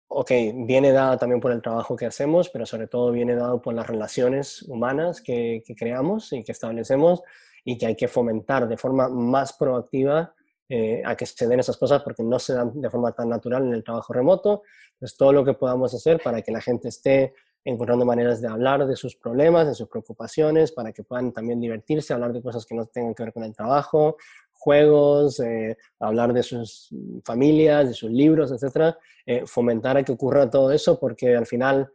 ok, 0.07 0.31
viene 0.67 0.91
dada 0.91 1.17
también 1.17 1.41
por 1.41 1.51
el 1.51 1.63
trabajo 1.63 1.95
que 1.95 2.05
hacemos, 2.05 2.49
pero 2.49 2.67
sobre 2.67 2.87
todo 2.87 3.11
viene 3.11 3.35
dado 3.35 3.59
por 3.59 3.73
las 3.73 3.87
relaciones 3.87 4.61
humanas 4.63 5.19
que 5.19 5.63
creamos 5.75 6.31
y 6.31 6.43
que 6.43 6.51
establecemos 6.51 7.23
y 7.65 7.77
que 7.77 7.87
hay 7.87 7.95
que 7.95 8.07
fomentar 8.07 8.67
de 8.67 8.77
forma 8.77 9.09
más 9.09 9.53
proactiva 9.53 10.35
eh, 10.69 11.01
a 11.05 11.15
que 11.15 11.25
se 11.25 11.47
den 11.47 11.59
esas 11.59 11.77
cosas 11.77 12.01
porque 12.03 12.23
no 12.23 12.39
se 12.39 12.53
dan 12.53 12.79
de 12.79 12.89
forma 12.89 13.11
tan 13.11 13.29
natural 13.29 13.63
en 13.63 13.73
el 13.73 13.83
trabajo 13.83 14.13
remoto. 14.13 14.63
Entonces, 14.93 15.17
todo 15.17 15.33
lo 15.33 15.43
que 15.43 15.53
podamos 15.53 15.93
hacer 15.93 16.21
para 16.23 16.41
que 16.41 16.51
la 16.51 16.61
gente 16.61 16.89
esté 16.89 17.33
encontrando 17.65 18.05
maneras 18.05 18.41
de 18.41 18.47
hablar 18.47 18.85
de 18.85 18.95
sus 18.95 19.15
problemas, 19.15 19.67
de 19.67 19.73
sus 19.73 19.87
preocupaciones, 19.87 20.71
para 20.71 20.91
que 20.91 21.03
puedan 21.03 21.31
también 21.31 21.61
divertirse, 21.61 22.13
hablar 22.13 22.33
de 22.33 22.41
cosas 22.41 22.65
que 22.65 22.75
no 22.75 22.85
tengan 22.85 23.13
que 23.13 23.23
ver 23.23 23.33
con 23.33 23.43
el 23.43 23.53
trabajo, 23.53 24.17
juegos, 24.51 25.39
eh, 25.39 25.77
hablar 25.99 26.33
de 26.33 26.43
sus 26.43 26.89
familias, 27.23 27.87
de 27.87 27.93
sus 27.93 28.11
libros, 28.11 28.51
etcétera, 28.51 28.97
eh, 29.25 29.43
fomentar 29.45 29.97
a 29.97 30.03
que 30.03 30.11
ocurra 30.11 30.49
todo 30.49 30.71
eso 30.71 30.99
porque 30.99 31.35
al 31.35 31.45
final 31.45 31.89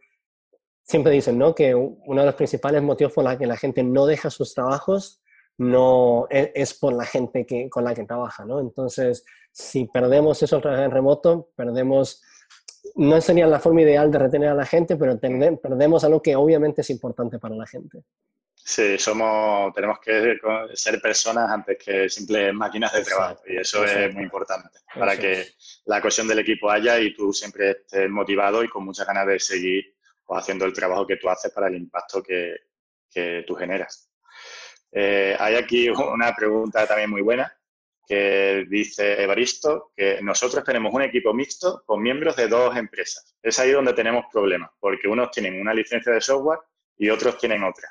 siempre 0.83 1.11
dicen 1.11 1.37
¿no? 1.37 1.53
que 1.53 1.75
uno 1.75 2.21
de 2.21 2.25
los 2.25 2.35
principales 2.35 2.81
motivos 2.81 3.13
por 3.13 3.23
los 3.23 3.37
que 3.37 3.45
la 3.45 3.57
gente 3.57 3.83
no 3.83 4.05
deja 4.05 4.29
sus 4.29 4.53
trabajos 4.53 5.21
no 5.59 6.27
e, 6.29 6.51
es, 6.55 6.73
por 6.73 6.93
la 6.93 7.05
gente 7.05 7.45
que, 7.45 7.69
con 7.69 7.83
la 7.83 7.93
que 7.93 8.05
trabaja, 8.05 8.45
¿no? 8.45 8.59
Entonces, 8.59 9.25
si 9.51 9.85
perdemos 9.85 10.41
eso 10.41 10.61
en 10.65 10.89
remoto, 10.89 11.49
perdemos, 11.55 12.23
no 12.95 13.19
sería 13.19 13.45
la 13.45 13.59
forma 13.59 13.81
ideal 13.81 14.09
de 14.09 14.19
retener 14.19 14.49
a 14.49 14.55
la 14.55 14.65
gente, 14.65 14.95
pero 14.95 15.19
perdemos 15.19 16.03
algo 16.03 16.21
que 16.21 16.35
obviamente 16.35 16.81
es 16.81 16.89
importante 16.89 17.39
para 17.39 17.55
la 17.55 17.67
gente. 17.67 18.03
Sí, 18.55 18.97
somos, 18.97 19.73
tenemos 19.73 19.99
que 19.99 20.37
ser 20.73 21.01
personas 21.01 21.49
antes 21.49 21.77
que 21.77 22.07
simples 22.07 22.53
máquinas 22.53 22.93
de 22.93 23.03
trabajo 23.03 23.41
y 23.47 23.57
eso 23.57 23.83
es 23.83 24.13
muy 24.13 24.23
importante 24.23 24.79
para 24.93 25.17
que 25.17 25.47
la 25.85 25.99
cohesión 25.99 26.27
del 26.27 26.39
equipo 26.39 26.69
haya 26.69 26.99
y 26.99 27.13
tú 27.13 27.33
siempre 27.33 27.71
estés 27.71 28.09
motivado 28.09 28.63
y 28.63 28.69
con 28.69 28.85
muchas 28.85 29.07
ganas 29.07 29.25
de 29.25 29.39
seguir 29.39 29.95
pues, 30.23 30.41
haciendo 30.41 30.65
el 30.65 30.73
trabajo 30.73 31.07
que 31.07 31.17
tú 31.17 31.27
haces 31.29 31.51
para 31.51 31.67
el 31.67 31.75
impacto 31.75 32.21
que, 32.21 32.55
que 33.09 33.43
tú 33.47 33.55
generas. 33.55 34.08
Eh, 34.91 35.35
hay 35.39 35.55
aquí 35.55 35.89
una 35.89 36.33
pregunta 36.35 36.87
también 36.87 37.09
muy 37.09 37.21
buena 37.21 37.53
que 38.09 38.65
dice 38.67 39.21
Evaristo 39.21 39.91
que 39.95 40.19
nosotros 40.23 40.63
tenemos 40.63 40.91
un 40.91 41.03
equipo 41.03 41.31
mixto 41.31 41.83
con 41.85 42.01
miembros 42.01 42.35
de 42.35 42.47
dos 42.47 42.75
empresas. 42.75 43.35
Es 43.43 43.59
ahí 43.59 43.71
donde 43.71 43.93
tenemos 43.93 44.25
problemas, 44.31 44.71
porque 44.79 45.07
unos 45.07 45.29
tienen 45.29 45.61
una 45.61 45.75
licencia 45.75 46.11
de 46.11 46.19
software 46.19 46.59
y 46.97 47.09
otros 47.11 47.37
tienen 47.37 47.63
otra. 47.63 47.87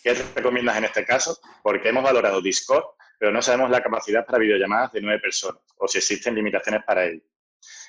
¿Qué 0.00 0.14
recomiendas 0.14 0.76
en 0.78 0.84
este 0.84 1.04
caso? 1.04 1.40
Porque 1.60 1.88
hemos 1.88 2.04
valorado 2.04 2.40
Discord, 2.40 2.84
pero 3.18 3.32
no 3.32 3.42
sabemos 3.42 3.68
la 3.70 3.82
capacidad 3.82 4.24
para 4.24 4.38
videollamadas 4.38 4.92
de 4.92 5.00
nueve 5.00 5.18
personas 5.18 5.60
o 5.76 5.88
si 5.88 5.98
existen 5.98 6.36
limitaciones 6.36 6.84
para 6.84 7.06
ello. 7.06 7.22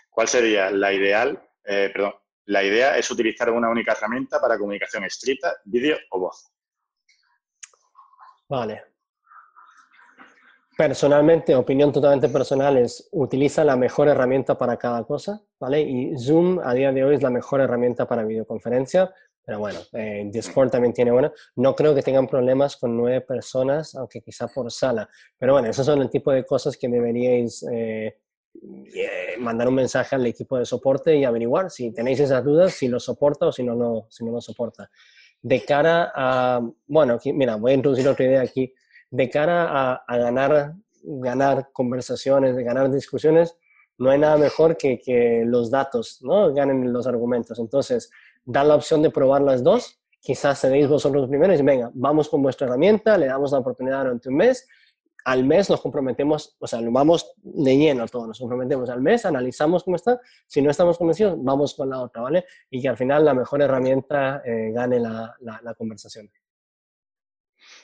¿Cuál 0.09 0.27
sería 0.27 0.71
la 0.71 0.91
ideal? 0.91 1.39
Eh, 1.63 1.91
perdón, 1.93 2.15
la 2.45 2.63
idea 2.63 2.97
es 2.97 3.11
utilizar 3.11 3.51
una 3.51 3.69
única 3.69 3.91
herramienta 3.91 4.41
para 4.41 4.57
comunicación 4.57 5.03
escrita, 5.03 5.55
vídeo 5.65 5.99
o 6.09 6.19
voz. 6.19 6.51
Vale. 8.49 8.81
Personalmente, 10.75 11.53
opinión 11.53 11.91
totalmente 11.91 12.29
personal 12.29 12.77
es 12.77 13.09
utiliza 13.11 13.63
la 13.63 13.75
mejor 13.75 14.07
herramienta 14.07 14.57
para 14.57 14.77
cada 14.77 15.03
cosa, 15.03 15.41
¿vale? 15.59 15.81
Y 15.81 16.17
Zoom 16.17 16.59
a 16.63 16.73
día 16.73 16.91
de 16.91 17.03
hoy 17.03 17.15
es 17.15 17.21
la 17.21 17.29
mejor 17.29 17.61
herramienta 17.61 18.07
para 18.07 18.23
videoconferencia, 18.23 19.13
pero 19.45 19.59
bueno, 19.59 19.79
eh, 19.91 20.29
Discord 20.31 20.71
también 20.71 20.93
tiene 20.93 21.11
buena. 21.11 21.31
No 21.57 21.75
creo 21.75 21.93
que 21.93 22.01
tengan 22.01 22.27
problemas 22.27 22.77
con 22.77 22.95
nueve 22.95 23.21
personas, 23.21 23.93
aunque 23.95 24.21
quizá 24.21 24.47
por 24.47 24.71
sala. 24.71 25.07
Pero 25.37 25.53
bueno, 25.53 25.67
esos 25.67 25.85
son 25.85 26.01
el 26.01 26.09
tipo 26.09 26.31
de 26.31 26.45
cosas 26.45 26.77
que 26.77 26.87
deberíais 26.87 27.63
eh, 27.71 28.17
eh, 28.95 29.35
mandar 29.37 29.67
un 29.67 29.75
mensaje 29.75 30.15
al 30.15 30.25
equipo 30.25 30.57
de 30.57 30.65
soporte 30.65 31.15
y 31.15 31.25
averiguar 31.25 31.69
si 31.69 31.91
tenéis 31.91 32.21
esas 32.21 32.43
dudas, 32.43 32.73
si 32.73 32.87
lo 32.87 32.99
soporta 32.99 33.47
o 33.47 33.51
si 33.51 33.63
no, 33.63 33.75
no, 33.75 34.07
si 34.09 34.23
no 34.23 34.31
lo 34.31 34.41
soporta 34.41 34.89
de 35.41 35.63
cara 35.63 36.11
a, 36.13 36.61
bueno, 36.87 37.17
mira, 37.33 37.55
voy 37.55 37.71
a 37.71 37.75
introducir 37.75 38.07
otra 38.07 38.25
idea 38.25 38.41
aquí, 38.41 38.73
de 39.09 39.29
cara 39.29 40.01
a, 40.07 40.17
ganar, 40.17 40.75
ganar 41.03 41.69
conversaciones, 41.73 42.55
de 42.55 42.63
ganar 42.63 42.91
discusiones, 42.91 43.55
no 43.97 44.09
hay 44.11 44.19
nada 44.19 44.37
mejor 44.37 44.77
que 44.77 44.99
que 44.99 45.43
los 45.45 45.71
datos, 45.71 46.19
¿no? 46.21 46.53
Ganen 46.53 46.93
los 46.93 47.05
argumentos. 47.05 47.59
Entonces, 47.59 48.09
dar 48.45 48.65
la 48.65 48.75
opción 48.75 49.01
de 49.01 49.09
probar 49.09 49.41
las 49.41 49.63
dos, 49.63 49.99
quizás 50.21 50.61
cedéis 50.61 50.87
vosotros 50.87 51.27
primero 51.27 51.53
y 51.53 51.61
venga, 51.61 51.91
vamos 51.93 52.29
con 52.29 52.41
vuestra 52.41 52.67
herramienta, 52.67 53.17
le 53.17 53.27
damos 53.27 53.51
la 53.51 53.59
oportunidad 53.59 54.03
durante 54.03 54.29
un 54.29 54.35
mes, 54.35 54.67
al 55.25 55.43
mes 55.43 55.69
nos 55.69 55.81
comprometemos, 55.81 56.55
o 56.59 56.67
sea, 56.67 56.79
vamos 56.83 57.33
de 57.37 57.77
lleno 57.77 58.07
todo, 58.07 58.27
nos 58.27 58.39
comprometemos 58.39 58.89
al 58.89 59.01
mes, 59.01 59.25
analizamos 59.25 59.83
cómo 59.83 59.95
está, 59.95 60.19
si 60.47 60.61
no 60.61 60.71
estamos 60.71 60.97
convencidos, 60.97 61.35
vamos 61.37 61.73
con 61.73 61.89
la 61.89 62.01
otra, 62.01 62.21
¿vale? 62.21 62.45
Y 62.69 62.81
que 62.81 62.89
al 62.89 62.97
final 62.97 63.25
la 63.25 63.33
mejor 63.33 63.61
herramienta 63.61 64.41
eh, 64.45 64.71
gane 64.73 64.99
la, 64.99 65.35
la, 65.39 65.73
conversación. 65.73 66.31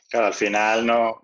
Claro, 0.09 0.27
al 0.27 0.33
final 0.33 0.85
no, 0.85 1.23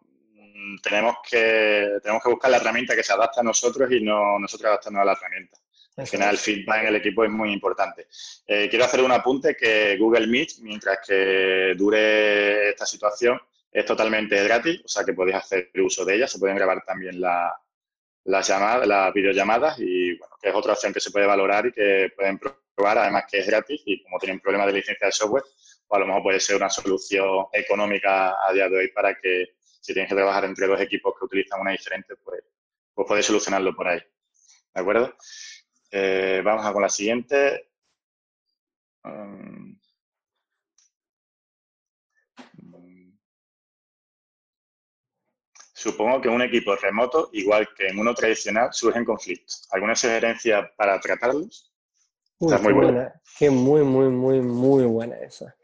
tenemos, 0.84 1.16
que, 1.30 2.00
tenemos 2.02 2.24
que 2.24 2.30
buscar 2.30 2.52
la 2.52 2.58
herramienta 2.58 2.96
que 2.96 3.04
se 3.04 3.14
adapte 3.14 3.40
a 3.40 3.44
nosotros 3.44 3.92
y 3.92 4.02
no 4.02 4.38
nosotros 4.40 4.70
adaptarnos 4.70 5.02
a 5.02 5.06
la 5.06 5.14
herramienta. 5.14 5.58
Al 5.98 6.08
final 6.08 6.30
el 6.32 6.38
feedback 6.38 6.82
en 6.82 6.88
el 6.88 6.96
equipo 6.96 7.24
es 7.24 7.30
muy 7.30 7.52
importante. 7.52 8.08
Eh, 8.48 8.68
quiero 8.70 8.86
hacer 8.86 9.02
un 9.02 9.12
apunte 9.12 9.56
que 9.56 9.98
Google 9.98 10.28
Meet, 10.28 10.60
mientras 10.62 11.00
que 11.06 11.74
dure 11.78 12.70
esta 12.70 12.86
situación, 12.86 13.40
es 13.72 13.85
totalmente 13.85 14.43
gratis, 14.43 14.81
o 14.84 14.88
sea 14.88 15.03
que 15.03 15.14
podéis 15.14 15.38
hacer 15.38 15.72
uso 15.84 16.03
de 16.03 16.15
ella. 16.15 16.27
Se 16.27 16.39
pueden 16.39 16.57
grabar 16.57 16.84
también 16.85 17.19
las 17.22 18.48
llamadas, 18.48 18.88
las 18.88 19.14
videollamadas 19.14 19.80
y 19.80 20.18
bueno, 20.18 20.35
que 20.41 20.49
es 20.49 20.56
otra 20.56 20.73
opción 20.73 20.93
que 20.93 20.99
se 20.99 21.11
puede 21.11 21.26
valorar 21.26 21.68
y 21.68 21.72
que 21.72 22.11
pueden 22.15 22.39
probar, 22.39 22.98
además 22.98 23.26
que 23.30 23.39
es 23.39 23.48
gratis 23.48 23.81
y 23.85 24.03
como 24.03 24.19
tienen 24.19 24.39
problemas 24.39 24.68
de 24.68 24.73
licencia 24.73 25.07
de 25.07 25.14
software, 25.14 25.43
pues 25.88 25.98
a 25.98 25.99
lo 25.99 26.07
mejor 26.07 26.23
puede 26.23 26.39
ser 26.39 26.57
una 26.57 26.69
solución 26.69 27.45
económica 27.53 28.35
a 28.45 28.53
día 28.53 28.68
de 28.68 28.77
hoy 28.77 28.88
para 28.89 29.15
que 29.15 29.56
si 29.81 29.93
tienes 29.93 30.10
que 30.10 30.15
trabajar 30.15 30.45
entre 30.45 30.68
dos 30.68 30.80
equipos 30.80 31.14
que 31.18 31.26
utilizan 31.26 31.61
una 31.61 31.72
diferente, 31.72 32.15
pues, 32.23 32.43
pues 32.93 33.07
puedes 33.07 33.26
solucionarlo 33.26 33.76
por 33.76 33.88
ahí. 33.88 33.99
¿De 34.73 34.81
acuerdo? 34.81 35.15
Eh, 35.89 36.41
vamos 36.43 36.65
a 36.65 36.72
con 36.72 36.81
la 36.81 36.89
siguiente. 36.89 37.72
Um, 39.03 39.81
Supongo 45.82 46.22
que 46.22 46.28
en 46.28 46.36
un 46.36 46.44
equipo 46.44 46.76
remoto, 46.76 47.30
igual 47.34 47.68
que 47.76 47.88
en 47.88 47.98
uno 47.98 48.14
tradicional, 48.14 48.70
surgen 48.72 49.03
conflictos. 49.03 49.68
¿Alguna 49.72 49.95
sugerencia 49.95 50.72
para 50.78 50.99
tratarlos? 50.99 51.74
muy 52.40 52.74
buena. 52.74 53.20
Qué 53.40 53.49
muy, 53.49 53.82
muy, 53.82 54.10
muy, 54.10 54.41
muy 54.41 54.86
buena 54.86 55.16
esa. 55.18 55.56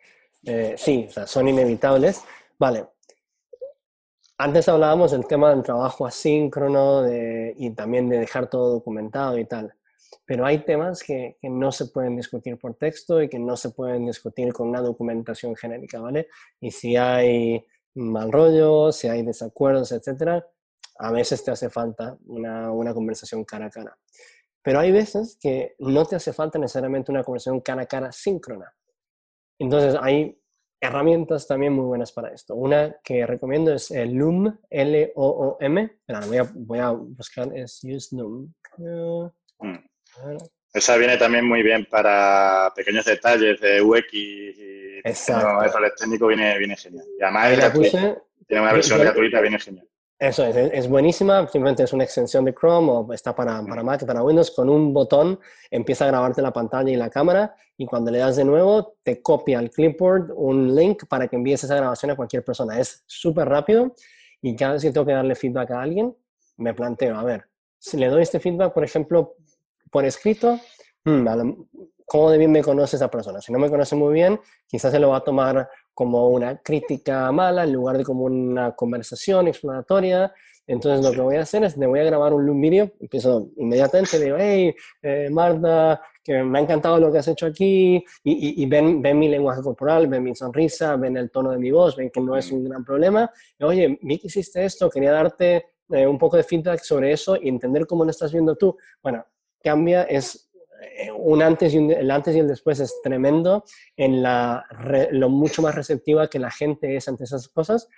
Eh, 0.43 0.73
sí, 0.75 1.05
o 1.07 1.11
sea, 1.11 1.27
son 1.27 1.47
inevitables. 1.47 2.23
Vale. 2.57 2.87
Antes 4.39 4.67
hablábamos 4.67 5.11
del 5.11 5.27
tema 5.27 5.51
del 5.51 5.61
trabajo 5.61 6.07
asíncrono 6.07 7.05
y 7.55 7.69
también 7.75 8.09
de 8.09 8.17
dejar 8.17 8.49
todo 8.49 8.71
documentado 8.71 9.37
y 9.37 9.45
tal. 9.45 9.71
Pero 10.25 10.47
hay 10.47 10.65
temas 10.65 11.03
que, 11.03 11.37
que, 11.39 11.47
no 11.47 11.71
se 11.71 11.85
pueden 11.85 12.15
discutir 12.15 12.57
por 12.57 12.73
texto 12.73 13.21
y 13.21 13.29
que 13.29 13.37
no 13.37 13.55
se 13.55 13.69
pueden 13.69 14.07
discutir 14.07 14.51
con 14.51 14.69
una 14.69 14.81
documentación 14.81 15.55
genérica, 15.55 15.99
¿vale? 15.99 16.27
Y 16.59 16.71
si 16.71 16.95
hay 16.95 17.63
mal 17.97 18.31
rollo, 18.31 18.91
si 18.91 19.07
hay 19.07 19.23
desacuerdos, 19.23 19.91
etcétera, 19.91 20.47
a 20.99 21.11
veces 21.11 21.43
te 21.43 21.51
hace 21.51 21.69
falta 21.69 22.17
una, 22.25 22.71
una 22.71 22.93
conversación 22.93 23.43
cara 23.43 23.65
a 23.65 23.69
cara. 23.69 23.97
Pero 24.61 24.79
hay 24.79 24.91
veces 24.91 25.37
que 25.39 25.75
no 25.79 26.05
te 26.05 26.15
hace 26.15 26.33
falta 26.33 26.59
necesariamente 26.59 27.11
una 27.11 27.23
conversación 27.23 27.61
cara 27.61 27.83
a 27.83 27.85
cara 27.85 28.11
síncrona. 28.11 28.73
Entonces 29.59 29.95
hay 30.01 30.39
herramientas 30.79 31.47
también 31.47 31.73
muy 31.73 31.85
buenas 31.85 32.11
para 32.11 32.33
esto. 32.33 32.55
Una 32.55 32.95
que 33.03 33.25
recomiendo 33.25 33.73
es 33.73 33.91
el 33.91 34.13
Loom, 34.13 34.59
L-O-O-M. 34.69 35.99
Voy 36.27 36.37
a, 36.37 36.43
voy 36.53 36.79
a 36.79 36.91
buscar, 36.91 37.55
es 37.57 37.83
Use 37.83 38.15
Loom. 38.15 38.53
Mm. 39.59 39.77
Esa 40.77 40.97
viene 40.97 41.17
también 41.17 41.45
muy 41.45 41.63
bien 41.63 41.85
para 41.89 42.71
pequeños 42.75 43.05
detalles 43.05 43.59
de 43.59 43.81
UX 43.81 44.13
y 44.13 44.99
Exacto. 45.03 45.63
errores 45.63 45.95
técnicos, 45.95 46.27
viene, 46.27 46.57
viene 46.57 46.75
genial. 46.75 47.05
Y 47.19 47.23
además 47.23 47.73
tiene 48.47 48.61
una 48.61 48.73
versión 48.73 48.99
gratuita, 48.99 49.41
viene 49.41 49.59
genial. 49.59 49.87
Eso 50.19 50.45
es, 50.45 50.55
es 50.55 50.87
buenísima, 50.87 51.47
simplemente 51.47 51.83
es 51.83 51.93
una 51.93 52.03
extensión 52.03 52.43
de 52.45 52.53
Chrome 52.53 52.89
o 52.89 53.13
está 53.13 53.35
para, 53.35 53.61
para 53.63 53.83
Mac, 53.83 54.03
para 54.05 54.23
Windows, 54.23 54.49
con 54.49 54.67
un 54.67 54.91
botón 54.91 55.39
empieza 55.69 56.05
a 56.05 56.07
grabarte 56.07 56.41
la 56.41 56.51
pantalla 56.51 56.89
y 56.89 56.95
la 56.95 57.11
cámara 57.11 57.55
y 57.77 57.85
cuando 57.85 58.09
le 58.09 58.17
das 58.17 58.35
de 58.35 58.43
nuevo 58.43 58.97
te 59.03 59.21
copia 59.21 59.59
al 59.59 59.69
clipboard 59.69 60.31
un 60.35 60.75
link 60.75 61.05
para 61.07 61.27
que 61.27 61.35
envíes 61.35 61.63
esa 61.63 61.75
grabación 61.75 62.11
a 62.11 62.15
cualquier 62.15 62.43
persona. 62.43 62.79
Es 62.79 63.03
súper 63.05 63.47
rápido 63.47 63.93
y 64.41 64.55
cada 64.55 64.73
vez 64.73 64.81
que 64.81 64.91
tengo 64.91 65.05
que 65.05 65.13
darle 65.13 65.35
feedback 65.35 65.69
a 65.71 65.81
alguien, 65.81 66.15
me 66.57 66.73
planteo, 66.73 67.15
a 67.15 67.23
ver, 67.23 67.45
si 67.77 67.97
le 67.97 68.07
doy 68.07 68.23
este 68.23 68.39
feedback, 68.39 68.73
por 68.73 68.83
ejemplo, 68.83 69.35
por 69.91 70.05
escrito, 70.05 70.59
hmm, 71.05 71.27
¿cómo 72.05 72.31
de 72.31 72.37
bien 72.37 72.51
me 72.51 72.63
conoce 72.63 72.95
esa 72.95 73.09
persona? 73.09 73.41
Si 73.41 73.51
no 73.51 73.59
me 73.59 73.69
conoce 73.69 73.95
muy 73.95 74.13
bien, 74.13 74.39
quizás 74.67 74.91
se 74.91 74.99
lo 74.99 75.09
va 75.09 75.17
a 75.17 75.23
tomar 75.23 75.69
como 75.93 76.27
una 76.29 76.61
crítica 76.61 77.31
mala 77.31 77.63
en 77.63 77.73
lugar 77.73 77.97
de 77.97 78.03
como 78.03 78.25
una 78.25 78.75
conversación 78.75 79.47
exploratoria. 79.47 80.31
Entonces 80.67 81.03
lo 81.03 81.11
que 81.11 81.21
voy 81.21 81.37
a 81.37 81.41
hacer 81.41 81.63
es, 81.63 81.75
le 81.77 81.87
voy 81.87 82.01
a 82.01 82.03
grabar 82.03 82.33
un 82.33 82.61
video, 82.61 82.91
empiezo 82.99 83.49
inmediatamente, 83.55 84.19
digo, 84.19 84.35
hey, 84.37 84.75
eh, 85.01 85.29
Marta, 85.31 86.01
que 86.21 86.43
me 86.43 86.59
ha 86.59 86.61
encantado 86.61 86.99
lo 86.99 87.09
que 87.09 87.19
has 87.19 87.27
hecho 87.29 87.45
aquí, 87.45 88.03
y, 88.23 88.65
ven, 88.65 89.01
ven, 89.01 89.17
mi 89.17 89.29
lenguaje 89.29 89.61
corporal, 89.61 90.07
ven 90.07 90.23
mi 90.23 90.35
sonrisa, 90.35 90.97
ven 90.97 91.15
el 91.15 91.31
tono 91.31 91.51
de 91.51 91.57
mi 91.57 91.71
voz, 91.71 91.95
ven 91.95 92.09
que 92.09 92.19
no 92.19 92.35
es 92.35 92.51
un 92.51 92.65
gran 92.65 92.83
problema. 92.83 93.31
Oye, 93.61 93.97
vi 94.01 94.19
que 94.19 94.27
hiciste 94.27 94.65
esto, 94.65 94.89
quería 94.89 95.13
darte 95.13 95.67
eh, 95.89 96.05
un 96.05 96.17
poco 96.17 96.35
de 96.35 96.43
feedback 96.43 96.81
sobre 96.81 97.13
eso 97.13 97.37
y 97.41 97.47
entender 97.47 97.87
cómo 97.87 98.03
lo 98.03 98.11
estás 98.11 98.33
viendo 98.33 98.57
tú. 98.57 98.77
Bueno, 99.01 99.25
cambia 99.67 100.03
es 100.03 100.49
eh, 100.97 101.11
un 101.11 101.41
antes 101.41 101.73
y 101.73 101.77
el 101.77 102.09
antes 102.11 102.35
y 102.35 102.39
el 102.39 102.47
después 102.47 102.79
es 102.79 103.01
tremendo 103.03 103.63
en 103.95 104.21
la, 104.23 104.65
lo 105.11 105.29
mucho 105.29 105.61
más 105.61 105.75
receptiva 105.75 106.29
que 106.29 106.39
la 106.39 106.51
gente 106.51 106.95
es 106.95 107.07
ante 107.07 107.25
esas 107.25 107.47
cosas 107.49 107.89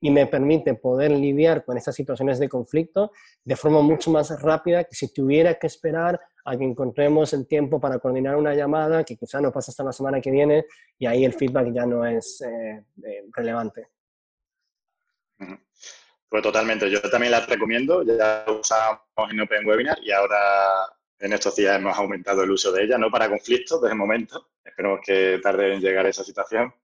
y 0.00 0.10
me 0.10 0.26
permite 0.26 0.74
poder 0.74 1.10
lidiar 1.10 1.64
con 1.64 1.76
estas 1.76 1.94
situaciones 1.94 2.38
de 2.38 2.48
conflicto 2.48 3.12
de 3.44 3.56
forma 3.56 3.80
mucho 3.80 4.10
más 4.10 4.40
rápida 4.40 4.84
que 4.84 4.94
si 4.94 5.12
tuviera 5.12 5.54
que 5.54 5.66
esperar 5.66 6.20
a 6.44 6.56
que 6.56 6.64
encontremos 6.64 7.32
el 7.32 7.46
tiempo 7.46 7.80
para 7.80 7.98
coordinar 7.98 8.36
una 8.36 8.54
llamada 8.54 9.02
que 9.02 9.16
quizá 9.16 9.40
no 9.40 9.50
pasa 9.50 9.72
hasta 9.72 9.84
la 9.84 9.92
semana 9.92 10.20
que 10.20 10.30
viene 10.30 10.66
y 10.98 11.06
ahí 11.06 11.24
el 11.24 11.32
feedback 11.32 11.72
ya 11.72 11.86
no 11.86 12.06
es 12.06 12.40
eh, 12.42 12.84
eh, 13.04 13.24
relevante. 13.32 13.88
Pues 16.28 16.42
totalmente, 16.42 16.90
yo 16.90 17.00
también 17.10 17.32
la 17.32 17.40
recomiendo, 17.40 18.02
ya 18.02 18.44
usamos 18.48 19.00
en 19.30 19.40
Open 19.40 19.66
Webinar 19.66 19.98
y 20.02 20.12
ahora 20.12 20.36
en 21.18 21.32
estos 21.32 21.56
días 21.56 21.76
hemos 21.76 21.96
aumentado 21.96 22.42
el 22.42 22.50
uso 22.50 22.72
de 22.72 22.84
ella, 22.84 22.98
no 22.98 23.10
para 23.10 23.28
conflictos 23.28 23.80
de 23.82 23.94
momento, 23.94 24.50
esperemos 24.64 25.00
que 25.04 25.40
tarde 25.42 25.74
en 25.74 25.80
llegar 25.80 26.06
a 26.06 26.10
esa 26.10 26.24
situación, 26.24 26.74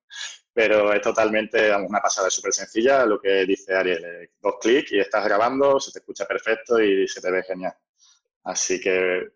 pero 0.52 0.92
es 0.92 1.00
totalmente 1.02 1.74
una 1.76 2.00
pasada 2.00 2.30
súper 2.30 2.52
sencilla, 2.52 3.06
lo 3.06 3.20
que 3.20 3.44
dice 3.46 3.74
Ariel, 3.74 4.30
dos 4.40 4.56
clics 4.60 4.92
y 4.92 5.00
estás 5.00 5.24
grabando, 5.24 5.80
se 5.80 5.92
te 5.92 5.98
escucha 6.00 6.26
perfecto 6.26 6.80
y 6.80 7.08
se 7.08 7.20
te 7.20 7.30
ve 7.30 7.42
genial. 7.42 7.74
Así 8.44 8.80
que 8.80 9.28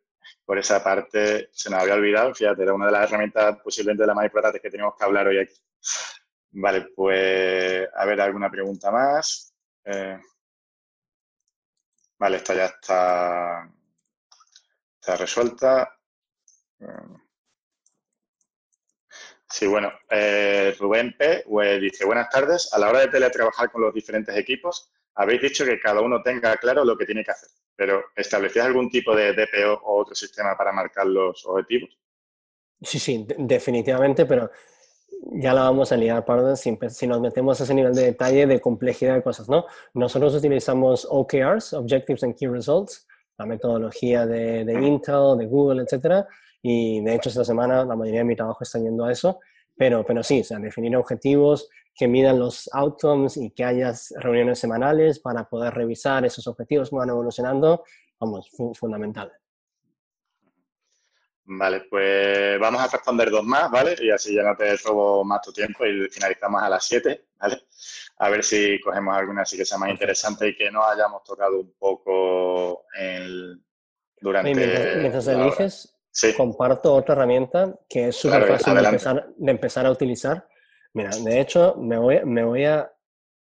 por 0.45 0.59
esa 0.59 0.83
parte 0.83 1.51
se 1.53 1.71
nos 1.71 1.81
había 1.81 1.95
olvidado, 1.95 2.35
fíjate, 2.35 2.63
era 2.63 2.75
una 2.75 2.87
de 2.87 2.93
las 2.93 3.05
herramientas 3.09 3.59
posiblemente 3.63 4.07
las 4.07 4.17
más 4.17 4.27
importantes 4.27 4.63
que 4.63 4.71
tenemos 4.71 4.95
que 4.97 5.05
hablar 5.05 5.27
hoy 5.29 5.39
aquí. 5.39 5.57
Vale, 6.53 6.89
pues 6.95 7.89
a 7.95 8.05
ver, 8.07 8.21
alguna 8.21 8.51
pregunta 8.51 8.91
más. 8.91 9.55
Eh, 9.85 10.19
vale, 12.19 12.37
esta 12.37 12.55
ya 12.55 12.67
está 12.67 13.71
Está 15.07 15.19
resuelta. 15.19 15.89
Sí, 19.49 19.69
bueno, 19.69 19.93
eh, 20.11 20.75
Rubén 20.81 21.15
P. 21.17 21.45
Pues, 21.49 21.81
dice, 21.81 22.05
buenas 22.05 22.29
tardes. 22.29 22.75
A 22.75 22.79
la 22.81 22.89
hora 22.89 22.99
de 22.99 23.07
teletrabajar 23.07 23.71
con 23.71 23.83
los 23.83 23.95
diferentes 23.95 24.37
equipos, 24.37 24.91
habéis 25.15 25.43
dicho 25.43 25.65
que 25.65 25.79
cada 25.79 26.01
uno 26.01 26.25
tenga 26.25 26.57
claro 26.57 26.85
lo 26.85 26.99
que 26.99 27.07
tiene 27.07 27.23
que 27.23 27.31
hacer, 27.31 27.49
pero 27.77 28.07
¿establecías 28.17 28.67
algún 28.67 28.91
tipo 28.91 29.15
de 29.15 29.33
DPO 29.33 29.75
o 29.85 30.01
otro 30.01 30.17
sistema 30.17 30.57
para 30.57 30.73
marcar 30.73 31.07
los 31.07 31.47
objetivos? 31.47 31.97
Sí, 32.83 32.99
sí, 32.99 33.29
definitivamente, 33.39 34.27
pero 34.27 34.51
ya 35.35 35.55
la 35.55 35.61
vamos 35.61 35.93
a 35.93 35.97
liar, 35.97 36.25
perdón, 36.25 36.57
si, 36.57 36.77
si, 36.89 37.07
nos 37.07 37.21
metemos 37.21 37.61
a 37.61 37.63
ese 37.63 37.75
nivel 37.75 37.95
de 37.95 38.07
detalle, 38.07 38.49
de 38.49 38.61
complejidad 38.61 39.15
de 39.15 39.23
cosas, 39.23 39.49
¿no? 39.49 39.67
Nosotros 39.95 40.35
utilizamos 40.35 41.07
OKRs, 41.09 41.75
Objectives 41.75 42.25
and 42.25 42.37
Key 42.37 42.49
Results, 42.49 43.07
la 43.39 43.47
metodología 43.47 44.27
de, 44.27 44.61
Intel, 44.73 45.39
de 45.39 45.47
Google, 45.47 45.83
etcétera. 45.83 46.27
Y 46.63 47.01
de 47.03 47.15
hecho, 47.15 47.29
esta 47.29 47.45
semana 47.45 47.85
la 47.85 47.97
mayoría 47.97 48.21
de 48.21 48.27
mi 48.27 48.37
trabajo 48.37 48.63
está 48.63 48.79
yendo 48.79 49.05
a 49.05 49.13
eso. 49.13 49.41
Pero, 49.77 50.05
pero 50.07 50.23
sí, 50.23 50.43
definir 50.61 50.97
objetivos 50.97 51.69
que 51.95 52.09
midan 52.09 52.39
los 52.39 52.69
outcomes 52.73 53.37
y 53.37 53.51
que 53.51 53.65
haya 53.65 53.93
reuniones 54.17 54.59
semanales 54.59 55.19
para 55.19 55.49
poder 55.49 55.75
revisar 55.75 56.25
esos 56.25 56.47
objetivos 56.47 56.91
que 56.91 56.97
van 56.97 57.09
evolucionando, 57.09 57.85
vamos, 58.21 58.51
fundamental. 58.79 59.33
Vale, 61.49 61.87
pues 61.89 62.59
vamos 62.59 62.83
a 62.83 62.89
responder 62.89 63.31
dos 63.31 63.45
más, 63.45 63.71
¿vale? 63.71 63.95
Y 64.01 64.11
así 64.11 64.35
ya 64.35 64.43
no 64.43 64.57
te 64.57 64.77
robo 64.79 65.25
más 65.25 65.41
tu 65.43 65.53
tiempo 65.53 65.87
y 65.87 66.09
finalizamos 66.11 66.61
a 66.61 66.69
las 66.69 66.85
7, 66.85 67.29
¿vale? 67.39 67.63
A 68.19 68.31
ver 68.31 68.43
si 68.43 68.81
cogemos 68.81 69.17
alguna 69.17 69.43
así 69.43 69.57
que 69.57 69.65
sea 69.65 69.79
más 69.79 69.91
interesante 69.91 70.49
y 70.49 70.57
que 70.57 70.71
no 70.71 70.85
hayamos 70.85 71.23
tocado 71.23 71.61
un 71.61 71.75
poco 71.79 72.87
el, 72.99 73.63
durante... 74.21 74.55
mientras, 74.55 75.27
eliges, 75.27 75.99
comparto 76.37 76.95
otra 76.95 77.15
herramienta 77.15 77.79
que 77.89 78.09
es 78.09 78.17
súper 78.17 78.47
fácil 78.47 78.75
de 78.75 78.85
empezar, 78.85 79.29
de 79.37 79.51
empezar, 79.51 79.87
a 79.87 79.91
utilizar. 79.91 80.49
Mira, 80.95 81.11
de 81.11 81.41
hecho, 81.41 81.75
me 81.77 81.99
voy, 81.99 82.25
me 82.25 82.43
voy 82.43 82.65
a, 82.65 82.91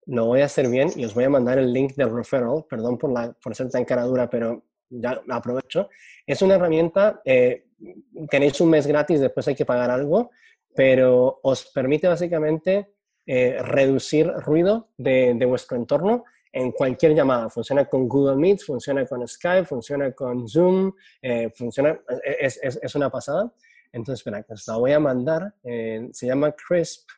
lo 0.07 0.27
voy 0.27 0.43
a 0.43 0.45
hacer 0.45 0.69
bien 0.69 0.91
y 0.95 1.05
os 1.05 1.15
voy 1.15 1.25
a 1.25 1.31
mandar 1.31 1.59
el 1.59 1.73
link 1.73 1.95
del 1.97 2.15
referral. 2.15 2.65
Perdón 2.69 2.97
por, 2.97 3.13
la, 3.13 3.33
por 3.33 3.57
ser 3.57 3.71
tan 3.71 3.85
cara 3.85 4.05
dura, 4.05 4.31
pero 4.31 4.63
ya 4.89 5.21
aprovecho. 5.31 5.89
Es 6.25 6.43
una 6.43 6.55
herramienta, 6.55 7.21
eh, 7.25 7.67
tenéis 8.31 8.61
un 8.61 8.71
mes 8.71 8.87
gratis, 8.87 9.21
después 9.21 9.49
hay 9.49 9.57
que 9.57 9.65
pagar 9.65 9.91
algo, 9.91 10.31
pero 10.75 11.41
os 11.43 11.67
permite 11.73 12.07
básicamente 12.07 12.95
eh, 13.33 13.63
reducir 13.63 14.27
ruido 14.27 14.89
de, 14.99 15.45
vuestro 15.47 15.77
entorno 15.77 16.25
en 16.53 16.73
cualquier 16.73 17.15
llamada. 17.15 17.49
Funciona 17.49 17.85
con 17.85 18.09
Google 18.09 18.35
Meet, 18.35 18.63
funciona 18.63 19.07
con 19.07 19.27
Skype, 19.27 19.67
funciona 19.67 20.11
con 20.11 20.49
Zoom, 20.49 20.93
eh, 21.23 21.49
funciona, 21.55 21.97
es, 22.25 22.59
es, 22.61 22.95
una 22.97 23.09
pasada. 23.09 23.53
Entonces, 23.93 24.19
espera, 24.19 24.45
os 24.49 24.67
la 24.67 24.77
voy 24.79 24.93
a 24.93 24.99
mandar. 24.99 25.55
se 25.63 26.27
llama 26.27 26.53
Crisp. 26.57 27.09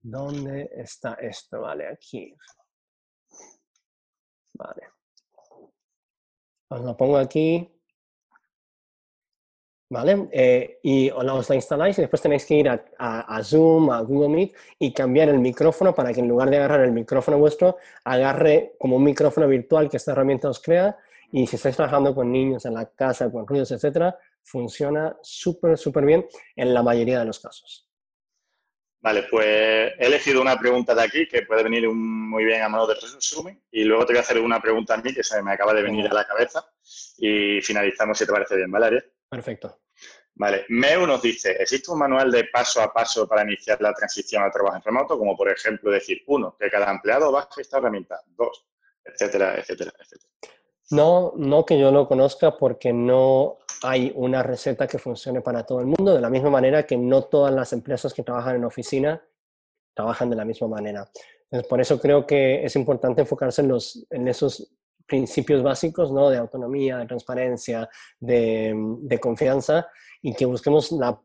¿Dónde 0.00 0.70
está 0.72 1.14
esto? 1.14 1.62
Vale, 1.62 1.88
aquí. 1.88 2.32
Vale. 4.54 4.82
Os 6.68 6.80
lo 6.80 6.96
pongo 6.96 7.16
aquí. 7.16 7.68
¿Vale? 9.90 10.28
Eh, 10.30 10.78
y 10.84 11.10
os 11.10 11.48
la 11.48 11.56
instaláis 11.56 11.98
y 11.98 12.02
después 12.02 12.22
tenéis 12.22 12.46
que 12.46 12.54
ir 12.54 12.68
a, 12.68 13.42
Zoom, 13.42 13.90
a 13.90 14.00
Google 14.02 14.28
Meet 14.28 14.54
y 14.78 14.92
cambiar 14.92 15.28
el 15.30 15.40
micrófono 15.40 15.92
para 15.92 16.12
que 16.12 16.20
en 16.20 16.28
lugar 16.28 16.48
de 16.48 16.58
agarrar 16.58 16.82
el 16.82 16.92
micrófono 16.92 17.38
vuestro, 17.38 17.76
agarre 18.04 18.74
como 18.78 18.96
un 18.96 19.02
micrófono 19.02 19.48
virtual 19.48 19.90
que 19.90 19.96
esta 19.96 20.12
herramienta 20.12 20.48
os 20.48 20.60
crea. 20.60 20.96
Y 21.32 21.44
si 21.48 21.56
estáis 21.56 21.74
trabajando 21.74 22.14
con 22.14 22.30
niños 22.30 22.64
en 22.66 22.74
la 22.74 22.88
casa, 22.88 23.32
con 23.32 23.48
ruidos, 23.48 23.72
etcétera, 23.72 24.16
funciona 24.44 25.16
súper, 25.22 25.76
súper 25.76 26.04
bien 26.04 26.24
en 26.54 26.72
la 26.72 26.84
mayoría 26.84 27.18
de 27.18 27.24
los 27.24 27.40
casos. 27.40 27.88
Vale, 29.02 29.24
pues 29.28 29.46
he 29.98 30.06
elegido 30.06 30.40
una 30.40 30.56
pregunta 30.56 30.94
de 30.94 31.02
aquí 31.02 31.26
que 31.26 31.42
puede 31.42 31.64
venir 31.64 31.88
muy 31.88 32.44
bien 32.44 32.62
a 32.62 32.68
modo 32.68 32.86
de 32.86 32.94
resumen 32.94 33.60
y 33.72 33.82
luego 33.82 34.06
te 34.06 34.12
voy 34.12 34.18
a 34.18 34.22
hacer 34.22 34.38
una 34.38 34.60
pregunta 34.60 34.94
a 34.94 34.98
mí 34.98 35.12
que 35.12 35.24
se 35.24 35.42
me 35.42 35.52
acaba 35.52 35.74
de 35.74 35.82
venir 35.82 36.06
a 36.06 36.14
la 36.14 36.26
cabeza 36.26 36.64
y 37.18 37.60
finalizamos 37.62 38.18
si 38.18 38.26
te 38.26 38.32
parece 38.32 38.56
bien, 38.56 38.70
¿vale, 38.70 39.02
Perfecto. 39.30 39.78
Vale, 40.34 40.64
Meu 40.68 41.06
nos 41.06 41.22
dice, 41.22 41.52
¿existe 41.52 41.90
un 41.90 41.98
manual 41.98 42.30
de 42.30 42.44
paso 42.44 42.80
a 42.80 42.92
paso 42.92 43.28
para 43.28 43.42
iniciar 43.42 43.80
la 43.80 43.92
transición 43.92 44.42
al 44.42 44.50
trabajo 44.50 44.76
en 44.76 44.82
remoto? 44.82 45.18
Como 45.18 45.36
por 45.36 45.50
ejemplo 45.50 45.90
decir, 45.90 46.22
uno, 46.26 46.56
que 46.58 46.70
cada 46.70 46.90
empleado 46.90 47.30
baje 47.30 47.60
esta 47.60 47.78
herramienta, 47.78 48.20
dos, 48.36 48.66
etcétera, 49.04 49.56
etcétera, 49.58 49.92
etcétera. 49.98 50.30
No, 50.90 51.34
no 51.36 51.64
que 51.64 51.78
yo 51.78 51.92
lo 51.92 52.08
conozca 52.08 52.56
porque 52.56 52.92
no 52.92 53.58
hay 53.82 54.12
una 54.16 54.42
receta 54.42 54.88
que 54.88 54.98
funcione 54.98 55.40
para 55.40 55.64
todo 55.64 55.80
el 55.80 55.86
mundo, 55.86 56.14
de 56.14 56.20
la 56.20 56.30
misma 56.30 56.50
manera 56.50 56.86
que 56.86 56.96
no 56.96 57.24
todas 57.24 57.54
las 57.54 57.72
empresas 57.72 58.12
que 58.12 58.24
trabajan 58.24 58.56
en 58.56 58.64
oficina 58.64 59.22
trabajan 59.94 60.30
de 60.30 60.36
la 60.36 60.44
misma 60.44 60.68
manera. 60.68 61.08
Entonces, 61.44 61.68
por 61.68 61.80
eso 61.80 62.00
creo 62.00 62.26
que 62.26 62.64
es 62.64 62.74
importante 62.76 63.20
enfocarse 63.20 63.60
en, 63.62 63.68
los, 63.68 64.06
en 64.10 64.26
esos 64.28 64.72
principios 65.10 65.62
básicos 65.62 66.12
¿no? 66.12 66.30
de 66.30 66.38
autonomía, 66.38 66.98
de 66.98 67.06
transparencia, 67.06 67.88
de, 68.20 69.18
confianza 69.20 69.88
y 70.22 70.32
que 70.32 70.46
busquemos 70.46 70.92
la, 70.92 71.20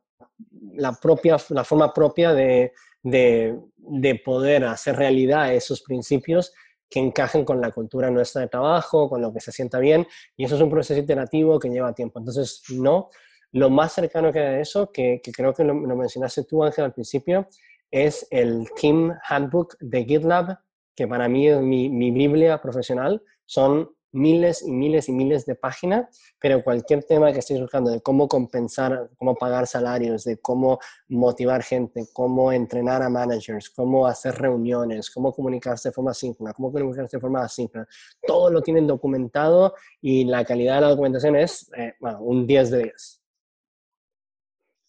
propia, 0.99 1.38
la 1.49 1.64
forma 1.64 1.94
propia 1.94 2.34
de, 2.34 2.74
de, 3.03 3.57
de 3.78 4.16
poder 4.16 4.66
hacer 4.66 4.95
realidad 4.95 5.53
esos 5.53 5.84
principios 5.84 6.52
que 6.90 6.99
encajen 6.99 7.45
con 7.45 7.62
la 7.62 7.72
cultura 7.72 8.10
nuestra 8.10 8.41
de 8.41 8.48
trabajo, 8.48 9.10
con 9.10 9.22
lo 9.22 9.32
que 9.34 9.40
se 9.40 9.52
sienta 9.52 9.80
bien, 9.80 10.07
y 10.36 10.45
eso 10.45 10.56
es 10.56 10.62
un 10.62 10.70
proceso 10.70 10.99
iterativo 10.99 11.60
que 11.60 11.70
lleva 11.70 11.94
tiempo. 11.94 12.20
Entonces, 12.20 12.64
no, 12.70 13.10
lo 13.52 13.70
más 13.70 13.94
cercano 13.94 14.32
que 14.32 14.40
a 14.40 14.60
eso, 14.60 14.91
que, 14.91 15.22
creo 15.34 15.53
que 15.53 15.64
lo, 15.64 15.74
mencionaste 15.74 16.44
tú, 16.44 16.64
Ángel, 16.64 16.86
al 16.86 16.94
principio, 16.94 17.48
es 17.90 18.28
el 18.30 18.68
Team 18.80 19.14
Handbook 19.30 19.78
de 19.80 20.03
GitLab, 20.03 20.60
que 20.95 21.07
para 21.07 21.27
mí 21.27 21.47
es 21.47 21.59
mi, 21.61 21.89
mi 21.89 22.11
Biblia 22.11 22.61
profesional. 22.61 23.22
Son 23.45 23.89
miles 24.15 24.63
y 24.63 24.72
miles 24.72 25.09
y 25.09 25.11
miles 25.11 25.45
de 25.45 25.55
páginas, 25.55 26.07
pero 26.39 26.63
cualquier 26.63 27.03
tema 27.03 27.34
que 27.34 27.39
estéis 27.39 27.59
buscando 27.59 27.91
de 27.91 28.01
cómo 28.01 28.27
compensar, 28.27 29.09
cómo 29.17 29.35
pagar 29.35 29.67
salarios, 29.67 30.23
de 30.23 30.38
cómo 30.38 30.80
motivar 31.09 31.61
gente, 31.63 32.07
cómo 32.13 32.51
entrenar 32.51 33.03
a 33.03 33.09
managers, 33.09 33.69
cómo 33.69 34.07
hacer 34.07 34.35
reuniones, 34.35 35.11
cómo 35.11 35.34
comunicarse 35.34 35.89
de 35.89 35.93
forma 35.93 36.13
síncrona, 36.13 36.53
cómo 36.53 36.72
comunicarse 36.72 37.17
de 37.17 37.22
forma 37.22 37.43
asíncrona, 37.43 37.88
todo 38.26 38.49
lo 38.49 38.61
tienen 38.61 38.88
documentado 38.88 39.76
y 40.01 40.23
la 40.23 40.45
calidad 40.45 40.76
de 40.76 40.81
la 40.81 40.89
documentación 40.89 41.35
es 41.35 41.69
eh, 41.77 41.93
un 42.22 42.47
10 42.47 42.72
de 42.72 42.84
10. 42.84 43.24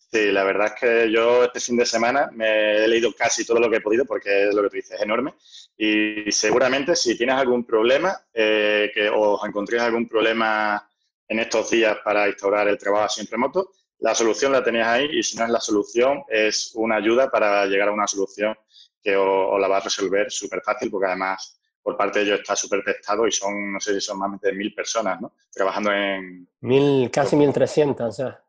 Sí, 0.08 0.30
la 0.30 0.44
verdad 0.44 0.68
es 0.68 0.80
que 0.80 1.10
yo 1.10 1.44
este 1.44 1.58
fin 1.58 1.76
de 1.76 1.84
semana 1.84 2.30
me 2.32 2.84
he 2.84 2.88
leído 2.88 3.12
casi 3.12 3.44
todo 3.44 3.58
lo 3.58 3.68
que 3.68 3.76
he 3.76 3.80
podido 3.80 4.04
porque 4.04 4.48
es 4.48 4.54
lo 4.54 4.62
que 4.62 4.68
tú 4.68 4.76
dices, 4.76 4.92
es 4.92 5.02
enorme. 5.02 5.34
Y 5.76 6.30
seguramente 6.30 6.94
si 6.94 7.16
tienes 7.16 7.36
algún 7.36 7.64
problema, 7.64 8.16
eh, 8.32 8.90
que 8.94 9.10
os 9.10 9.44
encontréis 9.44 9.82
algún 9.82 10.08
problema 10.08 10.88
en 11.28 11.40
estos 11.40 11.70
días 11.70 11.98
para 12.04 12.28
instaurar 12.28 12.68
el 12.68 12.78
trabajo 12.78 13.08
sin 13.08 13.26
remoto, 13.26 13.72
la 13.98 14.14
solución 14.14 14.52
la 14.52 14.62
tenéis 14.62 14.86
ahí 14.86 15.08
y 15.10 15.22
si 15.22 15.36
no 15.36 15.44
es 15.44 15.50
la 15.50 15.60
solución, 15.60 16.22
es 16.28 16.72
una 16.74 16.96
ayuda 16.96 17.28
para 17.30 17.66
llegar 17.66 17.88
a 17.88 17.92
una 17.92 18.06
solución 18.06 18.56
que 19.02 19.16
os, 19.16 19.60
la 19.60 19.68
va 19.68 19.78
a 19.78 19.80
resolver 19.80 20.30
súper 20.30 20.62
fácil 20.62 20.90
porque 20.90 21.06
además 21.06 21.58
por 21.82 21.96
parte 21.96 22.20
de 22.20 22.26
ellos 22.26 22.40
está 22.40 22.54
súper 22.54 22.82
testado 22.84 23.26
y 23.26 23.32
son, 23.32 23.72
no 23.72 23.80
sé 23.80 23.94
si 23.94 24.00
son 24.00 24.18
más 24.18 24.40
de 24.40 24.52
mil 24.52 24.74
personas, 24.74 25.20
¿no? 25.20 25.34
Trabajando 25.52 25.92
en... 25.92 26.48
Mil, 26.60 27.10
casi 27.10 27.36
mil 27.36 27.52
trescientas, 27.52 28.08
o 28.08 28.12
sea. 28.12 28.45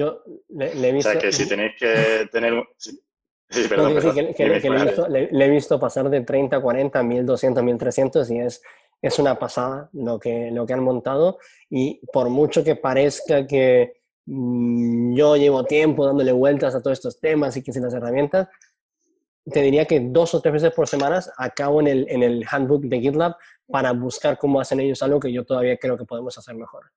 Yo 0.00 0.22
le, 0.48 0.88
he 0.88 0.92
visto... 0.92 1.10
O 1.10 1.12
sea, 1.12 1.20
que 1.20 1.30
si 1.30 1.46
tenéis 1.48 1.72
que 1.78 2.26
tener... 2.32 2.54
Sí, 2.78 3.66
perdón, 3.68 3.94
que, 3.94 4.48
le, 5.32 5.44
he 5.44 5.50
visto, 5.50 5.78
pasar 5.78 6.08
de 6.08 6.20
30, 6.20 6.60
40, 6.60 7.02
1200, 7.02 7.64
1300 7.64 8.30
y 8.30 8.38
es, 8.38 8.62
es 9.02 9.18
una 9.18 9.38
pasada 9.38 9.90
lo 9.92 10.18
que, 10.20 10.50
lo 10.52 10.64
que 10.64 10.72
han 10.72 10.84
montado. 10.84 11.38
Y 11.68 12.00
por 12.12 12.30
mucho 12.30 12.62
que 12.64 12.76
parezca 12.76 13.46
que 13.46 14.00
mm, 14.24 15.16
yo 15.16 15.36
llevo 15.36 15.64
tiempo 15.64 16.06
dándole 16.06 16.32
vueltas 16.32 16.74
a 16.74 16.80
todos 16.80 16.98
estos 16.98 17.20
temas 17.20 17.56
y 17.56 17.62
que 17.62 17.72
sin 17.72 17.82
las 17.82 17.92
herramientas, 17.92 18.48
te 19.44 19.60
diría 19.62 19.84
que 19.84 20.00
dos 20.00 20.32
o 20.34 20.40
tres 20.40 20.54
veces 20.54 20.72
por 20.72 20.86
semana 20.86 21.20
acabo 21.36 21.80
en 21.80 21.88
el, 21.88 22.06
en 22.08 22.22
el 22.22 22.46
handbook 22.48 22.84
de 22.84 23.00
GitLab 23.00 23.36
para 23.66 23.92
buscar 23.92 24.38
cómo 24.38 24.60
hacen 24.60 24.80
ellos 24.80 25.02
algo 25.02 25.20
que 25.20 25.32
yo 25.32 25.44
todavía 25.44 25.76
creo 25.76 25.98
que 25.98 26.04
podemos 26.04 26.38
hacer 26.38 26.54
mejor. 26.54 26.92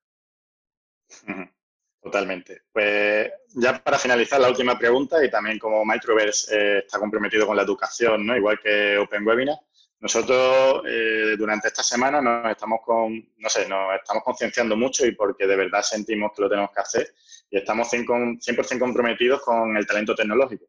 Totalmente. 2.04 2.64
Pues 2.70 3.32
ya 3.54 3.82
para 3.82 3.98
finalizar 3.98 4.38
la 4.38 4.50
última 4.50 4.78
pregunta 4.78 5.24
y 5.24 5.30
también 5.30 5.58
como 5.58 5.86
Microverse 5.86 6.54
eh, 6.54 6.78
está 6.80 6.98
comprometido 6.98 7.46
con 7.46 7.56
la 7.56 7.62
educación, 7.62 8.26
¿no? 8.26 8.36
igual 8.36 8.60
que 8.62 8.98
Open 8.98 9.26
Webinar, 9.26 9.56
nosotros 10.00 10.82
eh, 10.86 11.34
durante 11.38 11.68
esta 11.68 11.82
semana 11.82 12.20
nos 12.20 12.50
estamos 12.50 12.80
con, 12.84 13.14
no 13.38 13.48
sé, 13.48 13.66
nos 13.66 13.94
estamos 13.94 14.22
concienciando 14.22 14.76
mucho 14.76 15.06
y 15.06 15.12
porque 15.12 15.46
de 15.46 15.56
verdad 15.56 15.80
sentimos 15.80 16.32
que 16.36 16.42
lo 16.42 16.50
tenemos 16.50 16.72
que 16.74 16.80
hacer 16.80 17.14
y 17.50 17.56
estamos 17.56 17.90
100%, 17.90 18.78
comprometidos 18.78 19.40
con 19.40 19.74
el 19.74 19.86
talento 19.86 20.14
tecnológico. 20.14 20.66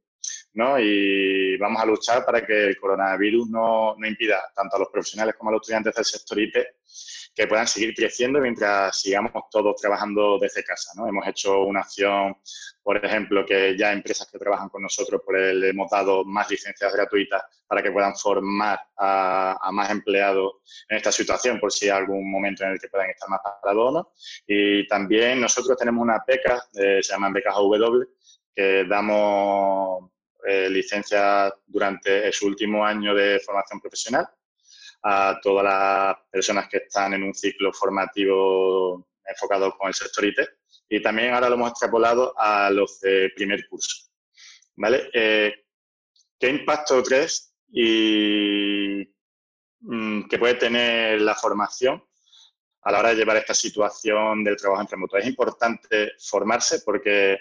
¿no? 0.53 0.79
Y 0.79 1.57
vamos 1.57 1.81
a 1.81 1.85
luchar 1.85 2.23
para 2.23 2.45
que 2.45 2.67
el 2.67 2.77
coronavirus 2.77 3.49
no, 3.49 3.93
no 3.97 4.07
impida 4.07 4.41
tanto 4.55 4.77
a 4.77 4.79
los 4.79 4.87
profesionales 4.87 5.35
como 5.37 5.49
a 5.49 5.53
los 5.53 5.63
estudiantes 5.63 5.95
del 5.95 6.05
sector 6.05 6.39
IP 6.39 6.55
que 7.35 7.47
puedan 7.47 7.67
seguir 7.67 7.93
creciendo 7.93 8.39
mientras 8.39 8.97
sigamos 8.97 9.33
todos 9.51 9.75
trabajando 9.75 10.39
desde 10.39 10.63
casa. 10.63 10.93
¿no? 10.95 11.07
Hemos 11.07 11.27
hecho 11.27 11.63
una 11.63 11.81
acción, 11.81 12.37
por 12.81 13.03
ejemplo, 13.03 13.45
que 13.45 13.77
ya 13.77 13.91
empresas 13.91 14.29
que 14.31 14.39
trabajan 14.39 14.69
con 14.69 14.81
nosotros 14.81 15.21
por 15.25 15.37
el, 15.37 15.61
hemos 15.65 15.91
dado 15.91 16.23
más 16.23 16.49
licencias 16.49 16.93
gratuitas 16.93 17.43
para 17.67 17.83
que 17.83 17.91
puedan 17.91 18.15
formar 18.15 18.79
a, 18.97 19.69
más 19.73 19.89
empleados 19.91 20.53
en 20.87 20.97
esta 20.97 21.11
situación, 21.11 21.59
por 21.59 21.73
si 21.73 21.85
hay 21.85 21.97
algún 21.97 22.31
momento 22.31 22.63
en 22.63 22.71
el 22.71 22.79
que 22.79 22.87
puedan 22.87 23.09
estar 23.09 23.27
más 23.29 23.41
parados 23.61 23.93
¿no? 23.93 24.13
Y 24.47 24.87
también 24.87 25.41
nosotros 25.41 25.77
tenemos 25.77 26.01
una 26.01 26.23
beca, 26.25 26.63
eh, 26.73 27.03
se 27.03 27.13
llaman 27.13 27.33
becas 27.33 27.55
AW, 27.55 28.05
que 28.55 28.85
damos 28.85 30.09
eh, 30.47 30.69
licencias 30.69 31.51
durante 31.67 32.31
su 32.31 32.47
último 32.47 32.85
año 32.85 33.13
de 33.13 33.41
formación 33.41 33.81
profesional 33.81 34.25
a 35.07 35.39
todas 35.39 35.63
las 35.63 36.17
personas 36.31 36.67
que 36.67 36.77
están 36.77 37.13
en 37.13 37.21
un 37.21 37.35
ciclo 37.35 37.71
formativo 37.71 39.07
enfocado 39.23 39.77
con 39.77 39.87
el 39.87 39.93
sector 39.93 40.25
IT 40.25 40.39
y 40.89 40.99
también 40.99 41.31
ahora 41.31 41.47
lo 41.47 41.55
hemos 41.55 41.69
extrapolado 41.69 42.33
a 42.35 42.71
los 42.71 42.99
de 43.01 43.31
primer 43.35 43.67
curso. 43.67 44.07
¿Vale? 44.75 45.09
Eh, 45.13 45.53
¿Qué 46.39 46.49
impacto 46.49 47.03
crees 47.03 47.53
y 47.71 49.07
mm, 49.81 50.27
que 50.27 50.39
puede 50.39 50.55
tener 50.55 51.21
la 51.21 51.35
formación 51.35 52.03
a 52.81 52.91
la 52.91 52.99
hora 52.99 53.09
de 53.09 53.15
llevar 53.15 53.37
esta 53.37 53.53
situación 53.53 54.43
del 54.43 54.57
trabajo 54.57 54.81
en 54.81 54.87
remoto? 54.87 55.17
Es 55.17 55.27
importante 55.27 56.13
formarse 56.17 56.81
porque 56.83 57.37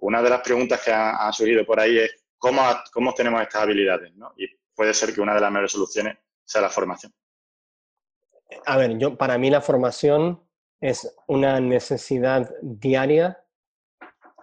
una 0.00 0.22
de 0.22 0.28
las 0.28 0.42
preguntas 0.42 0.82
que 0.82 0.92
ha, 0.92 1.32
surgido 1.32 1.64
por 1.64 1.80
ahí 1.80 1.98
es 1.98 2.26
cómo, 2.36 2.62
cómo 2.92 3.14
tenemos 3.14 3.40
estas 3.40 3.62
habilidades, 3.62 4.14
¿no? 4.16 4.34
Y 4.36 4.46
puede 4.74 4.92
ser 4.92 5.14
que 5.14 5.22
una 5.22 5.34
de 5.34 5.40
las 5.40 5.50
mejores 5.50 5.72
soluciones 5.72 6.18
sea 6.50 6.62
la 6.62 6.68
formación? 6.68 7.12
A 8.66 8.76
ver, 8.76 8.98
yo, 8.98 9.16
para 9.16 9.38
mí 9.38 9.50
la 9.50 9.60
formación 9.60 10.42
es 10.80 11.14
una 11.28 11.60
necesidad 11.60 12.52
diaria 12.60 13.44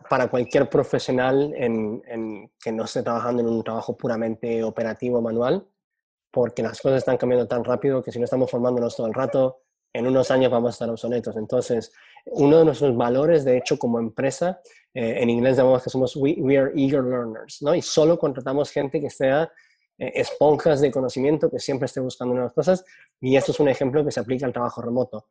para 0.09 0.29
cualquier 0.29 0.69
profesional 0.69 1.53
en, 1.57 2.49
que 2.63 2.71
no 2.71 2.85
esté 2.85 3.03
trabajando 3.03 3.41
en 3.41 3.49
un 3.49 3.61
trabajo 3.61 3.97
puramente 3.97 4.63
operativo 4.63 5.21
manual, 5.21 5.67
porque 6.31 6.63
las 6.63 6.79
cosas 6.79 6.99
están 6.99 7.17
cambiando 7.17 7.45
tan 7.45 7.65
rápido 7.65 8.01
que 8.01 8.13
si 8.13 8.19
no 8.19 8.25
estamos 8.25 8.49
formándonos 8.49 8.95
todo 8.95 9.07
el 9.07 9.13
rato, 9.13 9.63
en 9.91 10.07
unos 10.07 10.31
años 10.31 10.49
vamos 10.49 10.69
a 10.69 10.75
estar 10.75 10.89
obsoletos. 10.89 11.35
Entonces, 11.35 11.91
uno 12.27 12.59
de 12.59 12.65
nuestros 12.65 12.95
valores, 12.95 13.43
de 13.43 13.57
hecho, 13.57 13.77
como 13.77 13.99
empresa, 13.99 14.61
eh, 14.93 15.17
en 15.21 15.29
inglés 15.29 15.57
llamamos 15.57 15.83
que 15.83 15.89
somos 15.89 16.15
we, 16.15 16.57
are 16.57 16.71
eager 16.75 17.03
learners, 17.03 17.61
¿no? 17.61 17.75
Y 17.75 17.81
solo 17.81 18.17
contratamos 18.17 18.71
gente 18.71 19.01
que 19.01 19.09
sea 19.09 19.51
eh, 19.97 20.11
esponjas 20.15 20.81
de 20.81 20.91
conocimiento, 20.91 21.49
que 21.49 21.59
siempre 21.59 21.85
esté 21.85 21.99
buscando 21.99 22.33
nuevas 22.33 22.53
cosas, 22.53 22.85
y 23.19 23.35
esto 23.35 23.51
es 23.51 23.59
un 23.59 23.69
ejemplo 23.69 24.03
que 24.03 24.11
se 24.11 24.19
aplica 24.19 24.45
al 24.45 24.53
trabajo 24.53 24.81
remoto 24.81 25.27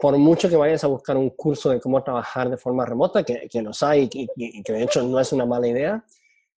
por 0.00 0.16
mucho 0.16 0.48
que 0.48 0.56
vayas 0.56 0.84
a 0.84 0.86
buscar 0.86 1.16
un 1.16 1.30
curso 1.30 1.70
de 1.70 1.80
cómo 1.80 2.02
trabajar 2.02 2.48
de 2.48 2.56
forma 2.56 2.86
remota, 2.86 3.24
que, 3.24 3.48
que 3.50 3.62
los 3.62 3.82
hay 3.82 4.08
y, 4.12 4.62
que 4.62 4.72
de 4.72 4.82
hecho 4.84 5.02
no 5.02 5.18
es 5.18 5.32
una 5.32 5.44
mala 5.44 5.66
idea, 5.66 6.04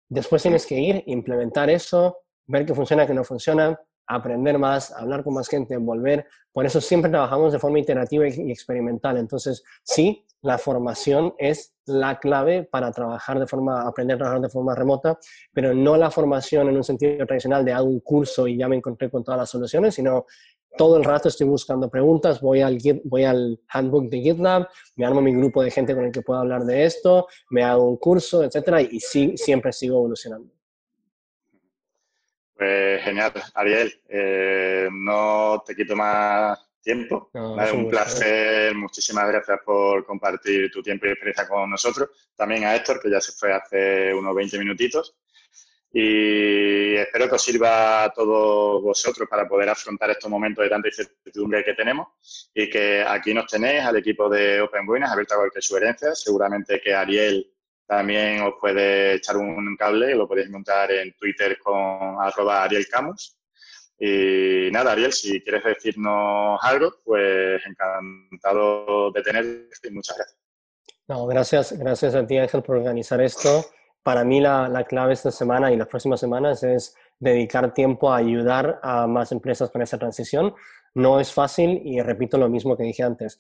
después 0.09 0.43
tienes 0.43 0.67
que 0.67 0.79
ir, 0.79 1.03
implementar 1.07 1.71
eso, 1.71 2.19
ver 2.47 2.67
qué 2.67 2.75
funciona, 2.75 3.07
qué 3.07 3.15
no 3.15 3.25
funciona, 3.25 3.81
aprender 4.07 4.59
más, 4.59 4.93
hablar 4.93 5.25
con 5.25 5.35
más 5.35 5.49
gente, 5.49 5.77
volver. 5.79 6.27
Por 6.53 6.67
eso 6.67 6.81
siempre 6.81 7.11
trabajamos 7.11 7.53
de 7.53 7.59
forma 7.59 7.79
iterativa 7.79 8.29
y 8.29 8.51
experimental. 8.51 9.17
Entonces, 9.17 9.63
sí, 9.85 10.27
la 10.43 10.59
formación 10.59 11.35
es 11.39 11.75
la 11.87 12.19
clave 12.19 12.65
para 12.65 12.93
trabajar 12.93 13.39
de 13.39 13.47
forma, 13.47 13.87
aprender 13.87 14.15
a 14.15 14.19
trabajar 14.19 14.41
de 14.41 14.49
forma 14.49 14.75
remota, 14.75 15.19
pero 15.53 15.75
no 15.75 15.97
la 15.97 16.11
formación 16.11 16.69
en 16.69 16.77
un 16.77 16.85
sentido 16.85 17.27
tradicional 17.27 17.65
de 17.65 17.73
hago 17.73 17.89
un 17.89 18.01
curso 18.01 18.47
y 18.47 18.57
ya 18.57 18.69
me 18.69 18.77
encontré 18.77 19.11
con 19.11 19.25
todas 19.25 19.41
las 19.41 19.51
soluciones, 19.51 19.95
sino 19.95 20.27
todo 20.77 20.97
el 20.97 21.05
rato 21.05 21.29
estoy 21.29 21.49
buscando 21.49 21.91
preguntas, 21.91 22.41
voy 22.41 22.61
al, 22.61 22.79
voy 23.05 23.25
al 23.25 23.61
handbook 23.69 24.09
de 24.09 24.21
GitLab, 24.21 24.69
me 24.97 25.05
armo 25.05 25.21
mi 25.21 25.35
grupo 25.35 25.63
de 25.63 25.71
gente 25.71 25.95
con 25.95 26.05
el 26.05 26.13
que 26.13 26.23
puedo 26.23 26.41
hablar 26.41 26.63
de 26.65 26.85
esto, 26.85 27.27
me 27.51 27.65
hago 27.65 27.89
un 27.89 27.97
curso, 27.97 28.45
etcétera, 28.45 28.81
y 28.81 29.01
sí, 29.01 29.37
siempre 29.37 29.73
sigo 29.73 29.97
evolucionando. 29.97 30.53
Pues 32.61 33.03
genial, 33.03 33.33
Ariel. 33.55 33.91
Eh, 34.07 34.89
no 34.93 35.63
te 35.65 35.75
quito 35.75 35.97
más 35.97 36.70
tiempo. 36.81 37.31
es 37.33 37.73
un 37.73 37.89
placer. 37.89 38.75
Muchísimas 38.75 39.29
gracias 39.29 39.61
por 39.65 40.05
compartir 40.05 40.71
tu 40.71 40.83
tiempo 40.83 41.07
y 41.07 41.11
experiencia 41.11 41.49
con 41.49 41.71
nosotros. 41.71 42.11
También 42.35 42.65
a 42.65 42.75
Héctor, 42.75 43.01
que 43.01 43.11
ya 43.11 43.21
se 43.21 43.33
fue 43.33 43.53
hace 43.53 44.15
unos 44.15 44.35
20 44.35 44.59
minutitos 44.59 45.17
y 45.93 46.95
espero 46.95 47.29
que 47.29 47.35
os 47.35 47.43
sirva 47.43 48.05
a 48.05 48.13
todos 48.13 48.81
vosotros 48.83 49.29
para 49.29 49.49
poder 49.49 49.69
afrontar 49.71 50.11
estos 50.11 50.31
momentos 50.31 50.63
de 50.63 50.71
tanta 50.71 50.89
incertidumbre 50.89 51.65
que 51.65 51.75
tenemos 51.75 52.51
y 52.55 52.71
que 52.71 53.03
aquí 53.03 53.35
nos 53.35 53.47
tenéis 53.47 53.83
al 53.83 53.97
equipo 53.97 54.29
de 54.29 54.61
Open 54.61 54.87
Buenas 54.87 55.11
abierto 55.11 55.35
a 55.35 55.39
cualquier 55.39 55.65
sugerencia. 55.65 56.15
Seguramente 56.15 56.81
que 56.81 56.95
Ariel 56.95 57.53
también 57.87 58.41
os 58.43 58.55
puede 58.61 59.15
echar 59.15 59.37
un 59.37 59.77
cable, 59.77 60.15
lo 60.15 60.29
podéis 60.29 60.49
encontrar 60.49 60.93
en 60.93 61.13
Twitter 61.15 61.59
con 61.59 62.17
arroba 62.21 62.63
Ariel 62.63 62.87
Camus. 62.89 63.40
Y 64.01 64.71
nada, 64.73 64.93
Ariel, 64.93 65.13
si 65.13 65.43
quieres 65.43 65.63
decirnos 65.63 66.59
algo, 66.63 66.91
pues 67.05 67.61
encantado 67.67 69.13
de 69.13 69.23
tenerte 69.23 69.89
y 69.89 69.91
muchas 69.93 70.17
gracias. 70.17 70.39
No, 71.07 71.27
gracias, 71.27 71.79
gracias 71.79 72.15
a 72.15 72.27
ti 72.27 72.39
Ángel 72.39 72.63
por 72.63 72.77
organizar 72.77 73.21
esto 73.21 73.65
para 74.03 74.25
mí 74.25 74.41
la, 74.41 74.69
la, 74.69 74.85
clave 74.85 75.13
esta 75.13 75.31
semana 75.31 75.73
y 75.73 75.77
las 75.77 75.89
próximas 75.89 76.21
semanas 76.21 76.63
es 76.63 76.95
dedicar 77.19 77.75
tiempo 77.75 78.11
a 78.11 78.17
ayudar 78.17 78.81
a 78.83 79.07
más 79.07 79.33
empresas 79.33 79.71
con 79.71 79.83
esa 79.83 79.99
transición. 79.99 80.55
No 80.95 81.21
es 81.21 81.33
fácil 81.33 81.83
y 81.85 82.01
repito 82.01 82.39
lo 82.39 82.49
mismo 82.49 82.77
que 82.77 82.85
dije 82.85 83.03
antes. 83.03 83.39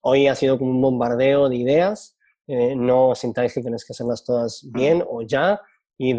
Hoy 0.00 0.26
ha 0.26 0.34
sido 0.34 0.58
como 0.58 0.70
un 0.70 0.80
bombardeo 0.80 1.48
de 1.48 1.56
ideas. 1.56 2.18
Eh, 2.46 2.74
no 2.74 3.14
sintáis 3.14 3.54
que 3.54 3.62
tenéis 3.62 3.84
que 3.84 3.92
hacerlas 3.92 4.24
todas 4.24 4.66
bien 4.72 5.04
o 5.06 5.22
ya. 5.22 5.60
Ir 5.98 6.18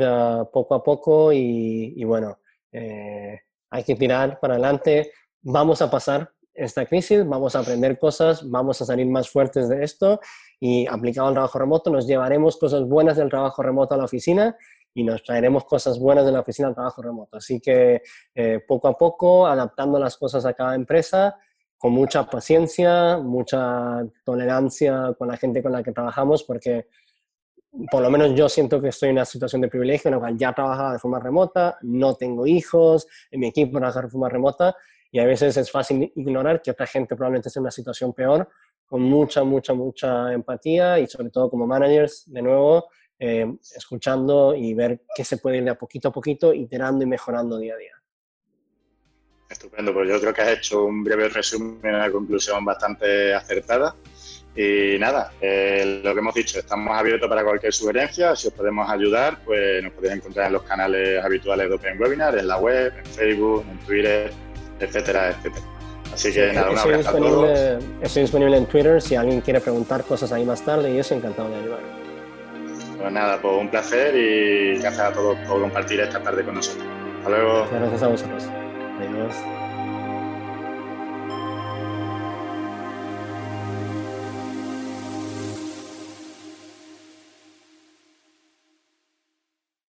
poco 0.53 0.75
a 0.75 0.83
poco 0.83 1.33
y, 1.33 1.93
y 1.97 2.03
bueno, 2.03 2.39
eh, 2.71 3.39
hay 3.71 3.83
que 3.83 3.95
tirar 3.95 4.39
para 4.39 4.53
adelante. 4.53 5.11
Vamos 5.41 5.81
a 5.81 5.89
pasar 5.89 6.31
esta 6.53 6.85
crisis, 6.85 7.25
vamos 7.25 7.55
a 7.55 7.59
aprender 7.59 7.97
cosas, 7.97 8.47
vamos 8.49 8.81
a 8.81 8.85
salir 8.85 9.07
más 9.07 9.29
fuertes 9.29 9.69
de 9.69 9.83
esto 9.83 10.19
y 10.59 10.85
aplicado 10.85 11.29
al 11.29 11.33
trabajo 11.33 11.57
remoto 11.57 11.89
nos 11.89 12.05
llevaremos 12.05 12.57
cosas 12.57 12.83
buenas 12.83 13.17
del 13.17 13.29
trabajo 13.29 13.63
remoto 13.63 13.95
a 13.95 13.97
la 13.97 14.03
oficina 14.03 14.55
y 14.93 15.03
nos 15.03 15.23
traeremos 15.23 15.63
cosas 15.63 15.97
buenas 15.97 16.25
de 16.25 16.33
la 16.33 16.41
oficina 16.41 16.67
al 16.67 16.75
trabajo 16.75 17.01
remoto. 17.01 17.37
Así 17.37 17.61
que 17.61 18.01
eh, 18.35 18.59
poco 18.67 18.89
a 18.89 18.97
poco, 18.97 19.47
adaptando 19.47 19.97
las 19.97 20.17
cosas 20.17 20.45
a 20.45 20.53
cada 20.53 20.75
empresa, 20.75 21.37
con 21.77 21.93
mucha 21.93 22.29
paciencia, 22.29 23.17
mucha 23.17 24.05
tolerancia 24.23 25.15
con 25.17 25.29
la 25.29 25.37
gente 25.37 25.63
con 25.63 25.71
la 25.71 25.81
que 25.81 25.93
trabajamos, 25.93 26.43
porque 26.43 26.87
por 27.89 28.01
lo 28.01 28.09
menos 28.09 28.33
yo 28.35 28.49
siento 28.49 28.81
que 28.81 28.89
estoy 28.89 29.09
en 29.09 29.15
una 29.15 29.25
situación 29.25 29.61
de 29.61 29.67
privilegio 29.67 30.09
en 30.09 30.15
la 30.15 30.19
cual 30.19 30.37
ya 30.37 30.53
trabajaba 30.53 30.93
de 30.93 30.99
forma 30.99 31.19
remota, 31.19 31.77
no 31.81 32.15
tengo 32.15 32.45
hijos, 32.45 33.07
en 33.29 33.39
mi 33.39 33.47
equipo 33.47 33.77
trabaja 33.77 34.01
de 34.01 34.09
forma 34.09 34.29
remota 34.29 34.75
y 35.11 35.19
a 35.19 35.25
veces 35.25 35.55
es 35.57 35.71
fácil 35.71 36.11
ignorar 36.15 36.61
que 36.61 36.71
otra 36.71 36.85
gente 36.85 37.15
probablemente 37.15 37.49
esté 37.49 37.59
en 37.59 37.63
una 37.63 37.71
situación 37.71 38.13
peor, 38.13 38.47
con 38.85 39.01
mucha, 39.01 39.43
mucha, 39.43 39.73
mucha 39.73 40.33
empatía 40.33 40.99
y 40.99 41.07
sobre 41.07 41.29
todo 41.29 41.49
como 41.49 41.65
managers, 41.65 42.23
de 42.27 42.41
nuevo, 42.41 42.89
eh, 43.19 43.45
escuchando 43.75 44.55
y 44.55 44.73
ver 44.73 45.03
qué 45.15 45.23
se 45.23 45.37
puede 45.37 45.57
ir 45.57 45.63
de 45.63 45.71
a 45.71 45.77
poquito 45.77 46.09
a 46.09 46.11
poquito, 46.11 46.53
iterando 46.53 47.03
y 47.03 47.07
mejorando 47.07 47.57
día 47.57 47.75
a 47.75 47.77
día. 47.77 48.01
Estupendo, 49.49 49.93
pues 49.93 50.09
yo 50.09 50.19
creo 50.19 50.33
que 50.33 50.41
has 50.41 50.57
hecho 50.57 50.85
un 50.85 51.03
breve 51.03 51.27
resumen, 51.27 51.95
una 51.95 52.09
conclusión 52.09 52.63
bastante 52.63 53.33
acertada. 53.33 53.95
Y 54.55 54.97
nada, 54.99 55.31
eh, 55.39 56.01
lo 56.03 56.13
que 56.13 56.19
hemos 56.19 56.33
dicho, 56.33 56.59
estamos 56.59 56.97
abiertos 56.97 57.29
para 57.29 57.43
cualquier 57.43 57.71
sugerencia. 57.71 58.35
Si 58.35 58.47
os 58.47 58.53
podemos 58.53 58.89
ayudar, 58.89 59.37
pues 59.45 59.81
nos 59.81 59.93
podéis 59.93 60.15
encontrar 60.15 60.47
en 60.47 60.53
los 60.53 60.63
canales 60.63 61.23
habituales 61.23 61.69
de 61.69 61.75
Open 61.75 62.01
Webinar, 62.01 62.37
en 62.37 62.47
la 62.47 62.57
web, 62.57 62.93
en 62.97 63.05
Facebook, 63.05 63.65
en 63.69 63.79
Twitter, 63.79 64.31
etcétera, 64.79 65.29
etcétera. 65.29 65.65
Así 66.13 66.33
que 66.33 66.51
nada, 66.51 66.71
un 66.71 66.75
estoy 66.75 66.97
disponible, 66.97 67.79
Estoy 68.01 68.21
disponible 68.23 68.57
en 68.57 68.65
Twitter 68.65 69.01
si 69.01 69.15
alguien 69.15 69.39
quiere 69.39 69.61
preguntar 69.61 70.03
cosas 70.03 70.31
ahí 70.33 70.43
más 70.43 70.61
tarde 70.63 70.91
y 70.91 70.97
yo 70.97 71.03
soy 71.03 71.17
encantado 71.17 71.49
de 71.49 71.55
ayudar. 71.55 71.79
Pues 72.99 73.13
nada, 73.13 73.41
pues 73.41 73.53
un 73.57 73.69
placer 73.69 74.15
y 74.15 74.79
gracias 74.79 74.99
a 74.99 75.13
todos 75.13 75.37
por 75.47 75.61
compartir 75.61 76.01
esta 76.01 76.21
tarde 76.21 76.43
con 76.43 76.55
nosotros. 76.55 76.85
Hasta 77.19 77.29
luego. 77.29 77.67
Gracias 77.71 78.03
a 78.03 78.07
vosotros. 78.07 78.43
Adiós. 78.99 79.60